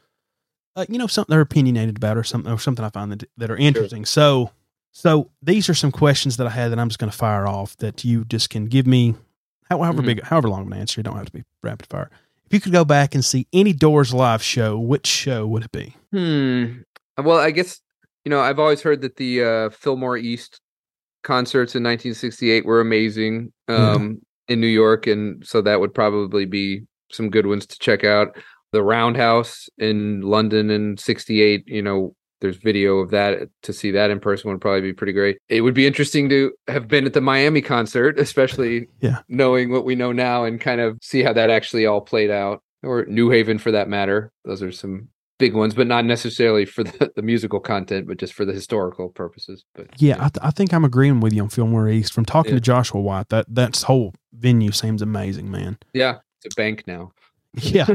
uh, 0.77 0.85
you 0.87 0.97
know, 0.97 1.07
something 1.07 1.31
they're 1.33 1.41
opinionated 1.41 1.97
about 1.97 2.17
or 2.17 2.23
something 2.23 2.51
or 2.51 2.57
something 2.57 2.85
I 2.85 2.89
find 2.89 3.11
that 3.11 3.29
that 3.37 3.51
are 3.51 3.57
interesting. 3.57 4.05
So, 4.05 4.51
so 4.93 5.29
these 5.41 5.67
are 5.69 5.73
some 5.73 5.91
questions 5.91 6.37
that 6.37 6.47
I 6.47 6.51
had 6.51 6.71
that 6.71 6.79
I'm 6.79 6.87
just 6.87 6.99
going 6.99 7.11
to 7.11 7.17
fire 7.17 7.45
off 7.47 7.75
that 7.77 8.05
you 8.05 8.23
just 8.25 8.49
can 8.49 8.67
give 8.67 8.87
me, 8.87 9.15
however 9.69 10.01
Mhm. 10.01 10.05
big, 10.05 10.23
however 10.23 10.49
long 10.49 10.61
of 10.61 10.67
an 10.67 10.73
answer. 10.73 10.99
You 10.99 11.03
don't 11.03 11.17
have 11.17 11.25
to 11.25 11.33
be 11.33 11.43
rapid 11.61 11.87
fire. 11.87 12.09
If 12.45 12.53
you 12.53 12.59
could 12.61 12.71
go 12.71 12.85
back 12.85 13.13
and 13.15 13.25
see 13.25 13.47
any 13.51 13.73
Doors 13.73 14.13
live 14.13 14.41
show, 14.43 14.79
which 14.79 15.07
show 15.07 15.45
would 15.47 15.63
it 15.65 15.71
be? 15.71 15.95
Hmm. 16.11 16.81
Well, 17.17 17.37
I 17.37 17.51
guess 17.51 17.79
you 18.25 18.29
know 18.29 18.39
I've 18.39 18.59
always 18.59 18.81
heard 18.81 19.01
that 19.01 19.15
the 19.17 19.43
uh, 19.43 19.69
Fillmore 19.69 20.17
East 20.17 20.59
concerts 21.23 21.75
in 21.75 21.83
1968 21.83 22.65
were 22.65 22.81
amazing 22.81 23.53
um, 23.67 24.21
in 24.47 24.59
New 24.59 24.67
York, 24.67 25.07
and 25.07 25.45
so 25.45 25.61
that 25.61 25.79
would 25.79 25.93
probably 25.93 26.45
be 26.45 26.81
some 27.11 27.29
good 27.29 27.45
ones 27.45 27.65
to 27.67 27.79
check 27.79 28.03
out. 28.03 28.35
The 28.71 28.81
Roundhouse 28.83 29.69
in 29.77 30.21
London 30.21 30.69
in 30.71 30.97
'68, 30.97 31.63
you 31.67 31.81
know, 31.83 32.15
there's 32.41 32.57
video 32.57 32.97
of 32.97 33.11
that 33.11 33.47
to 33.61 33.71
see 33.71 33.91
that 33.91 34.09
in 34.09 34.19
person 34.19 34.49
would 34.49 34.59
probably 34.61 34.81
be 34.81 34.93
pretty 34.93 35.13
great. 35.13 35.37
It 35.47 35.61
would 35.61 35.75
be 35.75 35.85
interesting 35.85 36.27
to 36.29 36.51
have 36.67 36.87
been 36.87 37.05
at 37.05 37.13
the 37.13 37.21
Miami 37.21 37.61
concert, 37.61 38.17
especially 38.19 38.87
Yeah. 39.01 39.19
knowing 39.29 39.71
what 39.71 39.85
we 39.85 39.95
know 39.95 40.11
now 40.11 40.43
and 40.43 40.59
kind 40.59 40.81
of 40.81 40.97
see 41.01 41.21
how 41.21 41.33
that 41.33 41.51
actually 41.51 41.85
all 41.85 42.01
played 42.01 42.31
out, 42.31 42.63
or 42.81 43.05
New 43.05 43.29
Haven 43.29 43.59
for 43.59 43.71
that 43.71 43.87
matter. 43.89 44.31
Those 44.43 44.63
are 44.63 44.71
some 44.71 45.09
big 45.43 45.53
ones, 45.53 45.73
but 45.73 45.87
not 45.87 46.05
necessarily 46.05 46.65
for 46.65 46.83
the, 46.83 47.11
the 47.17 47.21
musical 47.21 47.59
content, 47.59 48.07
but 48.07 48.17
just 48.17 48.33
for 48.33 48.45
the 48.45 48.53
historical 48.53 49.09
purposes. 49.09 49.65
But 49.75 49.87
Yeah, 49.97 50.15
I, 50.17 50.29
th- 50.29 50.39
I 50.41 50.51
think 50.51 50.73
I'm 50.73 50.85
agreeing 50.85 51.19
with 51.19 51.33
you 51.33 51.41
on 51.43 51.49
Fillmore 51.49 51.89
East. 51.89 52.13
From 52.13 52.23
talking 52.25 52.51
Yeah. 52.53 52.59
to 52.59 52.61
Joshua 52.61 53.01
White, 53.01 53.29
that 53.29 53.45
that 53.53 53.75
whole 53.81 54.13
venue 54.31 54.71
seems 54.71 55.01
amazing, 55.01 55.51
man. 55.51 55.77
yeah, 55.93 56.19
it's 56.43 56.53
a 56.55 56.55
bank 56.55 56.83
now. 56.87 57.11
Yeah, 57.61 57.85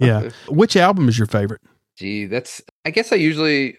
yeah. 0.00 0.28
Which 0.48 0.76
album 0.76 1.08
is 1.08 1.16
your 1.18 1.26
favorite? 1.26 1.62
Gee, 1.96 2.26
that's. 2.26 2.60
I 2.84 2.90
guess 2.90 3.12
I 3.12 3.16
usually. 3.16 3.76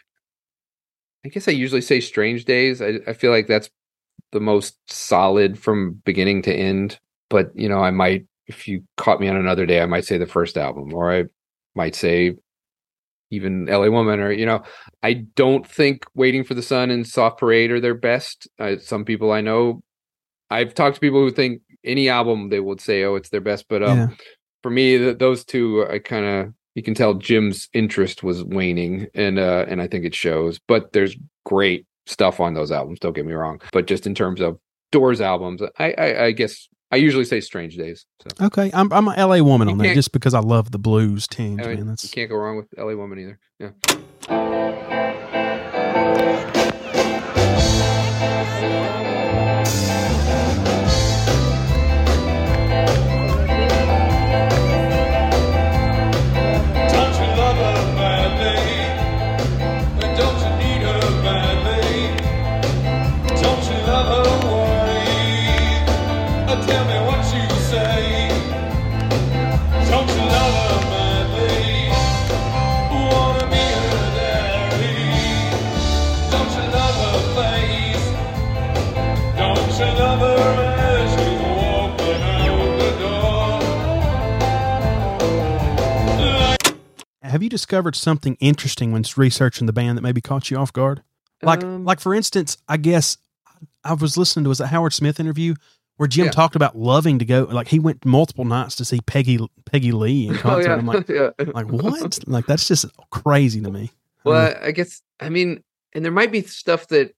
I 1.25 1.29
guess 1.29 1.47
I 1.47 1.51
usually 1.51 1.81
say 1.81 1.99
Strange 1.99 2.45
Days. 2.45 2.81
I 2.81 2.99
I 3.07 3.13
feel 3.13 3.29
like 3.31 3.47
that's 3.47 3.69
the 4.31 4.39
most 4.39 4.77
solid 4.87 5.59
from 5.59 6.01
beginning 6.05 6.41
to 6.43 6.53
end. 6.53 6.97
But 7.29 7.51
you 7.55 7.69
know, 7.69 7.83
I 7.83 7.91
might 7.91 8.25
if 8.47 8.67
you 8.67 8.83
caught 8.97 9.19
me 9.21 9.27
on 9.27 9.35
another 9.35 9.65
day, 9.67 9.81
I 9.81 9.85
might 9.85 10.05
say 10.05 10.17
the 10.17 10.25
first 10.25 10.57
album, 10.57 10.91
or 10.93 11.11
I 11.13 11.25
might 11.75 11.93
say 11.95 12.35
even 13.31 13.65
LA 13.65 13.87
Woman, 13.89 14.19
or 14.19 14.31
you 14.31 14.45
know, 14.45 14.61
I 15.01 15.13
don't 15.35 15.65
think 15.65 16.05
Waiting 16.13 16.43
for 16.43 16.53
the 16.53 16.61
Sun 16.61 16.91
and 16.91 17.07
Soft 17.07 17.39
Parade 17.39 17.71
are 17.71 17.79
their 17.79 17.95
best. 17.95 18.47
Uh, 18.59 18.75
some 18.79 19.05
people 19.05 19.31
I 19.31 19.41
know, 19.41 19.81
I've 20.49 20.73
talked 20.73 20.95
to 20.95 21.01
people 21.01 21.19
who 21.21 21.31
think 21.31 21.61
any 21.83 22.09
album 22.09 22.49
they 22.49 22.59
would 22.59 22.79
say, 22.81 23.03
oh, 23.03 23.15
it's 23.15 23.29
their 23.29 23.41
best. 23.41 23.65
But 23.69 23.81
um, 23.83 23.97
Yeah. 23.97 24.07
for 24.61 24.69
me, 24.69 24.97
th- 24.97 25.17
those 25.17 25.43
two, 25.43 25.85
I 25.89 25.99
kind 25.99 26.25
of 26.25 26.53
you 26.75 26.83
can 26.83 26.93
tell 26.93 27.15
Jim's 27.15 27.67
interest 27.73 28.23
was 28.23 28.43
waning, 28.43 29.07
and 29.15 29.39
uh, 29.39 29.65
and 29.67 29.81
I 29.81 29.87
think 29.87 30.05
it 30.05 30.15
shows. 30.15 30.59
But 30.67 30.93
there's 30.93 31.15
great 31.45 31.85
stuff 32.05 32.39
on 32.39 32.53
those 32.53 32.71
albums. 32.71 32.99
Don't 32.99 33.15
get 33.15 33.25
me 33.25 33.33
wrong. 33.33 33.61
But 33.71 33.87
just 33.87 34.05
in 34.07 34.13
terms 34.15 34.41
of 34.41 34.57
Doors 34.91 35.21
albums, 35.21 35.61
I 35.79 35.93
I, 35.97 36.23
I 36.25 36.31
guess 36.31 36.67
I 36.91 36.97
usually 36.97 37.23
say 37.25 37.39
Strange 37.39 37.77
Days. 37.77 38.05
So 38.21 38.47
Okay, 38.47 38.69
I'm 38.73 38.91
I'm 38.91 39.07
a 39.07 39.15
LA 39.25 39.41
woman 39.41 39.69
You 39.69 39.73
on 39.73 39.77
that 39.79 39.95
just 39.95 40.11
because 40.11 40.33
I 40.33 40.39
love 40.39 40.71
the 40.71 40.79
blues 40.79 41.27
tinge, 41.27 41.61
I 41.61 41.75
mean, 41.75 41.85
man. 41.87 41.95
you 42.01 42.09
can't 42.09 42.29
go 42.29 42.35
wrong 42.35 42.57
with 42.57 42.67
LA 42.77 42.95
Woman 42.95 43.19
either. 43.19 43.39
Yeah. 43.59 44.71
Have 87.31 87.41
you 87.41 87.49
discovered 87.49 87.95
something 87.95 88.37
interesting 88.39 88.91
when 88.91 89.03
researching 89.17 89.65
the 89.65 89.73
band 89.73 89.97
that 89.97 90.01
maybe 90.01 90.21
caught 90.21 90.51
you 90.51 90.57
off 90.57 90.71
guard? 90.73 91.01
Like, 91.41 91.63
Um, 91.63 91.85
like 91.85 91.99
for 91.99 92.13
instance, 92.13 92.57
I 92.67 92.77
guess 92.77 93.17
I 93.83 93.93
was 93.93 94.17
listening 94.17 94.43
to 94.43 94.49
was 94.49 94.59
a 94.59 94.67
Howard 94.67 94.93
Smith 94.93 95.19
interview 95.19 95.55
where 95.97 96.07
Jim 96.07 96.25
Yeah. 96.25 96.31
talked 96.31 96.55
about 96.55 96.77
loving 96.77 97.19
to 97.19 97.25
go. 97.25 97.43
Like 97.43 97.67
he 97.69 97.79
went 97.79 98.05
multiple 98.05 98.45
nights 98.45 98.75
to 98.75 98.85
see 98.85 98.99
Peggy 99.05 99.39
Peggy 99.65 99.91
Lee 99.91 100.27
in 100.27 100.39
Oh 100.43 100.59
yeah, 100.59 100.75
I'm 100.75 100.85
like, 100.85 101.07
yeah. 101.09 101.29
like 101.53 101.67
what? 101.71 102.27
like 102.27 102.45
that's 102.45 102.67
just 102.67 102.85
crazy 103.11 103.61
to 103.61 103.71
me. 103.71 103.91
Well, 104.23 104.53
I 104.61 104.71
guess 104.71 105.01
I 105.19 105.29
mean, 105.29 105.63
and 105.93 106.03
there 106.05 106.11
might 106.11 106.31
be 106.31 106.41
stuff 106.43 106.87
that 106.89 107.15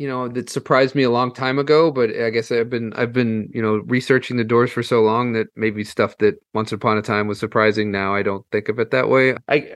you 0.00 0.08
know 0.08 0.28
that 0.28 0.48
surprised 0.48 0.94
me 0.94 1.02
a 1.02 1.10
long 1.10 1.30
time 1.30 1.58
ago, 1.58 1.90
but 1.90 2.08
I 2.16 2.30
guess 2.30 2.50
I've 2.50 2.70
been 2.70 2.94
I've 2.94 3.12
been 3.12 3.50
you 3.52 3.60
know 3.60 3.82
researching 3.84 4.38
the 4.38 4.44
Doors 4.44 4.70
for 4.70 4.82
so 4.82 5.02
long 5.02 5.34
that 5.34 5.48
maybe 5.56 5.84
stuff 5.84 6.16
that 6.18 6.36
once 6.54 6.72
upon 6.72 6.96
a 6.96 7.02
time 7.02 7.28
was 7.28 7.38
surprising. 7.38 7.92
Now 7.92 8.14
I 8.14 8.22
don't 8.22 8.46
think 8.50 8.70
of 8.70 8.78
it 8.78 8.92
that 8.92 9.10
way. 9.10 9.36
I 9.48 9.74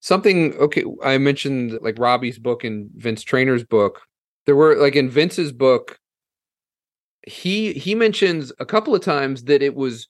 something 0.00 0.54
okay. 0.54 0.82
I 1.04 1.18
mentioned 1.18 1.78
like 1.82 1.98
Robbie's 1.98 2.38
book 2.38 2.64
and 2.64 2.88
Vince 2.94 3.22
Treanor's 3.22 3.64
book. 3.64 4.00
There 4.46 4.56
were 4.56 4.76
like 4.76 4.96
in 4.96 5.10
Vince's 5.10 5.52
book, 5.52 5.98
he 7.26 7.74
he 7.74 7.94
mentions 7.94 8.52
a 8.58 8.64
couple 8.64 8.94
of 8.94 9.02
times 9.02 9.44
that 9.44 9.62
it 9.62 9.74
was 9.74 10.08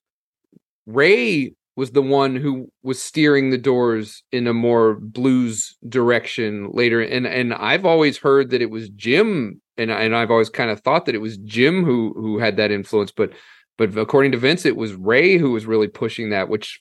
Ray 0.87 1.55
was 1.77 1.91
the 1.91 2.03
one 2.03 2.35
who 2.35 2.73
was 2.83 3.01
steering 3.03 3.51
the 3.51 3.59
doors 3.59 4.23
in 4.33 4.47
a 4.47 4.55
more 4.55 4.95
blues 4.95 5.77
direction 5.89 6.71
later. 6.73 7.03
And 7.03 7.27
and 7.27 7.53
I've 7.55 7.85
always 7.85 8.17
heard 8.19 8.51
that 8.51 8.63
it 8.63 8.71
was 8.71 8.89
Jim 8.91 9.61
and 9.77 9.91
and 9.91 10.17
I've 10.17 10.31
always 10.31 10.49
kind 10.49 10.71
of 10.71 10.81
thought 10.81 11.07
that 11.07 11.15
it 11.15 11.21
was 11.21 11.37
Jim 11.39 11.85
who 11.85 12.15
who 12.17 12.39
had 12.39 12.57
that 12.57 12.71
influence 12.71 13.13
but 13.13 13.31
but 13.77 13.97
according 13.97 14.33
to 14.33 14.39
Vince 14.39 14.65
it 14.65 14.77
was 14.77 14.95
Ray 14.95 15.37
who 15.37 15.53
was 15.53 15.67
really 15.67 15.89
pushing 15.89 16.31
that 16.31 16.49
which 16.49 16.81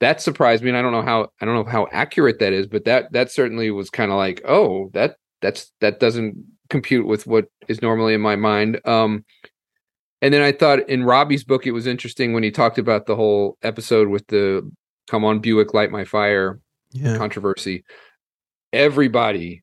that 0.00 0.20
surprised 0.20 0.62
me 0.62 0.70
and 0.70 0.76
I 0.76 0.82
don't 0.82 0.92
know 0.92 1.02
how 1.02 1.28
I 1.40 1.44
don't 1.44 1.54
know 1.54 1.70
how 1.70 1.86
accurate 1.92 2.38
that 2.38 2.54
is 2.54 2.66
but 2.66 2.86
that 2.86 3.12
that 3.12 3.30
certainly 3.30 3.70
was 3.70 3.90
kind 3.90 4.10
of 4.10 4.16
like 4.16 4.40
oh 4.48 4.90
that 4.94 5.16
that's 5.42 5.70
that 5.80 6.00
doesn't 6.00 6.36
compute 6.70 7.06
with 7.06 7.26
what 7.26 7.46
is 7.68 7.82
normally 7.82 8.14
in 8.14 8.22
my 8.22 8.36
mind. 8.36 8.80
Um 8.86 9.24
and 10.24 10.32
then 10.32 10.40
I 10.40 10.52
thought 10.52 10.88
in 10.88 11.04
Robbie's 11.04 11.44
book, 11.44 11.66
it 11.66 11.72
was 11.72 11.86
interesting 11.86 12.32
when 12.32 12.42
he 12.42 12.50
talked 12.50 12.78
about 12.78 13.04
the 13.04 13.14
whole 13.14 13.58
episode 13.62 14.08
with 14.08 14.26
the 14.28 14.66
"Come 15.06 15.22
on, 15.22 15.40
Buick, 15.40 15.74
light 15.74 15.90
my 15.90 16.04
fire" 16.04 16.60
Yeah, 16.92 17.18
controversy. 17.18 17.84
Everybody 18.72 19.62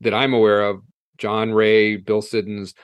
that 0.00 0.12
I'm 0.12 0.34
aware 0.34 0.62
of, 0.62 0.80
John 1.16 1.52
Ray, 1.52 1.96
Bill 1.96 2.22
Siddons, 2.22 2.74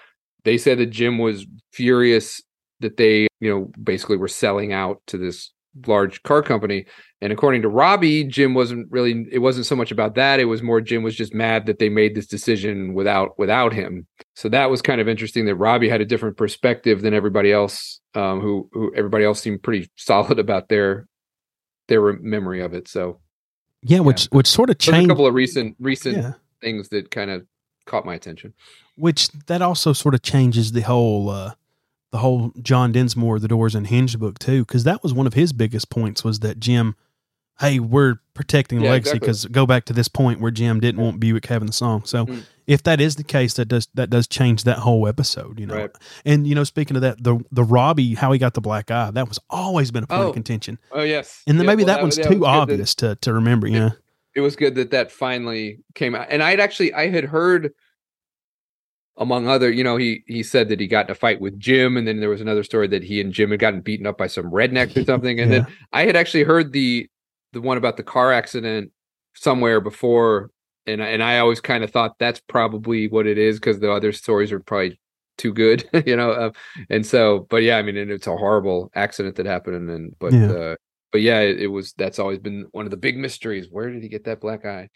they 0.45 0.57
said 0.57 0.79
that 0.79 0.91
Jim 0.91 1.19
was 1.19 1.45
furious 1.73 2.41
that 2.79 2.97
they, 2.97 3.27
you 3.41 3.51
know, 3.51 3.73
basically 3.83 4.19
were 4.19 4.29
selling 4.29 4.73
out 4.73 5.03
to 5.09 5.19
this 5.19 5.51
large 5.87 6.23
car 6.23 6.43
company. 6.43 6.87
And 7.21 7.33
according 7.33 7.63
to 7.63 7.69
Robbie, 7.69 8.25
Jim 8.25 8.55
wasn't 8.55 8.91
really 8.91 9.27
it 9.33 9.39
wasn't 9.39 9.67
so 9.67 9.75
much 9.77 9.91
about 9.91 10.15
that. 10.17 10.39
It 10.41 10.45
was 10.45 10.63
more 10.63 10.81
Jim 10.81 11.03
was 11.03 11.17
just 11.17 11.35
mad 11.35 11.67
that 11.67 11.79
they 11.79 11.89
made 11.89 12.15
this 12.15 12.27
decision 12.27 12.95
without 12.95 13.39
without 13.39 13.73
him. 13.73 14.07
So 14.35 14.49
that 14.51 14.71
was 14.71 14.83
kind 14.83 15.01
of 15.01 15.09
interesting 15.09 15.47
that 15.47 15.57
Robbie 15.57 15.89
had 15.89 16.01
a 16.01 16.05
different 16.05 16.37
perspective 16.37 17.01
than 17.03 17.15
everybody 17.15 17.53
else, 17.53 18.01
um, 18.15 18.41
who 18.41 18.69
who 18.73 18.95
everybody 18.95 19.25
else 19.25 19.41
seemed 19.41 19.63
pretty 19.63 19.91
solid 19.97 20.39
about 20.39 20.69
their 20.69 21.07
their 21.89 22.13
memory 22.15 22.61
of 22.61 22.75
it. 22.75 22.89
So 22.89 23.21
yeah, 23.83 24.01
which 24.01 24.27
which 24.27 24.47
sort 24.49 24.71
of 24.71 24.77
are 24.89 24.95
a 25.01 25.07
couple 25.07 25.27
of 25.27 25.35
recent 25.35 25.77
recent 25.81 26.17
Yeah, 26.17 26.33
things 26.61 26.89
that 26.91 27.11
kind 27.11 27.31
of 27.31 27.47
caught 27.87 28.05
my 28.05 28.15
attention. 28.15 28.53
which 28.97 29.29
that 29.47 29.63
also 29.63 29.93
sort 29.93 30.15
of 30.15 30.23
changes 30.23 30.73
the 30.73 30.81
whole 30.83 31.31
uh 31.31 31.53
the 32.17 32.21
whole 32.23 32.51
John 32.63 32.93
Densmore 32.93 33.39
the 33.39 33.47
Doors 33.49 33.75
Unhinged 33.75 34.19
book 34.19 34.39
too, 34.39 34.65
because 34.65 34.85
that 34.85 35.03
was 35.03 35.13
one 35.13 35.27
of 35.27 35.35
his 35.35 35.53
biggest 35.53 35.91
points 35.91 36.25
was 36.25 36.41
that 36.41 36.59
Jim, 36.59 36.97
hey, 37.61 37.79
we're 37.79 38.17
protecting 38.33 38.81
Yeah, 38.81 38.91
legacy 38.91 39.11
exactly. 39.11 39.21
because 39.21 39.45
go 39.47 39.67
back 39.67 39.85
to 39.87 39.93
this 39.93 40.09
point 40.09 40.41
where 40.41 40.51
Jim 40.51 40.81
didn't 40.81 41.01
want 41.01 41.21
Buick 41.21 41.45
having 41.47 41.67
the 41.67 41.73
song. 41.75 42.03
So 42.07 42.25
Mm. 42.25 42.43
if 42.67 42.83
that 42.85 43.01
is 43.03 43.17
the 43.17 43.25
case, 43.25 43.53
that 43.55 43.67
does 43.67 43.89
that 43.95 44.09
does 44.09 44.27
change 44.27 44.65
that 44.65 44.79
whole 44.79 45.07
episode, 45.07 45.61
you 45.61 45.67
know. 45.67 45.75
Right. 45.75 45.91
And 46.25 46.47
you 46.47 46.55
know, 46.55 46.65
speaking 46.65 46.97
of 46.97 47.03
that, 47.03 47.23
the 47.23 47.39
the 47.53 47.65
Robbie 47.65 48.15
how 48.15 48.33
he 48.33 48.39
got 48.39 48.55
the 48.55 48.61
black 48.63 48.91
eye 48.91 49.11
that 49.11 49.29
was 49.29 49.39
always 49.51 49.91
been 49.91 50.05
a 50.05 50.07
point 50.07 50.21
Oh. 50.23 50.29
of 50.29 50.35
contention, 50.35 50.79
Oh 50.93 51.03
yes, 51.03 51.43
and 51.47 51.59
then 51.59 51.65
Yeah, 51.67 51.73
maybe 51.73 51.85
well, 51.85 51.97
that, 51.97 52.03
one's 52.03 52.17
that 52.17 52.23
too 52.25 52.35
good 52.39 52.43
that- 52.45 52.47
obvious 52.63 52.95
to 52.97 53.17
to 53.17 53.33
remember. 53.35 53.67
You 53.67 53.81
know, 53.81 53.91
it 54.35 54.41
was 54.41 54.57
good 54.57 54.75
that 54.77 54.91
that 54.93 55.13
finally 55.13 55.81
came 55.95 56.15
out. 56.15 56.29
And 56.31 56.43
I'd 56.43 56.61
actually 56.61 56.95
I 56.95 57.09
had 57.11 57.25
heard 57.25 57.73
among 59.19 59.49
other, 59.49 59.71
you 59.71 59.83
know, 59.85 59.97
he 59.97 60.23
he 60.27 60.43
said 60.43 60.69
that 60.69 60.81
he 60.81 60.87
got 60.87 61.07
in 61.07 61.13
a 61.13 61.15
fight 61.15 61.41
with 61.41 61.59
Jim, 61.59 61.97
and 61.97 62.07
then 62.07 62.21
there 62.21 62.29
was 62.29 62.41
another 62.41 62.63
story 62.65 62.87
that 62.89 63.03
he 63.03 63.21
and 63.21 63.33
Jim 63.33 63.51
had 63.51 63.61
gotten 63.61 63.81
beaten 63.81 64.07
up 64.07 64.19
by 64.19 64.27
some 64.27 64.51
redneck 64.51 64.97
or 64.97 65.05
something. 65.05 65.41
And 65.41 65.51
then 65.53 65.67
I 65.93 66.05
had 66.07 66.17
actually 66.17 66.45
heard 66.45 66.73
the 66.73 67.09
the 67.53 67.61
one 67.61 67.79
about 67.79 67.97
the 67.97 68.03
car 68.03 68.33
accident 68.33 68.91
somewhere 69.35 69.81
before, 69.81 70.51
and 70.87 71.03
I- 71.03 71.09
and 71.09 71.23
I 71.23 71.39
always 71.39 71.61
kind 71.61 71.83
of 71.85 71.91
thought 71.91 72.19
that's 72.19 72.41
probably 72.41 73.09
what 73.09 73.27
it 73.27 73.39
is 73.39 73.59
because 73.59 73.81
the 73.81 73.91
other 73.91 74.13
stories 74.13 74.53
are 74.53 74.61
probably 74.61 74.99
too 75.39 75.53
good, 75.53 75.89
you 76.07 76.17
know. 76.17 76.31
Uh, 76.33 76.51
and 76.91 77.05
so, 77.07 77.47
but 77.51 77.63
yeah, 77.63 77.79
I 77.79 77.83
mean, 77.83 77.97
and 77.97 78.11
it's 78.11 78.27
a 78.27 78.37
horrible 78.37 78.91
accident 78.95 79.37
that 79.37 79.47
happened, 79.47 79.77
and 79.77 79.89
then 79.89 80.11
but 80.19 80.33
Yeah. 80.33 80.51
uh, 80.53 80.77
but 81.13 81.23
yeah, 81.23 81.41
it, 81.41 81.61
it 81.63 81.67
was 81.69 81.95
that's 81.95 82.19
always 82.19 82.39
been 82.39 82.67
one 82.73 82.85
of 82.85 82.91
the 82.91 82.97
big 82.99 83.17
mysteries. 83.17 83.69
Where 83.71 83.91
did 83.91 84.03
he 84.03 84.09
get 84.09 84.25
that 84.25 84.41
black 84.41 84.67
eye? 84.67 84.89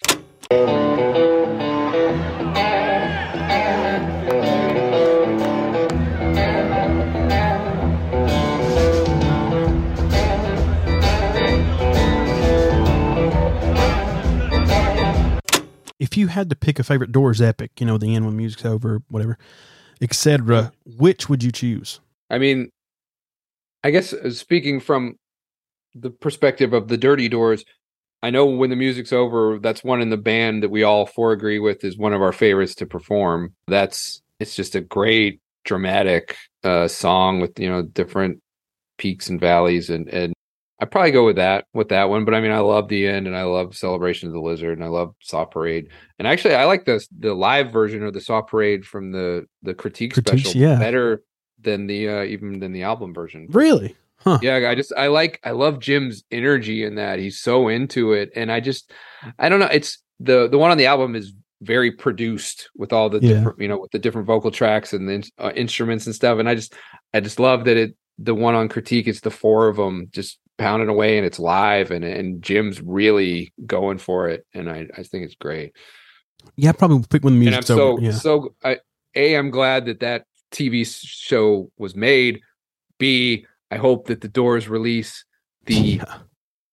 If 15.99 16.17
you 16.17 16.29
had 16.29 16.49
to 16.51 16.57
pick 16.57 16.79
a 16.79 16.83
favorite 16.83 17.13
Doors 17.13 17.41
epic, 17.41 17.73
you 17.79 17.87
know, 17.87 17.99
the 17.99 18.15
end 18.15 18.25
when 18.25 18.37
music's 18.37 18.65
over, 18.65 19.03
whatever, 19.11 19.39
etc., 20.01 20.73
which 20.85 21.29
would 21.29 21.43
you 21.43 21.53
choose? 21.53 22.01
I 22.31 22.39
mean, 22.39 22.71
I 23.85 23.91
guess 23.91 24.13
uh, 24.13 24.31
speaking 24.31 24.81
from 24.81 25.17
the 25.95 26.11
perspective 26.11 26.73
of 26.73 26.89
the 26.89 26.97
Dirty 26.97 27.29
Doors, 27.29 27.65
I 28.23 28.31
know 28.31 28.45
when 28.47 28.71
the 28.71 28.77
music's 28.77 29.13
over, 29.13 29.59
that's 29.59 29.83
one 29.83 30.03
in 30.03 30.11
the 30.11 30.17
band 30.17 30.63
that 30.63 30.69
we 30.71 30.83
all 30.83 31.07
four 31.07 31.33
agree 31.33 31.59
with 31.59 31.85
is 31.85 31.97
one 31.97 32.13
of 32.13 32.21
our 32.21 32.33
favorites 32.33 32.75
to 32.77 32.87
perform. 32.87 33.55
That's 33.67 34.23
it's 34.39 34.55
just 34.55 34.75
a 34.75 34.81
great 34.81 35.41
dramatic 35.65 36.37
uh, 36.65 36.89
song 36.89 37.41
with 37.41 37.59
you 37.59 37.69
know 37.69 37.83
different 37.83 38.43
peaks 38.99 39.29
and 39.29 39.41
valleys, 39.41 39.89
and 39.89 40.09
and 40.09 40.35
I 40.81 40.85
probably 40.85 41.13
go 41.13 41.25
with 41.25 41.37
that 41.37 41.65
with 41.73 41.89
that 41.89 42.11
one. 42.11 42.25
But 42.27 42.35
I 42.35 42.41
mean, 42.41 42.53
I 42.53 42.59
love 42.59 42.89
the 42.89 43.07
end, 43.07 43.27
and 43.27 43.37
I 43.37 43.45
love 43.45 43.75
Celebration 43.75 44.29
of 44.29 44.35
the 44.35 44.41
Lizard, 44.41 44.77
and 44.77 44.85
I 44.85 44.89
love 44.89 45.15
Soft 45.21 45.53
Parade, 45.53 45.89
and 46.19 46.29
actually, 46.29 46.55
I 46.55 46.65
like 46.65 46.85
the 46.85 47.05
the 47.19 47.35
live 47.35 47.73
version 47.73 48.03
of 48.05 48.13
the 48.13 48.21
Soft 48.21 48.51
Parade 48.51 48.85
from 48.85 49.13
the 49.13 49.47
the 49.63 49.75
critique 49.75 50.13
Critiques, 50.13 50.43
special 50.43 50.61
yeah. 50.61 50.79
better 50.79 51.23
than 51.59 51.87
the 51.87 52.09
uh, 52.09 52.25
even 52.25 52.61
than 52.61 52.73
the 52.73 52.83
album 52.83 53.15
version. 53.15 53.47
Really? 53.51 53.97
Huh. 54.21 54.39
Yeah, 54.43 54.57
I 54.69 54.75
just 54.75 54.93
I 54.97 55.07
like 55.07 55.41
I 55.45 55.53
love 55.53 55.79
Jim's 55.79 56.25
energy 56.31 56.85
in 56.85 56.97
that. 56.97 57.19
He's 57.19 57.39
so 57.41 57.69
into 57.69 58.13
it, 58.13 58.31
and 58.37 58.53
I 58.53 58.61
just 58.61 58.93
I 59.39 59.49
don't 59.49 59.61
know. 59.61 59.69
It's 59.73 59.99
the 60.19 60.49
the 60.49 60.59
one 60.59 60.71
on 60.71 60.77
the 60.79 60.87
album 60.87 61.17
is 61.17 61.33
very 61.63 61.91
produced 61.91 62.71
with 62.77 62.93
all 62.93 63.09
the 63.09 63.19
Yeah. 63.21 63.35
different 63.35 63.61
you 63.61 63.69
know 63.69 63.79
with 63.81 63.91
the 63.93 63.99
different 63.99 64.27
vocal 64.27 64.51
tracks 64.51 64.93
and 64.93 65.09
the 65.09 65.31
uh, 65.39 65.53
instruments 65.55 66.07
and 66.07 66.15
stuff. 66.15 66.39
And 66.39 66.49
I 66.49 66.55
just 66.55 66.75
I 67.15 67.21
just 67.21 67.41
love 67.41 67.65
that 67.65 67.77
it 67.77 67.97
the 68.19 68.35
one 68.35 68.55
on 68.55 68.69
critique 68.69 69.09
it's 69.09 69.21
the 69.21 69.31
four 69.31 69.69
of 69.69 69.77
them 69.77 70.09
just 70.13 70.39
pounding 70.59 70.91
away 70.91 71.17
and 71.17 71.27
it's 71.27 71.39
live 71.39 71.91
and 71.91 72.05
and 72.05 72.43
Jim's 72.43 72.83
really 72.83 73.55
going 73.67 73.97
for 73.97 74.29
it, 74.29 74.45
and 74.53 74.69
I 74.69 74.87
I 74.97 75.03
think 75.03 75.25
it's 75.25 75.35
great. 75.37 75.75
Yeah, 76.57 76.71
I 76.71 76.73
probably 76.73 77.05
pick 77.09 77.25
when 77.25 77.39
the 77.41 77.47
and 77.47 77.57
I'm 77.57 77.63
so 77.63 77.93
over. 77.93 78.03
Yeah. 78.03 78.13
so 78.13 78.55
I 78.63 78.79
a 79.15 79.37
I'm 79.37 79.51
glad 79.51 79.87
that 79.87 80.01
that 80.01 80.25
TV 80.53 80.85
show 80.87 81.71
was 81.79 81.95
made. 81.97 82.41
B 82.99 83.47
I 83.71 83.77
hope 83.77 84.07
that 84.09 84.21
the 84.21 84.29
Doors 84.29 84.69
release 84.69 85.25
the 85.67 85.75
Yeah. 85.75 86.19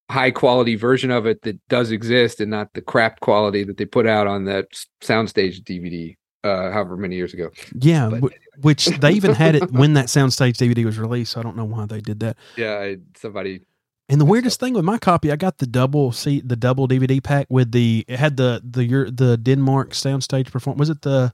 high 0.09 0.31
quality 0.31 0.75
version 0.75 1.11
of 1.11 1.25
it 1.25 1.41
that 1.43 1.59
does 1.67 1.91
exist 1.91 2.39
and 2.41 2.49
not 2.51 2.73
the 2.73 2.81
crap 2.81 3.19
quality 3.19 3.63
that 3.65 3.77
they 3.77 3.85
put 3.85 4.07
out 4.07 4.25
on 4.27 4.45
that 4.45 4.65
soundstage 5.01 5.61
DVD 5.63 6.15
uh 6.43 6.71
however 6.71 6.95
many 6.97 7.15
years 7.15 7.33
ago. 7.33 7.49
Yeah, 7.81 8.09
But 8.09 8.21
wh- 8.31 8.65
which 8.65 8.85
they 8.85 9.11
even 9.11 9.33
had 9.33 9.55
it 9.55 9.71
when 9.71 9.93
that 9.95 10.05
soundstage 10.17 10.55
DVD 10.57 10.85
was 10.85 10.97
released. 10.99 11.31
So 11.33 11.39
I 11.39 11.43
don't 11.43 11.57
know 11.57 11.65
why 11.65 11.85
they 11.85 11.99
did 11.99 12.19
that. 12.21 12.37
Yeah, 12.55 12.75
I, 12.79 12.97
somebody 13.17 13.61
And 14.09 14.21
the 14.21 14.25
weirdest 14.25 14.59
thing 14.59 14.73
with 14.73 14.85
my 14.85 14.97
copy, 14.97 15.31
I 15.31 15.35
got 15.35 15.57
the 15.57 15.67
double 15.67 16.11
see 16.13 16.39
the 16.41 16.55
double 16.55 16.87
DVD 16.87 17.21
pack 17.21 17.47
with 17.49 17.71
the 17.71 18.05
it 18.07 18.17
had 18.19 18.37
the 18.37 18.61
the 18.63 18.85
your 18.85 19.11
the 19.11 19.35
Denmark 19.37 19.91
soundstage 19.91 20.51
perform. 20.51 20.77
Was 20.77 20.89
it 20.89 21.01
the 21.01 21.33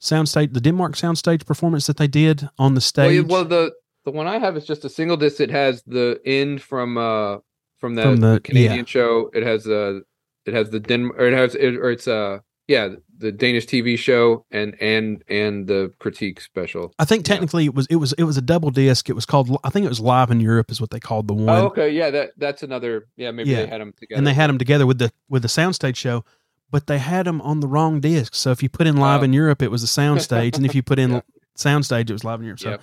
soundstage 0.00 0.52
the 0.54 0.60
Denmark 0.60 0.94
soundstage 0.96 1.44
performance 1.46 1.86
that 1.86 1.96
they 1.96 2.08
did 2.08 2.48
on 2.58 2.74
the 2.74 2.78
well, 2.78 2.80
stage 2.80 3.14
yeah, 3.16 3.32
well 3.32 3.44
the 3.44 3.72
the 4.10 4.16
one 4.16 4.26
I 4.26 4.38
have 4.38 4.56
is 4.56 4.64
just 4.66 4.84
a 4.84 4.88
single 4.88 5.16
disc. 5.16 5.40
It 5.40 5.50
has 5.50 5.82
the 5.86 6.20
end 6.24 6.62
from 6.62 6.96
uh 6.98 7.38
from 7.78 7.94
the, 7.94 8.02
From 8.02 8.16
the- 8.16 8.40
Canadian 8.42 8.78
yeah. 8.80 8.84
show. 8.84 9.30
It 9.34 9.42
has 9.44 9.66
uh 9.66 10.00
it 10.46 10.54
has 10.54 10.70
the 10.70 10.80
Den 10.80 11.10
or 11.18 11.26
it 11.26 11.34
has 11.34 11.54
it, 11.54 11.76
or 11.76 11.90
it's 11.90 12.08
uh 12.08 12.38
yeah 12.66 12.88
the 13.18 13.32
Danish 13.32 13.66
TV 13.66 13.98
show 13.98 14.44
and 14.50 14.74
and 14.80 15.22
and 15.28 15.66
the 15.66 15.92
critique 15.98 16.40
special. 16.40 16.92
I 16.98 17.04
think 17.04 17.26
yeah. 17.26 17.34
technically 17.34 17.64
it 17.66 17.74
was 17.74 17.86
it 17.88 17.96
was 17.96 18.12
it 18.14 18.24
was 18.24 18.36
a 18.36 18.42
double 18.42 18.70
disc. 18.70 19.08
It 19.08 19.14
was 19.14 19.26
called 19.26 19.54
I 19.64 19.70
think 19.70 19.84
it 19.86 19.88
was 19.88 20.00
Live 20.00 20.30
in 20.30 20.40
Europe 20.40 20.70
is 20.70 20.80
what 20.80 20.90
they 20.90 21.00
called 21.00 21.28
the 21.28 21.34
one. 21.34 21.48
Oh, 21.58 21.66
okay, 21.66 21.90
yeah, 21.90 22.10
that 22.10 22.30
that's 22.36 22.62
another. 22.62 23.06
Yeah, 23.16 23.30
maybe 23.32 23.50
Yeah. 23.50 23.62
they 23.62 23.66
had 23.66 23.80
them 23.80 23.92
together. 23.98 24.18
and 24.18 24.26
they 24.26 24.34
had 24.34 24.48
them 24.48 24.58
together 24.58 24.86
with 24.86 24.98
the 24.98 25.10
with 25.28 25.42
the 25.42 25.48
soundstage 25.48 25.96
show, 25.96 26.24
but 26.70 26.86
they 26.86 26.98
had 26.98 27.26
them 27.26 27.40
on 27.42 27.60
the 27.60 27.68
wrong 27.68 28.00
disc. 28.00 28.34
So 28.34 28.50
if 28.52 28.62
you 28.62 28.68
put 28.68 28.86
in 28.86 28.96
Live 28.96 29.20
Oh. 29.20 29.24
in 29.24 29.32
Europe, 29.32 29.60
it 29.62 29.70
was 29.70 29.82
a 29.82 29.86
soundstage, 30.00 30.56
and 30.56 30.64
if 30.66 30.74
you 30.74 30.82
put 30.82 30.98
in 30.98 31.10
Yeah. 31.12 31.20
soundstage, 31.56 32.08
it 32.10 32.12
was 32.12 32.24
Live 32.24 32.40
in 32.40 32.46
Europe. 32.46 32.60
So 32.60 32.70
Yep. 32.70 32.82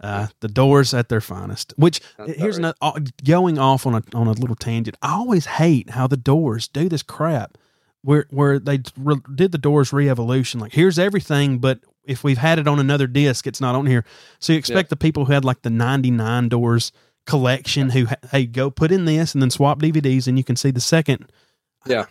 Uh, 0.00 0.28
the 0.40 0.48
Doors 0.48 0.94
at 0.94 1.08
their 1.08 1.20
finest. 1.20 1.74
Which 1.76 2.00
That's 2.16 2.32
here's 2.34 2.56
right. 2.58 2.74
another 2.74 2.76
uh, 2.80 3.00
going 3.24 3.58
off 3.58 3.86
on 3.86 3.94
a 3.94 4.02
on 4.14 4.26
a 4.26 4.32
little 4.32 4.56
tangent. 4.56 4.96
I 5.02 5.14
always 5.14 5.46
hate 5.46 5.90
how 5.90 6.06
the 6.06 6.16
Doors 6.16 6.68
do 6.68 6.88
this 6.88 7.02
crap. 7.02 7.58
Where 8.02 8.26
where 8.30 8.58
they 8.58 8.80
re- 8.96 9.20
did 9.34 9.52
the 9.52 9.58
Doors 9.58 9.92
re-evolution, 9.92 10.60
like 10.60 10.72
here's 10.72 10.98
everything, 10.98 11.58
but 11.58 11.80
if 12.04 12.22
we've 12.22 12.38
had 12.38 12.58
it 12.58 12.68
on 12.68 12.78
another 12.78 13.06
disc, 13.08 13.46
it's 13.46 13.60
not 13.60 13.74
on 13.74 13.86
here. 13.86 14.04
So 14.38 14.52
you 14.52 14.58
expect 14.58 14.88
the 14.90 14.96
people 14.96 15.24
who 15.24 15.32
had 15.32 15.44
like 15.44 15.62
the 15.62 15.70
'99 15.70 16.48
Doors 16.48 16.92
collection, 17.26 17.90
who 17.90 18.06
ha- 18.06 18.14
hey 18.30 18.46
go 18.46 18.70
put 18.70 18.92
in 18.92 19.04
this 19.04 19.34
and 19.34 19.42
then 19.42 19.50
swap 19.50 19.80
DVDs, 19.80 20.28
and 20.28 20.38
you 20.38 20.44
can 20.44 20.56
see 20.56 20.70
the 20.70 20.80
second. 20.80 21.30
Yeah. 21.86 22.06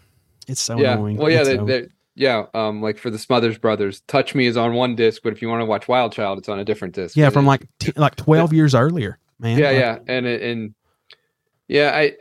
it's 0.48 0.62
so 0.62 0.78
yeah. 0.78 0.94
annoying. 0.94 1.18
Well, 1.18 1.32
yeah, 1.32 1.44
they, 1.44 1.56
so- 1.56 1.88
yeah. 2.18 2.46
Um, 2.54 2.82
like 2.82 2.98
for 2.98 3.10
the 3.10 3.18
Smothers 3.20 3.58
Brothers, 3.58 4.02
Touch 4.08 4.36
Me 4.36 4.46
is 4.48 4.58
on 4.58 4.74
one 4.74 4.96
disc, 4.96 5.22
but 5.24 5.32
if 5.34 5.42
you 5.42 5.48
want 5.50 5.62
to 5.62 5.66
watch 5.66 5.88
Wild 5.88 6.12
Child, 6.12 6.40
it's 6.40 6.50
on 6.50 6.60
a 6.60 6.66
different 6.66 6.94
disc. 6.96 7.16
yeah, 7.16 7.30
from 7.30 7.46
it- 7.46 7.48
like 7.48 7.68
t- 7.80 7.94
like 7.96 8.16
twelve 8.16 8.52
years 8.52 8.76
earlier, 8.76 9.20
man. 9.40 9.58
yeah, 9.58 9.68
Like, 9.68 9.78
yeah, 9.80 9.98
and 10.08 10.26
it- 10.26 10.42
and 10.42 10.76
yeah, 11.68 11.92
I 11.96 12.14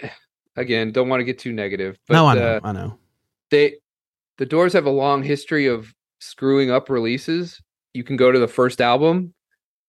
again 0.56 0.92
don't 0.92 1.08
want 1.08 1.20
to 1.20 1.24
get 1.24 1.38
too 1.38 1.52
negative, 1.52 1.98
but 2.06 2.14
no, 2.14 2.26
I 2.26 2.34
know, 2.34 2.40
uh, 2.56 2.60
I 2.62 2.72
know. 2.72 2.98
they 3.50 3.76
the 4.38 4.46
Doors 4.46 4.72
have 4.74 4.86
a 4.86 4.90
long 4.90 5.22
history 5.22 5.66
of 5.66 5.92
screwing 6.20 6.70
up 6.70 6.88
releases. 6.90 7.60
You 7.94 8.04
can 8.04 8.16
go 8.16 8.30
to 8.30 8.38
the 8.38 8.48
first 8.48 8.80
album. 8.82 9.32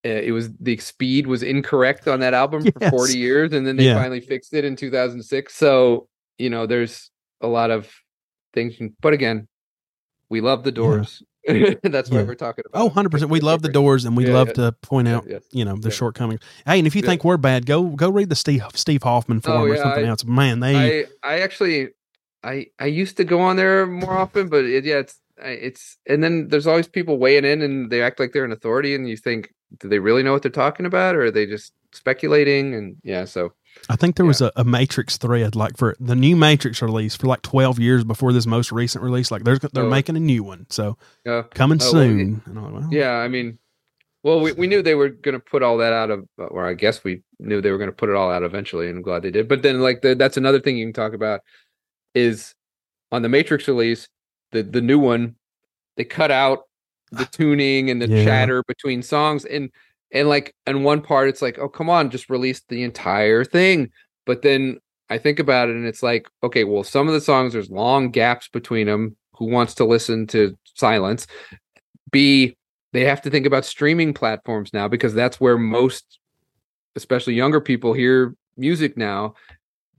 Uh, 0.06 0.10
it 0.10 0.32
was 0.32 0.50
the 0.60 0.78
speed 0.78 1.28
was 1.28 1.44
incorrect 1.44 2.08
on 2.08 2.20
that 2.22 2.34
album 2.34 2.64
for 2.72 2.90
40 2.92 3.18
years 3.18 3.52
and 3.52 3.66
then 3.68 3.76
they 3.76 3.86
Yeah. 3.88 3.96
finally 4.00 4.22
fixed 4.22 4.54
it 4.54 4.64
in 4.64 4.76
2006. 4.78 5.54
So, 5.56 6.08
you 6.38 6.50
know, 6.50 6.66
there's 6.66 7.10
a 7.42 7.48
lot 7.48 7.72
of 7.72 7.92
things 8.54 8.76
but 9.02 9.12
again, 9.14 9.48
we 10.30 10.42
love 10.42 10.64
the 10.64 10.72
Doors. 10.72 11.24
That's 11.48 12.10
why 12.10 12.18
Yeah. 12.18 12.24
we're 12.24 12.36
talking 12.36 12.66
about. 12.68 12.82
Oh, 12.82 12.86
100 12.88 13.10
percent. 13.10 13.32
We 13.32 13.40
love 13.40 13.62
the. 13.62 13.70
Doors, 13.70 14.04
and 14.04 14.18
we 14.18 14.26
Yeah, 14.28 14.34
love 14.34 14.48
yeah. 14.50 14.54
to 14.66 14.72
point 14.82 15.08
out, 15.08 15.26
you 15.52 15.64
know, 15.64 15.78
the 15.78 15.88
Yeah. 15.90 15.94
shortcomings. 15.96 16.42
Hey, 16.66 16.78
and 16.80 16.86
if 16.88 16.94
you 16.96 17.02
Yeah. 17.02 17.10
think 17.10 17.24
we're 17.24 17.38
bad, 17.38 17.66
go 17.66 17.84
go 17.84 18.10
read 18.10 18.30
the 18.30 18.36
Steve 18.36 18.64
Steve 18.76 19.04
Hoffman 19.04 19.40
forum 19.40 19.62
Oh, 19.62 19.66
or 19.68 19.78
something 19.78 20.06
I- 20.06 20.10
else. 20.10 20.26
Man, 20.26 20.60
they 20.60 21.04
I 21.04 21.06
I 21.24 21.40
actually 21.40 21.90
I 22.44 22.68
I 22.80 22.86
used 22.88 23.16
to 23.18 23.24
go 23.24 23.40
on 23.40 23.56
there 23.56 23.86
more 23.88 24.14
often, 24.18 24.50
but 24.50 24.66
it, 24.66 24.84
yeah, 24.84 24.98
it's 24.98 25.20
it's 25.42 25.98
and 26.06 26.22
then 26.24 26.50
there's 26.50 26.68
always 26.68 26.88
people 26.90 27.18
weighing 27.18 27.46
in 27.46 27.62
and 27.62 27.90
they 27.92 28.02
act 28.02 28.20
like 28.20 28.34
they're 28.34 28.44
an 28.46 28.52
authority, 28.52 28.94
and 28.96 29.08
you 29.08 29.16
think, 29.16 29.54
do 29.80 29.88
they 29.88 30.00
really 30.00 30.24
know 30.24 30.34
what 30.34 30.42
they're 30.42 30.52
talking 30.52 30.86
about, 30.86 31.16
or 31.16 31.26
are 31.26 31.32
they 31.32 31.46
just 31.46 31.72
speculating? 31.94 32.74
And 32.76 32.98
yeah, 33.04 33.24
so 33.26 33.54
I 33.90 33.96
think 33.96 34.16
there 34.16 34.26
was 34.26 34.42
a, 34.42 34.52
a 34.56 34.64
Matrix 34.64 35.18
thread 35.18 35.56
like 35.56 35.78
for 35.78 35.96
the 36.00 36.16
new 36.16 36.36
Matrix 36.36 36.82
release 36.82 37.16
for 37.16 37.28
like 37.28 37.42
12 37.42 37.80
years 37.80 38.04
before 38.04 38.34
this 38.34 38.46
most 38.46 38.72
recent 38.72 39.04
release. 39.04 39.32
Like 39.32 39.44
they're 39.44 39.58
they're 39.60 39.86
Oh. 39.86 39.90
making 39.90 40.16
a 40.18 40.20
new 40.20 40.44
one, 40.44 40.66
so 40.70 40.98
uh, 41.28 41.44
coming 41.54 41.80
Oh, 41.82 41.92
well, 41.94 42.02
it- 42.02 42.08
soon. 42.08 42.42
And 42.46 42.58
I'm 42.58 42.64
like, 42.74 42.82
well, 42.84 42.90
yeah, 42.94 43.12
I 43.14 43.28
mean, 43.28 43.58
well, 44.24 44.42
we, 44.42 44.52
we 44.54 44.68
knew 44.68 44.82
they 44.82 44.96
were 44.96 45.10
going 45.10 45.34
to 45.34 45.40
put 45.40 45.64
all 45.64 45.78
that 45.78 45.94
out 45.94 46.10
of, 46.12 46.28
or 46.38 46.68
I 46.68 46.74
guess 46.74 47.04
we 47.04 47.22
knew 47.40 47.62
they 47.62 47.72
were 47.72 47.78
going 47.78 47.90
to 47.90 47.96
put 47.96 48.10
it 48.10 48.16
all 48.16 48.30
out 48.32 48.44
eventually, 48.44 48.88
and 48.90 48.98
I'm 48.98 49.04
glad 49.04 49.22
they 49.22 49.32
did. 49.32 49.48
But 49.48 49.62
then, 49.62 49.80
like, 49.80 50.02
the, 50.02 50.16
that's 50.16 50.38
another 50.38 50.60
thing 50.60 50.78
you 50.78 50.86
can 50.86 50.94
talk 50.94 51.14
about 51.14 51.42
is 52.14 52.54
on 53.12 53.22
the 53.22 53.30
Matrix 53.30 53.68
release, 53.68 54.08
the 54.52 54.64
the 54.64 54.82
new 54.82 55.00
one, 55.00 55.36
they 55.96 56.04
cut 56.04 56.32
out 56.32 56.64
the 57.12 57.26
tuning 57.26 57.90
and 57.90 58.02
the 58.02 58.08
Yeah. 58.10 58.26
chatter 58.26 58.64
between 58.68 59.02
songs, 59.02 59.46
and 59.46 59.70
and 60.12 60.30
like, 60.30 60.56
in 60.66 60.84
one 60.84 61.02
part, 61.02 61.30
it's 61.30 61.42
like, 61.42 61.60
oh, 61.60 61.70
come 61.70 61.90
on, 61.90 62.10
just 62.10 62.30
release 62.30 62.62
the 62.70 62.84
entire 62.84 63.44
thing. 63.44 63.92
But 64.26 64.42
then 64.42 64.80
I 65.10 65.18
think 65.18 65.40
about 65.40 65.70
it, 65.70 65.76
and 65.76 65.86
it's 65.86 66.04
like, 66.04 66.28
okay, 66.44 66.64
well, 66.64 66.84
some 66.84 67.08
of 67.08 67.14
the 67.14 67.22
songs 67.22 67.54
there's 67.54 67.70
long 67.70 68.12
gaps 68.12 68.48
between 68.48 68.88
them. 68.88 69.16
Who 69.38 69.46
wants 69.46 69.76
to 69.76 69.86
listen 69.86 70.28
to 70.28 70.58
silence? 70.76 71.28
B, 72.12 72.56
they 72.94 73.04
have 73.06 73.22
to 73.22 73.30
think 73.30 73.46
about 73.46 73.66
streaming 73.66 74.14
platforms 74.14 74.74
now 74.74 74.88
because 74.88 75.14
that's 75.14 75.40
where 75.40 75.58
most, 75.58 76.20
especially 76.96 77.36
younger 77.36 77.62
people, 77.62 77.94
hear 77.94 78.36
music 78.58 78.98
now. 78.98 79.36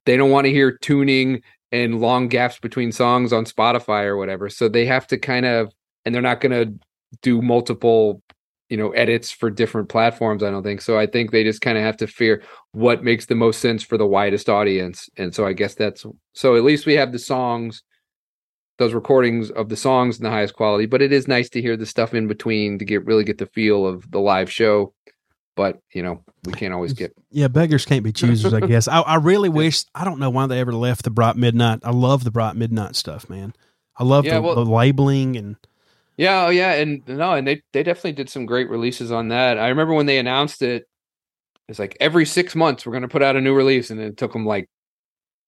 They 0.05 0.17
don't 0.17 0.31
want 0.31 0.47
to 0.47 0.53
hear 0.53 0.73
tuning 0.73 1.43
and 1.71 2.01
long 2.01 2.29
gaps 2.29 2.59
between 2.59 2.93
songs 2.93 3.33
on 3.33 3.45
Spotify 3.45 4.05
or 4.05 4.17
whatever. 4.17 4.49
So 4.49 4.69
they 4.69 4.87
have 4.87 5.07
to 5.09 5.19
kind 5.19 5.47
of, 5.47 5.73
and 6.05 6.15
they're 6.15 6.23
not 6.23 6.41
going 6.41 6.53
to 6.53 6.87
do 7.23 7.41
multiple, 7.41 8.23
you 8.69 8.77
know, 8.77 8.91
edits 8.91 9.31
for 9.31 9.51
different 9.51 9.89
platforms. 9.89 10.43
I 10.43 10.51
don't 10.51 10.63
think 10.63 10.81
so. 10.83 10.99
I 10.99 11.07
think 11.07 11.31
they 11.31 11.43
just 11.45 11.61
kind 11.61 11.79
of 11.79 11.85
have 11.85 11.97
to 11.99 12.07
fear 12.07 12.43
what 12.73 13.03
makes 13.03 13.27
the 13.27 13.35
most 13.35 13.61
sense 13.61 13.83
for 13.83 13.97
the 13.97 14.07
widest 14.07 14.49
audience. 14.49 15.09
And 15.17 15.35
so 15.35 15.47
I 15.47 15.53
guess 15.55 15.75
that's 15.75 16.05
so. 16.35 16.57
At 16.57 16.65
least 16.65 16.85
we 16.87 16.95
have 16.95 17.13
the 17.13 17.19
songs 17.19 17.83
those 18.79 18.95
recordings 18.95 19.51
of 19.51 19.69
the 19.69 19.77
songs 19.77 20.19
in 20.19 20.23
the 20.23 20.31
highest 20.31 20.55
quality, 20.55 20.87
but 20.87 21.03
it 21.03 21.13
is 21.13 21.27
nice 21.27 21.49
to 21.51 21.61
hear 21.61 21.77
the 21.77 21.85
stuff 21.85 22.15
in 22.15 22.29
between 22.29 22.79
to 22.79 22.85
get 22.85 23.05
really 23.05 23.25
get 23.25 23.39
the 23.39 23.47
feel 23.47 23.85
of 23.85 24.09
the 24.13 24.21
live 24.21 24.51
show. 24.53 24.95
but 25.57 25.81
you 25.93 26.01
know 26.03 26.23
we 26.45 26.53
can't 26.53 26.73
always 26.73 26.93
get. 26.93 27.13
Yeah, 27.33 27.49
beggars 27.49 27.85
can't 27.85 28.05
be 28.05 28.13
choosers, 28.13 28.55
I 28.55 28.61
guess. 28.67 28.87
I, 28.87 29.01
I 29.01 29.17
really 29.17 29.49
wish 29.49 29.85
I 29.97 30.05
don't 30.05 30.21
know 30.21 30.31
why 30.31 30.47
they 30.47 30.61
ever 30.61 30.73
left 30.73 31.03
the 31.03 31.11
bright 31.11 31.35
midnight. 31.37 31.81
I 31.83 31.91
love 31.91 32.23
the 32.23 32.31
bright 32.31 32.55
midnight 32.55 32.95
stuff, 32.95 33.29
man. 33.29 33.53
I 33.97 34.05
love 34.05 34.25
Yeah, 34.25 34.35
the, 34.37 34.43
well- 34.43 34.55
the 34.55 34.65
labeling 34.71 35.37
and 35.37 35.57
Yeah, 36.19 36.47
oh 36.47 36.51
yeah, 36.51 36.73
and 36.73 37.01
no, 37.07 37.33
and 37.33 37.47
they 37.47 37.63
they 37.73 37.83
definitely 37.85 38.13
did 38.13 38.29
some 38.29 38.45
great 38.45 38.69
releases 38.69 39.11
on 39.13 39.29
that. 39.29 39.57
I 39.57 39.69
remember 39.69 39.95
when 39.95 40.07
they 40.07 40.19
announced 40.19 40.63
it. 40.63 40.85
It's 41.69 41.79
like 41.79 41.97
every 42.01 42.27
six 42.27 42.55
months 42.57 42.85
we're 42.85 42.93
going 42.93 43.03
to 43.03 43.09
put 43.09 43.23
out 43.23 43.37
a 43.37 43.41
new 43.41 43.55
release, 43.55 43.91
and 43.91 44.01
it 44.01 44.17
took 44.17 44.33
them 44.33 44.45
like 44.45 44.69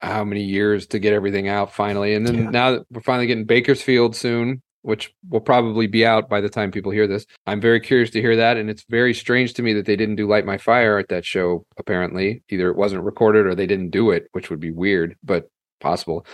how 0.01 0.23
many 0.25 0.45
years 0.45 0.87
to 0.89 0.99
get 0.99 1.13
everything 1.13 1.49
out 1.49 1.73
finally. 1.75 2.15
And 2.15 2.27
then 2.27 2.37
Yeah. 2.37 2.51
now 2.51 2.71
that 2.73 2.83
we're 2.91 3.03
finally 3.03 3.27
getting 3.27 3.45
Bakersfield 3.47 4.15
soon, 4.15 4.63
which 4.83 5.13
will 5.29 5.41
probably 5.41 5.87
be 5.89 6.07
out 6.07 6.29
by 6.31 6.41
the 6.41 6.49
time 6.49 6.71
people 6.71 6.93
hear 6.93 7.07
this. 7.07 7.27
I'm 7.47 7.61
very 7.61 7.81
curious 7.81 8.11
to 8.11 8.21
hear 8.21 8.37
that, 8.37 8.57
and 8.57 8.71
it's 8.71 8.85
very 8.89 9.13
strange 9.13 9.55
to 9.55 9.63
me 9.63 9.73
that 9.75 9.87
they 9.87 9.97
didn't 9.97 10.17
do 10.17 10.29
Light 10.29 10.47
My 10.47 10.57
Fire 10.57 10.99
at 10.99 11.09
that 11.09 11.25
show. 11.25 11.67
Apparently, 11.79 12.43
either 12.49 12.71
it 12.71 12.77
wasn't 12.77 13.03
recorded 13.03 13.45
or 13.47 13.55
they 13.55 13.67
didn't 13.67 13.91
do 13.91 14.11
it, 14.11 14.29
which 14.33 14.51
would 14.51 14.61
be 14.61 14.71
weird, 14.71 15.17
but 15.25 15.51
possible. 15.81 16.25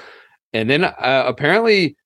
And 0.52 0.68
then 0.68 0.84
uh, 0.84 1.24
apparently 1.26 1.96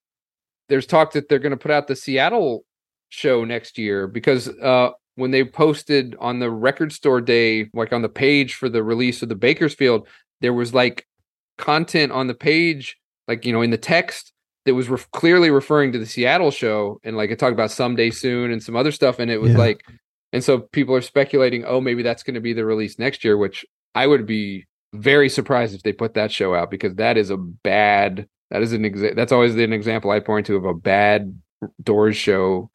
there's 0.70 0.86
talk 0.86 1.12
that 1.12 1.28
they're 1.28 1.38
going 1.38 1.50
to 1.50 1.56
put 1.58 1.70
out 1.70 1.86
the 1.86 1.96
Seattle 1.96 2.64
show 3.10 3.44
next 3.44 3.76
year 3.76 4.06
because 4.06 4.48
uh, 4.48 4.90
when 5.16 5.32
they 5.32 5.44
posted 5.44 6.16
on 6.18 6.38
the 6.38 6.50
record 6.50 6.92
store 6.92 7.20
day, 7.20 7.68
like 7.74 7.92
on 7.92 8.00
the 8.02 8.08
page 8.08 8.54
for 8.54 8.68
the 8.70 8.82
release 8.82 9.22
of 9.22 9.28
the 9.28 9.34
Bakersfield, 9.34 10.08
there 10.40 10.54
was 10.54 10.72
like 10.72 11.06
content 11.58 12.12
on 12.12 12.26
the 12.28 12.34
page, 12.34 12.96
like 13.28 13.44
you 13.44 13.52
know, 13.52 13.60
in 13.62 13.70
the 13.70 13.76
text 13.76 14.32
that 14.64 14.74
was 14.74 14.88
ref- 14.88 15.10
clearly 15.10 15.50
referring 15.50 15.92
to 15.92 15.98
the 15.98 16.06
Seattle 16.06 16.50
show, 16.50 17.00
and 17.04 17.16
like 17.16 17.30
it 17.30 17.38
talked 17.38 17.52
about 17.52 17.70
someday 17.70 18.10
soon 18.10 18.50
and 18.50 18.62
some 18.62 18.76
other 18.76 18.92
stuff, 18.92 19.18
and 19.18 19.30
it 19.30 19.40
was 19.40 19.52
Yeah. 19.52 19.58
like, 19.58 19.82
and 20.32 20.44
so 20.44 20.60
people 20.60 20.94
are 20.94 21.00
speculating, 21.02 21.64
oh, 21.64 21.80
maybe 21.80 22.02
that's 22.02 22.22
going 22.22 22.34
to 22.34 22.40
be 22.40 22.52
the 22.52 22.64
release 22.64 22.98
next 22.98 23.24
year, 23.24 23.36
which 23.36 23.64
I 23.94 24.06
would 24.06 24.26
be 24.26 24.66
very 24.94 25.28
surprised 25.28 25.74
if 25.74 25.82
they 25.82 25.92
put 25.92 26.14
that 26.14 26.30
show 26.30 26.54
out 26.54 26.70
because 26.70 26.94
that 26.96 27.16
is 27.16 27.30
a 27.30 27.36
bad. 27.36 28.28
That 28.50 28.62
is 28.62 28.72
an 28.72 28.82
exa- 28.82 29.14
That's 29.16 29.32
always 29.32 29.54
an 29.56 29.72
example 29.72 30.10
I 30.10 30.20
point 30.20 30.46
to 30.46 30.56
of 30.56 30.64
a 30.64 30.74
bad 30.74 31.38
Doors 31.82 32.16
show. 32.16 32.70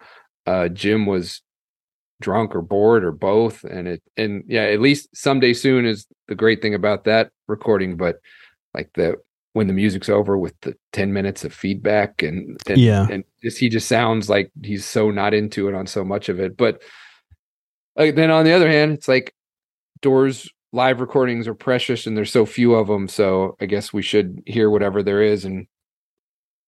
Uh, 0.46 0.68
Jim 0.70 1.06
was 1.06 1.42
drunk 2.22 2.56
or 2.56 2.62
bored 2.62 3.04
or 3.04 3.12
both, 3.12 3.64
and 3.64 3.88
it 3.88 4.04
and 4.16 4.44
yeah, 4.48 4.64
at 4.64 4.80
least 4.80 5.16
someday 5.16 5.54
soon 5.54 5.86
is 5.86 6.06
the 6.28 6.36
great 6.36 6.62
thing 6.62 6.74
about 6.76 7.04
that 7.06 7.32
recording. 7.48 7.98
But 7.98 8.18
like 8.74 8.90
the 8.94 9.16
when 9.54 9.68
the 9.68 9.74
music's 9.74 10.10
over 10.10 10.38
with 10.38 10.54
the 10.62 10.76
ten 10.94 11.14
minutes 11.14 11.44
of 11.44 11.54
feedback 11.54 12.22
and, 12.22 12.58
and 12.68 12.78
Yeah. 12.78 13.08
and 13.10 13.24
just 13.42 13.58
he 13.58 13.70
just 13.70 13.88
sounds 13.88 14.30
like 14.30 14.52
he's 14.64 14.86
so 14.86 15.12
not 15.12 15.34
into 15.34 15.68
it 15.68 15.74
on 15.76 15.88
so 15.88 16.04
much 16.04 16.30
of 16.30 16.40
it. 16.40 16.56
But 16.58 16.82
like, 17.96 18.16
then 18.16 18.30
on 18.32 18.44
the 18.46 18.52
other 18.54 18.70
hand, 18.70 18.92
it's 18.92 19.08
like 19.08 19.34
Doors 20.02 20.50
live 20.72 21.00
recordings 21.00 21.48
are 21.48 21.54
precious 21.54 22.06
and 22.06 22.18
there's 22.18 22.32
so 22.32 22.46
few 22.46 22.76
of 22.76 22.88
them. 22.88 23.08
So 23.08 23.56
I 23.60 23.66
guess 23.66 23.94
we 23.94 24.02
should 24.02 24.44
hear 24.46 24.70
whatever 24.70 25.04
there 25.04 25.22
is. 25.22 25.46
And 25.46 25.68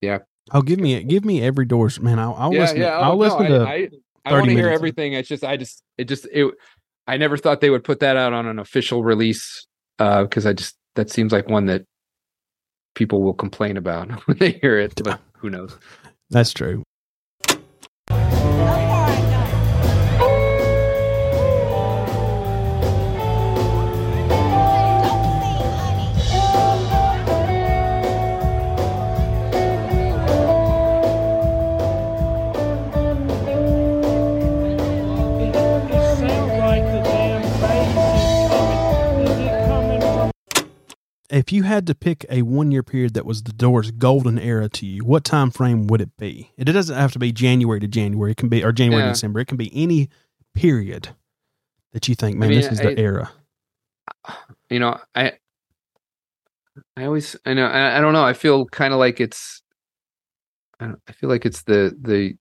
yeah 0.01 0.19
oh, 0.53 0.61
give 0.61 0.79
me 0.79 1.03
give 1.03 1.25
me 1.25 1.41
every 1.41 1.65
doors, 1.65 1.99
man. 1.99 2.19
I'll, 2.19 2.35
I'll 2.37 2.53
yeah, 2.53 2.61
listen. 2.61 2.77
yeah. 2.77 2.99
I'll 2.99 3.13
oh, 3.13 3.17
listen 3.17 3.43
no, 3.43 3.59
to. 3.59 3.65
I, 3.65 3.73
I, 3.73 3.89
I 4.25 4.33
want 4.33 4.45
to 4.45 4.51
hear 4.51 4.69
everything. 4.69 5.13
It's 5.13 5.29
just, 5.29 5.43
I 5.43 5.57
just, 5.57 5.83
it 5.97 6.05
just, 6.05 6.27
it, 6.31 6.53
I 7.07 7.17
never 7.17 7.37
thought 7.37 7.61
they 7.61 7.69
would 7.69 7.83
put 7.83 8.01
that 8.01 8.17
out 8.17 8.33
on 8.33 8.45
an 8.45 8.59
official 8.59 9.03
release. 9.03 9.65
Uh, 9.99 10.25
cause 10.27 10.45
I 10.45 10.53
just, 10.53 10.75
that 10.95 11.09
seems 11.09 11.31
like 11.31 11.47
one 11.47 11.65
that 11.67 11.85
people 12.93 13.21
will 13.21 13.33
complain 13.33 13.77
about 13.77 14.11
when 14.27 14.37
they 14.37 14.51
hear 14.51 14.77
it, 14.77 15.01
but 15.03 15.19
who 15.37 15.49
knows? 15.49 15.77
that's 16.29 16.53
true. 16.53 16.83
If 41.37 41.51
you 41.51 41.63
had 41.63 41.85
to 41.87 41.93
pick 41.95 42.25
a 42.29 42.41
one 42.41 42.71
year 42.71 42.81
period 42.81 43.13
that 43.13 43.25
was 43.25 43.43
the 43.43 43.53
Doors' 43.53 43.91
golden 43.91 44.39
era 44.39 44.67
to 44.69 44.85
you, 44.87 45.03
what 45.05 45.23
time 45.23 45.51
frame 45.51 45.85
would 45.87 46.01
it 46.01 46.15
be? 46.17 46.51
It 46.57 46.65
doesn't 46.65 46.95
have 46.95 47.11
to 47.13 47.19
be 47.19 47.31
January 47.31 47.79
to 47.79 47.87
January. 47.87 48.31
It 48.31 48.37
can 48.37 48.49
be 48.49 48.63
or 48.63 48.71
January 48.71 49.03
to 49.03 49.13
December. 49.13 49.39
It 49.41 49.45
can 49.47 49.57
be 49.57 49.69
any 49.73 50.09
period 50.55 51.09
that 51.93 52.07
you 52.07 52.15
think, 52.15 52.37
man, 52.37 52.49
mean, 52.49 52.59
this 52.59 52.71
is 52.71 52.79
the 52.79 52.99
era. 52.99 53.31
you 54.69 54.79
know, 54.79 54.99
I, 55.13 55.33
I 56.95 57.05
always, 57.05 57.35
I 57.45 57.53
know, 57.53 57.65
I, 57.67 57.97
I 57.97 58.01
don't 58.01 58.13
know. 58.13 58.23
I 58.25 58.33
feel 58.33 58.65
kind 58.65 58.93
of 58.93 58.99
like 58.99 59.19
it's, 59.19 59.61
I, 60.79 60.91
I 61.07 61.11
feel 61.11 61.29
like 61.29 61.45
it's 61.45 61.63
the 61.63 61.95
the 61.99 62.33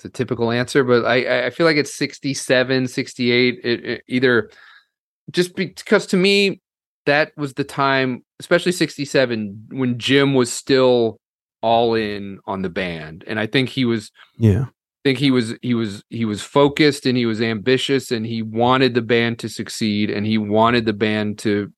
the 0.00 0.08
typical 0.08 0.50
answer, 0.50 0.84
but 0.84 1.04
I 1.04 1.24
I- 1.24 1.46
I 1.46 1.50
feel 1.50 1.64
like 1.66 1.76
it's 1.76 1.94
67, 1.94 2.88
68. 2.88 3.60
It, 3.62 3.84
it 3.84 4.02
either 4.08 4.50
just 5.30 5.54
because 5.54 6.06
to 6.06 6.16
me 6.16 6.61
that 7.06 7.32
was 7.36 7.54
the 7.54 7.64
time, 7.64 8.24
especially 8.40 8.72
67, 8.72 9.66
when 9.70 9.98
Jim 9.98 10.34
was 10.34 10.52
still 10.52 11.18
all 11.62 11.94
in 11.94 12.38
on 12.46 12.62
the 12.62 12.68
band, 12.68 13.24
and 13.26 13.38
I 13.38 13.46
think 13.46 13.68
he 13.68 13.84
was 13.84 14.10
Yeah. 14.38 14.66
I 15.04 15.08
think 15.08 15.18
he 15.18 15.32
was 15.32 15.54
he 15.62 15.74
was 15.74 16.04
he 16.10 16.24
was 16.24 16.42
focused 16.42 17.06
and 17.06 17.18
he 17.18 17.26
was 17.26 17.40
ambitious 17.40 18.12
and 18.12 18.24
he 18.24 18.40
wanted 18.40 18.94
the 18.94 19.02
band 19.02 19.40
to 19.40 19.48
succeed 19.48 20.10
and 20.10 20.24
he 20.24 20.38
wanted 20.38 20.86
the 20.86 20.92
band 20.92 21.38
to 21.40 21.72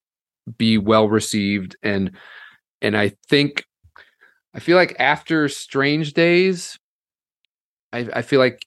be 0.58 0.76
well 0.76 1.08
received 1.08 1.74
and 1.82 2.10
and 2.82 2.94
I 2.94 3.12
think 3.30 3.64
I 4.54 4.60
feel 4.60 4.76
like 4.76 4.94
after 4.98 5.48
Strange 5.48 6.12
Days 6.12 6.78
I 7.94 8.08
I 8.12 8.20
feel 8.20 8.40
like 8.40 8.66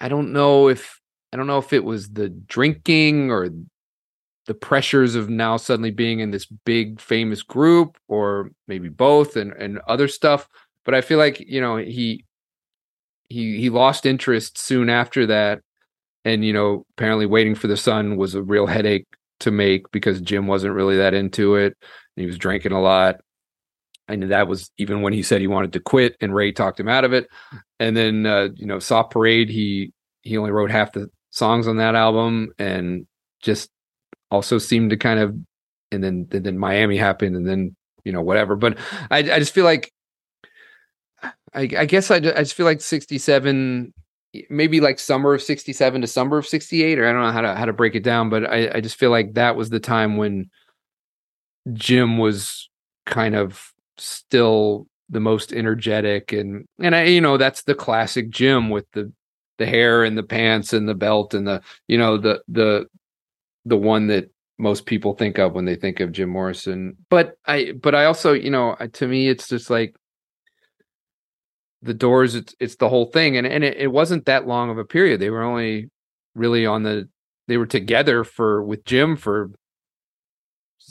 I 0.00 0.08
don't 0.08 0.32
know 0.32 0.68
if 0.68 0.98
I 1.30 1.36
don't 1.36 1.46
know 1.46 1.58
if 1.58 1.74
it 1.74 1.84
was 1.84 2.08
the 2.08 2.30
drinking 2.30 3.30
or 3.30 3.50
the 4.50 4.54
pressures 4.54 5.14
of 5.14 5.30
now 5.30 5.56
suddenly 5.56 5.92
being 5.92 6.18
in 6.18 6.32
this 6.32 6.46
big 6.64 7.00
famous 7.00 7.40
group 7.42 7.96
or 8.08 8.50
maybe 8.66 8.88
both 8.88 9.36
and 9.36 9.52
and 9.52 9.78
other 9.86 10.08
stuff 10.08 10.48
but 10.84 10.94
I 10.94 11.00
feel 11.00 11.18
like 11.18 11.40
you 11.40 11.60
know 11.60 11.76
he 11.76 12.24
he 13.28 13.58
he 13.58 13.70
lost 13.70 14.06
interest 14.06 14.58
soon 14.58 14.90
after 14.90 15.26
that. 15.26 15.60
And 16.24 16.44
you 16.44 16.52
know 16.52 16.84
apparently 16.96 17.26
waiting 17.26 17.54
for 17.54 17.66
the 17.66 17.76
sun 17.76 18.16
was 18.16 18.34
a 18.34 18.42
real 18.42 18.66
headache 18.66 19.06
to 19.40 19.50
make 19.50 19.90
because 19.90 20.20
jim 20.20 20.46
wasn't 20.46 20.74
really 20.74 20.96
that 20.96 21.14
into 21.14 21.54
it. 21.54 21.76
He 22.16 22.26
was 22.26 22.38
drinking 22.38 22.72
a 22.72 22.80
lot. 22.80 23.16
And 24.08 24.30
that 24.32 24.48
was 24.48 24.70
even 24.76 25.02
when 25.02 25.12
he 25.12 25.22
said 25.22 25.40
he 25.40 25.46
wanted 25.46 25.72
to 25.74 25.80
quit 25.80 26.16
and 26.20 26.34
ray 26.34 26.52
talked 26.52 26.80
him 26.80 26.88
out 26.88 27.04
of 27.04 27.12
it. 27.12 27.28
And 27.78 27.96
then 27.96 28.26
uh, 28.26 28.48
you 28.56 28.66
know 28.66 28.78
soft 28.78 29.12
parade 29.12 29.48
he 29.48 29.92
he 30.22 30.36
only 30.36 30.50
wrote 30.50 30.70
half 30.70 30.92
the 30.92 31.08
songs 31.30 31.68
on 31.68 31.76
that 31.76 31.94
album 31.94 32.52
and 32.58 33.06
just 33.40 33.70
also 34.30 34.58
seemed 34.58 34.90
to 34.90 34.96
kind 34.96 35.20
of 35.20 35.36
and 35.92 36.04
then 36.04 36.26
then 36.30 36.58
miami 36.58 36.96
happened 36.96 37.36
and 37.36 37.46
then 37.46 37.74
you 38.04 38.12
know 38.12 38.22
whatever. 38.22 38.56
But 38.56 38.78
i 39.10 39.18
i 39.18 39.38
just 39.38 39.54
feel 39.54 39.64
like 39.64 39.92
I, 41.52 41.62
I 41.62 41.84
guess 41.84 42.10
I, 42.10 42.16
I 42.16 42.20
just 42.20 42.54
feel 42.54 42.66
like 42.66 42.80
67 42.80 43.92
maybe 44.48 44.80
like 44.80 44.98
summer 44.98 45.34
of 45.34 45.42
67 45.42 46.00
to 46.00 46.06
summer 46.06 46.38
of 46.38 46.46
68 46.46 46.98
or 46.98 47.06
I 47.06 47.12
don't 47.12 47.22
know 47.22 47.32
how 47.32 47.40
to 47.40 47.54
how 47.54 47.64
to 47.64 47.72
break 47.72 47.94
it 47.94 48.04
down 48.04 48.30
but 48.30 48.44
I, 48.44 48.70
I 48.74 48.80
just 48.80 48.96
feel 48.96 49.10
like 49.10 49.34
that 49.34 49.56
was 49.56 49.70
the 49.70 49.80
time 49.80 50.16
when 50.16 50.50
Jim 51.72 52.18
was 52.18 52.70
kind 53.06 53.34
of 53.34 53.72
still 53.98 54.86
the 55.08 55.20
most 55.20 55.52
energetic 55.52 56.32
and 56.32 56.64
and 56.78 56.94
I 56.94 57.04
you 57.04 57.20
know 57.20 57.36
that's 57.36 57.62
the 57.62 57.74
classic 57.74 58.30
Jim 58.30 58.70
with 58.70 58.86
the 58.92 59.12
the 59.58 59.66
hair 59.66 60.04
and 60.04 60.16
the 60.16 60.22
pants 60.22 60.72
and 60.72 60.88
the 60.88 60.94
belt 60.94 61.34
and 61.34 61.46
the 61.46 61.60
you 61.88 61.98
know 61.98 62.16
the 62.16 62.40
the 62.46 62.86
the 63.70 63.76
one 63.76 64.08
that 64.08 64.30
most 64.58 64.84
people 64.84 65.14
think 65.14 65.38
of 65.38 65.54
when 65.54 65.64
they 65.64 65.74
think 65.74 66.00
of 66.00 66.12
Jim 66.12 66.28
Morrison. 66.28 66.96
But 67.08 67.36
I 67.46 67.72
but 67.72 67.94
I 67.94 68.04
also 68.04 68.34
you 68.34 68.50
know 68.50 68.76
to 68.92 69.08
me 69.08 69.28
it's 69.28 69.48
just 69.48 69.70
like 69.70 69.96
the 71.82 71.94
doors 71.94 72.34
it's 72.34 72.54
it's 72.60 72.76
the 72.76 72.88
whole 72.88 73.06
thing. 73.06 73.36
And 73.36 73.46
and 73.46 73.64
it, 73.64 73.78
it 73.78 73.86
wasn't 73.88 74.26
that 74.26 74.46
long 74.46 74.68
of 74.70 74.76
a 74.76 74.84
period. 74.84 75.20
They 75.20 75.30
were 75.30 75.42
only 75.42 75.90
really 76.34 76.66
on 76.66 76.82
the 76.82 77.08
they 77.48 77.56
were 77.56 77.66
together 77.66 78.22
for 78.22 78.62
with 78.62 78.84
jim 78.84 79.16
for 79.16 79.50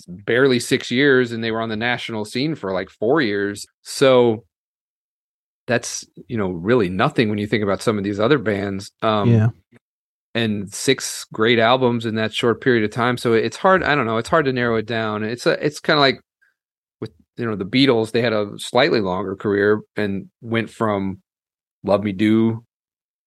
barely 0.07 0.60
six 0.60 0.91
years 0.91 1.31
and 1.31 1.43
they 1.43 1.51
were 1.51 1.61
on 1.61 1.69
the 1.69 1.77
national 1.77 2.26
scene 2.26 2.56
for 2.56 2.73
like 2.73 2.89
four 2.89 3.22
years. 3.22 3.65
So 3.84 4.45
that's 5.68 6.07
you 6.27 6.38
know 6.38 6.49
really 6.49 6.89
nothing 6.89 7.30
when 7.30 7.38
you 7.38 7.45
think 7.45 7.64
about 7.64 7.84
some 7.84 7.97
of 7.99 8.03
these 8.03 8.19
other 8.19 8.39
bands. 8.39 8.91
Um 9.03 9.31
yeah. 9.31 9.49
And 10.35 10.72
six 10.73 11.26
great 11.34 11.60
albums 11.60 12.06
in 12.06 12.15
that 12.15 12.34
short 12.34 12.61
period 12.61 12.84
of 12.84 12.91
time. 12.91 13.18
So 13.18 13.34
it's 13.34 13.57
hard. 13.57 13.84
I 13.84 13.95
don't 13.95 14.06
know. 14.06 14.18
It's 14.18 14.30
hard 14.30 14.45
to 14.45 14.53
narrow 14.53 14.76
it 14.77 14.85
down. 14.85 15.23
It's 15.23 15.45
a, 15.45 15.64
it's 15.65 15.80
kind 15.80 15.97
of 15.97 16.01
like 16.01 16.22
with 17.01 17.11
you 17.38 17.45
know 17.45 17.56
the 17.56 17.65
Beatles. 17.65 18.11
They 18.11 18.22
had 18.22 18.34
a 18.34 18.51
slightly 18.57 19.01
longer 19.01 19.35
career 19.35 19.81
and 19.95 20.30
went 20.41 20.69
from 20.69 21.22
"Love 21.84 22.03
Me 22.03 22.11
Do" 22.11 22.64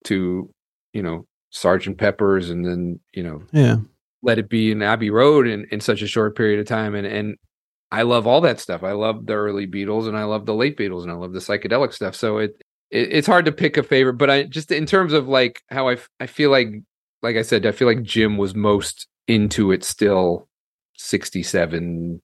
to 0.04 0.50
you 0.92 1.02
know 1.02 1.26
Sergeant 1.50 1.98
Pepper's 1.98 2.50
and 2.50 2.64
then 2.64 3.00
you 3.12 3.22
know 3.22 3.42
Yeah. 3.52 3.76
Let 4.22 4.38
It 4.38 4.48
Be 4.48 4.70
and 4.70 4.82
Abbey 4.82 5.10
Road 5.10 5.46
in 5.48 5.66
in 5.70 5.80
such 5.80 6.02
a 6.02 6.06
short 6.06 6.36
period 6.36 6.60
of 6.60 6.66
time 6.66 6.94
and 6.94 7.06
and 7.06 7.36
I 7.90 8.02
love 8.02 8.26
all 8.26 8.40
that 8.40 8.58
stuff. 8.58 8.82
I 8.82 8.92
love 8.92 9.26
the 9.26 9.34
early 9.34 9.66
Beatles 9.66 10.08
and 10.08 10.16
I 10.16 10.24
love 10.24 10.46
the 10.46 10.54
late 10.54 10.78
Beatles 10.78 11.02
and 11.02 11.10
I 11.10 11.14
love 11.14 11.34
the 11.34 11.40
psychedelic 11.40 11.92
stuff. 11.92 12.16
So 12.16 12.38
it, 12.38 12.56
it 12.90 13.12
it's 13.12 13.26
hard 13.26 13.44
to 13.44 13.52
pick 13.52 13.76
a 13.76 13.82
favorite, 13.82 14.14
but 14.14 14.30
I 14.30 14.44
just 14.44 14.70
in 14.72 14.86
terms 14.86 15.12
of 15.12 15.28
like 15.28 15.60
how 15.68 15.88
I 15.88 15.94
f- 15.94 16.08
I 16.18 16.26
feel 16.26 16.50
like 16.50 16.68
like 17.22 17.36
I 17.36 17.42
said, 17.42 17.64
I 17.66 17.72
feel 17.72 17.88
like 17.88 18.02
Jim 18.02 18.36
was 18.36 18.54
most 18.54 19.06
into 19.28 19.70
it 19.72 19.84
still 19.84 20.48
67 20.96 22.20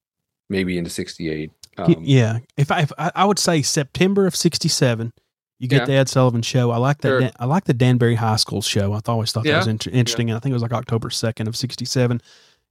maybe 0.51 0.79
into 0.79 0.91
68. 0.91 1.51
Um, 1.77 1.95
yeah. 2.01 2.39
If 2.57 2.71
I, 2.71 2.81
if 2.81 2.93
I 2.99 3.25
would 3.25 3.39
say 3.39 3.63
September 3.63 4.27
of 4.27 4.35
'67, 4.35 5.13
you 5.61 5.69
get 5.69 5.83
Yeah. 5.83 5.85
the 5.87 5.93
Ed 5.93 6.09
Sullivan 6.09 6.43
show. 6.43 6.71
I 6.73 6.79
like 6.79 6.99
that. 7.03 7.09
Sure. 7.09 7.21
Dan, 7.21 7.33
I 7.39 7.45
like 7.45 7.65
the 7.65 7.75
Danbury 7.75 8.17
High 8.17 8.37
School 8.37 8.63
show. 8.63 8.93
I 8.95 9.01
always 9.07 9.31
thought 9.31 9.45
that 9.45 9.57
was 9.59 9.67
inter- 9.69 9.91
interesting. 9.93 10.31
And 10.31 10.37
I 10.37 10.41
think 10.41 10.51
it 10.51 10.55
was 10.55 10.63
like 10.63 10.73
October 10.73 11.11
second 11.11 11.47
of 11.47 11.55
'67, 11.57 12.21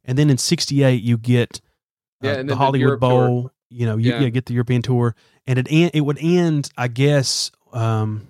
and 0.04 0.18
then 0.18 0.30
in 0.30 0.38
'68 0.38 1.02
you 1.02 1.18
get 1.18 1.62
uh, 2.24 2.28
Yeah, 2.28 2.32
the 2.32 2.38
then 2.38 2.48
the 2.48 2.56
Hollywood 2.58 2.88
tour. 2.90 2.98
Bowl. 2.98 3.52
You 3.70 3.86
know, 3.86 3.96
you 3.98 4.12
Yeah. 4.12 4.22
yeah. 4.22 4.30
get 4.30 4.46
the 4.48 4.54
European 4.54 4.82
tour, 4.82 5.16
and 5.46 5.58
it 5.60 5.68
en- 5.70 5.92
it 5.94 6.02
would 6.02 6.18
end, 6.22 6.70
I 6.78 6.88
guess, 6.90 7.52
um, 7.74 8.28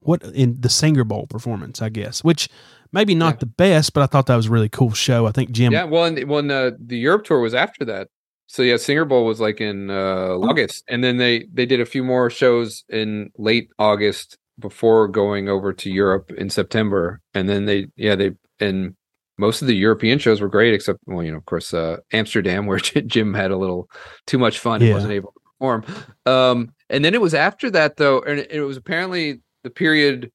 what 0.00 0.22
in 0.22 0.60
the 0.60 0.68
Singer 0.70 1.04
Bowl 1.04 1.26
performance, 1.26 1.80
I 1.80 1.88
guess, 1.90 2.22
which 2.24 2.48
maybe 2.92 3.14
not 3.14 3.34
Yeah. 3.34 3.38
the 3.40 3.46
best, 3.46 3.92
but 3.94 4.02
I 4.02 4.06
thought 4.06 4.26
that 4.26 4.36
was 4.36 4.46
a 4.46 4.50
really 4.50 4.68
cool 4.68 4.92
show. 4.92 5.26
I 5.26 5.32
think 5.32 5.50
Jim. 5.52 5.72
Yeah, 5.72 5.84
well, 5.84 6.04
and 6.04 6.22
when 6.28 6.50
uh, 6.50 6.72
the 6.78 6.98
Europe 6.98 7.24
tour 7.24 7.40
was 7.40 7.54
after 7.54 7.84
that, 7.86 8.08
so 8.46 8.62
yeah, 8.62 8.76
Singer 8.76 9.04
Bowl 9.04 9.24
was 9.24 9.40
like 9.40 9.60
in 9.60 9.90
uh, 9.90 10.36
August, 10.38 10.84
and 10.88 11.02
then 11.04 11.16
they 11.18 11.46
they 11.52 11.66
did 11.66 11.80
a 11.80 11.86
few 11.86 12.02
more 12.04 12.30
shows 12.30 12.84
in 12.88 13.30
late 13.38 13.70
August 13.78 14.36
before 14.58 15.08
going 15.08 15.48
over 15.48 15.72
to 15.72 15.90
Europe 15.90 16.30
in 16.36 16.50
September, 16.50 17.20
and 17.34 17.48
then 17.48 17.66
they 17.66 17.86
yeah 17.96 18.14
they 18.16 18.32
and 18.58 18.94
most 19.38 19.62
of 19.62 19.68
the 19.68 19.74
European 19.74 20.18
shows 20.18 20.40
were 20.42 20.48
great, 20.48 20.74
except 20.74 20.98
well, 21.06 21.22
you 21.22 21.30
know, 21.30 21.38
of 21.38 21.46
course, 21.46 21.72
uh, 21.72 21.96
Amsterdam, 22.12 22.66
where 22.66 22.78
Jim 22.78 23.32
had 23.34 23.50
a 23.50 23.56
little 23.56 23.88
too 24.26 24.36
much 24.38 24.58
fun 24.58 24.80
and 24.82 24.88
Yeah. 24.88 24.94
wasn't 24.94 25.12
able 25.14 25.32
to 25.32 25.40
perform. 25.58 25.84
Um, 26.26 26.74
and 26.90 27.04
then 27.04 27.14
it 27.14 27.20
was 27.22 27.32
after 27.34 27.70
that 27.70 27.96
though, 27.96 28.20
and 28.20 28.40
it 28.50 28.62
was 28.62 28.76
apparently 28.76 29.40
the 29.62 29.70
period 29.70 30.30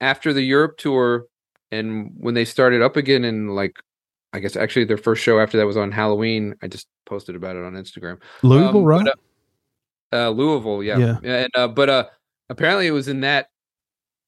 after 0.00 0.32
the 0.32 0.42
Europe 0.42 0.78
tour, 0.78 1.26
and 1.70 2.12
when 2.18 2.34
they 2.34 2.44
started 2.44 2.82
up 2.82 2.96
again 2.96 3.24
in 3.24 3.48
like 3.48 3.76
I 4.32 4.40
guess 4.40 4.56
actually 4.56 4.84
their 4.84 4.98
first 4.98 5.22
show 5.22 5.40
after 5.40 5.56
that 5.58 5.66
was 5.66 5.76
on 5.76 5.90
Halloween. 5.90 6.54
I 6.62 6.68
just 6.68 6.86
posted 7.06 7.34
about 7.34 7.56
it 7.56 7.64
on 7.64 7.72
Instagram. 7.72 8.20
Louisville, 8.42 8.80
Um, 8.80 8.84
right? 8.84 9.04
but, 10.10 10.18
uh, 10.18 10.28
uh, 10.28 10.30
Louisville, 10.30 10.82
yeah. 10.82 10.98
Yeah. 10.98 11.18
And 11.22 11.50
uh, 11.54 11.68
but 11.68 11.88
uh, 11.88 12.04
apparently 12.50 12.86
it 12.86 12.92
was 12.92 13.08
in 13.08 13.20
that 13.20 13.48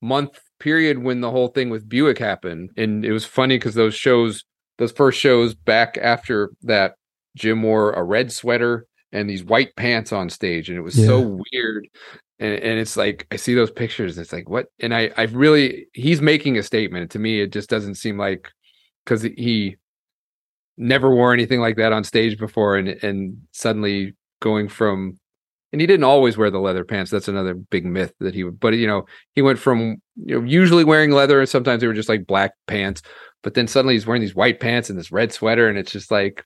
month 0.01 0.41
period 0.59 0.99
when 0.99 1.21
the 1.21 1.31
whole 1.31 1.49
thing 1.49 1.69
with 1.71 1.89
Buick 1.89 2.19
happened, 2.19 2.71
and 2.77 3.05
it 3.05 3.13
was 3.13 3.25
funny 3.25 3.57
because 3.59 3.75
those 3.75 3.95
shows, 3.95 4.45
those 4.79 4.93
first 4.93 5.21
shows 5.21 5.55
back 5.55 5.99
after 6.01 6.51
that, 6.63 6.95
Jim 7.37 7.63
wore 7.63 7.93
a 7.93 8.03
red 8.03 8.33
sweater 8.33 8.87
and 9.13 9.29
these 9.29 9.45
white 9.45 9.75
pants 9.77 10.13
on 10.13 10.31
stage, 10.31 10.69
and 10.69 10.79
it 10.79 10.83
was 10.83 10.95
so 10.95 11.43
weird. 11.53 11.89
And, 12.41 12.55
and 12.55 12.79
it's 12.81 12.97
like 12.97 13.27
I 13.31 13.37
see 13.37 13.55
those 13.55 13.71
pictures, 13.71 14.19
it's 14.19 14.33
like 14.33 14.49
what? 14.49 14.67
And 14.81 14.95
I, 14.95 15.11
I 15.17 15.25
really, 15.25 15.87
he's 15.93 16.21
making 16.21 16.59
a 16.59 16.63
statement. 16.63 17.13
To 17.13 17.19
me, 17.19 17.41
it 17.41 17.53
just 17.53 17.71
doesn't 17.71 17.95
seem 17.95 18.19
like 18.19 18.51
because 19.05 19.23
he 19.23 19.77
never 20.77 21.15
wore 21.15 21.33
anything 21.33 21.61
like 21.61 21.77
that 21.77 21.93
on 21.93 22.03
stage 22.03 22.39
before, 22.39 22.77
and 22.77 22.89
and 22.89 23.37
suddenly 23.53 24.15
going 24.41 24.69
from 24.69 25.19
and 25.73 25.81
he 25.81 25.87
didn't 25.87 26.05
always 26.05 26.37
wear 26.37 26.51
the 26.51 26.59
leather 26.59 26.85
pants. 26.85 27.11
That's 27.11 27.29
another 27.29 27.55
big 27.55 27.85
myth 27.85 28.13
that 28.19 28.35
he 28.35 28.43
would. 28.43 28.59
But 28.59 28.75
you 28.75 28.87
know, 28.87 29.05
he 29.35 29.43
went 29.43 29.59
from 29.59 29.97
you 30.17 30.41
know 30.41 30.47
usually 30.47 30.85
wearing 30.85 31.13
leather, 31.13 31.41
and 31.41 31.49
sometimes 31.49 31.81
they 31.81 31.87
were 31.87 31.95
just 31.95 32.09
like 32.09 32.27
black 32.27 32.53
pants. 32.67 33.03
But 33.43 33.55
then 33.55 33.69
suddenly 33.69 33.95
he's 33.95 34.07
wearing 34.07 34.21
these 34.21 34.35
white 34.35 34.61
pants 34.61 34.91
and 34.91 34.99
this 34.99 35.13
red 35.13 35.33
sweater, 35.33 35.69
and 35.69 35.79
it's 35.79 35.93
just 35.93 36.11
like, 36.11 36.45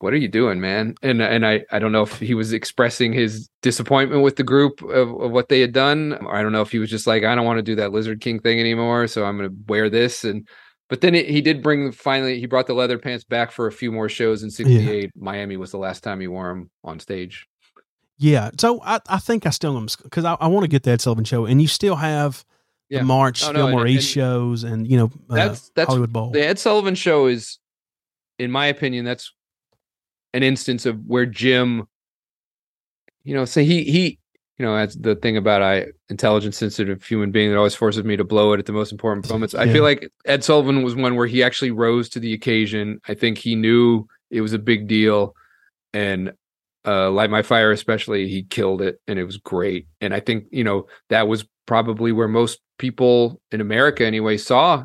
what 0.00 0.12
are 0.12 0.16
you 0.18 0.28
doing, 0.28 0.60
man? 0.60 0.94
And 1.02 1.22
and 1.22 1.46
I 1.46 1.64
I 1.72 1.78
don't 1.78 1.92
know 1.92 2.02
if 2.02 2.18
he 2.18 2.34
was 2.34 2.52
expressing 2.52 3.12
his 3.12 3.48
disappointment 3.62 4.22
with 4.22 4.36
the 4.36 4.42
group 4.44 4.82
of, 4.82 5.08
of 5.20 5.30
what 5.30 5.48
they 5.48 5.60
had 5.60 5.72
done. 5.72 6.12
Or 6.20 6.34
I 6.36 6.42
don't 6.42 6.52
know 6.52 6.60
if 6.62 6.70
he 6.70 6.78
was 6.78 6.90
just 6.90 7.06
like, 7.06 7.24
I 7.24 7.34
don't 7.34 7.46
want 7.46 7.58
to 7.58 7.62
do 7.62 7.76
that 7.76 7.92
Lizard 7.92 8.20
King 8.20 8.38
thing 8.40 8.60
anymore, 8.60 9.06
so 9.06 9.24
I'm 9.24 9.38
going 9.38 9.48
to 9.50 9.56
wear 9.68 9.88
this. 9.88 10.24
And 10.24 10.46
but 10.88 11.00
then 11.00 11.14
it, 11.14 11.28
he 11.28 11.40
did 11.40 11.62
bring 11.62 11.92
finally 11.92 12.38
he 12.38 12.46
brought 12.46 12.66
the 12.66 12.74
leather 12.74 12.98
pants 12.98 13.24
back 13.24 13.50
for 13.50 13.66
a 13.66 13.72
few 13.72 13.90
more 13.90 14.08
shows 14.08 14.42
in 14.42 14.50
'68. 14.50 15.10
Miami 15.16 15.56
was 15.56 15.70
the 15.70 15.78
last 15.78 16.02
time 16.02 16.20
he 16.20 16.28
wore 16.28 16.48
them 16.48 16.70
on 16.84 17.00
stage. 17.00 17.46
Yeah. 18.18 18.50
So 18.58 18.80
I, 18.82 19.00
I 19.08 19.18
think 19.18 19.46
I 19.46 19.50
still 19.50 19.76
am 19.76 19.88
because 20.02 20.24
I, 20.24 20.34
I 20.40 20.46
want 20.46 20.64
to 20.64 20.68
get 20.68 20.84
that 20.84 21.00
Sullivan 21.00 21.24
show, 21.24 21.44
and 21.46 21.60
you 21.60 21.68
still 21.68 21.96
have 21.96 22.44
Yeah. 22.88 23.00
the 23.00 23.04
March 23.06 23.42
Oh, 23.44 23.52
no, 23.52 23.58
Fillmore 23.66 23.80
and- 23.82 23.90
East 23.90 24.08
and- 24.08 24.12
shows, 24.14 24.64
and 24.64 24.86
you 24.90 24.96
know 24.96 25.10
uh, 25.30 25.34
That's- 25.34 25.70
that's 25.74 25.88
Hollywood 25.88 26.12
Bowl. 26.12 26.30
the 26.30 26.46
Ed 26.46 26.58
Sullivan 26.58 26.94
show 26.94 27.26
is, 27.26 27.58
in 28.38 28.50
my 28.50 28.66
opinion, 28.66 29.04
that's 29.04 29.32
an 30.36 30.42
instance 30.42 30.84
of 30.84 31.00
where 31.06 31.24
Jim, 31.24 31.88
you 33.24 33.34
know, 33.34 33.46
say 33.46 33.64
he 33.64 33.84
he, 33.84 34.18
you 34.58 34.66
know, 34.66 34.76
that's 34.76 34.94
the 34.94 35.16
thing 35.16 35.38
about 35.38 35.62
I 35.62 35.86
intelligent, 36.10 36.54
sensitive 36.54 37.02
human 37.02 37.30
being 37.30 37.50
that 37.50 37.56
always 37.56 37.74
forces 37.74 38.04
me 38.04 38.18
to 38.18 38.24
blow 38.24 38.52
it 38.52 38.58
at 38.58 38.66
the 38.66 38.72
most 38.72 38.92
important 38.92 39.28
moments. 39.30 39.54
I 39.54 39.66
feel 39.72 39.82
like 39.82 40.12
Ed 40.26 40.44
Sullivan 40.44 40.82
was 40.82 40.94
one 40.94 41.16
where 41.16 41.26
he 41.26 41.42
actually 41.42 41.70
rose 41.70 42.10
to 42.10 42.20
the 42.20 42.34
occasion. 42.34 43.00
I 43.08 43.14
think 43.14 43.38
he 43.38 43.54
knew 43.54 44.06
it 44.30 44.42
was 44.42 44.52
a 44.52 44.58
big 44.58 44.86
deal, 44.86 45.34
and 45.94 46.34
uh, 46.86 47.10
Light 47.10 47.30
My 47.30 47.42
Fire, 47.42 47.72
especially, 47.72 48.28
he 48.28 48.42
killed 48.42 48.82
it, 48.82 49.00
and 49.08 49.18
it 49.18 49.24
was 49.24 49.38
great. 49.38 49.86
And 50.02 50.12
I 50.12 50.20
think 50.20 50.44
you 50.50 50.64
know 50.64 50.86
that 51.08 51.28
was 51.28 51.46
probably 51.64 52.12
where 52.12 52.28
most 52.28 52.60
people 52.78 53.40
in 53.50 53.62
America, 53.62 54.04
anyway, 54.04 54.36
saw 54.36 54.84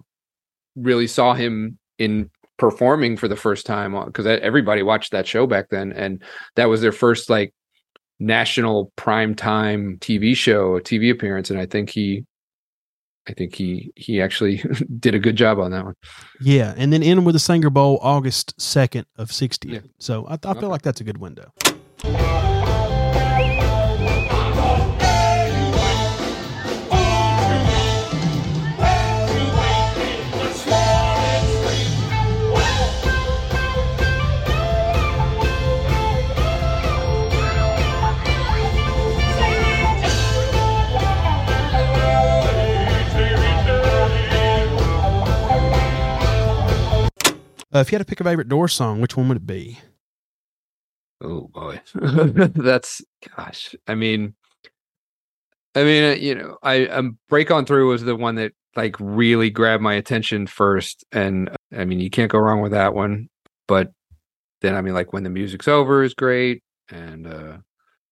really 0.78 1.08
saw 1.08 1.34
him 1.34 1.78
in 1.98 2.30
performing 2.62 3.18
for 3.18 3.28
the 3.28 3.36
first 3.36 3.66
time 3.66 3.96
uh, 3.96 4.06
because 4.06 4.26
everybody 4.28 4.84
watched 4.84 5.12
that 5.12 5.26
show 5.28 5.48
back 5.48 5.68
then 5.72 5.92
and 5.94 6.22
that 6.56 6.70
was 6.70 6.80
their 6.80 6.92
first 6.92 7.28
like 7.28 7.52
national 8.20 8.92
prime 8.96 9.34
time 9.34 9.98
TV 10.00 10.38
show, 10.38 10.76
a 10.78 10.82
TV 10.82 11.12
appearance 11.12 11.50
and 11.50 11.60
I 11.60 11.66
think 11.66 11.90
he 11.90 12.24
I 13.28 13.34
think 13.34 13.56
he 13.56 13.92
he 13.96 14.22
actually 14.22 14.64
did 15.00 15.16
a 15.16 15.20
good 15.20 15.36
job 15.36 15.60
on 15.60 15.72
that 15.72 15.86
one. 15.86 15.96
yeah, 16.40 16.74
and 16.78 16.94
then 16.94 17.02
in 17.04 17.24
with 17.24 17.34
the 17.34 17.40
Singer 17.40 17.70
Bowl 17.72 17.98
August 18.02 18.60
second 18.62 19.06
of 19.18 19.32
sixty. 19.32 19.70
Yeah. 19.70 19.80
So 20.00 20.26
I, 20.28 20.34
I 20.36 20.38
feel 20.38 20.52
Okay. 20.58 20.66
like 20.68 20.82
that's 20.84 21.02
a 21.02 21.04
good 21.04 21.18
window. 21.18 21.52
Uh, 47.74 47.80
if 47.80 47.92
you 47.92 47.98
had 47.98 48.06
to 48.06 48.10
pick 48.10 48.20
a 48.20 48.24
favorite 48.24 48.50
Doors 48.50 48.74
song, 48.74 49.02
which 49.02 49.16
one 49.16 49.28
would 49.30 49.38
it 49.38 49.48
be? 49.48 49.80
Oh 51.24 51.48
boy. 51.54 51.80
That's 51.94 53.02
gosh. 53.36 53.76
I 53.88 53.96
mean 53.96 54.34
I 55.74 55.84
mean, 55.84 56.04
uh, 56.04 56.16
you 56.16 56.36
know, 56.36 56.58
I 56.64 56.88
um 56.88 57.18
Break 57.30 57.52
On 57.52 57.66
Through 57.66 57.90
was 57.90 58.04
the 58.04 58.16
one 58.16 58.36
that 58.36 58.54
like 58.76 58.96
really 59.00 59.50
grabbed 59.50 59.84
my 59.84 59.94
attention 59.94 60.48
first 60.48 61.06
and 61.12 61.50
uh, 61.50 61.56
I 61.78 61.86
mean, 61.86 62.00
you 62.00 62.10
can't 62.10 62.32
go 62.32 62.40
wrong 62.40 62.62
with 62.62 62.72
that 62.72 62.94
one. 62.94 63.30
But 63.68 63.92
then 64.62 64.76
I 64.76 64.82
mean 64.82 64.94
like 64.94 65.14
when 65.14 65.24
the 65.24 65.30
music's 65.30 65.68
over 65.68 66.04
is 66.04 66.14
great 66.14 66.64
and 66.90 67.28
uh 67.28 67.58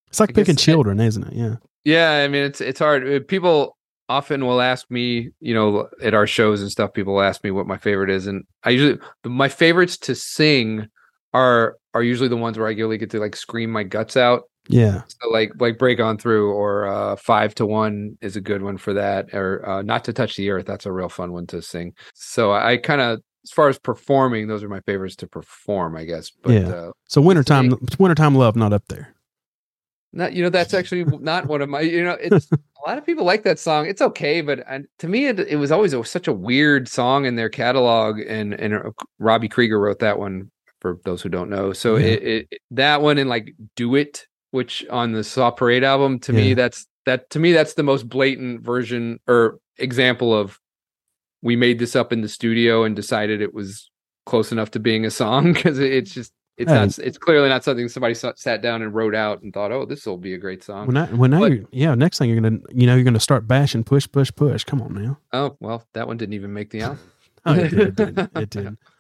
It's 0.08 0.20
like 0.20 0.30
I 0.32 0.34
picking 0.34 0.56
children, 0.56 1.00
isn't 1.00 1.24
it? 1.28 1.34
Yeah. 1.34 1.56
yeah, 1.84 2.24
I 2.24 2.28
mean 2.28 2.44
it's 2.44 2.62
it's 2.62 2.80
hard. 2.80 3.08
Uh, 3.08 3.20
People 3.28 3.76
often 4.10 4.46
will 4.46 4.60
ask 4.60 4.90
me, 4.92 5.30
you 5.40 5.54
know, 5.54 5.88
at 6.02 6.14
our 6.14 6.28
shows 6.28 6.62
and 6.62 6.70
stuff. 6.70 6.92
People 6.94 7.22
ask 7.22 7.44
me 7.44 7.52
what 7.52 7.68
my 7.68 7.78
favorite 7.78 8.10
is, 8.10 8.28
and 8.28 8.44
I 8.64 8.72
usually 8.72 9.00
my 9.24 9.48
favorites 9.48 9.98
to 10.00 10.16
sing 10.16 10.88
are 11.34 11.78
are 11.94 12.04
usually 12.04 12.28
the 12.30 12.36
ones 12.38 12.58
where 12.58 12.68
I 12.68 12.72
really 12.72 12.98
get 12.98 13.12
to 13.12 13.20
like 13.20 13.36
scream 13.36 13.70
my 13.72 13.84
guts 13.84 14.18
out. 14.18 14.44
Yeah. 14.68 15.04
So 15.08 15.30
like 15.30 15.52
like 15.60 15.78
break 15.80 16.00
on 16.00 16.18
through 16.18 16.52
or 16.52 16.88
uh, 16.88 17.16
five 17.16 17.56
to 17.56 17.66
one 17.66 18.18
is 18.22 18.36
a 18.36 18.42
good 18.42 18.62
one 18.62 18.78
for 18.78 18.94
that. 18.94 19.34
Or 19.34 19.68
uh, 19.68 19.82
not 19.84 20.04
to 20.06 20.14
touch 20.14 20.36
the 20.36 20.50
earth. 20.50 20.66
That's 20.66 20.86
a 20.86 20.92
real 20.92 21.10
fun 21.10 21.32
one 21.32 21.48
to 21.48 21.62
sing. 21.62 21.94
So 22.14 22.52
I 22.52 22.78
kind 22.78 23.02
of 23.02 23.20
as 23.46 23.52
far 23.52 23.70
as 23.70 23.80
performing, 23.80 24.48
those 24.48 24.64
are 24.64 24.70
my 24.70 24.82
favorites 24.82 25.16
to 25.18 25.28
perform, 25.28 25.96
I 25.96 26.04
guess. 26.04 26.30
But 26.30 26.52
Yeah. 26.52 26.70
uh, 26.70 26.92
So 27.08 27.22
wintertime, 27.22 27.72
Sing. 27.72 27.88
wintertime 27.98 28.36
love 28.36 28.56
not 28.56 28.74
up 28.74 28.84
there. 28.90 29.16
Not 30.12 30.34
you 30.34 30.42
know 30.44 30.50
that's 30.50 30.74
actually 30.74 31.04
not 31.20 31.46
one 31.46 31.62
of 31.62 31.70
my 31.70 31.82
you 31.82 32.04
know 32.04 32.18
it's 32.20 32.52
a 32.52 32.58
lot 32.88 32.98
of 32.98 33.06
people 33.06 33.26
like 33.26 33.44
that 33.44 33.60
song 33.60 33.86
it's 33.86 34.02
okay 34.02 34.42
but 34.42 34.68
uh, 34.68 34.80
to 35.00 35.08
me 35.08 35.28
it, 35.28 35.40
it 35.40 35.58
was 35.58 35.72
always 35.72 35.94
a, 35.94 36.04
such 36.04 36.28
a 36.28 36.34
weird 36.34 36.88
song 36.88 37.26
in 37.26 37.36
their 37.36 37.50
catalog 37.50 38.20
and 38.20 38.54
and 38.56 38.74
uh, 38.74 38.90
robbie 39.20 39.48
krieger 39.50 39.80
wrote 39.80 40.00
that 40.00 40.18
one 40.18 40.50
for 40.82 40.98
those 41.06 41.22
who 41.22 41.30
don't 41.30 41.50
know 41.50 41.74
so 41.74 41.98
Yeah. 41.98 42.08
it, 42.08 42.48
it 42.52 42.62
that 42.72 43.02
one 43.04 43.18
and 43.20 43.30
like 43.30 43.54
do 43.76 43.94
it 43.96 44.26
which 44.52 44.84
on 44.90 45.12
the 45.12 45.24
soft 45.24 45.58
parade 45.58 45.84
album 45.84 46.18
to 46.22 46.34
Yeah. 46.34 46.40
me 46.40 46.54
that's 46.56 46.88
that 47.06 47.30
to 47.30 47.40
me 47.40 47.52
that's 47.54 47.76
the 47.76 47.84
most 47.84 48.10
blatant 48.10 48.62
version 48.62 49.20
or 49.28 49.60
example 49.78 50.34
of 50.34 50.60
we 51.44 51.56
made 51.56 51.78
this 51.80 51.96
up 51.96 52.12
in 52.12 52.22
the 52.22 52.30
studio 52.30 52.84
and 52.84 52.96
decided 52.96 53.42
it 53.42 53.54
was 53.54 53.90
close 54.26 54.52
enough 54.52 54.72
to 54.72 54.80
being 54.80 55.06
a 55.06 55.12
song 55.12 55.54
because 55.54 55.78
it's 55.80 56.14
just 56.14 56.34
it's 56.60 56.70
Hey. 56.72 56.78
not 56.80 57.00
it's 57.00 57.18
clearly 57.18 57.50
not 57.50 57.64
something 57.64 57.88
somebody 57.90 58.14
sa- 58.14 58.34
sat 58.36 58.62
down 58.62 58.82
and 58.82 58.94
wrote 58.94 59.16
out 59.16 59.42
and 59.42 59.54
thought, 59.54 59.72
oh, 59.72 59.86
this 59.86 60.06
will 60.06 60.18
be 60.18 60.34
a 60.34 60.38
great 60.38 60.64
song. 60.64 60.86
When 60.88 60.98
I, 60.98 61.06
when 61.08 61.32
But- 61.32 61.52
you're, 61.52 61.66
yeah, 61.72 61.96
next 61.96 62.18
thing 62.20 62.30
you're 62.30 62.40
gonna, 62.42 62.60
you 62.72 62.86
know, 62.86 62.96
you're 62.96 63.04
gonna 63.04 63.20
start 63.20 63.48
bashing, 63.48 63.84
push, 63.84 64.08
push, 64.12 64.30
push. 64.36 64.64
Come 64.64 64.82
on 64.82 64.94
now. 64.94 65.18
oh 65.34 65.58
well, 65.60 65.86
that 65.94 66.08
one 66.08 66.18
didn't 66.18 66.34
even 66.34 66.54
make 66.54 66.70
the 66.70 66.82
album. 66.82 67.00
Oh, 67.46 67.54
it 67.54 67.70
did. 67.70 67.80
It 67.80 67.96
did. 68.16 68.30
It 68.36 68.50
did. 68.50 68.78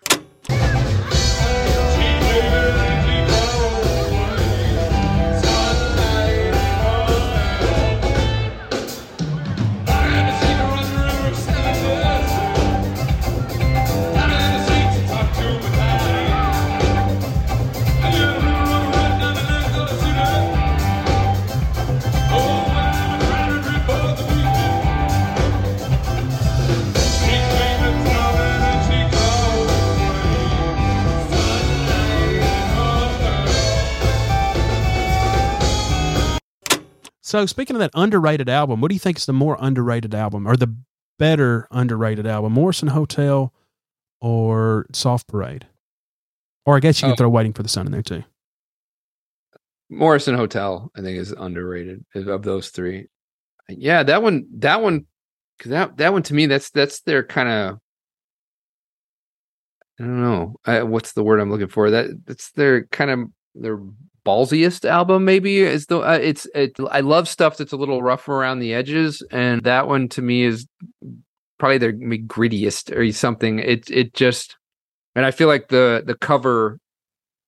So 37.29 37.45
speaking 37.45 37.75
of 37.75 37.79
that 37.79 37.91
underrated 37.93 38.49
album, 38.49 38.81
what 38.81 38.87
do 38.89 38.95
you 38.95 38.99
think 38.99 39.19
is 39.19 39.27
the 39.27 39.33
more 39.33 39.55
underrated 39.59 40.15
album 40.15 40.47
or 40.47 40.57
the 40.57 40.75
better 41.19 41.67
underrated 41.69 42.25
album? 42.25 42.53
Morrison 42.53 42.87
Hotel 42.87 43.53
or 44.19 44.87
Soft 44.93 45.27
Parade? 45.27 45.67
Or 46.65 46.75
I 46.75 46.79
guess 46.79 46.99
you 46.99 47.05
can 47.05 47.11
Oh. 47.11 47.15
throw 47.17 47.29
Waiting 47.29 47.53
for 47.53 47.61
the 47.61 47.69
Sun 47.69 47.85
in 47.85 47.91
there 47.91 48.01
too. 48.01 48.23
Morrison 49.91 50.33
Hotel, 50.33 50.89
I 50.95 51.01
think, 51.01 51.19
is 51.19 51.31
underrated 51.31 52.03
of- 52.15 52.41
those 52.41 52.69
three. 52.71 53.09
Yeah, 53.67 54.01
that 54.01 54.23
one, 54.23 54.47
that 54.57 54.81
one, 54.81 55.05
that 55.65 55.97
that 55.97 56.11
one 56.11 56.23
to 56.23 56.33
me, 56.33 56.47
that's 56.47 56.71
that's 56.71 57.01
their 57.01 57.23
kind 57.23 57.47
of. 57.47 57.79
I 59.99 60.03
don't 60.03 60.21
know 60.23 60.55
uh, 60.65 60.81
what's 60.81 61.13
the 61.13 61.23
word 61.23 61.39
I'm 61.39 61.51
looking 61.51 61.67
for. 61.67 61.91
That 61.91 62.25
that's 62.25 62.51
their 62.53 62.85
kind 62.87 63.11
of 63.11 63.19
their 63.53 63.79
ballsiest 64.29 64.85
album. 64.87 65.25
Maybe 65.25 65.59
is 65.59 65.87
the 65.87 65.99
uh, 65.99 66.19
it's 66.21 66.47
it. 66.55 66.77
I 66.91 67.01
love 67.01 67.27
stuff 67.27 67.57
that's 67.57 67.73
a 67.73 67.77
little 67.77 68.01
rough 68.03 68.27
around 68.29 68.59
the 68.59 68.73
edges, 68.73 69.23
and 69.31 69.63
that 69.63 69.87
one 69.87 70.07
to 70.09 70.21
me 70.21 70.43
is 70.43 70.67
probably 71.57 71.77
their 71.77 71.93
grittiest 71.93 72.95
or 72.95 73.11
something. 73.11 73.59
It 73.59 73.89
it 73.89 74.13
just, 74.13 74.55
and 75.15 75.25
I 75.25 75.31
feel 75.31 75.47
like 75.47 75.69
the 75.69 76.03
the 76.05 76.15
cover 76.15 76.79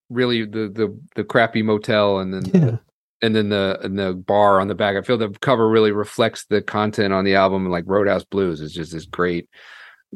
really 0.09 0.43
the 0.45 0.67
the 0.67 0.99
the 1.15 1.23
crappy 1.23 1.61
motel 1.61 2.19
and 2.19 2.33
then 2.33 2.43
Yeah. 2.53 2.77
and 3.21 3.35
then 3.35 3.49
the 3.49 3.79
and 3.81 3.97
the 3.97 4.13
bar 4.13 4.59
on 4.59 4.67
the 4.67 4.75
back. 4.75 4.97
I 4.97 5.01
feel 5.01 5.17
the 5.17 5.29
cover 5.41 5.69
really 5.69 5.91
reflects 5.91 6.45
the 6.45 6.61
content 6.61 7.13
on 7.13 7.23
the 7.25 7.35
album. 7.35 7.69
Like 7.69 7.85
Roadhouse 7.87 8.25
Blues 8.25 8.59
is 8.61 8.73
just 8.73 8.91
this 8.91 9.05
great, 9.05 9.47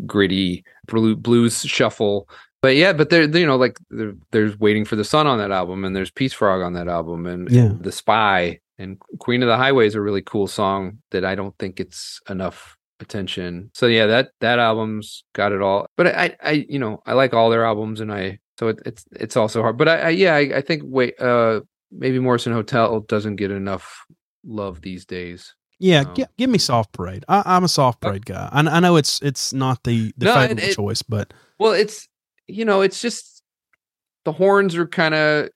gritty 0.06 0.64
blues 0.88 1.62
shuffle. 1.62 2.28
But 2.66 2.76
yeah, 2.78 2.94
but 2.94 3.10
they're 3.12 3.30
you 3.38 3.46
know, 3.46 3.58
like 3.58 3.78
there, 3.92 4.14
there's 4.32 4.58
Waiting 4.60 4.86
for 4.86 4.96
the 4.96 5.04
Sun 5.04 5.28
on 5.28 5.38
that 5.38 5.52
album, 5.52 5.86
and 5.86 5.96
there's 5.96 6.10
Peace 6.10 6.34
Frog 6.34 6.62
on 6.62 6.74
that 6.74 6.88
album, 6.88 7.28
and, 7.28 7.50
Yeah. 7.52 7.66
and 7.66 7.84
The 7.84 7.92
Spy 7.92 8.60
and 8.80 8.98
Queen 9.20 9.44
of 9.44 9.48
the 9.48 9.58
Highway 9.58 9.86
is 9.86 9.94
a 9.96 10.02
really 10.02 10.24
cool 10.24 10.48
song 10.48 10.98
that 11.12 11.24
I 11.24 11.36
don't 11.36 11.56
think 11.60 11.80
it's 11.80 12.20
enough 12.28 12.76
attention. 13.00 13.70
So 13.74 13.86
yeah, 13.88 14.08
that 14.08 14.30
that 14.42 14.58
album's 14.60 15.24
got 15.34 15.52
it 15.52 15.62
all. 15.62 15.86
But 15.98 16.08
I, 16.08 16.36
I, 16.44 16.52
you 16.68 16.80
know, 16.80 17.02
I 17.06 17.14
like 17.14 17.34
all 17.36 17.50
their 17.52 17.66
albums, 17.66 18.00
and 18.02 18.12
I 18.12 18.40
so 18.60 18.70
it, 18.70 18.80
it's 18.86 19.06
it's 19.12 19.38
also 19.38 19.62
hard. 19.62 19.78
But 19.78 19.88
I, 19.90 19.98
I 20.00 20.10
yeah, 20.10 20.34
I, 20.36 20.58
I 20.58 20.62
think 20.62 20.82
wait, 20.86 21.20
uh, 21.22 21.62
maybe 21.92 22.18
Morrison 22.20 22.54
Hotel 22.54 23.02
doesn't 23.02 23.36
get 23.36 23.52
enough 23.52 24.06
love 24.44 24.82
these 24.82 25.06
days. 25.06 25.54
Yeah, 25.78 26.04
Oh. 26.08 26.14
gi- 26.14 26.26
give 26.38 26.50
me 26.50 26.58
Soft 26.58 26.94
Parade. 26.94 27.26
I, 27.28 27.44
I'm 27.46 27.64
a 27.66 27.68
Soft 27.68 28.00
Parade 28.02 28.26
guy. 28.26 28.50
I, 28.52 28.62
I 28.62 28.80
know 28.80 28.96
it's 28.96 29.22
it's 29.22 29.54
not 29.54 29.84
the 29.84 30.14
the 30.18 30.26
No, 30.26 30.32
it- 30.40 30.48
favorable 30.48 30.64
it- 30.70 30.74
choice, 30.76 31.02
but 31.04 31.34
Well, 31.60 31.74
it's 31.74 32.08
you 32.48 32.66
know, 32.66 32.82
it's 32.82 33.02
just 33.02 33.42
the 34.26 34.32
horns 34.32 34.76
are 34.76 34.88
kind 34.88 35.14
of 35.14 35.50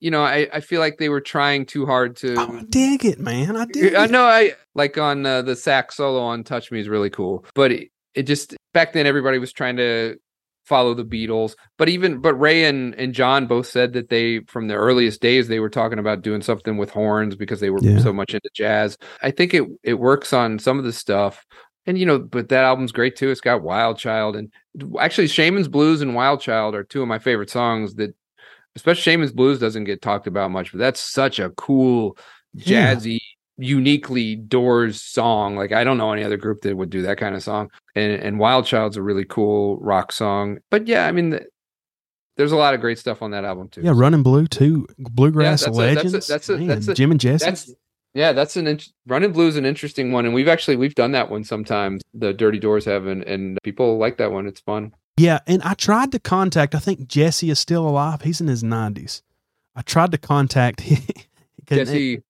you 0.00 0.10
know, 0.10 0.22
I 0.24 0.48
I 0.52 0.60
feel 0.60 0.80
like 0.80 0.98
they 0.98 1.08
were 1.08 1.20
trying 1.20 1.64
too 1.64 1.86
hard 1.86 2.16
to. 2.16 2.36
I 2.36 2.62
dig 2.68 3.04
it, 3.04 3.20
man. 3.20 3.56
I 3.56 3.66
dig 3.66 3.94
I 3.94 4.06
know 4.06 4.24
I 4.24 4.54
like 4.74 4.98
on 4.98 5.24
uh, 5.24 5.42
the 5.42 5.54
sax 5.54 5.96
solo 5.96 6.20
on 6.20 6.42
Touch 6.42 6.72
Me 6.72 6.80
is 6.80 6.88
really 6.88 7.10
cool, 7.10 7.44
but 7.54 7.70
it, 7.70 7.88
it 8.14 8.24
just 8.24 8.56
back 8.74 8.92
then 8.94 9.06
everybody 9.06 9.38
was 9.38 9.52
trying 9.52 9.76
to 9.76 10.16
follow 10.64 10.94
the 10.94 11.04
Beatles, 11.04 11.54
but 11.78 11.88
even 11.88 12.20
but 12.20 12.34
Ray 12.34 12.64
and 12.64 12.96
and 12.96 13.14
John 13.14 13.46
both 13.46 13.66
said 13.68 13.92
that 13.92 14.08
they 14.08 14.40
from 14.48 14.66
the 14.66 14.74
earliest 14.74 15.20
days 15.20 15.46
they 15.46 15.60
were 15.60 15.70
talking 15.70 16.00
about 16.00 16.22
doing 16.22 16.42
something 16.42 16.76
with 16.76 16.90
horns 16.90 17.36
because 17.36 17.60
they 17.60 17.70
were 17.70 17.78
Yeah. 17.80 17.98
so 17.98 18.12
much 18.12 18.34
into 18.34 18.50
jazz. 18.54 18.98
I 19.22 19.30
think 19.30 19.54
it 19.54 19.64
it 19.84 19.94
works 19.94 20.32
on 20.32 20.58
some 20.58 20.78
of 20.80 20.84
the 20.84 20.92
stuff. 20.92 21.44
And 21.86 21.98
you 21.98 22.06
know, 22.06 22.18
but 22.18 22.48
that 22.50 22.64
album's 22.64 22.92
great 22.92 23.16
too. 23.16 23.30
It's 23.30 23.40
got 23.40 23.62
Wild 23.62 23.98
Child 23.98 24.36
and 24.36 24.52
actually 25.00 25.26
Shaman's 25.28 25.68
Blues 25.68 26.00
and 26.00 26.14
Wild 26.14 26.40
Child 26.40 26.74
are 26.74 26.84
two 26.84 27.02
of 27.02 27.08
my 27.08 27.18
favorite 27.18 27.50
songs 27.50 27.94
that 27.96 28.14
especially 28.76 29.02
Shaman's 29.02 29.32
Blues 29.32 29.58
doesn't 29.58 29.84
get 29.84 30.00
talked 30.00 30.26
about 30.26 30.50
much, 30.50 30.72
but 30.72 30.78
that's 30.78 31.00
such 31.00 31.38
a 31.40 31.50
cool 31.50 32.16
Yeah. 32.54 32.94
jazzy 32.94 33.18
uniquely 33.58 34.34
doors 34.34 35.00
song 35.02 35.56
like 35.56 35.72
i 35.72 35.84
don't 35.84 35.98
know 35.98 36.10
any 36.10 36.24
other 36.24 36.38
group 36.38 36.62
that 36.62 36.74
would 36.74 36.88
do 36.88 37.02
that 37.02 37.18
kind 37.18 37.34
of 37.36 37.42
song 37.42 37.70
and 37.94 38.12
and 38.14 38.38
wild 38.38 38.64
child's 38.64 38.96
a 38.96 39.02
really 39.02 39.26
cool 39.26 39.76
rock 39.78 40.10
song 40.10 40.56
but 40.70 40.88
yeah 40.88 41.06
i 41.06 41.12
mean 41.12 41.32
th- 41.32 41.42
there's 42.38 42.50
a 42.50 42.56
lot 42.56 42.72
of 42.72 42.80
great 42.80 42.98
stuff 42.98 43.20
on 43.20 43.30
that 43.32 43.44
album 43.44 43.68
too 43.68 43.82
Yeah, 43.82 43.92
Running 43.94 44.22
Blue 44.22 44.46
too. 44.46 44.86
Bluegrass 44.98 45.64
that's 45.66 45.76
a- 45.78 45.80
that's 45.80 46.00
a- 46.00 46.04
legends. 46.06 46.26
that's 46.26 46.48
a- 46.48 46.56
Man, 46.58 46.66
that's 46.66 46.88
a- 46.88 46.94
Jim 46.94 47.10
and 47.10 47.20
Jesse. 47.20 47.44
that's 47.44 47.70
yeah 48.14 48.32
that's 48.32 48.56
an 48.56 48.66
int- 48.66 48.88
running 49.06 49.32
blue 49.32 49.46
is 49.48 49.56
an 49.56 49.64
interesting 49.64 50.12
one 50.12 50.24
and 50.26 50.34
we've 50.34 50.48
actually 50.48 50.76
we've 50.76 50.94
done 50.94 51.12
that 51.12 51.30
one 51.30 51.44
sometimes 51.44 52.02
the 52.14 52.32
dirty 52.32 52.58
doors 52.58 52.84
have 52.84 53.06
and, 53.06 53.22
and 53.24 53.58
people 53.62 53.98
like 53.98 54.18
that 54.18 54.30
one 54.32 54.46
it's 54.46 54.60
fun 54.60 54.92
Yeah, 55.18 55.40
and 55.46 55.62
I 55.62 55.74
tried 55.74 56.10
to 56.12 56.18
contact. 56.18 56.74
I 56.74 56.78
think 56.78 57.06
Jesse 57.06 57.50
is 57.50 57.58
still 57.60 57.86
alive. 57.86 58.22
He's 58.22 58.40
in 58.40 58.48
his 58.48 58.62
nineties. 58.64 59.22
I 59.76 59.82
tried 59.82 60.10
to 60.12 60.18
contact 60.18 60.80
him, 60.88 60.98
jesse 61.68 62.22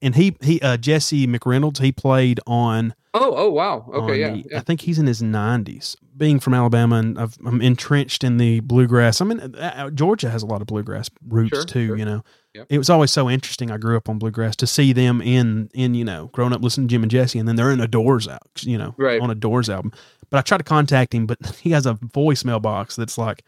and 0.00 0.14
he 0.14 0.36
he 0.40 0.60
uh, 0.60 0.76
Jesse 0.76 1.26
McReynolds. 1.26 1.78
He 1.80 1.92
played 1.92 2.40
on. 2.46 2.94
oh 3.14 3.34
oh 3.36 3.50
wow 3.50 3.84
okay 3.92 4.20
yeah, 4.20 4.30
the- 4.30 4.44
yeah. 4.50 4.58
I 4.58 4.60
think 4.60 4.80
he's 4.82 4.98
in 4.98 5.06
his 5.06 5.22
nineties. 5.22 5.96
Being 6.16 6.40
from 6.40 6.54
Alabama, 6.54 6.96
and 6.96 7.18
I've, 7.18 7.36
I'm 7.44 7.60
entrenched 7.62 8.22
in 8.22 8.36
the 8.36 8.60
bluegrass. 8.60 9.20
I 9.20 9.24
mean, 9.24 9.40
uh, 9.40 9.72
uh, 9.76 9.90
Georgia 9.90 10.28
has 10.30 10.42
a 10.42 10.46
lot 10.46 10.60
of 10.60 10.66
bluegrass 10.66 11.08
roots 11.26 11.56
Sure, 11.56 11.64
too. 11.64 11.86
sure. 11.88 11.96
You 11.96 12.04
know, 12.04 12.22
Yep. 12.54 12.66
it 12.68 12.76
was 12.78 12.90
always 12.90 13.10
so 13.10 13.30
interesting. 13.30 13.70
I 13.70 13.78
grew 13.78 13.96
up 13.96 14.08
on 14.10 14.18
bluegrass 14.18 14.56
to 14.56 14.66
see 14.66 14.92
them 14.92 15.22
in 15.22 15.70
in 15.72 15.94
you 15.94 16.04
know 16.04 16.26
growing 16.34 16.52
up 16.52 16.60
listening 16.62 16.88
to 16.88 16.92
Jim 16.92 17.02
and 17.02 17.10
Jesse, 17.10 17.38
and 17.38 17.48
then 17.48 17.56
they're 17.56 17.70
in 17.70 17.80
a 17.80 17.88
Doors 17.88 18.28
out. 18.28 18.42
You 18.60 18.76
know, 18.78 18.94
Right. 18.98 19.20
on 19.20 19.30
a 19.30 19.34
Doors 19.34 19.70
album. 19.70 19.92
But 20.30 20.38
I 20.38 20.42
tried 20.42 20.58
to 20.58 20.64
contact 20.64 21.14
him, 21.14 21.26
but 21.26 21.38
he 21.62 21.70
has 21.70 21.86
a 21.86 21.94
voicemail 21.94 22.60
box 22.60 22.96
that's 22.96 23.16
like 23.16 23.42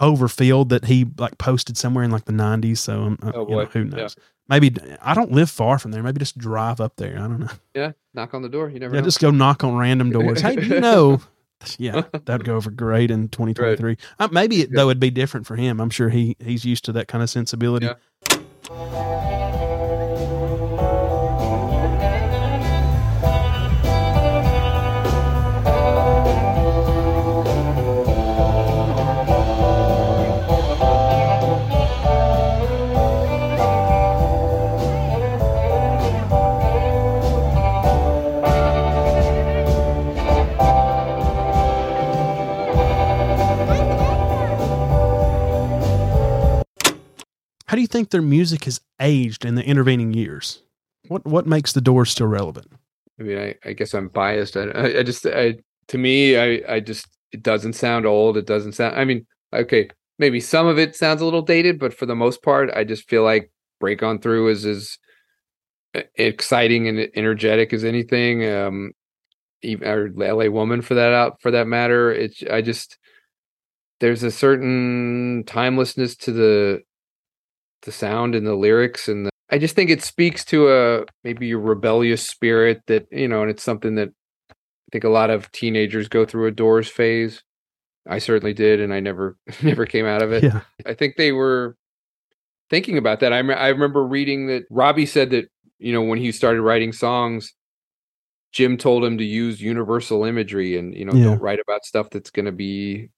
overfilled 0.00 0.68
that 0.68 0.84
he 0.84 1.06
like 1.18 1.38
posted 1.38 1.76
somewhere 1.76 2.04
in 2.04 2.10
like 2.10 2.26
the 2.26 2.32
90s. 2.32 2.78
So 2.78 3.02
um, 3.02 3.18
uh, 3.22 3.32
Oh, 3.34 3.48
you 3.48 3.56
know, 3.56 3.64
who 3.66 3.80
Yeah. 3.80 3.84
knows? 3.96 4.16
Maybe 4.48 4.72
I 5.02 5.14
don't 5.14 5.32
live 5.32 5.50
far 5.50 5.78
from 5.78 5.90
there. 5.90 6.02
Maybe 6.04 6.18
just 6.20 6.38
drive 6.38 6.80
up 6.80 6.96
there. 6.96 7.16
I 7.16 7.22
don't 7.22 7.40
know. 7.40 7.48
yeah 7.74 7.92
knock 8.14 8.32
on 8.32 8.42
the 8.42 8.48
door 8.48 8.70
you 8.70 8.78
never 8.78 8.94
Yeah, 8.94 9.00
know 9.00 9.06
just 9.06 9.20
go 9.20 9.30
knock 9.30 9.64
on 9.64 9.76
random 9.76 10.10
doors. 10.10 10.40
hey, 10.40 10.56
do 10.56 10.66
you 10.66 10.80
know? 10.80 11.20
Yeah, 11.78 12.02
that'd 12.26 12.44
go 12.44 12.54
over 12.54 12.70
great 12.70 13.10
in 13.10 13.28
2023. 13.28 13.96
Uh, 14.18 14.28
maybe 14.30 14.60
it, 14.60 14.72
though 14.72 14.88
it'd 14.90 15.00
be 15.00 15.10
different 15.10 15.46
for 15.46 15.56
him. 15.56 15.80
I'm 15.80 15.88
sure 15.90 16.10
he 16.10 16.36
he's 16.38 16.64
used 16.66 16.84
to 16.84 16.92
that 16.92 17.08
kind 17.08 17.24
of 17.24 17.30
sensibility. 17.30 17.86
Yeah. 17.86 17.94
Bye. 18.68 19.05
How 47.68 47.74
do 47.74 47.80
you 47.80 47.88
think 47.88 48.10
their 48.10 48.22
music 48.22 48.64
has 48.64 48.80
aged 49.00 49.44
in 49.44 49.54
the 49.54 49.64
intervening 49.64 50.12
years? 50.12 50.62
What 51.08 51.24
what 51.24 51.46
makes 51.46 51.72
the 51.72 51.80
Doors 51.80 52.10
still 52.10 52.26
relevant? 52.26 52.72
I 53.18 53.22
mean, 53.22 53.38
I, 53.38 53.54
I 53.64 53.72
guess 53.72 53.94
I'm 53.94 54.08
biased. 54.08 54.56
I, 54.56 54.98
I, 54.98 55.02
just, 55.02 55.24
I, 55.24 55.56
to 55.88 55.96
me, 55.96 56.36
I, 56.36 56.60
I 56.68 56.80
just, 56.80 57.06
it 57.32 57.42
doesn't 57.42 57.72
sound 57.72 58.04
old. 58.04 58.36
It 58.36 58.46
doesn't 58.46 58.72
sound, 58.72 58.94
I 58.94 59.06
mean, 59.06 59.26
okay, 59.54 59.88
maybe 60.18 60.38
some 60.38 60.66
of 60.66 60.78
it 60.78 60.94
sounds 60.94 61.22
a 61.22 61.24
little 61.24 61.40
dated, 61.40 61.78
but 61.78 61.94
for 61.94 62.04
the 62.04 62.14
most 62.14 62.42
part, 62.42 62.68
I 62.76 62.84
just 62.84 63.08
feel 63.08 63.22
like 63.22 63.50
Break 63.80 64.02
On 64.02 64.18
Through 64.18 64.48
is 64.48 64.66
as 64.66 64.98
exciting 66.16 66.88
and 66.88 67.08
energetic 67.14 67.72
as 67.72 67.84
anything. 67.84 68.46
Um, 68.46 68.92
even 69.62 69.88
or 69.88 70.10
LA 70.14 70.48
Woman 70.50 70.82
for 70.82 70.94
that 70.94 71.12
out 71.12 71.40
for 71.40 71.50
that 71.50 71.66
matter. 71.66 72.12
It's 72.12 72.42
I 72.50 72.62
just 72.62 72.98
there's 74.00 74.22
a 74.22 74.30
certain 74.30 75.44
timelessness 75.46 76.16
to 76.16 76.32
the 76.32 76.82
the 77.86 77.92
sound 77.92 78.34
and 78.34 78.46
the 78.46 78.54
lyrics 78.54 79.08
and 79.08 79.24
the, 79.26 79.30
I 79.48 79.56
just 79.58 79.74
think 79.74 79.88
it 79.90 80.02
speaks 80.02 80.44
to 80.46 80.68
a 80.70 81.04
maybe 81.24 81.52
a 81.52 81.56
rebellious 81.58 82.26
spirit 82.26 82.82
that 82.88 83.06
you 83.10 83.28
know, 83.28 83.40
and 83.42 83.50
it's 83.50 83.62
something 83.62 83.94
that 83.94 84.10
I 84.50 84.54
think 84.92 85.04
a 85.04 85.08
lot 85.08 85.30
of 85.30 85.50
teenagers 85.52 86.08
go 86.08 86.24
through 86.26 86.46
a 86.48 86.50
Doors 86.52 86.88
phase. 86.88 87.42
I 88.08 88.18
certainly 88.18 88.52
did, 88.54 88.80
and 88.80 88.92
I 88.92 89.00
never 89.00 89.36
never 89.62 89.86
came 89.86 90.04
out 90.06 90.22
of 90.22 90.32
it. 90.32 90.44
Yeah. 90.44 90.60
I 90.84 90.92
think 90.94 91.16
they 91.16 91.32
were 91.32 91.76
thinking 92.70 92.98
about 92.98 93.20
that. 93.20 93.32
I 93.32 93.40
me- 93.42 93.54
I 93.54 93.68
remember 93.68 94.04
reading 94.04 94.48
that 94.48 94.64
Robbie 94.70 95.06
said 95.06 95.30
that 95.30 95.48
you 95.78 95.92
know 95.92 96.02
when 96.02 96.18
he 96.18 96.30
started 96.32 96.62
writing 96.62 96.92
songs, 96.92 97.52
Jim 98.52 98.76
told 98.76 99.04
him 99.04 99.18
to 99.18 99.24
use 99.24 99.60
universal 99.60 100.24
imagery 100.24 100.76
and 100.76 100.94
you 100.94 101.04
know 101.04 101.12
Yeah. 101.14 101.24
don't 101.24 101.40
write 101.42 101.60
about 101.60 101.84
stuff 101.84 102.10
that's 102.10 102.30
going 102.30 102.46
to 102.46 102.52
be 102.52 103.10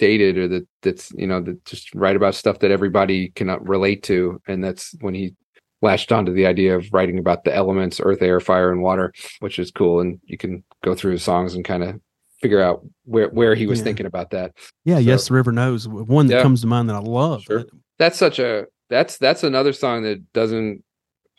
dated 0.00 0.36
or 0.36 0.48
that 0.48 0.66
that's 0.82 1.12
you 1.12 1.26
know 1.28 1.40
that 1.40 1.64
just 1.64 1.94
write 1.94 2.16
about 2.16 2.34
stuff 2.34 2.58
that 2.58 2.72
everybody 2.72 3.28
cannot 3.30 3.66
relate 3.68 4.02
to. 4.04 4.40
And 4.48 4.64
that's 4.64 4.94
when 5.00 5.14
he 5.14 5.36
latched 5.82 6.10
onto 6.10 6.32
the 6.34 6.46
idea 6.46 6.76
of 6.76 6.88
writing 6.92 7.18
about 7.18 7.44
the 7.44 7.54
elements 7.54 8.00
earth 8.02 8.20
air 8.20 8.38
fire 8.40 8.70
and 8.70 8.82
water 8.82 9.12
which 9.38 9.58
is 9.58 9.70
cool 9.70 10.00
and 10.00 10.20
you 10.24 10.36
can 10.36 10.62
go 10.84 10.94
through 10.94 11.12
his 11.12 11.22
songs 11.22 11.54
and 11.54 11.64
kind 11.64 11.82
of 11.82 11.98
figure 12.42 12.60
out 12.60 12.84
where 13.04 13.28
where 13.30 13.54
he 13.54 13.66
was 13.66 13.78
Yeah. 13.78 13.84
thinking 13.84 14.04
about 14.06 14.28
that 14.32 14.52
Yeah, 14.84 14.96
So- 14.96 15.00
yes, 15.00 15.28
the 15.28 15.34
river 15.34 15.52
knows 15.52 15.88
one 15.88 16.26
that 16.26 16.34
Yeah. 16.36 16.42
comes 16.42 16.60
to 16.60 16.66
mind 16.66 16.90
that 16.90 16.96
I 16.96 17.00
love. 17.00 17.44
Sure. 17.44 17.64
that's 17.98 18.18
such 18.18 18.38
a 18.38 18.66
that's 18.90 19.16
that's 19.16 19.42
another 19.42 19.72
song 19.72 20.02
that 20.02 20.18
doesn't 20.34 20.82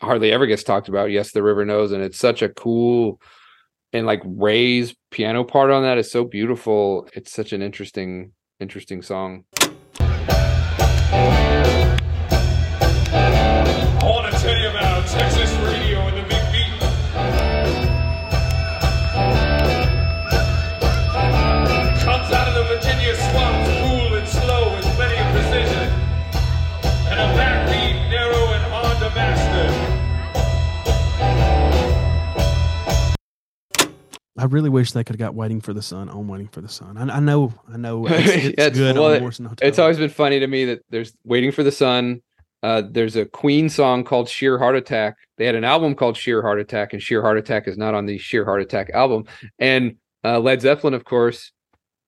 hardly 0.00 0.32
ever 0.32 0.46
gets 0.46 0.64
talked 0.64 0.88
about 0.88 1.12
yes 1.12 1.30
the 1.30 1.42
river 1.44 1.64
knows 1.64 1.92
and 1.92 2.02
it's 2.02 2.18
such 2.18 2.42
a 2.42 2.48
cool 2.48 3.20
and 3.92 4.06
like 4.06 4.22
ray's 4.24 4.92
piano 5.12 5.44
part 5.44 5.70
on 5.70 5.84
that 5.84 5.98
is 5.98 6.10
so 6.10 6.24
beautiful 6.24 7.08
it's 7.14 7.30
such 7.32 7.52
an 7.52 7.62
interesting 7.62 8.32
interesting 8.62 9.02
song 9.02 9.44
I 34.42 34.46
really 34.46 34.70
wish 34.70 34.90
they 34.92 35.04
could 35.04 35.14
have 35.14 35.20
got 35.20 35.34
"Waiting 35.34 35.60
for 35.60 35.72
the 35.72 35.82
Sun" 35.82 36.08
on 36.08 36.26
"Waiting 36.26 36.48
for 36.48 36.60
the 36.60 36.68
Sun." 36.68 36.96
I, 36.98 37.16
I 37.16 37.20
know, 37.20 37.54
I 37.72 37.76
know, 37.76 38.06
it's, 38.10 38.28
it's 38.28 38.46
It's- 38.58 38.76
good 38.76 38.96
well, 38.96 39.06
on 39.06 39.14
it- 39.14 39.20
Morrison 39.20 39.44
Hotel. 39.46 39.68
it's 39.68 39.78
always 39.78 39.98
been 39.98 40.10
funny 40.10 40.40
to 40.40 40.46
me 40.46 40.64
that 40.64 40.80
there's 40.90 41.14
waiting 41.24 41.52
for 41.52 41.62
the 41.62 41.70
sun 41.72 42.22
uh 42.64 42.82
there's 42.90 43.16
a 43.16 43.24
queen 43.26 43.68
song 43.68 44.04
called 44.04 44.28
sheer 44.28 44.56
heart 44.58 44.76
attack. 44.76 45.16
They 45.38 45.46
had 45.46 45.54
an 45.56 45.64
album 45.64 45.94
called 45.94 46.16
sheer 46.16 46.42
heart 46.42 46.60
attack 46.60 46.92
and 46.92 47.02
sheer 47.02 47.20
heart 47.22 47.36
attack 47.38 47.66
is 47.68 47.76
not 47.76 47.94
on 47.94 48.06
the 48.06 48.18
sheer 48.18 48.44
heart 48.44 48.62
attack 48.62 48.90
album. 48.90 49.24
And 49.58 49.96
uh 50.24 50.38
led 50.40 50.60
zeppelin 50.60 50.94
of 50.94 51.04
course 51.04 51.50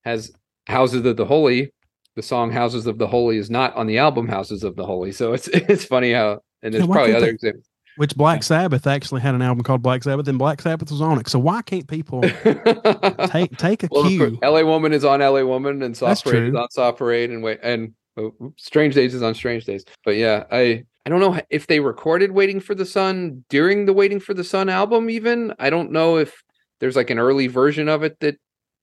has 0.05 0.31
houses 0.67 1.05
of 1.07 1.17
the 1.17 1.25
holy. 1.25 1.73
The 2.17 2.23
song 2.23 2.53
houses 2.53 2.87
of 2.87 2.99
the 2.99 3.07
holy 3.09 3.37
is 3.39 3.51
not 3.51 3.75
on 3.75 3.87
the 3.89 3.99
album 3.99 4.29
houses 4.29 4.63
of 4.63 4.77
the 4.77 4.87
holy. 4.87 5.11
So 5.13 5.33
it's 5.33 5.49
it's 5.73 5.85
funny 5.85 6.13
how 6.13 6.41
and 6.63 6.73
there's 6.73 6.87
Yeah, 6.87 6.93
probably 6.93 7.15
other 7.17 7.27
they- 7.27 7.33
examples 7.33 7.67
which 7.97 8.17
Black 8.17 8.43
Sabbath 8.43 8.87
actually 8.87 9.21
had 9.21 9.35
an 9.35 9.43
album 9.43 9.63
called 9.63 9.83
Black 9.83 10.03
Sabbath, 10.03 10.27
and 10.29 10.39
Black 10.39 10.61
Sabbath 10.61 10.91
was 10.91 11.01
on 11.01 11.19
it. 11.19 11.29
So 11.29 11.39
why 11.39 11.63
can't 11.63 11.87
people 11.87 12.23
take 13.29 13.57
take 13.57 13.83
a 13.83 13.89
well, 13.91 14.05
cue? 14.09 14.39
LA 14.43 14.63
Woman 14.63 14.93
is 14.93 15.05
on 15.05 15.21
LA 15.21 15.43
Woman, 15.43 15.83
and 15.83 15.95
That's 15.95 15.99
Soft 16.01 16.25
Parade 16.25 16.49
is 16.49 16.55
on 16.55 16.71
Soft 16.71 16.99
Parade, 16.99 17.31
and 17.31 17.43
wait, 17.43 17.61
and 17.63 17.95
oh, 18.17 18.33
Strange 18.57 18.95
Days 18.95 19.15
is 19.15 19.23
on 19.23 19.35
Strange 19.35 19.65
Days. 19.65 19.85
But 20.05 20.17
yeah, 20.17 20.45
I 20.51 20.85
I 21.07 21.11
don't 21.11 21.21
know 21.21 21.39
if 21.51 21.67
they 21.67 21.81
recorded 21.81 22.33
Waiting 22.33 22.61
for 22.61 22.75
the 22.75 22.87
Sun 22.87 23.45
during 23.49 23.87
the 23.87 23.93
Waiting 23.93 24.21
for 24.21 24.35
the 24.35 24.45
Sun 24.45 24.69
album. 24.69 25.11
Even 25.11 25.55
I 25.59 25.71
don't 25.71 25.93
know 25.93 26.17
if 26.17 26.43
there's 26.81 26.97
like 26.97 27.11
an 27.11 27.19
early 27.19 27.47
version 27.47 27.89
of 27.89 28.03
it 28.03 28.19
that 28.21 28.37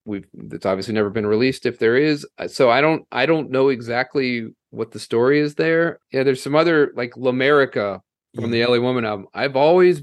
we've 0.06 0.28
that's 0.34 0.66
obviously 0.66 0.94
never 0.94 1.10
been 1.10 1.26
released. 1.26 1.66
If 1.66 1.80
there 1.80 1.98
is, 1.98 2.26
Uh, 2.38 2.48
so 2.48 2.70
I 2.70 2.82
don't 2.82 3.06
I 3.12 3.26
don't 3.26 3.52
know 3.52 3.70
exactly 3.70 4.48
what 4.70 4.92
the 4.92 5.00
story 5.00 5.40
is 5.40 5.56
there. 5.56 6.00
Yeah, 6.12 6.24
there's 6.24 6.42
some 6.42 6.56
other 6.56 6.92
like 6.96 7.18
L'America 7.18 8.00
from 8.36 8.52
the 8.52 8.66
LA 8.66 8.80
Woman 8.80 9.06
album. 9.06 9.28
I've 9.34 9.56
always, 9.56 10.02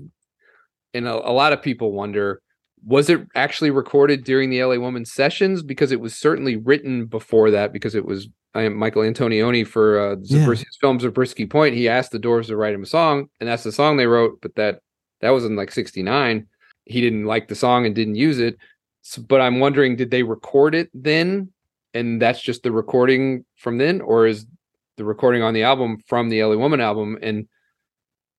and 0.94 1.06
a, 1.06 1.14
a 1.14 1.32
lot 1.32 1.52
of 1.52 1.62
people 1.62 1.92
wonder, 1.92 2.42
was 2.84 3.10
it 3.10 3.26
actually 3.34 3.70
recorded 3.70 4.24
during 4.24 4.50
the 4.50 4.62
LA 4.62 4.76
Woman 4.76 5.05
sessions? 5.05 5.62
Because 5.62 5.92
it 5.92 6.00
was 6.00 6.14
certainly 6.14 6.56
written 6.56 7.06
before 7.06 7.50
that. 7.50 7.72
Because 7.72 7.94
it 7.94 8.05
was 8.05 8.28
I 8.55 8.62
am 8.62 8.76
Michael 8.76 9.02
Antonioni 9.02 9.66
for 9.66 9.98
uh, 10.00 10.16
Yeah. 10.22 10.46
Zabrski's 10.46 10.76
film 10.80 10.98
Zabriskie 11.00 11.46
Point. 11.46 11.74
He 11.74 11.88
asked 11.88 12.12
the 12.12 12.18
Doors 12.18 12.48
to 12.48 12.56
write 12.56 12.74
him 12.74 12.82
a 12.82 12.86
song, 12.86 13.28
and 13.40 13.48
that's 13.48 13.62
the 13.64 13.72
song 13.72 13.96
they 13.96 14.06
wrote. 14.06 14.40
But 14.40 14.55
that 14.56 14.80
that 15.20 15.30
was 15.30 15.44
in 15.44 15.56
like 15.56 15.70
'69. 15.70 16.46
He 16.84 17.00
didn't 17.00 17.26
like 17.26 17.48
the 17.48 17.55
song 17.55 17.84
and 17.84 17.94
didn't 17.94 18.14
use 18.14 18.38
it. 18.38 18.56
So, 19.02 19.22
but 19.22 19.40
I'm 19.40 19.60
wondering, 19.60 19.96
did 19.96 20.10
they 20.10 20.22
record 20.22 20.74
it 20.74 20.88
then? 20.94 21.52
And 21.94 22.20
that's 22.20 22.40
just 22.40 22.62
the 22.62 22.72
recording 22.72 23.44
from 23.56 23.78
then, 23.78 24.00
or 24.00 24.26
is 24.26 24.46
the 24.96 25.05
recording 25.05 25.42
on 25.42 25.55
the 25.55 25.62
album 25.62 25.98
from 26.06 26.28
the 26.28 26.42
LA 26.42 26.56
Woman 26.56 26.80
album? 26.80 27.18
And 27.22 27.48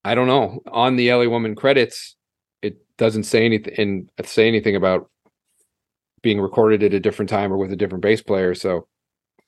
I 0.06 0.16
don't 0.16 0.28
know. 0.28 0.62
On 0.72 0.96
the 0.96 1.12
LA 1.14 1.26
Woman 1.28 1.56
credits, 1.56 2.16
it 2.62 2.78
doesn't 2.98 3.24
say 3.24 3.46
anything 3.46 3.74
and 3.78 4.28
say 4.28 4.48
anything 4.48 4.76
about 4.76 5.10
being 6.22 6.40
recorded 6.42 6.84
at 6.84 6.94
a 6.94 7.00
different 7.00 7.30
time 7.30 7.52
or 7.52 7.58
with 7.58 7.72
a 7.72 7.76
different 7.76 8.02
bass 8.02 8.22
player. 8.22 8.54
So 8.56 8.88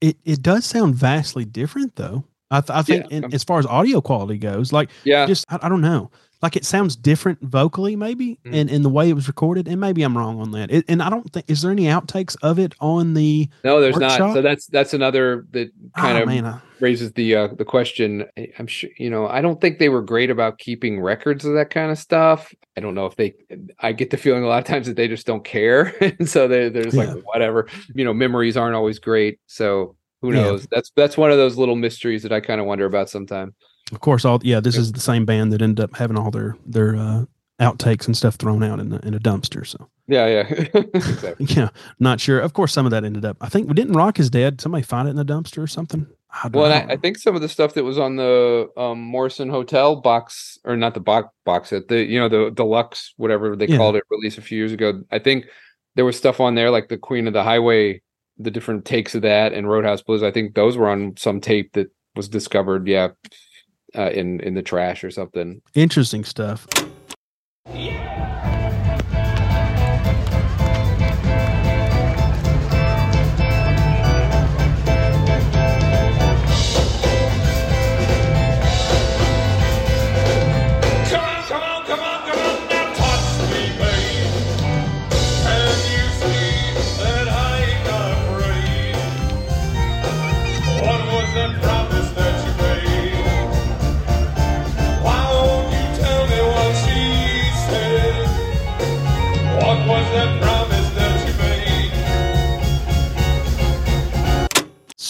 It 0.02 0.18
it 0.26 0.42
does 0.42 0.66
sound 0.66 0.96
vastly 0.96 1.46
different 1.46 1.96
though. 1.96 2.24
I, 2.50 2.60
th- 2.62 2.70
I 2.72 2.82
think 2.82 3.06
Yeah. 3.10 3.18
in, 3.18 3.34
as 3.34 3.44
far 3.46 3.60
as 3.60 3.66
audio 3.66 4.02
quality 4.02 4.38
goes, 4.38 4.74
like 4.74 4.90
yeah, 5.06 5.26
just 5.26 5.46
I, 5.50 5.60
I 5.64 5.70
don't 5.70 5.82
know, 5.82 6.12
like 6.42 6.56
it 6.56 6.66
sounds 6.66 6.96
different 6.96 7.40
vocally 7.42 7.96
maybe, 7.96 8.40
Mhm. 8.46 8.54
and 8.56 8.70
in 8.70 8.82
the 8.84 8.90
way 8.90 9.10
it 9.10 9.14
was 9.14 9.28
recorded, 9.28 9.68
and 9.68 9.80
maybe 9.80 10.02
I'm 10.04 10.18
wrong 10.18 10.40
on 10.40 10.52
that. 10.52 10.72
It, 10.72 10.86
and 10.88 11.02
I 11.02 11.10
don't 11.10 11.32
think 11.32 11.50
is 11.50 11.62
there 11.62 11.72
any 11.72 11.84
outtakes 11.84 12.36
of 12.42 12.58
it 12.60 12.74
on 12.80 13.14
the 13.14 13.48
no, 13.64 13.80
there's 13.80 13.98
not. 13.98 14.18
So 14.34 14.42
that's 14.42 14.68
that's 14.68 14.94
another 14.94 15.46
that 15.52 15.70
kind 15.98 16.18
oh, 16.18 16.22
of 16.22 16.28
man, 16.28 16.46
I, 16.46 16.60
raises 16.80 17.12
the 17.14 17.36
uh, 17.36 17.48
the 17.48 17.66
question. 17.66 18.26
I'm 18.58 18.68
sure 18.68 18.90
you 18.98 19.10
know. 19.10 19.28
I 19.28 19.42
don't 19.42 19.62
think 19.62 19.80
they 19.80 19.90
were 19.90 20.02
great 20.02 20.30
about 20.30 20.58
keeping 20.58 21.00
records 21.00 21.46
of 21.46 21.54
that 21.54 21.70
kind 21.70 21.92
of 21.92 21.98
stuff. 21.98 22.54
I 22.78 22.82
don't 22.82 22.96
know 22.96 23.06
if 23.06 23.16
they. 23.16 23.36
I 23.80 23.92
get 23.94 24.10
the 24.10 24.18
feeling 24.18 24.44
a 24.44 24.48
lot 24.48 24.60
of 24.60 24.66
times 24.66 24.88
that 24.88 24.96
they 24.96 25.08
just 25.08 25.28
don't 25.28 25.44
care, 25.44 25.94
and 26.02 26.28
so 26.28 26.48
they 26.48 26.70
they're 26.70 26.84
just 26.84 26.98
Yeah. 26.98 27.14
like 27.14 27.24
whatever. 27.24 27.68
You 27.94 28.04
know, 28.06 28.14
memories 28.14 28.58
aren't 28.58 28.76
always 28.76 29.00
great, 29.00 29.40
so 29.48 29.96
who 30.22 30.34
Yeah. 30.34 30.42
knows? 30.42 30.68
That's 30.72 30.92
that's 30.96 31.18
one 31.18 31.32
of 31.32 31.38
those 31.38 31.58
little 31.58 31.76
mysteries 31.76 32.24
that 32.24 32.32
I 32.32 32.40
kind 32.40 32.60
of 32.62 32.68
wonder 32.68 32.86
about 32.86 33.10
sometimes. 33.10 33.54
Of 33.92 34.00
course 34.00 34.26
all 34.26 34.40
yeah 34.44 34.60
this 34.60 34.78
is 34.78 34.92
the 34.92 35.00
same 35.00 35.26
band 35.26 35.52
that 35.54 35.62
ended 35.62 35.84
up 35.84 35.96
having 35.96 36.18
all 36.18 36.32
their 36.32 36.56
their 36.66 36.96
uh, 36.96 37.26
outtakes 37.62 38.08
and 38.08 38.18
stuff 38.18 38.36
thrown 38.36 38.64
out 38.64 38.80
in 38.80 38.90
the, 38.90 39.00
in 39.06 39.14
a 39.14 39.20
dumpster. 39.20 39.66
So 39.66 39.88
Yeah, 40.08 40.26
yeah, 40.28 40.48
exactly. 40.94 41.46
yeah, 41.50 41.70
not 42.00 42.20
sure. 42.20 42.40
Of 42.40 42.54
course, 42.54 42.74
some 42.74 42.86
of 42.86 42.92
that 42.92 43.06
ended 43.06 43.24
up. 43.24 43.38
I 43.40 43.50
think 43.50 43.68
we 43.68 43.76
didn't 43.76 43.94
Rock 43.94 44.20
is 44.20 44.30
dead. 44.30 44.60
Somebody 44.60 44.84
find 44.84 45.08
it 45.08 45.12
in 45.12 45.20
a 45.20 45.26
dumpster 45.26 45.64
or 45.64 45.68
something. 45.68 46.08
I 46.44 46.50
don't 46.50 46.62
Well. 46.62 46.72
I, 46.72 46.94
I 46.94 46.98
think 46.98 47.18
some 47.18 47.36
of 47.36 47.42
the 47.42 47.50
stuff 47.50 47.76
that 47.76 47.84
was 47.84 48.00
on 48.00 48.16
the 48.16 48.70
um, 48.78 49.00
Morrison 49.00 49.50
Hotel 49.50 49.96
box, 49.96 50.58
or 50.64 50.76
not 50.76 50.94
the 50.96 51.00
box 51.02 51.30
box 51.46 51.70
set, 51.70 51.88
the 51.88 52.04
you 52.04 52.20
know 52.20 52.30
the 52.30 52.52
deluxe 52.52 53.14
whatever 53.18 53.56
they 53.56 53.68
Yeah. 53.68 53.78
called 53.78 53.96
it, 53.96 54.04
release 54.10 54.38
a 54.38 54.42
few 54.42 54.58
years 54.58 54.72
ago. 54.72 55.04
I 55.12 55.20
think 55.20 55.46
there 55.96 56.06
was 56.06 56.18
stuff 56.18 56.40
on 56.40 56.56
there 56.56 56.72
like 56.72 56.90
the 56.90 56.98
Queen 56.98 57.28
of 57.28 57.34
the 57.34 57.44
Highway, 57.44 58.02
the 58.38 58.52
different 58.52 58.86
takes 58.86 59.14
of 59.14 59.22
that, 59.22 59.54
and 59.54 59.70
Roadhouse 59.70 60.02
Blues. 60.02 60.24
I 60.24 60.32
think 60.32 60.56
those 60.56 60.78
were 60.78 60.90
on 60.90 61.14
some 61.18 61.42
tape 61.42 61.74
that 61.74 61.92
was 62.16 62.28
discovered, 62.28 62.88
yeah, 62.88 63.10
uh, 63.98 64.10
in 64.12 64.40
in 64.42 64.54
the 64.54 64.62
trash 64.62 65.04
or 65.04 65.12
something. 65.12 65.62
interesting 65.74 66.24
stuff. 66.24 66.68
Come 66.76 68.31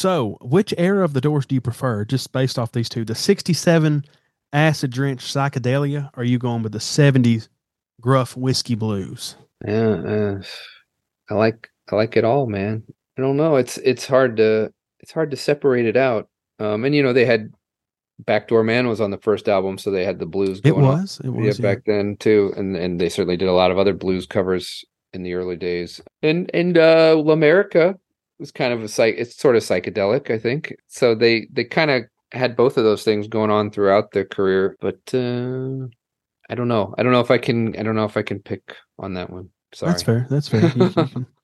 So, 0.02 0.40
which 0.42 0.74
era 0.80 1.06
of 1.06 1.14
the 1.14 1.22
Doors 1.22 1.46
do 1.46 1.54
you 1.54 1.62
prefer? 1.62 2.06
Just 2.06 2.32
based 2.32 2.58
off 2.58 2.72
these 2.72 2.90
two, 2.90 3.06
the 3.06 3.14
'67 3.14 4.04
acid 4.52 4.90
drenched 4.90 5.28
psychedelia, 5.28 6.10
or 6.16 6.22
are 6.22 6.24
you 6.24 6.40
going 6.40 6.64
with 6.64 6.72
the 6.72 6.80
'70s 6.80 7.50
gruff 8.02 8.36
whiskey 8.36 8.74
blues? 8.74 9.36
Yeah, 9.64 9.92
uh, 9.92 10.42
I 11.30 11.36
like 11.36 11.70
I 11.92 11.96
like 11.96 12.18
it 12.18 12.24
all, 12.24 12.48
man. 12.48 12.82
I 13.16 13.22
don't 13.22 13.38
know. 13.38 13.58
It's 13.58 13.78
it's 13.78 14.08
hard 14.08 14.38
to 14.38 14.74
it's 15.02 15.12
hard 15.12 15.30
to 15.30 15.38
separate 15.38 15.86
it 15.86 15.98
out. 15.98 16.30
Um, 16.58 16.84
and 16.84 16.96
you 16.96 17.04
know 17.04 17.14
they 17.14 17.26
had 17.26 17.54
Backdoor 18.26 18.64
Man 18.64 18.88
was 18.88 19.02
on 19.02 19.12
the 19.12 19.20
first 19.20 19.48
album, 19.48 19.78
so 19.78 19.92
they 19.92 20.04
had 20.04 20.18
the 20.18 20.26
blues. 20.26 20.62
It 20.64 20.72
Going 20.72 20.84
on. 20.84 21.02
was. 21.02 21.22
Yeah, 21.24 21.32
yeah. 21.32 21.54
back 21.60 21.86
then 21.86 22.18
too, 22.18 22.52
and 22.58 22.76
and 22.76 23.00
they 23.00 23.10
certainly 23.10 23.38
did 23.38 23.50
a 23.50 23.54
lot 23.54 23.70
of 23.70 23.78
other 23.78 23.94
blues 23.94 24.26
covers 24.26 24.84
in 25.14 25.22
the 25.22 25.36
early 25.36 25.58
days. 25.58 26.02
And 26.24 26.50
and 26.56 26.76
uh 26.80 27.14
L'America 27.24 28.00
was 28.42 28.52
kind 28.52 28.74
of 28.74 28.84
a 28.84 28.90
psych. 28.90 29.16
It's 29.18 29.38
sort 29.38 29.56
of 29.56 29.64
psychedelic, 29.64 30.30
I 30.30 30.38
think. 30.38 30.76
So 30.88 31.16
they 31.16 31.48
they 31.54 31.64
kind 31.64 31.92
of 31.92 32.04
had 32.34 32.58
both 32.58 32.78
of 32.78 32.84
those 32.84 33.04
things 33.04 33.28
going 33.28 33.52
on 33.52 33.72
throughout 33.72 34.12
their 34.12 34.26
career, 34.26 34.76
but 34.82 35.00
uh 35.14 35.88
I 36.50 36.56
don't 36.56 36.68
know. 36.68 36.94
I 36.98 37.04
don't 37.04 37.14
know 37.14 37.22
if 37.22 37.32
I 37.32 37.38
can. 37.38 37.78
I 37.78 37.84
don't 37.84 37.96
know 37.96 38.04
if 38.04 38.18
I 38.18 38.24
can 38.24 38.40
pick 38.40 38.76
on 39.00 39.14
that 39.14 39.30
one. 39.30 39.50
Sorry. 39.74 39.92
That's 39.94 40.04
fair. 40.04 40.28
That's 40.30 40.48
fair. 40.50 41.08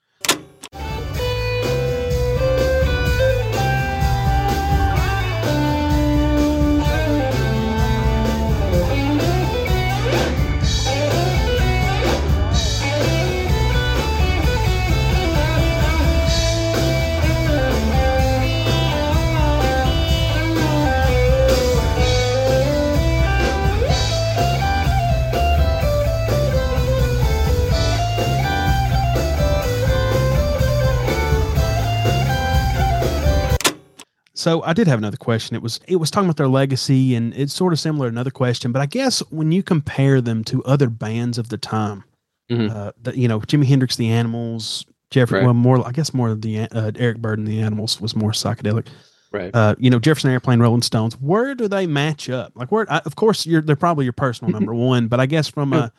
So 34.48 34.64
I 34.64 34.72
did 34.72 34.88
have 34.88 34.98
another 34.98 35.18
question. 35.18 35.58
It 35.58 35.62
was 35.62 35.82
it 35.90 35.98
was 35.98 36.10
talking 36.10 36.28
about 36.30 36.38
their 36.38 36.48
legacy, 36.48 37.16
and 37.16 37.34
it's 37.36 37.54
sort 37.54 37.74
of 37.74 37.82
similar 37.82 38.08
to 38.08 38.14
another 38.14 38.32
question. 38.32 38.72
But 38.72 38.82
I 38.82 38.86
guess 38.86 39.20
when 39.30 39.52
you 39.52 39.62
compare 39.62 40.22
them 40.22 40.46
to 40.46 40.64
other 40.64 40.90
bands 40.90 41.38
of 41.38 41.50
the 41.50 41.58
time, 41.58 42.06
Mhm. 42.50 42.74
uh, 42.74 42.94
the, 43.04 43.18
you 43.20 43.28
know, 43.28 43.42
Jimi 43.42 43.66
Hendrix, 43.66 43.98
the 43.98 44.08
Animals, 44.10 44.86
Jeffrey, 45.12 45.40
Right. 45.40 45.46
well, 45.46 45.54
more 45.54 45.86
I 45.86 45.92
guess 45.92 46.14
more 46.14 46.30
of 46.30 46.42
the 46.44 46.60
uh, 46.62 46.92
Eric 46.96 47.18
Burdon, 47.18 47.46
the 47.46 47.60
Animals 47.60 48.00
was 48.00 48.16
more 48.16 48.32
psychedelic. 48.32 48.86
Right. 49.34 49.54
Uh, 49.54 49.76
you 49.80 49.90
know, 49.90 50.00
Jefferson 50.00 50.32
Airplane, 50.32 50.62
Rolling 50.62 50.82
Stones. 50.82 51.16
Where 51.20 51.54
do 51.54 51.68
they 51.68 51.86
match 51.86 52.30
up? 52.30 52.54
Like, 52.56 52.72
where? 52.72 52.90
I, 52.90 53.00
of 53.00 53.18
course, 53.18 53.46
you're 53.46 53.62
they're 53.62 53.76
probably 53.76 54.06
your 54.06 54.14
personal 54.14 54.54
number 54.54 54.74
one, 54.94 55.10
but 55.10 55.20
I 55.20 55.26
guess 55.26 55.50
from 55.50 55.74
a 55.74 55.92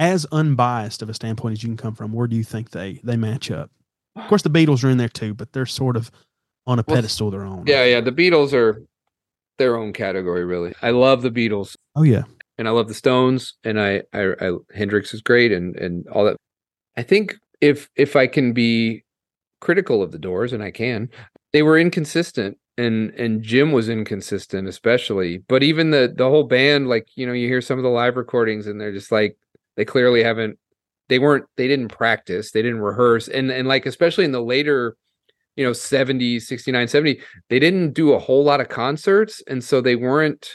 as 0.00 0.26
unbiased 0.32 1.02
of 1.02 1.08
a 1.08 1.14
standpoint 1.14 1.52
as 1.52 1.62
you 1.62 1.68
can 1.68 1.76
come 1.76 1.94
from, 1.94 2.12
where 2.12 2.26
do 2.26 2.34
you 2.34 2.42
think 2.42 2.70
they 2.70 2.98
they 3.04 3.16
match 3.16 3.48
up? 3.52 3.70
Of 4.16 4.26
course, 4.28 4.42
the 4.42 4.50
Beatles 4.50 4.82
are 4.82 4.90
in 4.90 4.98
there 4.98 5.08
too, 5.08 5.34
but 5.34 5.52
they're 5.52 5.66
sort 5.66 5.96
of 5.96 6.10
on 6.66 6.78
a 6.78 6.84
Well, 6.86 6.96
pedestal 6.96 7.28
of 7.28 7.32
their 7.32 7.44
own. 7.44 7.64
yeah, 7.66 7.84
yeah. 7.84 8.00
The 8.00 8.12
Beatles 8.12 8.52
are 8.52 8.82
their 9.58 9.76
own 9.76 9.92
category, 9.92 10.44
really. 10.44 10.74
I 10.82 10.90
love 10.90 11.22
the 11.22 11.30
Beatles. 11.30 11.76
Oh 11.96 12.02
yeah. 12.02 12.22
and 12.58 12.68
I 12.68 12.70
love 12.70 12.88
the 12.88 12.94
Stones, 12.94 13.54
and 13.64 13.80
I, 13.80 14.02
I, 14.12 14.32
I 14.40 14.56
Hendrix 14.74 15.12
is 15.14 15.20
great, 15.22 15.52
and 15.52 15.76
and 15.76 16.06
all 16.08 16.24
that. 16.24 16.36
I 16.96 17.02
think 17.02 17.36
if 17.60 17.88
if 17.96 18.16
I 18.16 18.26
can 18.26 18.52
be 18.52 19.02
critical 19.60 20.02
of 20.02 20.12
the 20.12 20.18
Doors, 20.18 20.52
and 20.52 20.62
I 20.62 20.70
can, 20.70 21.08
they 21.52 21.62
were 21.62 21.78
inconsistent, 21.78 22.58
and 22.78 23.10
and 23.10 23.42
Jim 23.42 23.72
was 23.72 23.88
inconsistent, 23.88 24.68
especially. 24.68 25.38
But 25.48 25.62
even 25.62 25.90
the 25.90 26.12
the 26.16 26.28
whole 26.28 26.44
band, 26.44 26.88
like 26.88 27.08
you 27.16 27.26
know, 27.26 27.32
you 27.32 27.48
hear 27.48 27.60
some 27.60 27.78
of 27.78 27.82
the 27.82 27.88
live 27.90 28.16
recordings, 28.16 28.66
and 28.66 28.80
they're 28.80 28.92
just 28.92 29.12
like 29.12 29.36
they 29.76 29.84
clearly 29.84 30.22
haven't, 30.22 30.58
they 31.08 31.18
weren't, 31.18 31.46
they 31.56 31.66
didn't 31.66 31.88
practice, 31.88 32.50
they 32.52 32.60
didn't 32.62 32.80
rehearse, 32.80 33.26
and 33.28 33.50
and 33.50 33.66
like 33.68 33.86
especially 33.86 34.24
in 34.24 34.32
the 34.32 34.42
later. 34.42 34.96
You 35.56 35.64
know, 35.66 35.72
70, 35.72 36.40
69, 36.40 36.88
70, 36.88 37.20
they 37.50 37.58
didn't 37.58 37.92
do 37.92 38.12
a 38.12 38.18
whole 38.18 38.42
lot 38.42 38.60
of 38.60 38.68
concerts. 38.68 39.42
And 39.46 39.62
so 39.62 39.80
they 39.80 39.96
weren't, 39.96 40.48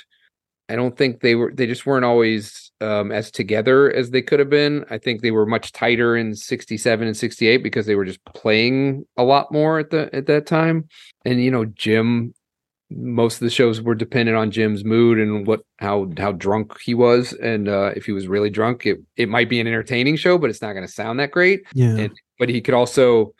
I 0.69 0.75
don't 0.75 0.97
think 0.97 1.21
they 1.21 1.35
were 1.35 1.51
they 1.53 1.67
just 1.67 1.85
weren't 1.85 2.03
always 2.05 2.71
um, 2.81 3.11
as 3.11 3.31
together 3.31 3.91
as 3.93 4.09
they 4.11 4.21
could 4.21 4.39
have 4.39 4.49
been. 4.49 4.85
I 4.89 4.97
think 4.97 5.21
they 5.21 5.31
were 5.31 5.45
much 5.45 5.71
tighter 5.71 6.17
in 6.17 6.35
67 6.35 7.07
and 7.07 7.15
68 7.15 7.57
because 7.63 7.85
they 7.85 7.95
were 7.95 8.05
just 8.05 8.23
playing 8.25 9.05
a 9.17 9.23
lot 9.23 9.51
more 9.51 9.79
at 9.79 9.91
the 9.91 10.09
at 10.13 10.25
that 10.25 10.45
time. 10.45 10.87
And 11.25 11.41
you 11.43 11.51
know, 11.51 11.65
Jim 11.65 12.33
most 12.89 13.35
of 13.35 13.39
the 13.41 13.49
shows 13.49 13.81
were 13.81 13.95
dependent 13.95 14.37
on 14.37 14.49
Jim's 14.51 14.85
mood 14.85 15.19
and 15.19 15.45
what 15.45 15.61
how 15.79 16.09
how 16.17 16.31
drunk 16.31 16.79
he 16.79 16.93
was 16.93 17.33
and 17.33 17.67
uh 17.67 17.91
if 17.95 18.05
he 18.05 18.13
was 18.13 18.27
really 18.27 18.49
drunk 18.49 18.85
it 18.85 18.97
it 19.17 19.27
might 19.27 19.49
be 19.49 19.59
an 19.59 19.67
entertaining 19.67 20.15
show 20.15 20.37
but 20.37 20.49
it's 20.49 20.61
not 20.61 20.71
going 20.71 20.85
to 20.85 20.91
sound 20.91 21.19
that 21.19 21.31
great 21.31 21.63
Yeah. 21.73 21.97
and 21.97 22.11
but 22.39 22.47
he 22.47 22.61
could 22.61 22.73
also 22.73 23.33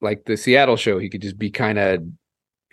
like 0.00 0.24
the 0.24 0.36
Seattle 0.36 0.76
show 0.76 0.98
he 0.98 1.08
could 1.08 1.22
just 1.22 1.38
be 1.38 1.50
kind 1.50 1.78
of 1.78 2.02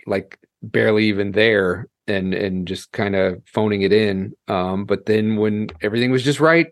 like 0.05 0.39
barely 0.61 1.05
even 1.05 1.31
there 1.31 1.87
and 2.07 2.33
and 2.33 2.67
just 2.67 2.91
kind 2.91 3.15
of 3.15 3.41
phoning 3.45 3.81
it 3.81 3.93
in 3.93 4.33
um 4.47 4.85
but 4.85 5.05
then 5.05 5.37
when 5.37 5.67
everything 5.81 6.11
was 6.11 6.23
just 6.23 6.39
right 6.39 6.67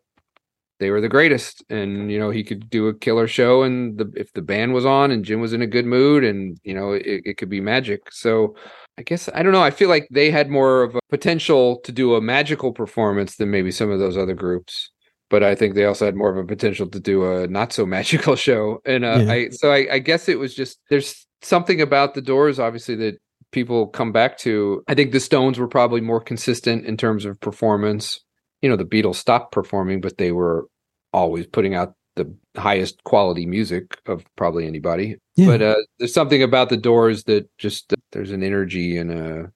they 0.81 0.89
were 0.89 0.99
the 0.99 1.07
greatest. 1.07 1.63
And 1.69 2.11
you 2.11 2.19
know 2.19 2.31
he 2.31 2.43
could 2.43 2.69
do 2.69 2.87
a 2.87 2.93
killer 2.93 3.27
show 3.27 3.63
and 3.63 3.97
the 3.97 4.11
if 4.15 4.33
the 4.33 4.41
band 4.41 4.73
was 4.73 4.85
on 4.85 5.11
and 5.11 5.23
Jim 5.23 5.39
was 5.39 5.53
in 5.53 5.61
a 5.61 5.67
good 5.67 5.85
mood 5.85 6.25
and 6.25 6.59
you 6.63 6.73
know 6.73 6.91
it, 6.91 7.21
it 7.23 7.37
could 7.37 7.49
be 7.49 7.61
magic. 7.61 8.11
So 8.11 8.55
I 8.97 9.03
guess 9.03 9.29
I 9.33 9.43
don't 9.43 9.53
know 9.53 9.63
I 9.63 9.71
feel 9.71 9.87
like 9.87 10.07
they 10.11 10.31
had 10.31 10.49
more 10.49 10.81
of 10.83 10.95
a 10.95 10.99
potential 11.09 11.79
to 11.81 11.91
do 11.93 12.15
a 12.15 12.21
magical 12.21 12.73
performance 12.73 13.37
than 13.37 13.51
maybe 13.51 13.71
some 13.71 13.91
of 13.91 13.99
those 13.99 14.17
other 14.17 14.33
groups 14.33 14.89
but 15.31 15.43
I 15.43 15.55
think 15.55 15.73
they 15.73 15.85
also 15.85 16.05
had 16.05 16.15
more 16.15 16.29
of 16.29 16.37
a 16.37 16.43
potential 16.43 16.87
to 16.87 16.99
do 16.99 17.23
a 17.23 17.47
not 17.47 17.73
so 17.73 17.85
magical 17.97 18.35
show. 18.35 18.81
And 18.85 19.03
uh, 19.03 19.23
Yeah. 19.23 19.31
I 19.31 19.49
so 19.49 19.71
I, 19.71 19.87
I 19.93 19.99
guess 19.99 20.29
it 20.29 20.37
was 20.37 20.53
just 20.53 20.79
there's 20.89 21.25
something 21.41 21.81
about 21.81 22.13
the 22.13 22.21
Doors, 22.21 22.59
obviously, 22.59 22.95
that 22.97 23.17
people 23.51 23.87
come 23.87 24.11
back 24.11 24.37
to. 24.39 24.83
I 24.87 24.93
think 24.93 25.11
the 25.11 25.19
Stones 25.19 25.57
were 25.57 25.67
probably 25.67 26.01
more 26.01 26.21
consistent 26.21 26.85
in 26.85 26.97
terms 26.97 27.25
of 27.25 27.39
performance. 27.39 28.19
You 28.61 28.69
know, 28.69 28.75
the 28.75 28.85
Beatles 28.85 29.15
stopped 29.15 29.51
performing, 29.53 30.01
but 30.01 30.17
they 30.19 30.31
were 30.31 30.67
always 31.13 31.47
putting 31.47 31.73
out 31.73 31.95
the 32.15 32.31
highest 32.57 33.03
quality 33.05 33.45
music 33.45 33.97
of 34.05 34.25
probably 34.35 34.67
anybody. 34.67 35.15
Yeah. 35.37 35.47
But 35.47 35.61
uh, 35.61 35.75
there's 35.97 36.13
something 36.13 36.43
about 36.43 36.69
the 36.69 36.77
Doors 36.77 37.23
that 37.23 37.49
just 37.57 37.93
there's 38.11 38.31
an 38.31 38.43
energy 38.43 38.97
and 38.97 39.11
a 39.11 39.51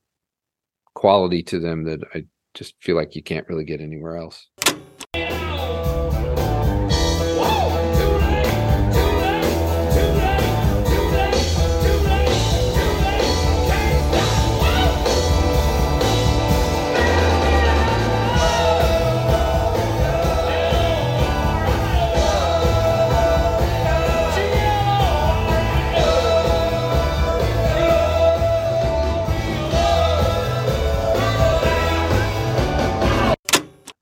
quality 0.94 1.44
to 1.44 1.60
them 1.60 1.84
that 1.84 2.00
I 2.14 2.26
just 2.54 2.74
feel 2.80 2.96
like 2.96 3.16
you 3.16 3.22
can't 3.22 3.48
really 3.50 3.66
get 3.66 3.82
anywhere 3.82 4.16
else. 4.16 4.48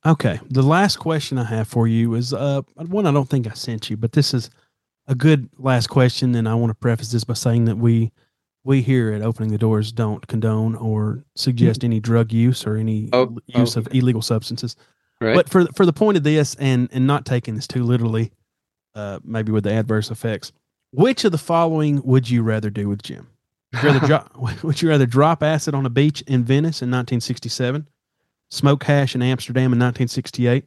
Okay. 0.06 0.40
The 0.50 0.64
last 0.64 0.98
question 0.98 1.38
I 1.38 1.46
have 1.46 1.68
for 1.68 1.88
you 1.88 2.14
is 2.16 2.34
uh 2.34 2.62
one 2.76 3.06
I 3.06 3.12
don't 3.12 3.30
think 3.30 3.48
I 3.48 3.54
sent 3.54 3.90
you, 3.90 3.98
but 3.98 4.12
this 4.14 4.34
is 4.34 4.50
a 5.08 5.16
good 5.16 5.50
last 5.58 5.88
question, 5.88 6.36
and 6.36 6.48
I 6.48 6.56
want 6.56 6.72
to 6.72 6.76
preface 6.76 7.12
this 7.12 7.24
by 7.24 7.34
saying 7.34 7.66
that 7.66 7.78
we 7.78 8.12
we 8.64 8.82
here 8.82 9.12
at 9.12 9.22
opening 9.22 9.52
the 9.52 9.58
doors 9.58 9.92
don't 9.92 10.26
condone 10.28 10.76
or 10.76 11.24
suggest 11.36 11.84
any 11.84 12.00
drug 12.00 12.32
use 12.32 12.66
or 12.66 12.78
any 12.78 13.10
Oh, 13.12 13.38
use 13.48 13.76
oh, 13.76 13.82
of 13.82 13.94
illegal 13.94 14.22
substances. 14.22 14.76
Right. 15.20 15.36
But 15.36 15.50
for 15.50 15.66
for 15.76 15.86
the 15.86 15.94
point 15.94 16.18
of 16.18 16.24
this, 16.24 16.56
and 16.56 16.90
and 16.92 17.08
not 17.08 17.26
taking 17.26 17.56
this 17.56 17.68
too 17.68 17.84
literally, 17.84 18.32
uh, 18.96 19.20
maybe 19.24 19.52
with 19.52 19.64
the 19.64 19.74
adverse 19.74 20.12
effects, 20.12 20.52
which 20.92 21.24
of 21.24 21.32
the 21.32 21.38
following 21.38 22.02
would 22.04 22.30
you 22.30 22.44
rather 22.44 22.70
do 22.70 22.90
with 22.90 23.02
Jim? 23.04 23.28
Would 23.74 23.84
you 23.84 23.90
rather 23.90 24.08
drop 24.08 24.38
Would 24.64 24.82
you 24.82 24.90
rather 24.90 25.06
drop 25.06 25.44
acid 25.44 25.76
on 25.76 25.86
a 25.86 25.90
beach 25.90 26.22
in 26.24 26.44
Venice 26.44 26.82
in 26.82 26.90
1967, 26.90 27.88
smoke 28.54 28.84
hash 28.84 29.16
in 29.16 29.22
Amsterdam 29.22 29.74
in 29.74 29.80
1968, 29.80 30.66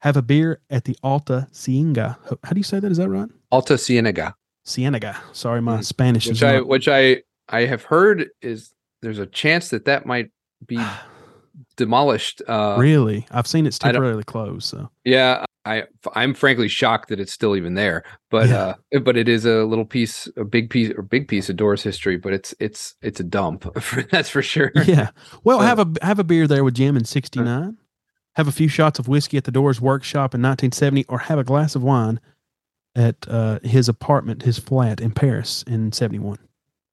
have 0.00 0.16
a 0.16 0.22
beer 0.22 0.60
at 0.70 0.84
the 0.84 0.96
Alta 1.02 1.48
Cienega? 1.52 2.16
How- 2.42 2.52
do 2.52 2.58
you 2.58 2.62
say 2.64 2.80
that? 2.80 2.90
Is 2.90 2.96
that 2.98 3.08
right? 3.08 3.28
Alta 3.52 3.74
Cienega. 3.74 4.34
Cienega. 4.66 5.16
Sorry, 5.32 5.60
my 5.60 5.78
Mm. 5.78 5.84
Spanish 5.84 6.26
which 6.26 6.36
is 6.38 6.42
I 6.42 6.56
not- 6.56 6.66
which 6.68 6.88
I 6.88 7.22
I 7.48 7.66
have 7.66 7.82
heard 7.82 8.30
is 8.40 8.72
there's 9.02 9.18
a 9.18 9.26
chance 9.26 9.68
that 9.68 9.84
that 9.84 10.06
might 10.06 10.30
be 10.66 10.78
demolished. 11.76 12.40
Uh, 12.48 12.76
really. 12.78 13.26
I've 13.30 13.46
seen 13.46 13.66
it's 13.66 13.78
temporarily 13.78 14.24
closed. 14.24 14.66
So 14.66 14.90
Yeah, 15.04 15.44
I 15.66 15.84
I'm 16.14 16.34
frankly 16.34 16.68
shocked 16.68 17.08
that 17.08 17.20
it's 17.20 17.32
still 17.32 17.56
even 17.56 17.74
there. 17.74 18.04
But 18.30 18.48
Yeah. 18.48 18.74
uh, 18.94 18.98
but 19.00 19.16
it 19.16 19.28
is 19.28 19.46
a 19.46 19.64
little 19.64 19.84
piece, 19.84 20.28
a 20.36 20.44
big 20.44 20.68
piece, 20.70 20.92
or 20.96 21.02
big 21.02 21.26
piece 21.28 21.48
of 21.48 21.56
Doors 21.56 21.82
history. 21.82 22.16
But 22.16 22.32
it's 22.34 22.54
it's 22.60 22.94
it's 23.02 23.20
a 23.20 23.24
dump. 23.24 23.66
That's 24.10 24.28
for 24.28 24.42
sure. 24.42 24.72
yeah. 24.84 25.10
Well, 25.42 25.60
Uh, 25.60 25.64
have 25.64 25.78
a 25.78 25.86
have 26.04 26.18
a 26.18 26.24
beer 26.24 26.46
there 26.46 26.64
with 26.64 26.74
Jim 26.74 26.96
in 26.96 27.04
'69. 27.04 27.76
have 28.36 28.48
a 28.48 28.52
few 28.52 28.68
shots 28.68 28.98
of 28.98 29.08
whiskey 29.08 29.36
at 29.36 29.44
the 29.44 29.52
Doors 29.52 29.80
workshop 29.80 30.34
in 30.34 30.42
1970, 30.42 31.04
or 31.08 31.18
have 31.18 31.38
a 31.38 31.44
glass 31.44 31.74
of 31.74 31.82
wine 31.82 32.20
at 32.96 33.16
uh, 33.28 33.58
his 33.62 33.88
apartment, 33.88 34.42
his 34.42 34.58
flat 34.58 35.00
in 35.00 35.10
Paris 35.12 35.64
in 35.66 35.90
71. 35.92 36.38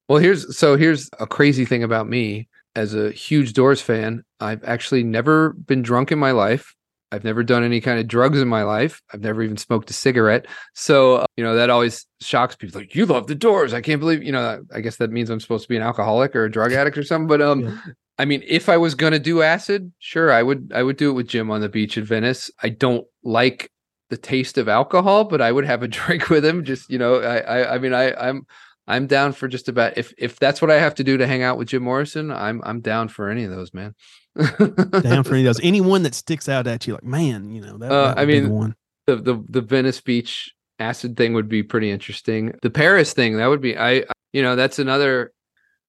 Well, 0.10 0.18
here's 0.20 0.58
so 0.58 0.76
here's 0.76 1.10
a 1.20 1.28
crazy 1.28 1.66
thing 1.66 1.84
about 1.84 2.08
me 2.10 2.48
as 2.76 2.94
a 2.94 3.12
huge 3.12 3.54
Doors 3.54 3.82
fan. 3.82 4.24
I've 4.40 4.64
actually 4.64 5.04
never 5.04 5.52
been 5.54 5.82
drunk 5.82 6.12
in 6.12 6.20
my 6.20 6.32
life. 6.32 6.74
I've 7.12 7.24
never 7.24 7.44
done 7.44 7.64
any 7.64 7.82
kind 7.82 8.00
of 8.00 8.08
drugs 8.08 8.40
in 8.40 8.48
my 8.48 8.64
life. 8.64 9.02
I've 9.14 9.22
never 9.22 9.44
even 9.44 9.58
smoked 9.58 9.90
a 9.90 9.94
cigarette. 9.94 10.48
So, 10.74 11.18
uh, 11.18 11.26
you 11.36 11.44
know, 11.44 11.56
that 11.56 11.70
always 11.70 12.06
shocks 12.22 12.56
people. 12.56 12.80
Like, 12.80 12.96
you 12.96 13.06
love 13.06 13.28
the 13.28 13.36
Doors. 13.36 13.74
I 13.74 13.82
can't 13.82 14.00
believe, 14.00 14.24
you 14.24 14.32
know, 14.32 14.64
I 14.74 14.80
guess 14.82 14.96
that 14.98 15.12
means 15.12 15.30
I'm 15.30 15.40
supposed 15.40 15.64
to 15.64 15.70
be 15.70 15.76
an 15.76 15.84
alcoholic 15.84 16.36
or 16.36 16.46
a 16.46 16.52
drug 16.52 16.72
addict 16.72 16.98
or 16.98 17.04
something. 17.04 17.28
But 17.28 17.42
um, 17.42 17.62
Yeah. 17.62 17.78
I 18.18 18.26
mean, 18.26 18.44
if 18.46 18.70
I 18.70 18.78
was 18.78 18.94
gonna 18.94 19.18
do 19.18 19.42
acid, 19.42 19.92
sure, 19.98 20.32
I 20.32 20.44
would. 20.44 20.72
I 20.76 20.84
would 20.84 20.98
do 20.98 21.10
it 21.10 21.14
with 21.14 21.28
Jim 21.28 21.50
on 21.50 21.60
the 21.62 21.70
beach 21.70 21.98
in 21.98 22.04
Venice. 22.04 22.52
I 22.62 22.70
don't 22.70 23.08
like 23.24 23.72
the 24.12 24.18
taste 24.18 24.60
of 24.60 24.70
alcohol, 24.70 25.24
but 25.24 25.42
I 25.42 25.52
would 25.52 25.66
have 25.66 25.82
a 25.82 25.88
drink 26.00 26.30
with 26.30 26.46
him. 26.46 26.64
Just 26.64 26.90
you 26.92 27.00
know, 27.00 27.16
I. 27.16 27.40
I, 27.40 27.76
I 27.76 27.78
mean, 27.80 27.94
I. 27.94 28.14
I'm. 28.14 28.46
I'm 28.88 29.08
down 29.08 29.32
for 29.34 29.48
just 29.48 29.70
about 29.70 29.98
if 29.98 30.14
if 30.18 30.38
that's 30.38 30.62
what 30.62 30.70
I 30.70 30.80
have 30.80 30.96
to 30.96 31.04
do 31.04 31.18
to 31.18 31.26
hang 31.26 31.42
out 31.42 31.58
with 31.58 31.70
Jim 31.70 31.82
Morrison. 31.82 32.32
I'm 32.32 32.62
I'm 32.64 32.82
down 32.82 33.08
for 33.08 33.30
any 33.30 33.44
of 33.44 33.52
those, 33.52 33.74
man. 33.74 33.96
Down 34.38 35.24
for 35.24 35.34
any 35.34 35.42
of 35.46 35.56
those. 35.56 35.60
Anyone 35.62 36.04
that 36.04 36.16
sticks 36.16 36.48
out 36.48 36.68
at 36.68 36.88
you, 36.88 36.94
like, 36.94 37.04
man, 37.04 37.54
you 37.54 37.62
know, 37.62 37.78
that, 37.78 37.92
Uh, 37.92 38.08
that 38.08 38.18
I 38.18 38.26
would 38.26 38.30
the 38.36 38.42
mean, 38.42 38.50
one. 38.52 38.76
the 39.08 39.16
the 39.18 39.44
the 39.50 39.62
Venice 39.62 40.02
Beach 40.02 40.52
acid 40.80 41.18
thing 41.18 41.34
would 41.34 41.50
be 41.50 41.64
pretty 41.64 41.92
interesting. 41.92 42.54
The 42.62 42.70
Paris 42.70 43.14
thing 43.14 43.38
that 43.38 43.48
would 43.48 43.62
be 43.62 43.78
I 43.78 44.06
you 44.34 44.42
know 44.42 44.56
that's 44.56 44.80
another 44.80 45.32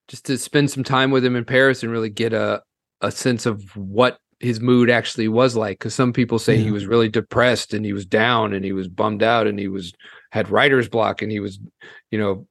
just 0.09 0.27
to 0.27 0.36
spend 0.36 0.70
some 0.70 0.85
time 0.85 1.10
with 1.10 1.24
him 1.24 1.36
in 1.36 1.44
Paris 1.44 1.82
and 1.82 1.93
really 1.93 2.10
get 2.10 2.32
a 2.32 2.62
a 3.01 3.10
sense 3.10 3.47
of 3.47 3.62
what 3.77 4.19
his 4.40 4.60
mood 4.60 4.90
actually 4.90 5.28
was 5.28 5.55
like 5.55 5.78
because 5.78 5.94
some 5.94 6.12
people 6.12 6.36
say 6.39 6.56
he 6.59 6.73
was 6.73 6.85
really 6.86 7.09
depressed 7.09 7.73
and 7.73 7.85
he 7.86 7.93
was 7.93 8.05
down 8.05 8.52
and 8.52 8.64
he 8.64 8.73
was 8.73 8.89
bummed 8.89 9.23
out 9.23 9.47
and 9.47 9.56
he 9.59 9.69
was 9.69 9.93
had 10.32 10.51
writer's 10.51 10.89
block 10.89 11.23
and 11.23 11.31
he 11.31 11.39
was 11.39 11.60
you 12.10 12.19
know 12.19 12.47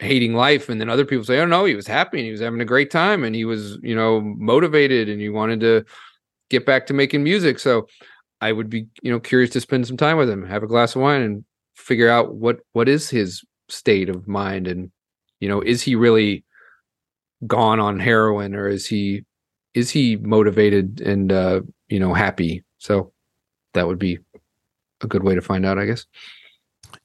hating 0.00 0.34
life 0.34 0.68
and 0.68 0.80
then 0.80 0.88
other 0.88 1.04
people 1.04 1.24
say 1.24 1.38
oh 1.38 1.46
no 1.46 1.64
he 1.64 1.74
was 1.74 1.86
happy 1.86 2.18
and 2.18 2.24
he 2.24 2.32
was 2.32 2.40
having 2.40 2.60
a 2.60 2.64
great 2.64 2.90
time 2.90 3.22
and 3.22 3.34
he 3.34 3.44
was 3.44 3.78
you 3.82 3.94
know 3.94 4.20
motivated 4.20 5.08
and 5.08 5.20
he 5.20 5.28
wanted 5.28 5.60
to 5.60 5.84
get 6.48 6.66
back 6.66 6.86
to 6.86 6.94
making 6.94 7.22
music 7.22 7.58
so 7.58 7.86
I 8.40 8.52
would 8.52 8.70
be, 8.70 8.86
you 9.02 9.10
know, 9.10 9.20
curious 9.20 9.50
to 9.50 9.60
spend 9.60 9.86
some 9.86 9.96
time 9.96 10.16
with 10.16 10.30
him, 10.30 10.46
have 10.46 10.62
a 10.62 10.66
glass 10.66 10.96
of 10.96 11.02
wine, 11.02 11.22
and 11.22 11.44
figure 11.76 12.08
out 12.08 12.34
what 12.34 12.60
what 12.72 12.88
is 12.88 13.10
his 13.10 13.42
state 13.68 14.08
of 14.08 14.26
mind, 14.26 14.66
and 14.66 14.90
you 15.40 15.48
know, 15.48 15.60
is 15.60 15.82
he 15.82 15.94
really 15.94 16.44
gone 17.46 17.80
on 17.80 18.00
heroin, 18.00 18.54
or 18.54 18.68
is 18.68 18.86
he 18.86 19.24
is 19.74 19.90
he 19.90 20.16
motivated 20.16 21.00
and 21.00 21.30
uh, 21.32 21.60
you 21.88 22.00
know 22.00 22.14
happy? 22.14 22.64
So 22.78 23.12
that 23.74 23.86
would 23.86 23.98
be 23.98 24.18
a 25.02 25.06
good 25.06 25.22
way 25.22 25.34
to 25.34 25.42
find 25.42 25.66
out, 25.66 25.78
I 25.78 25.84
guess. 25.84 26.06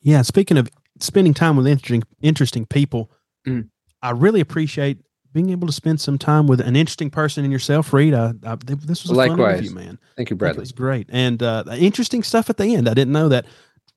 Yeah. 0.01 0.21
Speaking 0.21 0.57
of 0.57 0.69
spending 0.99 1.33
time 1.33 1.55
with 1.55 1.67
interesting, 1.67 2.03
interesting 2.21 2.65
people, 2.65 3.11
Mm. 3.47 3.69
I 4.01 4.09
really 4.11 4.39
appreciate 4.41 4.97
being 5.31 5.49
able 5.51 5.67
to 5.67 5.73
spend 5.73 5.99
some 5.99 6.17
time 6.17 6.47
with 6.47 6.61
an 6.61 6.75
interesting 6.75 7.09
person 7.09 7.45
in 7.45 7.51
yourself, 7.51 7.93
Reed. 7.93 8.13
I, 8.13 8.33
I, 8.43 8.55
this 8.55 9.03
was 9.03 9.11
a 9.11 9.15
fun 9.15 9.29
Likewise. 9.29 9.59
interview, 9.59 9.75
man. 9.75 9.99
Thank 10.15 10.29
you, 10.29 10.37
think 10.37 10.55
It 10.55 10.59
was 10.59 10.71
great 10.71 11.07
and 11.11 11.43
uh, 11.43 11.63
interesting 11.77 12.23
stuff 12.23 12.49
at 12.49 12.57
the 12.57 12.73
end. 12.73 12.87
I 12.89 12.93
didn't 12.93 13.13
know 13.13 13.29
that. 13.29 13.45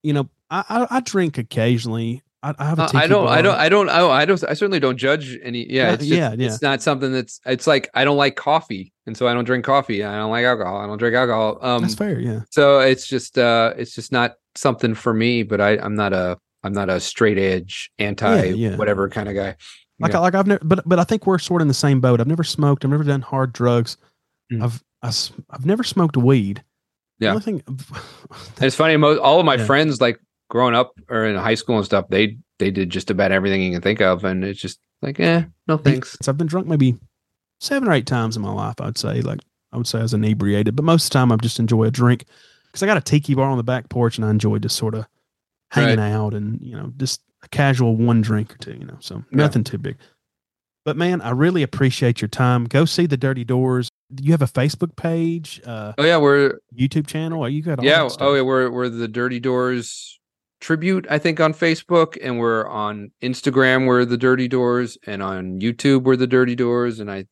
You 0.03 0.13
know, 0.13 0.29
I, 0.51 0.65
I, 0.69 0.97
I 0.97 1.01
drink 1.01 1.39
occasionally. 1.39 2.23
I, 2.43 2.55
I 2.59 2.65
have 2.67 2.79
a 2.79 2.83
Uh, 2.83 2.91
I 2.95 3.07
don't, 3.07 3.27
I 3.29 3.43
don't, 3.43 3.57
I 3.57 3.69
don't, 3.69 3.89
oh, 3.89 4.11
I 4.11 4.25
don't, 4.25 4.43
I 4.45 4.55
certainly 4.55 4.81
don't 4.81 4.97
judge 4.97 5.39
any. 5.43 5.67
Yeah, 5.71 5.89
Yeah, 5.89 5.93
it's 5.95 6.07
just, 6.07 6.19
yeah, 6.19 6.35
yeah. 6.37 6.47
it's 6.47 6.63
not 6.63 6.83
something 6.83 7.13
that's. 7.13 7.41
It's 7.47 7.67
like 7.67 7.89
I 7.95 8.05
don't 8.05 8.17
like 8.17 8.37
coffee, 8.37 8.93
and 9.07 9.17
so 9.17 9.27
I 9.27 9.35
don't 9.35 9.45
drink 9.45 9.65
coffee. 9.65 10.05
I 10.05 10.17
don't 10.19 10.31
like 10.31 10.45
alcohol. 10.45 10.79
I 10.81 10.87
don't 10.87 10.99
drink 10.99 11.17
alcohol. 11.17 11.59
Um, 11.63 11.83
That's 11.83 11.95
fair. 11.95 12.21
Yeah. 12.21 12.41
so 12.51 12.81
it's 12.81 13.07
just 13.09 13.39
uh 13.39 13.73
it's 13.77 13.95
just 13.95 14.13
not 14.13 14.35
something 14.55 14.95
for 14.95 15.15
me 15.15 15.45
but 15.45 15.61
i 15.61 15.79
i'm 15.79 15.95
not 15.95 16.13
a 16.13 16.37
i'm 16.65 16.73
not 16.73 16.89
a 16.91 16.99
straight 17.01 17.39
edge 17.39 17.91
anti 17.99 18.45
yeah. 18.51 18.77
whatever 18.77 19.09
kind 19.09 19.29
of 19.29 19.35
guy 19.35 19.57
Like, 20.01 20.13
Yeah. 20.13 20.19
I 20.19 20.21
like 20.21 20.35
I've 20.35 20.47
never, 20.47 20.65
but 20.65 20.89
but 20.89 20.99
I 20.99 21.05
think 21.05 21.27
we're 21.27 21.39
sort 21.39 21.61
of 21.61 21.65
in 21.65 21.69
the 21.69 21.75
same 21.75 22.01
boat. 22.01 22.21
I've 22.21 22.27
never 22.29 22.45
smoked. 22.45 22.85
I've 22.85 22.91
never 22.93 23.03
done 23.05 23.21
hard 23.23 23.53
drugs. 23.53 23.97
Mm. 24.53 24.63
I've 24.63 24.83
I, 25.03 25.09
s- 25.09 25.33
I've 25.51 25.67
never 25.67 25.83
smoked 25.85 26.17
weed. 26.17 26.63
The 27.19 27.27
Yeah. 27.27 27.31
only 27.33 27.43
thing, 27.43 27.63
and 27.69 27.83
it's 28.61 28.77
funny 28.77 28.97
most 28.97 29.19
all 29.19 29.41
of 29.41 29.47
my 29.47 29.57
Yeah. 29.57 29.65
friends 29.67 30.01
like 30.01 30.21
growing 30.51 30.75
up 30.77 30.93
or 31.09 31.25
in 31.25 31.35
high 31.37 31.57
school 31.57 31.77
and 31.77 31.85
stuff 31.85 32.07
they 32.11 32.39
they 32.61 32.71
did 32.71 32.91
just 32.91 33.11
about 33.11 33.33
everything 33.33 33.61
you 33.63 33.73
can 33.73 33.83
think 33.83 34.01
of 34.01 34.25
and 34.25 34.45
it's 34.45 34.61
just 34.61 34.79
like 35.03 35.19
eh 35.21 35.43
no 35.67 35.77
thanks 35.79 36.17
I've 36.29 36.39
been 36.39 36.47
drunk 36.47 36.67
maybe 36.69 36.97
seven 37.61 37.89
or 37.89 37.93
eight 37.93 38.07
times 38.07 38.37
in 38.37 38.43
my 38.43 38.53
life. 38.53 38.77
I'd 38.81 38.99
say 38.99 39.21
like 39.21 39.41
I 39.73 39.77
would 39.79 39.87
say 39.89 39.99
I 39.99 40.03
was 40.03 40.15
inebriated, 40.15 40.77
but 40.77 40.85
most 40.85 41.05
of 41.07 41.11
the 41.11 41.15
time 41.15 41.33
I 41.33 41.37
just 41.37 41.59
enjoy 41.59 41.85
a 41.85 41.91
drink 41.91 42.25
because 42.67 42.83
I 42.83 42.87
got 42.87 42.97
a 42.97 43.01
tiki 43.03 43.35
bar 43.35 43.51
on 43.51 43.59
the 43.59 43.65
back 43.65 43.89
porch 43.89 44.17
and 44.17 44.25
I 44.25 44.31
enjoy 44.31 44.59
just 44.59 44.77
sort 44.77 44.95
of 44.95 45.07
hanging 45.71 45.99
out 46.01 46.35
and 46.35 46.61
you 46.61 46.77
know 46.77 46.93
just 46.97 47.21
a 47.43 47.49
casual 47.49 47.97
one 47.97 48.21
drink 48.21 48.55
or 48.55 48.59
two. 48.59 48.73
You 48.75 48.87
know, 48.87 48.97
so 49.01 49.17
Yeah. 49.17 49.23
nothing 49.33 49.65
too 49.65 49.79
big. 49.79 49.97
But 50.85 50.97
man, 50.97 51.21
I 51.21 51.31
really 51.31 51.63
appreciate 51.63 52.21
your 52.21 52.29
time. 52.29 52.65
Go 52.65 52.85
see 52.85 53.07
the 53.07 53.17
Dirty 53.17 53.45
Doors. 53.45 53.91
Do 54.15 54.25
you 54.25 54.33
have 54.33 54.41
a 54.41 54.47
Facebook 54.47 54.97
page, 54.97 55.61
uh, 55.67 55.93
oh 55.99 56.05
yeah 56.05 56.17
we're 56.17 56.61
YouTube 56.75 57.07
channel? 57.07 57.41
Or 57.41 57.49
you 57.51 57.63
got 57.63 57.83
yeah 57.83 58.09
oh 58.21 58.35
yeah 58.35 58.41
we're 58.41 58.71
we're 58.71 58.89
the 58.89 59.09
dirty 59.09 59.39
doors 59.41 60.19
tribute 60.61 61.07
i 61.09 61.19
think 61.19 61.39
on 61.39 61.55
facebook 61.55 62.17
and 62.21 62.37
we're 62.41 62.67
on 62.67 63.13
instagram 63.23 63.87
we're 63.87 64.05
the 64.05 64.17
dirty 64.17 64.49
doors 64.49 64.99
and 65.07 65.23
on 65.23 65.61
youtube 65.61 66.03
we're 66.03 66.17
the 66.17 66.27
dirty 66.27 66.57
doors 66.57 66.99
and 66.99 67.09
i 67.09 67.25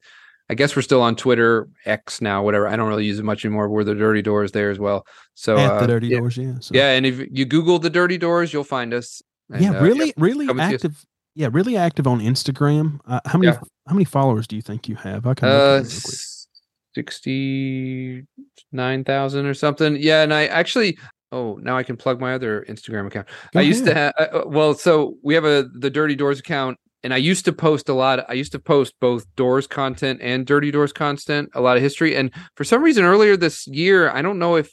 i 0.49 0.55
guess 0.55 0.77
we're 0.77 0.83
still 0.83 1.03
on 1.03 1.17
twitter 1.17 1.69
x 1.85 2.21
now 2.21 2.43
whatever 2.43 2.69
i 2.69 2.77
don't 2.77 2.89
really 2.89 3.05
use 3.05 3.19
it 3.19 3.25
much 3.25 3.45
anymore 3.45 3.69
we're 3.69 3.85
the 3.85 3.95
dirty 3.95 4.23
doors 4.23 4.53
there 4.53 4.71
as 4.71 4.79
well 4.79 5.05
so 5.37 5.59
at 5.59 5.71
uh, 5.71 5.81
the 5.81 5.87
Dirty 5.87 6.09
yeah, 6.09 6.19
Doors. 6.19 6.37
Yeah. 6.39 6.55
So. 6.61 6.75
Yeah, 6.75 6.93
and 6.93 7.05
if 7.05 7.21
you 7.31 7.45
Google 7.45 7.79
the 7.79 7.91
Dirty 7.91 8.17
Doors, 8.17 8.53
you'll 8.55 8.65
find 8.65 8.95
us. 8.95 9.23
And, 9.51 9.63
yeah, 9.63 9.73
uh, 9.73 9.83
really, 9.83 10.15
really 10.17 10.47
see 10.47 10.53
us. 10.53 10.59
active. 10.59 11.05
Yeah, 11.35 11.49
really 11.53 11.77
active 11.77 12.07
on 12.07 12.21
Instagram. 12.21 13.01
Uh, 13.07 13.21
how 13.27 13.39
many 13.39 13.53
Yeah. 13.53 13.61
how 13.87 13.95
many 13.95 14.07
followers 14.07 14.47
do 14.47 14.57
you 14.57 14.63
think 14.63 14.89
you 14.89 14.97
have? 14.97 15.27
I 15.27 15.35
can 15.35 15.49
Uh, 15.49 15.53
at 15.53 15.57
it 15.57 15.83
real 15.83 16.01
quick. 16.05 16.15
sixty 16.95 18.25
nine 18.73 19.05
thousand 19.05 19.45
or 19.45 19.55
something. 19.55 19.97
Yeah, 19.97 20.23
and 20.23 20.33
I 20.33 20.47
actually. 20.47 20.99
Oh, 21.33 21.59
now 21.61 21.77
I 21.77 21.83
can 21.83 21.97
plug 21.99 22.19
my 22.19 22.33
other 22.33 22.65
Instagram 22.67 23.07
account. 23.07 23.29
Go 23.53 23.61
I 23.61 23.63
used 23.63 23.85
to 23.85 23.93
have. 23.93 24.15
Uh, 24.19 24.45
well, 24.47 24.73
so 24.73 25.17
we 25.23 25.35
have 25.35 25.45
a 25.45 25.69
the 25.75 25.91
Dirty 25.91 26.15
Doors 26.15 26.41
account, 26.41 26.79
and 27.03 27.15
I 27.15 27.19
used 27.19 27.45
to 27.45 27.53
post 27.53 27.89
a 27.89 27.95
lot. 27.95 28.25
I 28.29 28.33
used 28.35 28.53
to 28.53 28.59
post 28.59 28.95
both 29.01 29.27
Doors 29.37 29.67
content 29.67 30.21
and 30.23 30.47
Dirty 30.47 30.71
Doors 30.71 30.93
content, 30.93 31.51
a 31.55 31.61
lot 31.61 31.77
of 31.77 31.83
history. 31.83 32.17
And 32.17 32.31
for 32.57 32.65
some 32.65 32.83
reason, 32.83 33.05
earlier 33.05 33.37
this 33.37 33.67
year, 33.67 34.11
I 34.11 34.23
don't 34.23 34.39
know 34.39 34.57
if 34.57 34.71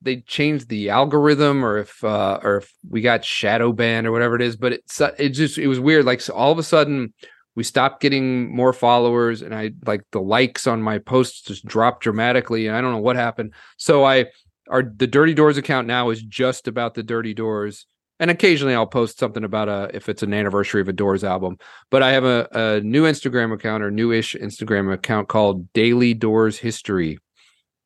they 0.00 0.20
changed 0.20 0.68
the 0.68 0.90
algorithm 0.90 1.64
or 1.64 1.78
if 1.78 2.02
uh 2.04 2.38
or 2.42 2.58
if 2.58 2.72
we 2.88 3.00
got 3.00 3.24
shadow 3.24 3.72
banned 3.72 4.06
or 4.06 4.12
whatever 4.12 4.36
it 4.36 4.42
is 4.42 4.56
but 4.56 4.72
it's 4.72 5.00
it 5.00 5.30
just 5.30 5.58
it 5.58 5.66
was 5.66 5.80
weird 5.80 6.04
like 6.04 6.20
so 6.20 6.32
all 6.34 6.52
of 6.52 6.58
a 6.58 6.62
sudden 6.62 7.12
we 7.56 7.64
stopped 7.64 8.00
getting 8.00 8.54
more 8.54 8.72
followers 8.72 9.42
and 9.42 9.54
i 9.54 9.70
like 9.86 10.02
the 10.12 10.20
likes 10.20 10.66
on 10.66 10.80
my 10.80 10.98
posts 10.98 11.42
just 11.42 11.64
dropped 11.64 12.02
dramatically 12.02 12.66
and 12.66 12.76
i 12.76 12.80
don't 12.80 12.92
know 12.92 12.98
what 12.98 13.16
happened 13.16 13.52
so 13.76 14.04
i 14.04 14.24
our 14.70 14.82
the 14.82 15.06
dirty 15.06 15.34
doors 15.34 15.56
account 15.56 15.86
now 15.86 16.10
is 16.10 16.22
just 16.22 16.68
about 16.68 16.94
the 16.94 17.02
dirty 17.02 17.34
doors 17.34 17.86
and 18.20 18.30
occasionally 18.30 18.74
i'll 18.74 18.86
post 18.86 19.18
something 19.18 19.44
about 19.44 19.68
a 19.68 19.90
if 19.94 20.08
it's 20.08 20.22
an 20.22 20.32
anniversary 20.34 20.80
of 20.80 20.88
a 20.88 20.92
doors 20.92 21.24
album 21.24 21.56
but 21.90 22.02
i 22.02 22.10
have 22.12 22.24
a, 22.24 22.48
a 22.52 22.80
new 22.80 23.04
instagram 23.04 23.52
account 23.52 23.82
or 23.82 23.90
newish 23.90 24.34
instagram 24.34 24.92
account 24.92 25.28
called 25.28 25.72
daily 25.72 26.14
doors 26.14 26.58
history 26.58 27.18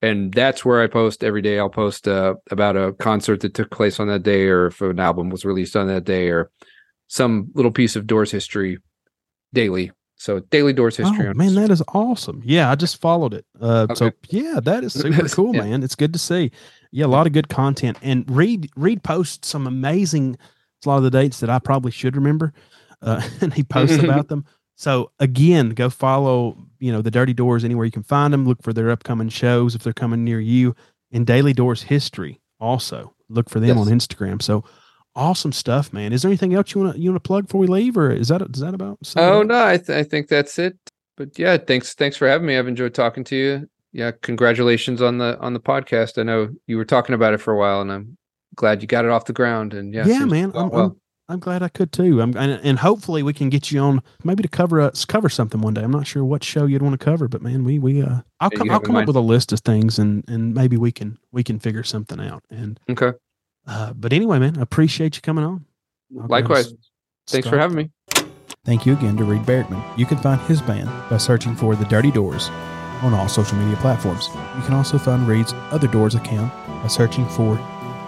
and 0.04 0.34
that's 0.34 0.64
where 0.64 0.82
I 0.82 0.88
post 0.88 1.22
every 1.22 1.42
day. 1.42 1.60
I'll 1.60 1.70
post 1.70 2.08
uh, 2.08 2.34
about 2.50 2.76
a 2.76 2.92
concert 2.94 3.38
that 3.42 3.54
took 3.54 3.70
place 3.70 4.00
on 4.00 4.08
that 4.08 4.24
day, 4.24 4.48
or 4.48 4.66
if 4.66 4.80
an 4.80 4.98
album 4.98 5.30
was 5.30 5.44
released 5.44 5.76
on 5.76 5.86
that 5.86 6.02
day, 6.02 6.26
or 6.28 6.50
some 7.06 7.52
little 7.54 7.70
piece 7.70 7.94
of 7.94 8.08
Doors 8.08 8.32
history 8.32 8.78
daily. 9.52 9.92
So 10.16 10.40
daily 10.40 10.72
Doors 10.72 10.96
history. 10.96 11.28
Oh 11.28 11.34
man, 11.34 11.50
Instagram. 11.50 11.54
that 11.54 11.70
is 11.70 11.82
awesome. 11.94 12.42
Yeah, 12.44 12.68
I 12.68 12.74
just 12.74 13.00
followed 13.00 13.32
it. 13.32 13.46
Uh, 13.60 13.94
so 13.94 14.10
yeah, 14.28 14.58
that 14.64 14.82
is 14.82 14.92
super 15.00 15.28
cool, 15.28 15.54
Yeah. 15.54 15.62
man. 15.62 15.84
It's 15.84 15.94
good 15.94 16.12
to 16.14 16.18
see. 16.18 16.50
Yeah, 16.92 17.06
a 17.06 17.08
lot 17.08 17.26
of 17.26 17.32
good 17.32 17.48
content. 17.48 17.98
And 18.02 18.30
Reed 18.30 18.70
Reed 18.76 19.02
posts 19.02 19.48
some 19.48 19.66
amazing. 19.66 20.36
A 20.84 20.88
lot 20.88 20.96
of 20.98 21.04
the 21.04 21.10
dates 21.10 21.40
that 21.40 21.48
I 21.50 21.58
probably 21.58 21.90
should 21.92 22.16
remember, 22.16 22.52
uh, 23.02 23.22
and 23.40 23.54
he 23.54 23.62
posts 23.64 23.96
about 24.02 24.28
them. 24.28 24.44
So 24.76 25.10
again, 25.20 25.70
go 25.70 25.90
follow 25.90 26.56
you 26.78 26.92
know 26.92 27.02
the 27.02 27.10
Dirty 27.10 27.32
Doors 27.32 27.64
anywhere 27.64 27.84
you 27.86 27.92
can 27.92 28.02
find 28.02 28.32
them. 28.32 28.46
Look 28.46 28.62
for 28.62 28.72
their 28.72 28.90
upcoming 28.90 29.28
shows 29.28 29.74
if 29.74 29.82
they're 29.82 29.92
coming 29.92 30.24
near 30.24 30.40
you. 30.40 30.74
And 31.12 31.26
Daily 31.26 31.52
Doors 31.52 31.82
History 31.82 32.40
also 32.58 33.14
look 33.28 33.48
for 33.50 33.60
them 33.60 33.76
Yes. 33.78 33.86
on 33.86 33.92
Instagram. 33.92 34.42
So 34.42 34.64
awesome 35.14 35.52
stuff, 35.52 35.92
man. 35.92 36.12
Is 36.12 36.22
there 36.22 36.30
anything 36.30 36.54
else 36.54 36.74
you 36.74 36.80
want 36.82 36.94
to 36.96 37.00
you 37.00 37.10
want 37.12 37.22
to 37.22 37.26
plug 37.28 37.46
before 37.46 37.60
we 37.60 37.66
leave, 37.66 37.96
or 37.96 38.10
is 38.10 38.28
that 38.28 38.42
is 38.42 38.60
that 38.60 38.74
about? 38.74 38.98
Oh 39.16 39.42
no, 39.42 39.64
I, 39.66 39.76
th- 39.76 39.90
I 39.90 40.02
think 40.02 40.28
that's 40.28 40.58
it. 40.58 40.76
But 41.16 41.38
yeah, 41.38 41.58
thanks 41.58 41.94
thanks 41.94 42.16
for 42.16 42.26
having 42.26 42.46
me. 42.46 42.56
I've 42.58 42.66
enjoyed 42.68 42.94
talking 42.94 43.24
to 43.24 43.36
you. 43.36 43.68
Yeah, 43.92 44.12
congratulations 44.22 45.02
on 45.02 45.18
the 45.18 45.38
on 45.40 45.52
the 45.52 45.60
podcast. 45.60 46.18
I 46.18 46.22
know 46.22 46.48
you 46.66 46.76
were 46.76 46.84
talking 46.84 47.14
about 47.14 47.34
it 47.34 47.38
for 47.38 47.52
a 47.52 47.58
while, 47.58 47.80
and 47.82 47.92
I'm 47.92 48.16
glad 48.54 48.80
you 48.82 48.88
got 48.88 49.04
it 49.04 49.10
off 49.10 49.26
the 49.26 49.32
ground. 49.32 49.74
And 49.74 49.92
yeah, 49.92 50.06
yeah, 50.06 50.24
man. 50.24 50.52
I'm, 50.54 50.68
well. 50.70 50.84
I'm 50.84 50.96
I'm 51.28 51.38
glad 51.38 51.62
I 51.62 51.68
could 51.68 51.92
too. 51.92 52.20
I'm 52.20 52.36
and, 52.36 52.60
and 52.64 52.78
hopefully 52.78 53.22
we 53.22 53.32
can 53.32 53.48
get 53.48 53.70
you 53.70 53.80
on 53.80 54.02
maybe 54.24 54.42
to 54.42 54.48
cover 54.48 54.80
us 54.80 55.04
cover 55.04 55.28
something 55.28 55.60
one 55.60 55.72
day. 55.72 55.82
I'm 55.82 55.90
not 55.90 56.06
sure 56.06 56.24
what 56.24 56.42
show 56.42 56.66
you'd 56.66 56.82
want 56.82 56.98
to 56.98 57.02
cover, 57.04 57.28
but 57.28 57.40
man, 57.42 57.64
we 57.64 57.78
we 57.78 58.02
uh 58.02 58.20
I'll 58.40 58.50
Yeah, 58.52 58.58
come 58.58 58.70
I'll 58.70 58.74
have 58.74 58.82
in 58.82 58.86
come 58.86 58.96
up 58.96 59.06
with 59.06 59.16
a 59.16 59.20
list 59.20 59.52
of 59.52 59.60
things 59.60 59.98
and 59.98 60.24
and 60.28 60.52
maybe 60.52 60.76
we 60.76 60.90
can 60.92 61.18
we 61.30 61.42
can 61.44 61.58
figure 61.58 61.84
something 61.84 62.20
out. 62.20 62.42
And 62.50 62.78
Okay. 62.90 63.12
uh 63.66 63.92
but 63.94 64.12
anyway, 64.12 64.40
man, 64.40 64.58
appreciate 64.58 65.16
you 65.16 65.22
coming 65.22 65.44
on. 65.44 65.64
I'll 66.20 66.26
go 66.28 66.34
ahead 66.34 66.42
and 66.44 66.48
Likewise. 66.48 66.74
Thanks 67.28 67.48
for 67.48 67.56
having 67.56 67.76
me. 67.76 67.90
Thank 68.64 68.84
you 68.84 68.92
again 68.92 69.16
to 69.16 69.24
Reed 69.24 69.42
Barrickman. 69.42 69.82
You 69.98 70.06
can 70.06 70.18
find 70.18 70.40
his 70.42 70.60
band 70.60 70.88
by 71.08 71.16
searching 71.18 71.54
for 71.56 71.76
The 71.76 71.84
Dirty 71.86 72.10
Doors 72.10 72.50
on 73.02 73.14
all 73.14 73.28
social 73.28 73.56
media 73.58 73.76
platforms. 73.76 74.28
You 74.56 74.62
can 74.62 74.74
also 74.74 74.98
find 74.98 75.26
Reed's 75.26 75.52
Other 75.70 75.88
Doors 75.88 76.14
account 76.14 76.52
by 76.82 76.88
searching 76.88 77.28
for 77.30 77.56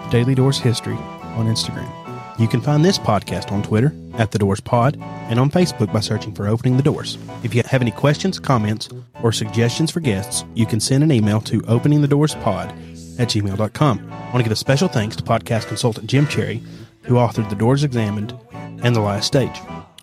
Daily 0.09 0.35
Doors 0.35 0.57
History 0.57 0.95
on 0.95 1.47
Instagram. 1.47 1.91
You 2.37 2.47
can 2.47 2.59
find 2.59 2.83
this 2.83 2.99
podcast 2.99 3.51
on 3.51 3.63
Twitter 3.63 3.93
at 4.15 4.31
The 4.31 4.39
Doors 4.39 4.59
Pod 4.59 4.97
and 4.99 5.39
on 5.39 5.49
Facebook 5.49 5.91
by 5.93 6.01
searching 6.01 6.33
for 6.33 6.47
Opening 6.47 6.75
the 6.75 6.83
Doors. 6.83 7.17
If 7.43 7.55
you 7.55 7.63
have 7.65 7.81
any 7.81 7.91
questions, 7.91 8.39
comments, 8.39 8.89
or 9.23 9.31
suggestions 9.31 9.89
for 9.89 10.01
guests, 10.01 10.43
you 10.53 10.65
can 10.65 10.79
send 10.79 11.03
an 11.03 11.11
email 11.11 11.39
to 11.41 11.61
openingthedoorsPod 11.61 13.19
at 13.19 13.29
gmail.com. 13.29 14.11
I 14.11 14.23
want 14.25 14.37
to 14.37 14.43
give 14.43 14.51
a 14.51 14.55
special 14.57 14.89
thanks 14.89 15.15
to 15.15 15.23
podcast 15.23 15.67
consultant 15.67 16.07
Jim 16.07 16.27
Cherry, 16.27 16.61
who 17.03 17.15
authored 17.15 17.49
The 17.49 17.55
Doors 17.55 17.83
Examined 17.85 18.37
and 18.51 18.93
The 18.95 18.99
Last 18.99 19.27
Stage. 19.27 19.61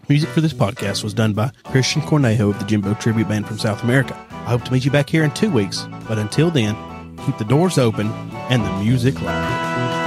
Music 0.08 0.28
for 0.30 0.40
this 0.40 0.52
podcast 0.52 1.04
was 1.04 1.14
done 1.14 1.32
by 1.32 1.50
Christian 1.64 2.02
Cornejo 2.02 2.50
of 2.50 2.58
the 2.58 2.64
Jimbo 2.64 2.94
Tribute 2.94 3.28
Band 3.28 3.46
from 3.46 3.58
South 3.58 3.84
America. 3.84 4.16
I 4.30 4.50
hope 4.50 4.64
to 4.64 4.72
meet 4.72 4.84
you 4.84 4.90
back 4.90 5.08
here 5.08 5.22
in 5.22 5.30
two 5.30 5.50
weeks, 5.50 5.86
but 6.08 6.18
until 6.18 6.50
then, 6.50 6.74
keep 7.24 7.38
the 7.38 7.44
doors 7.44 7.78
open 7.78 8.08
and 8.50 8.64
the 8.64 8.72
music 8.84 9.20
loud. 9.22 10.01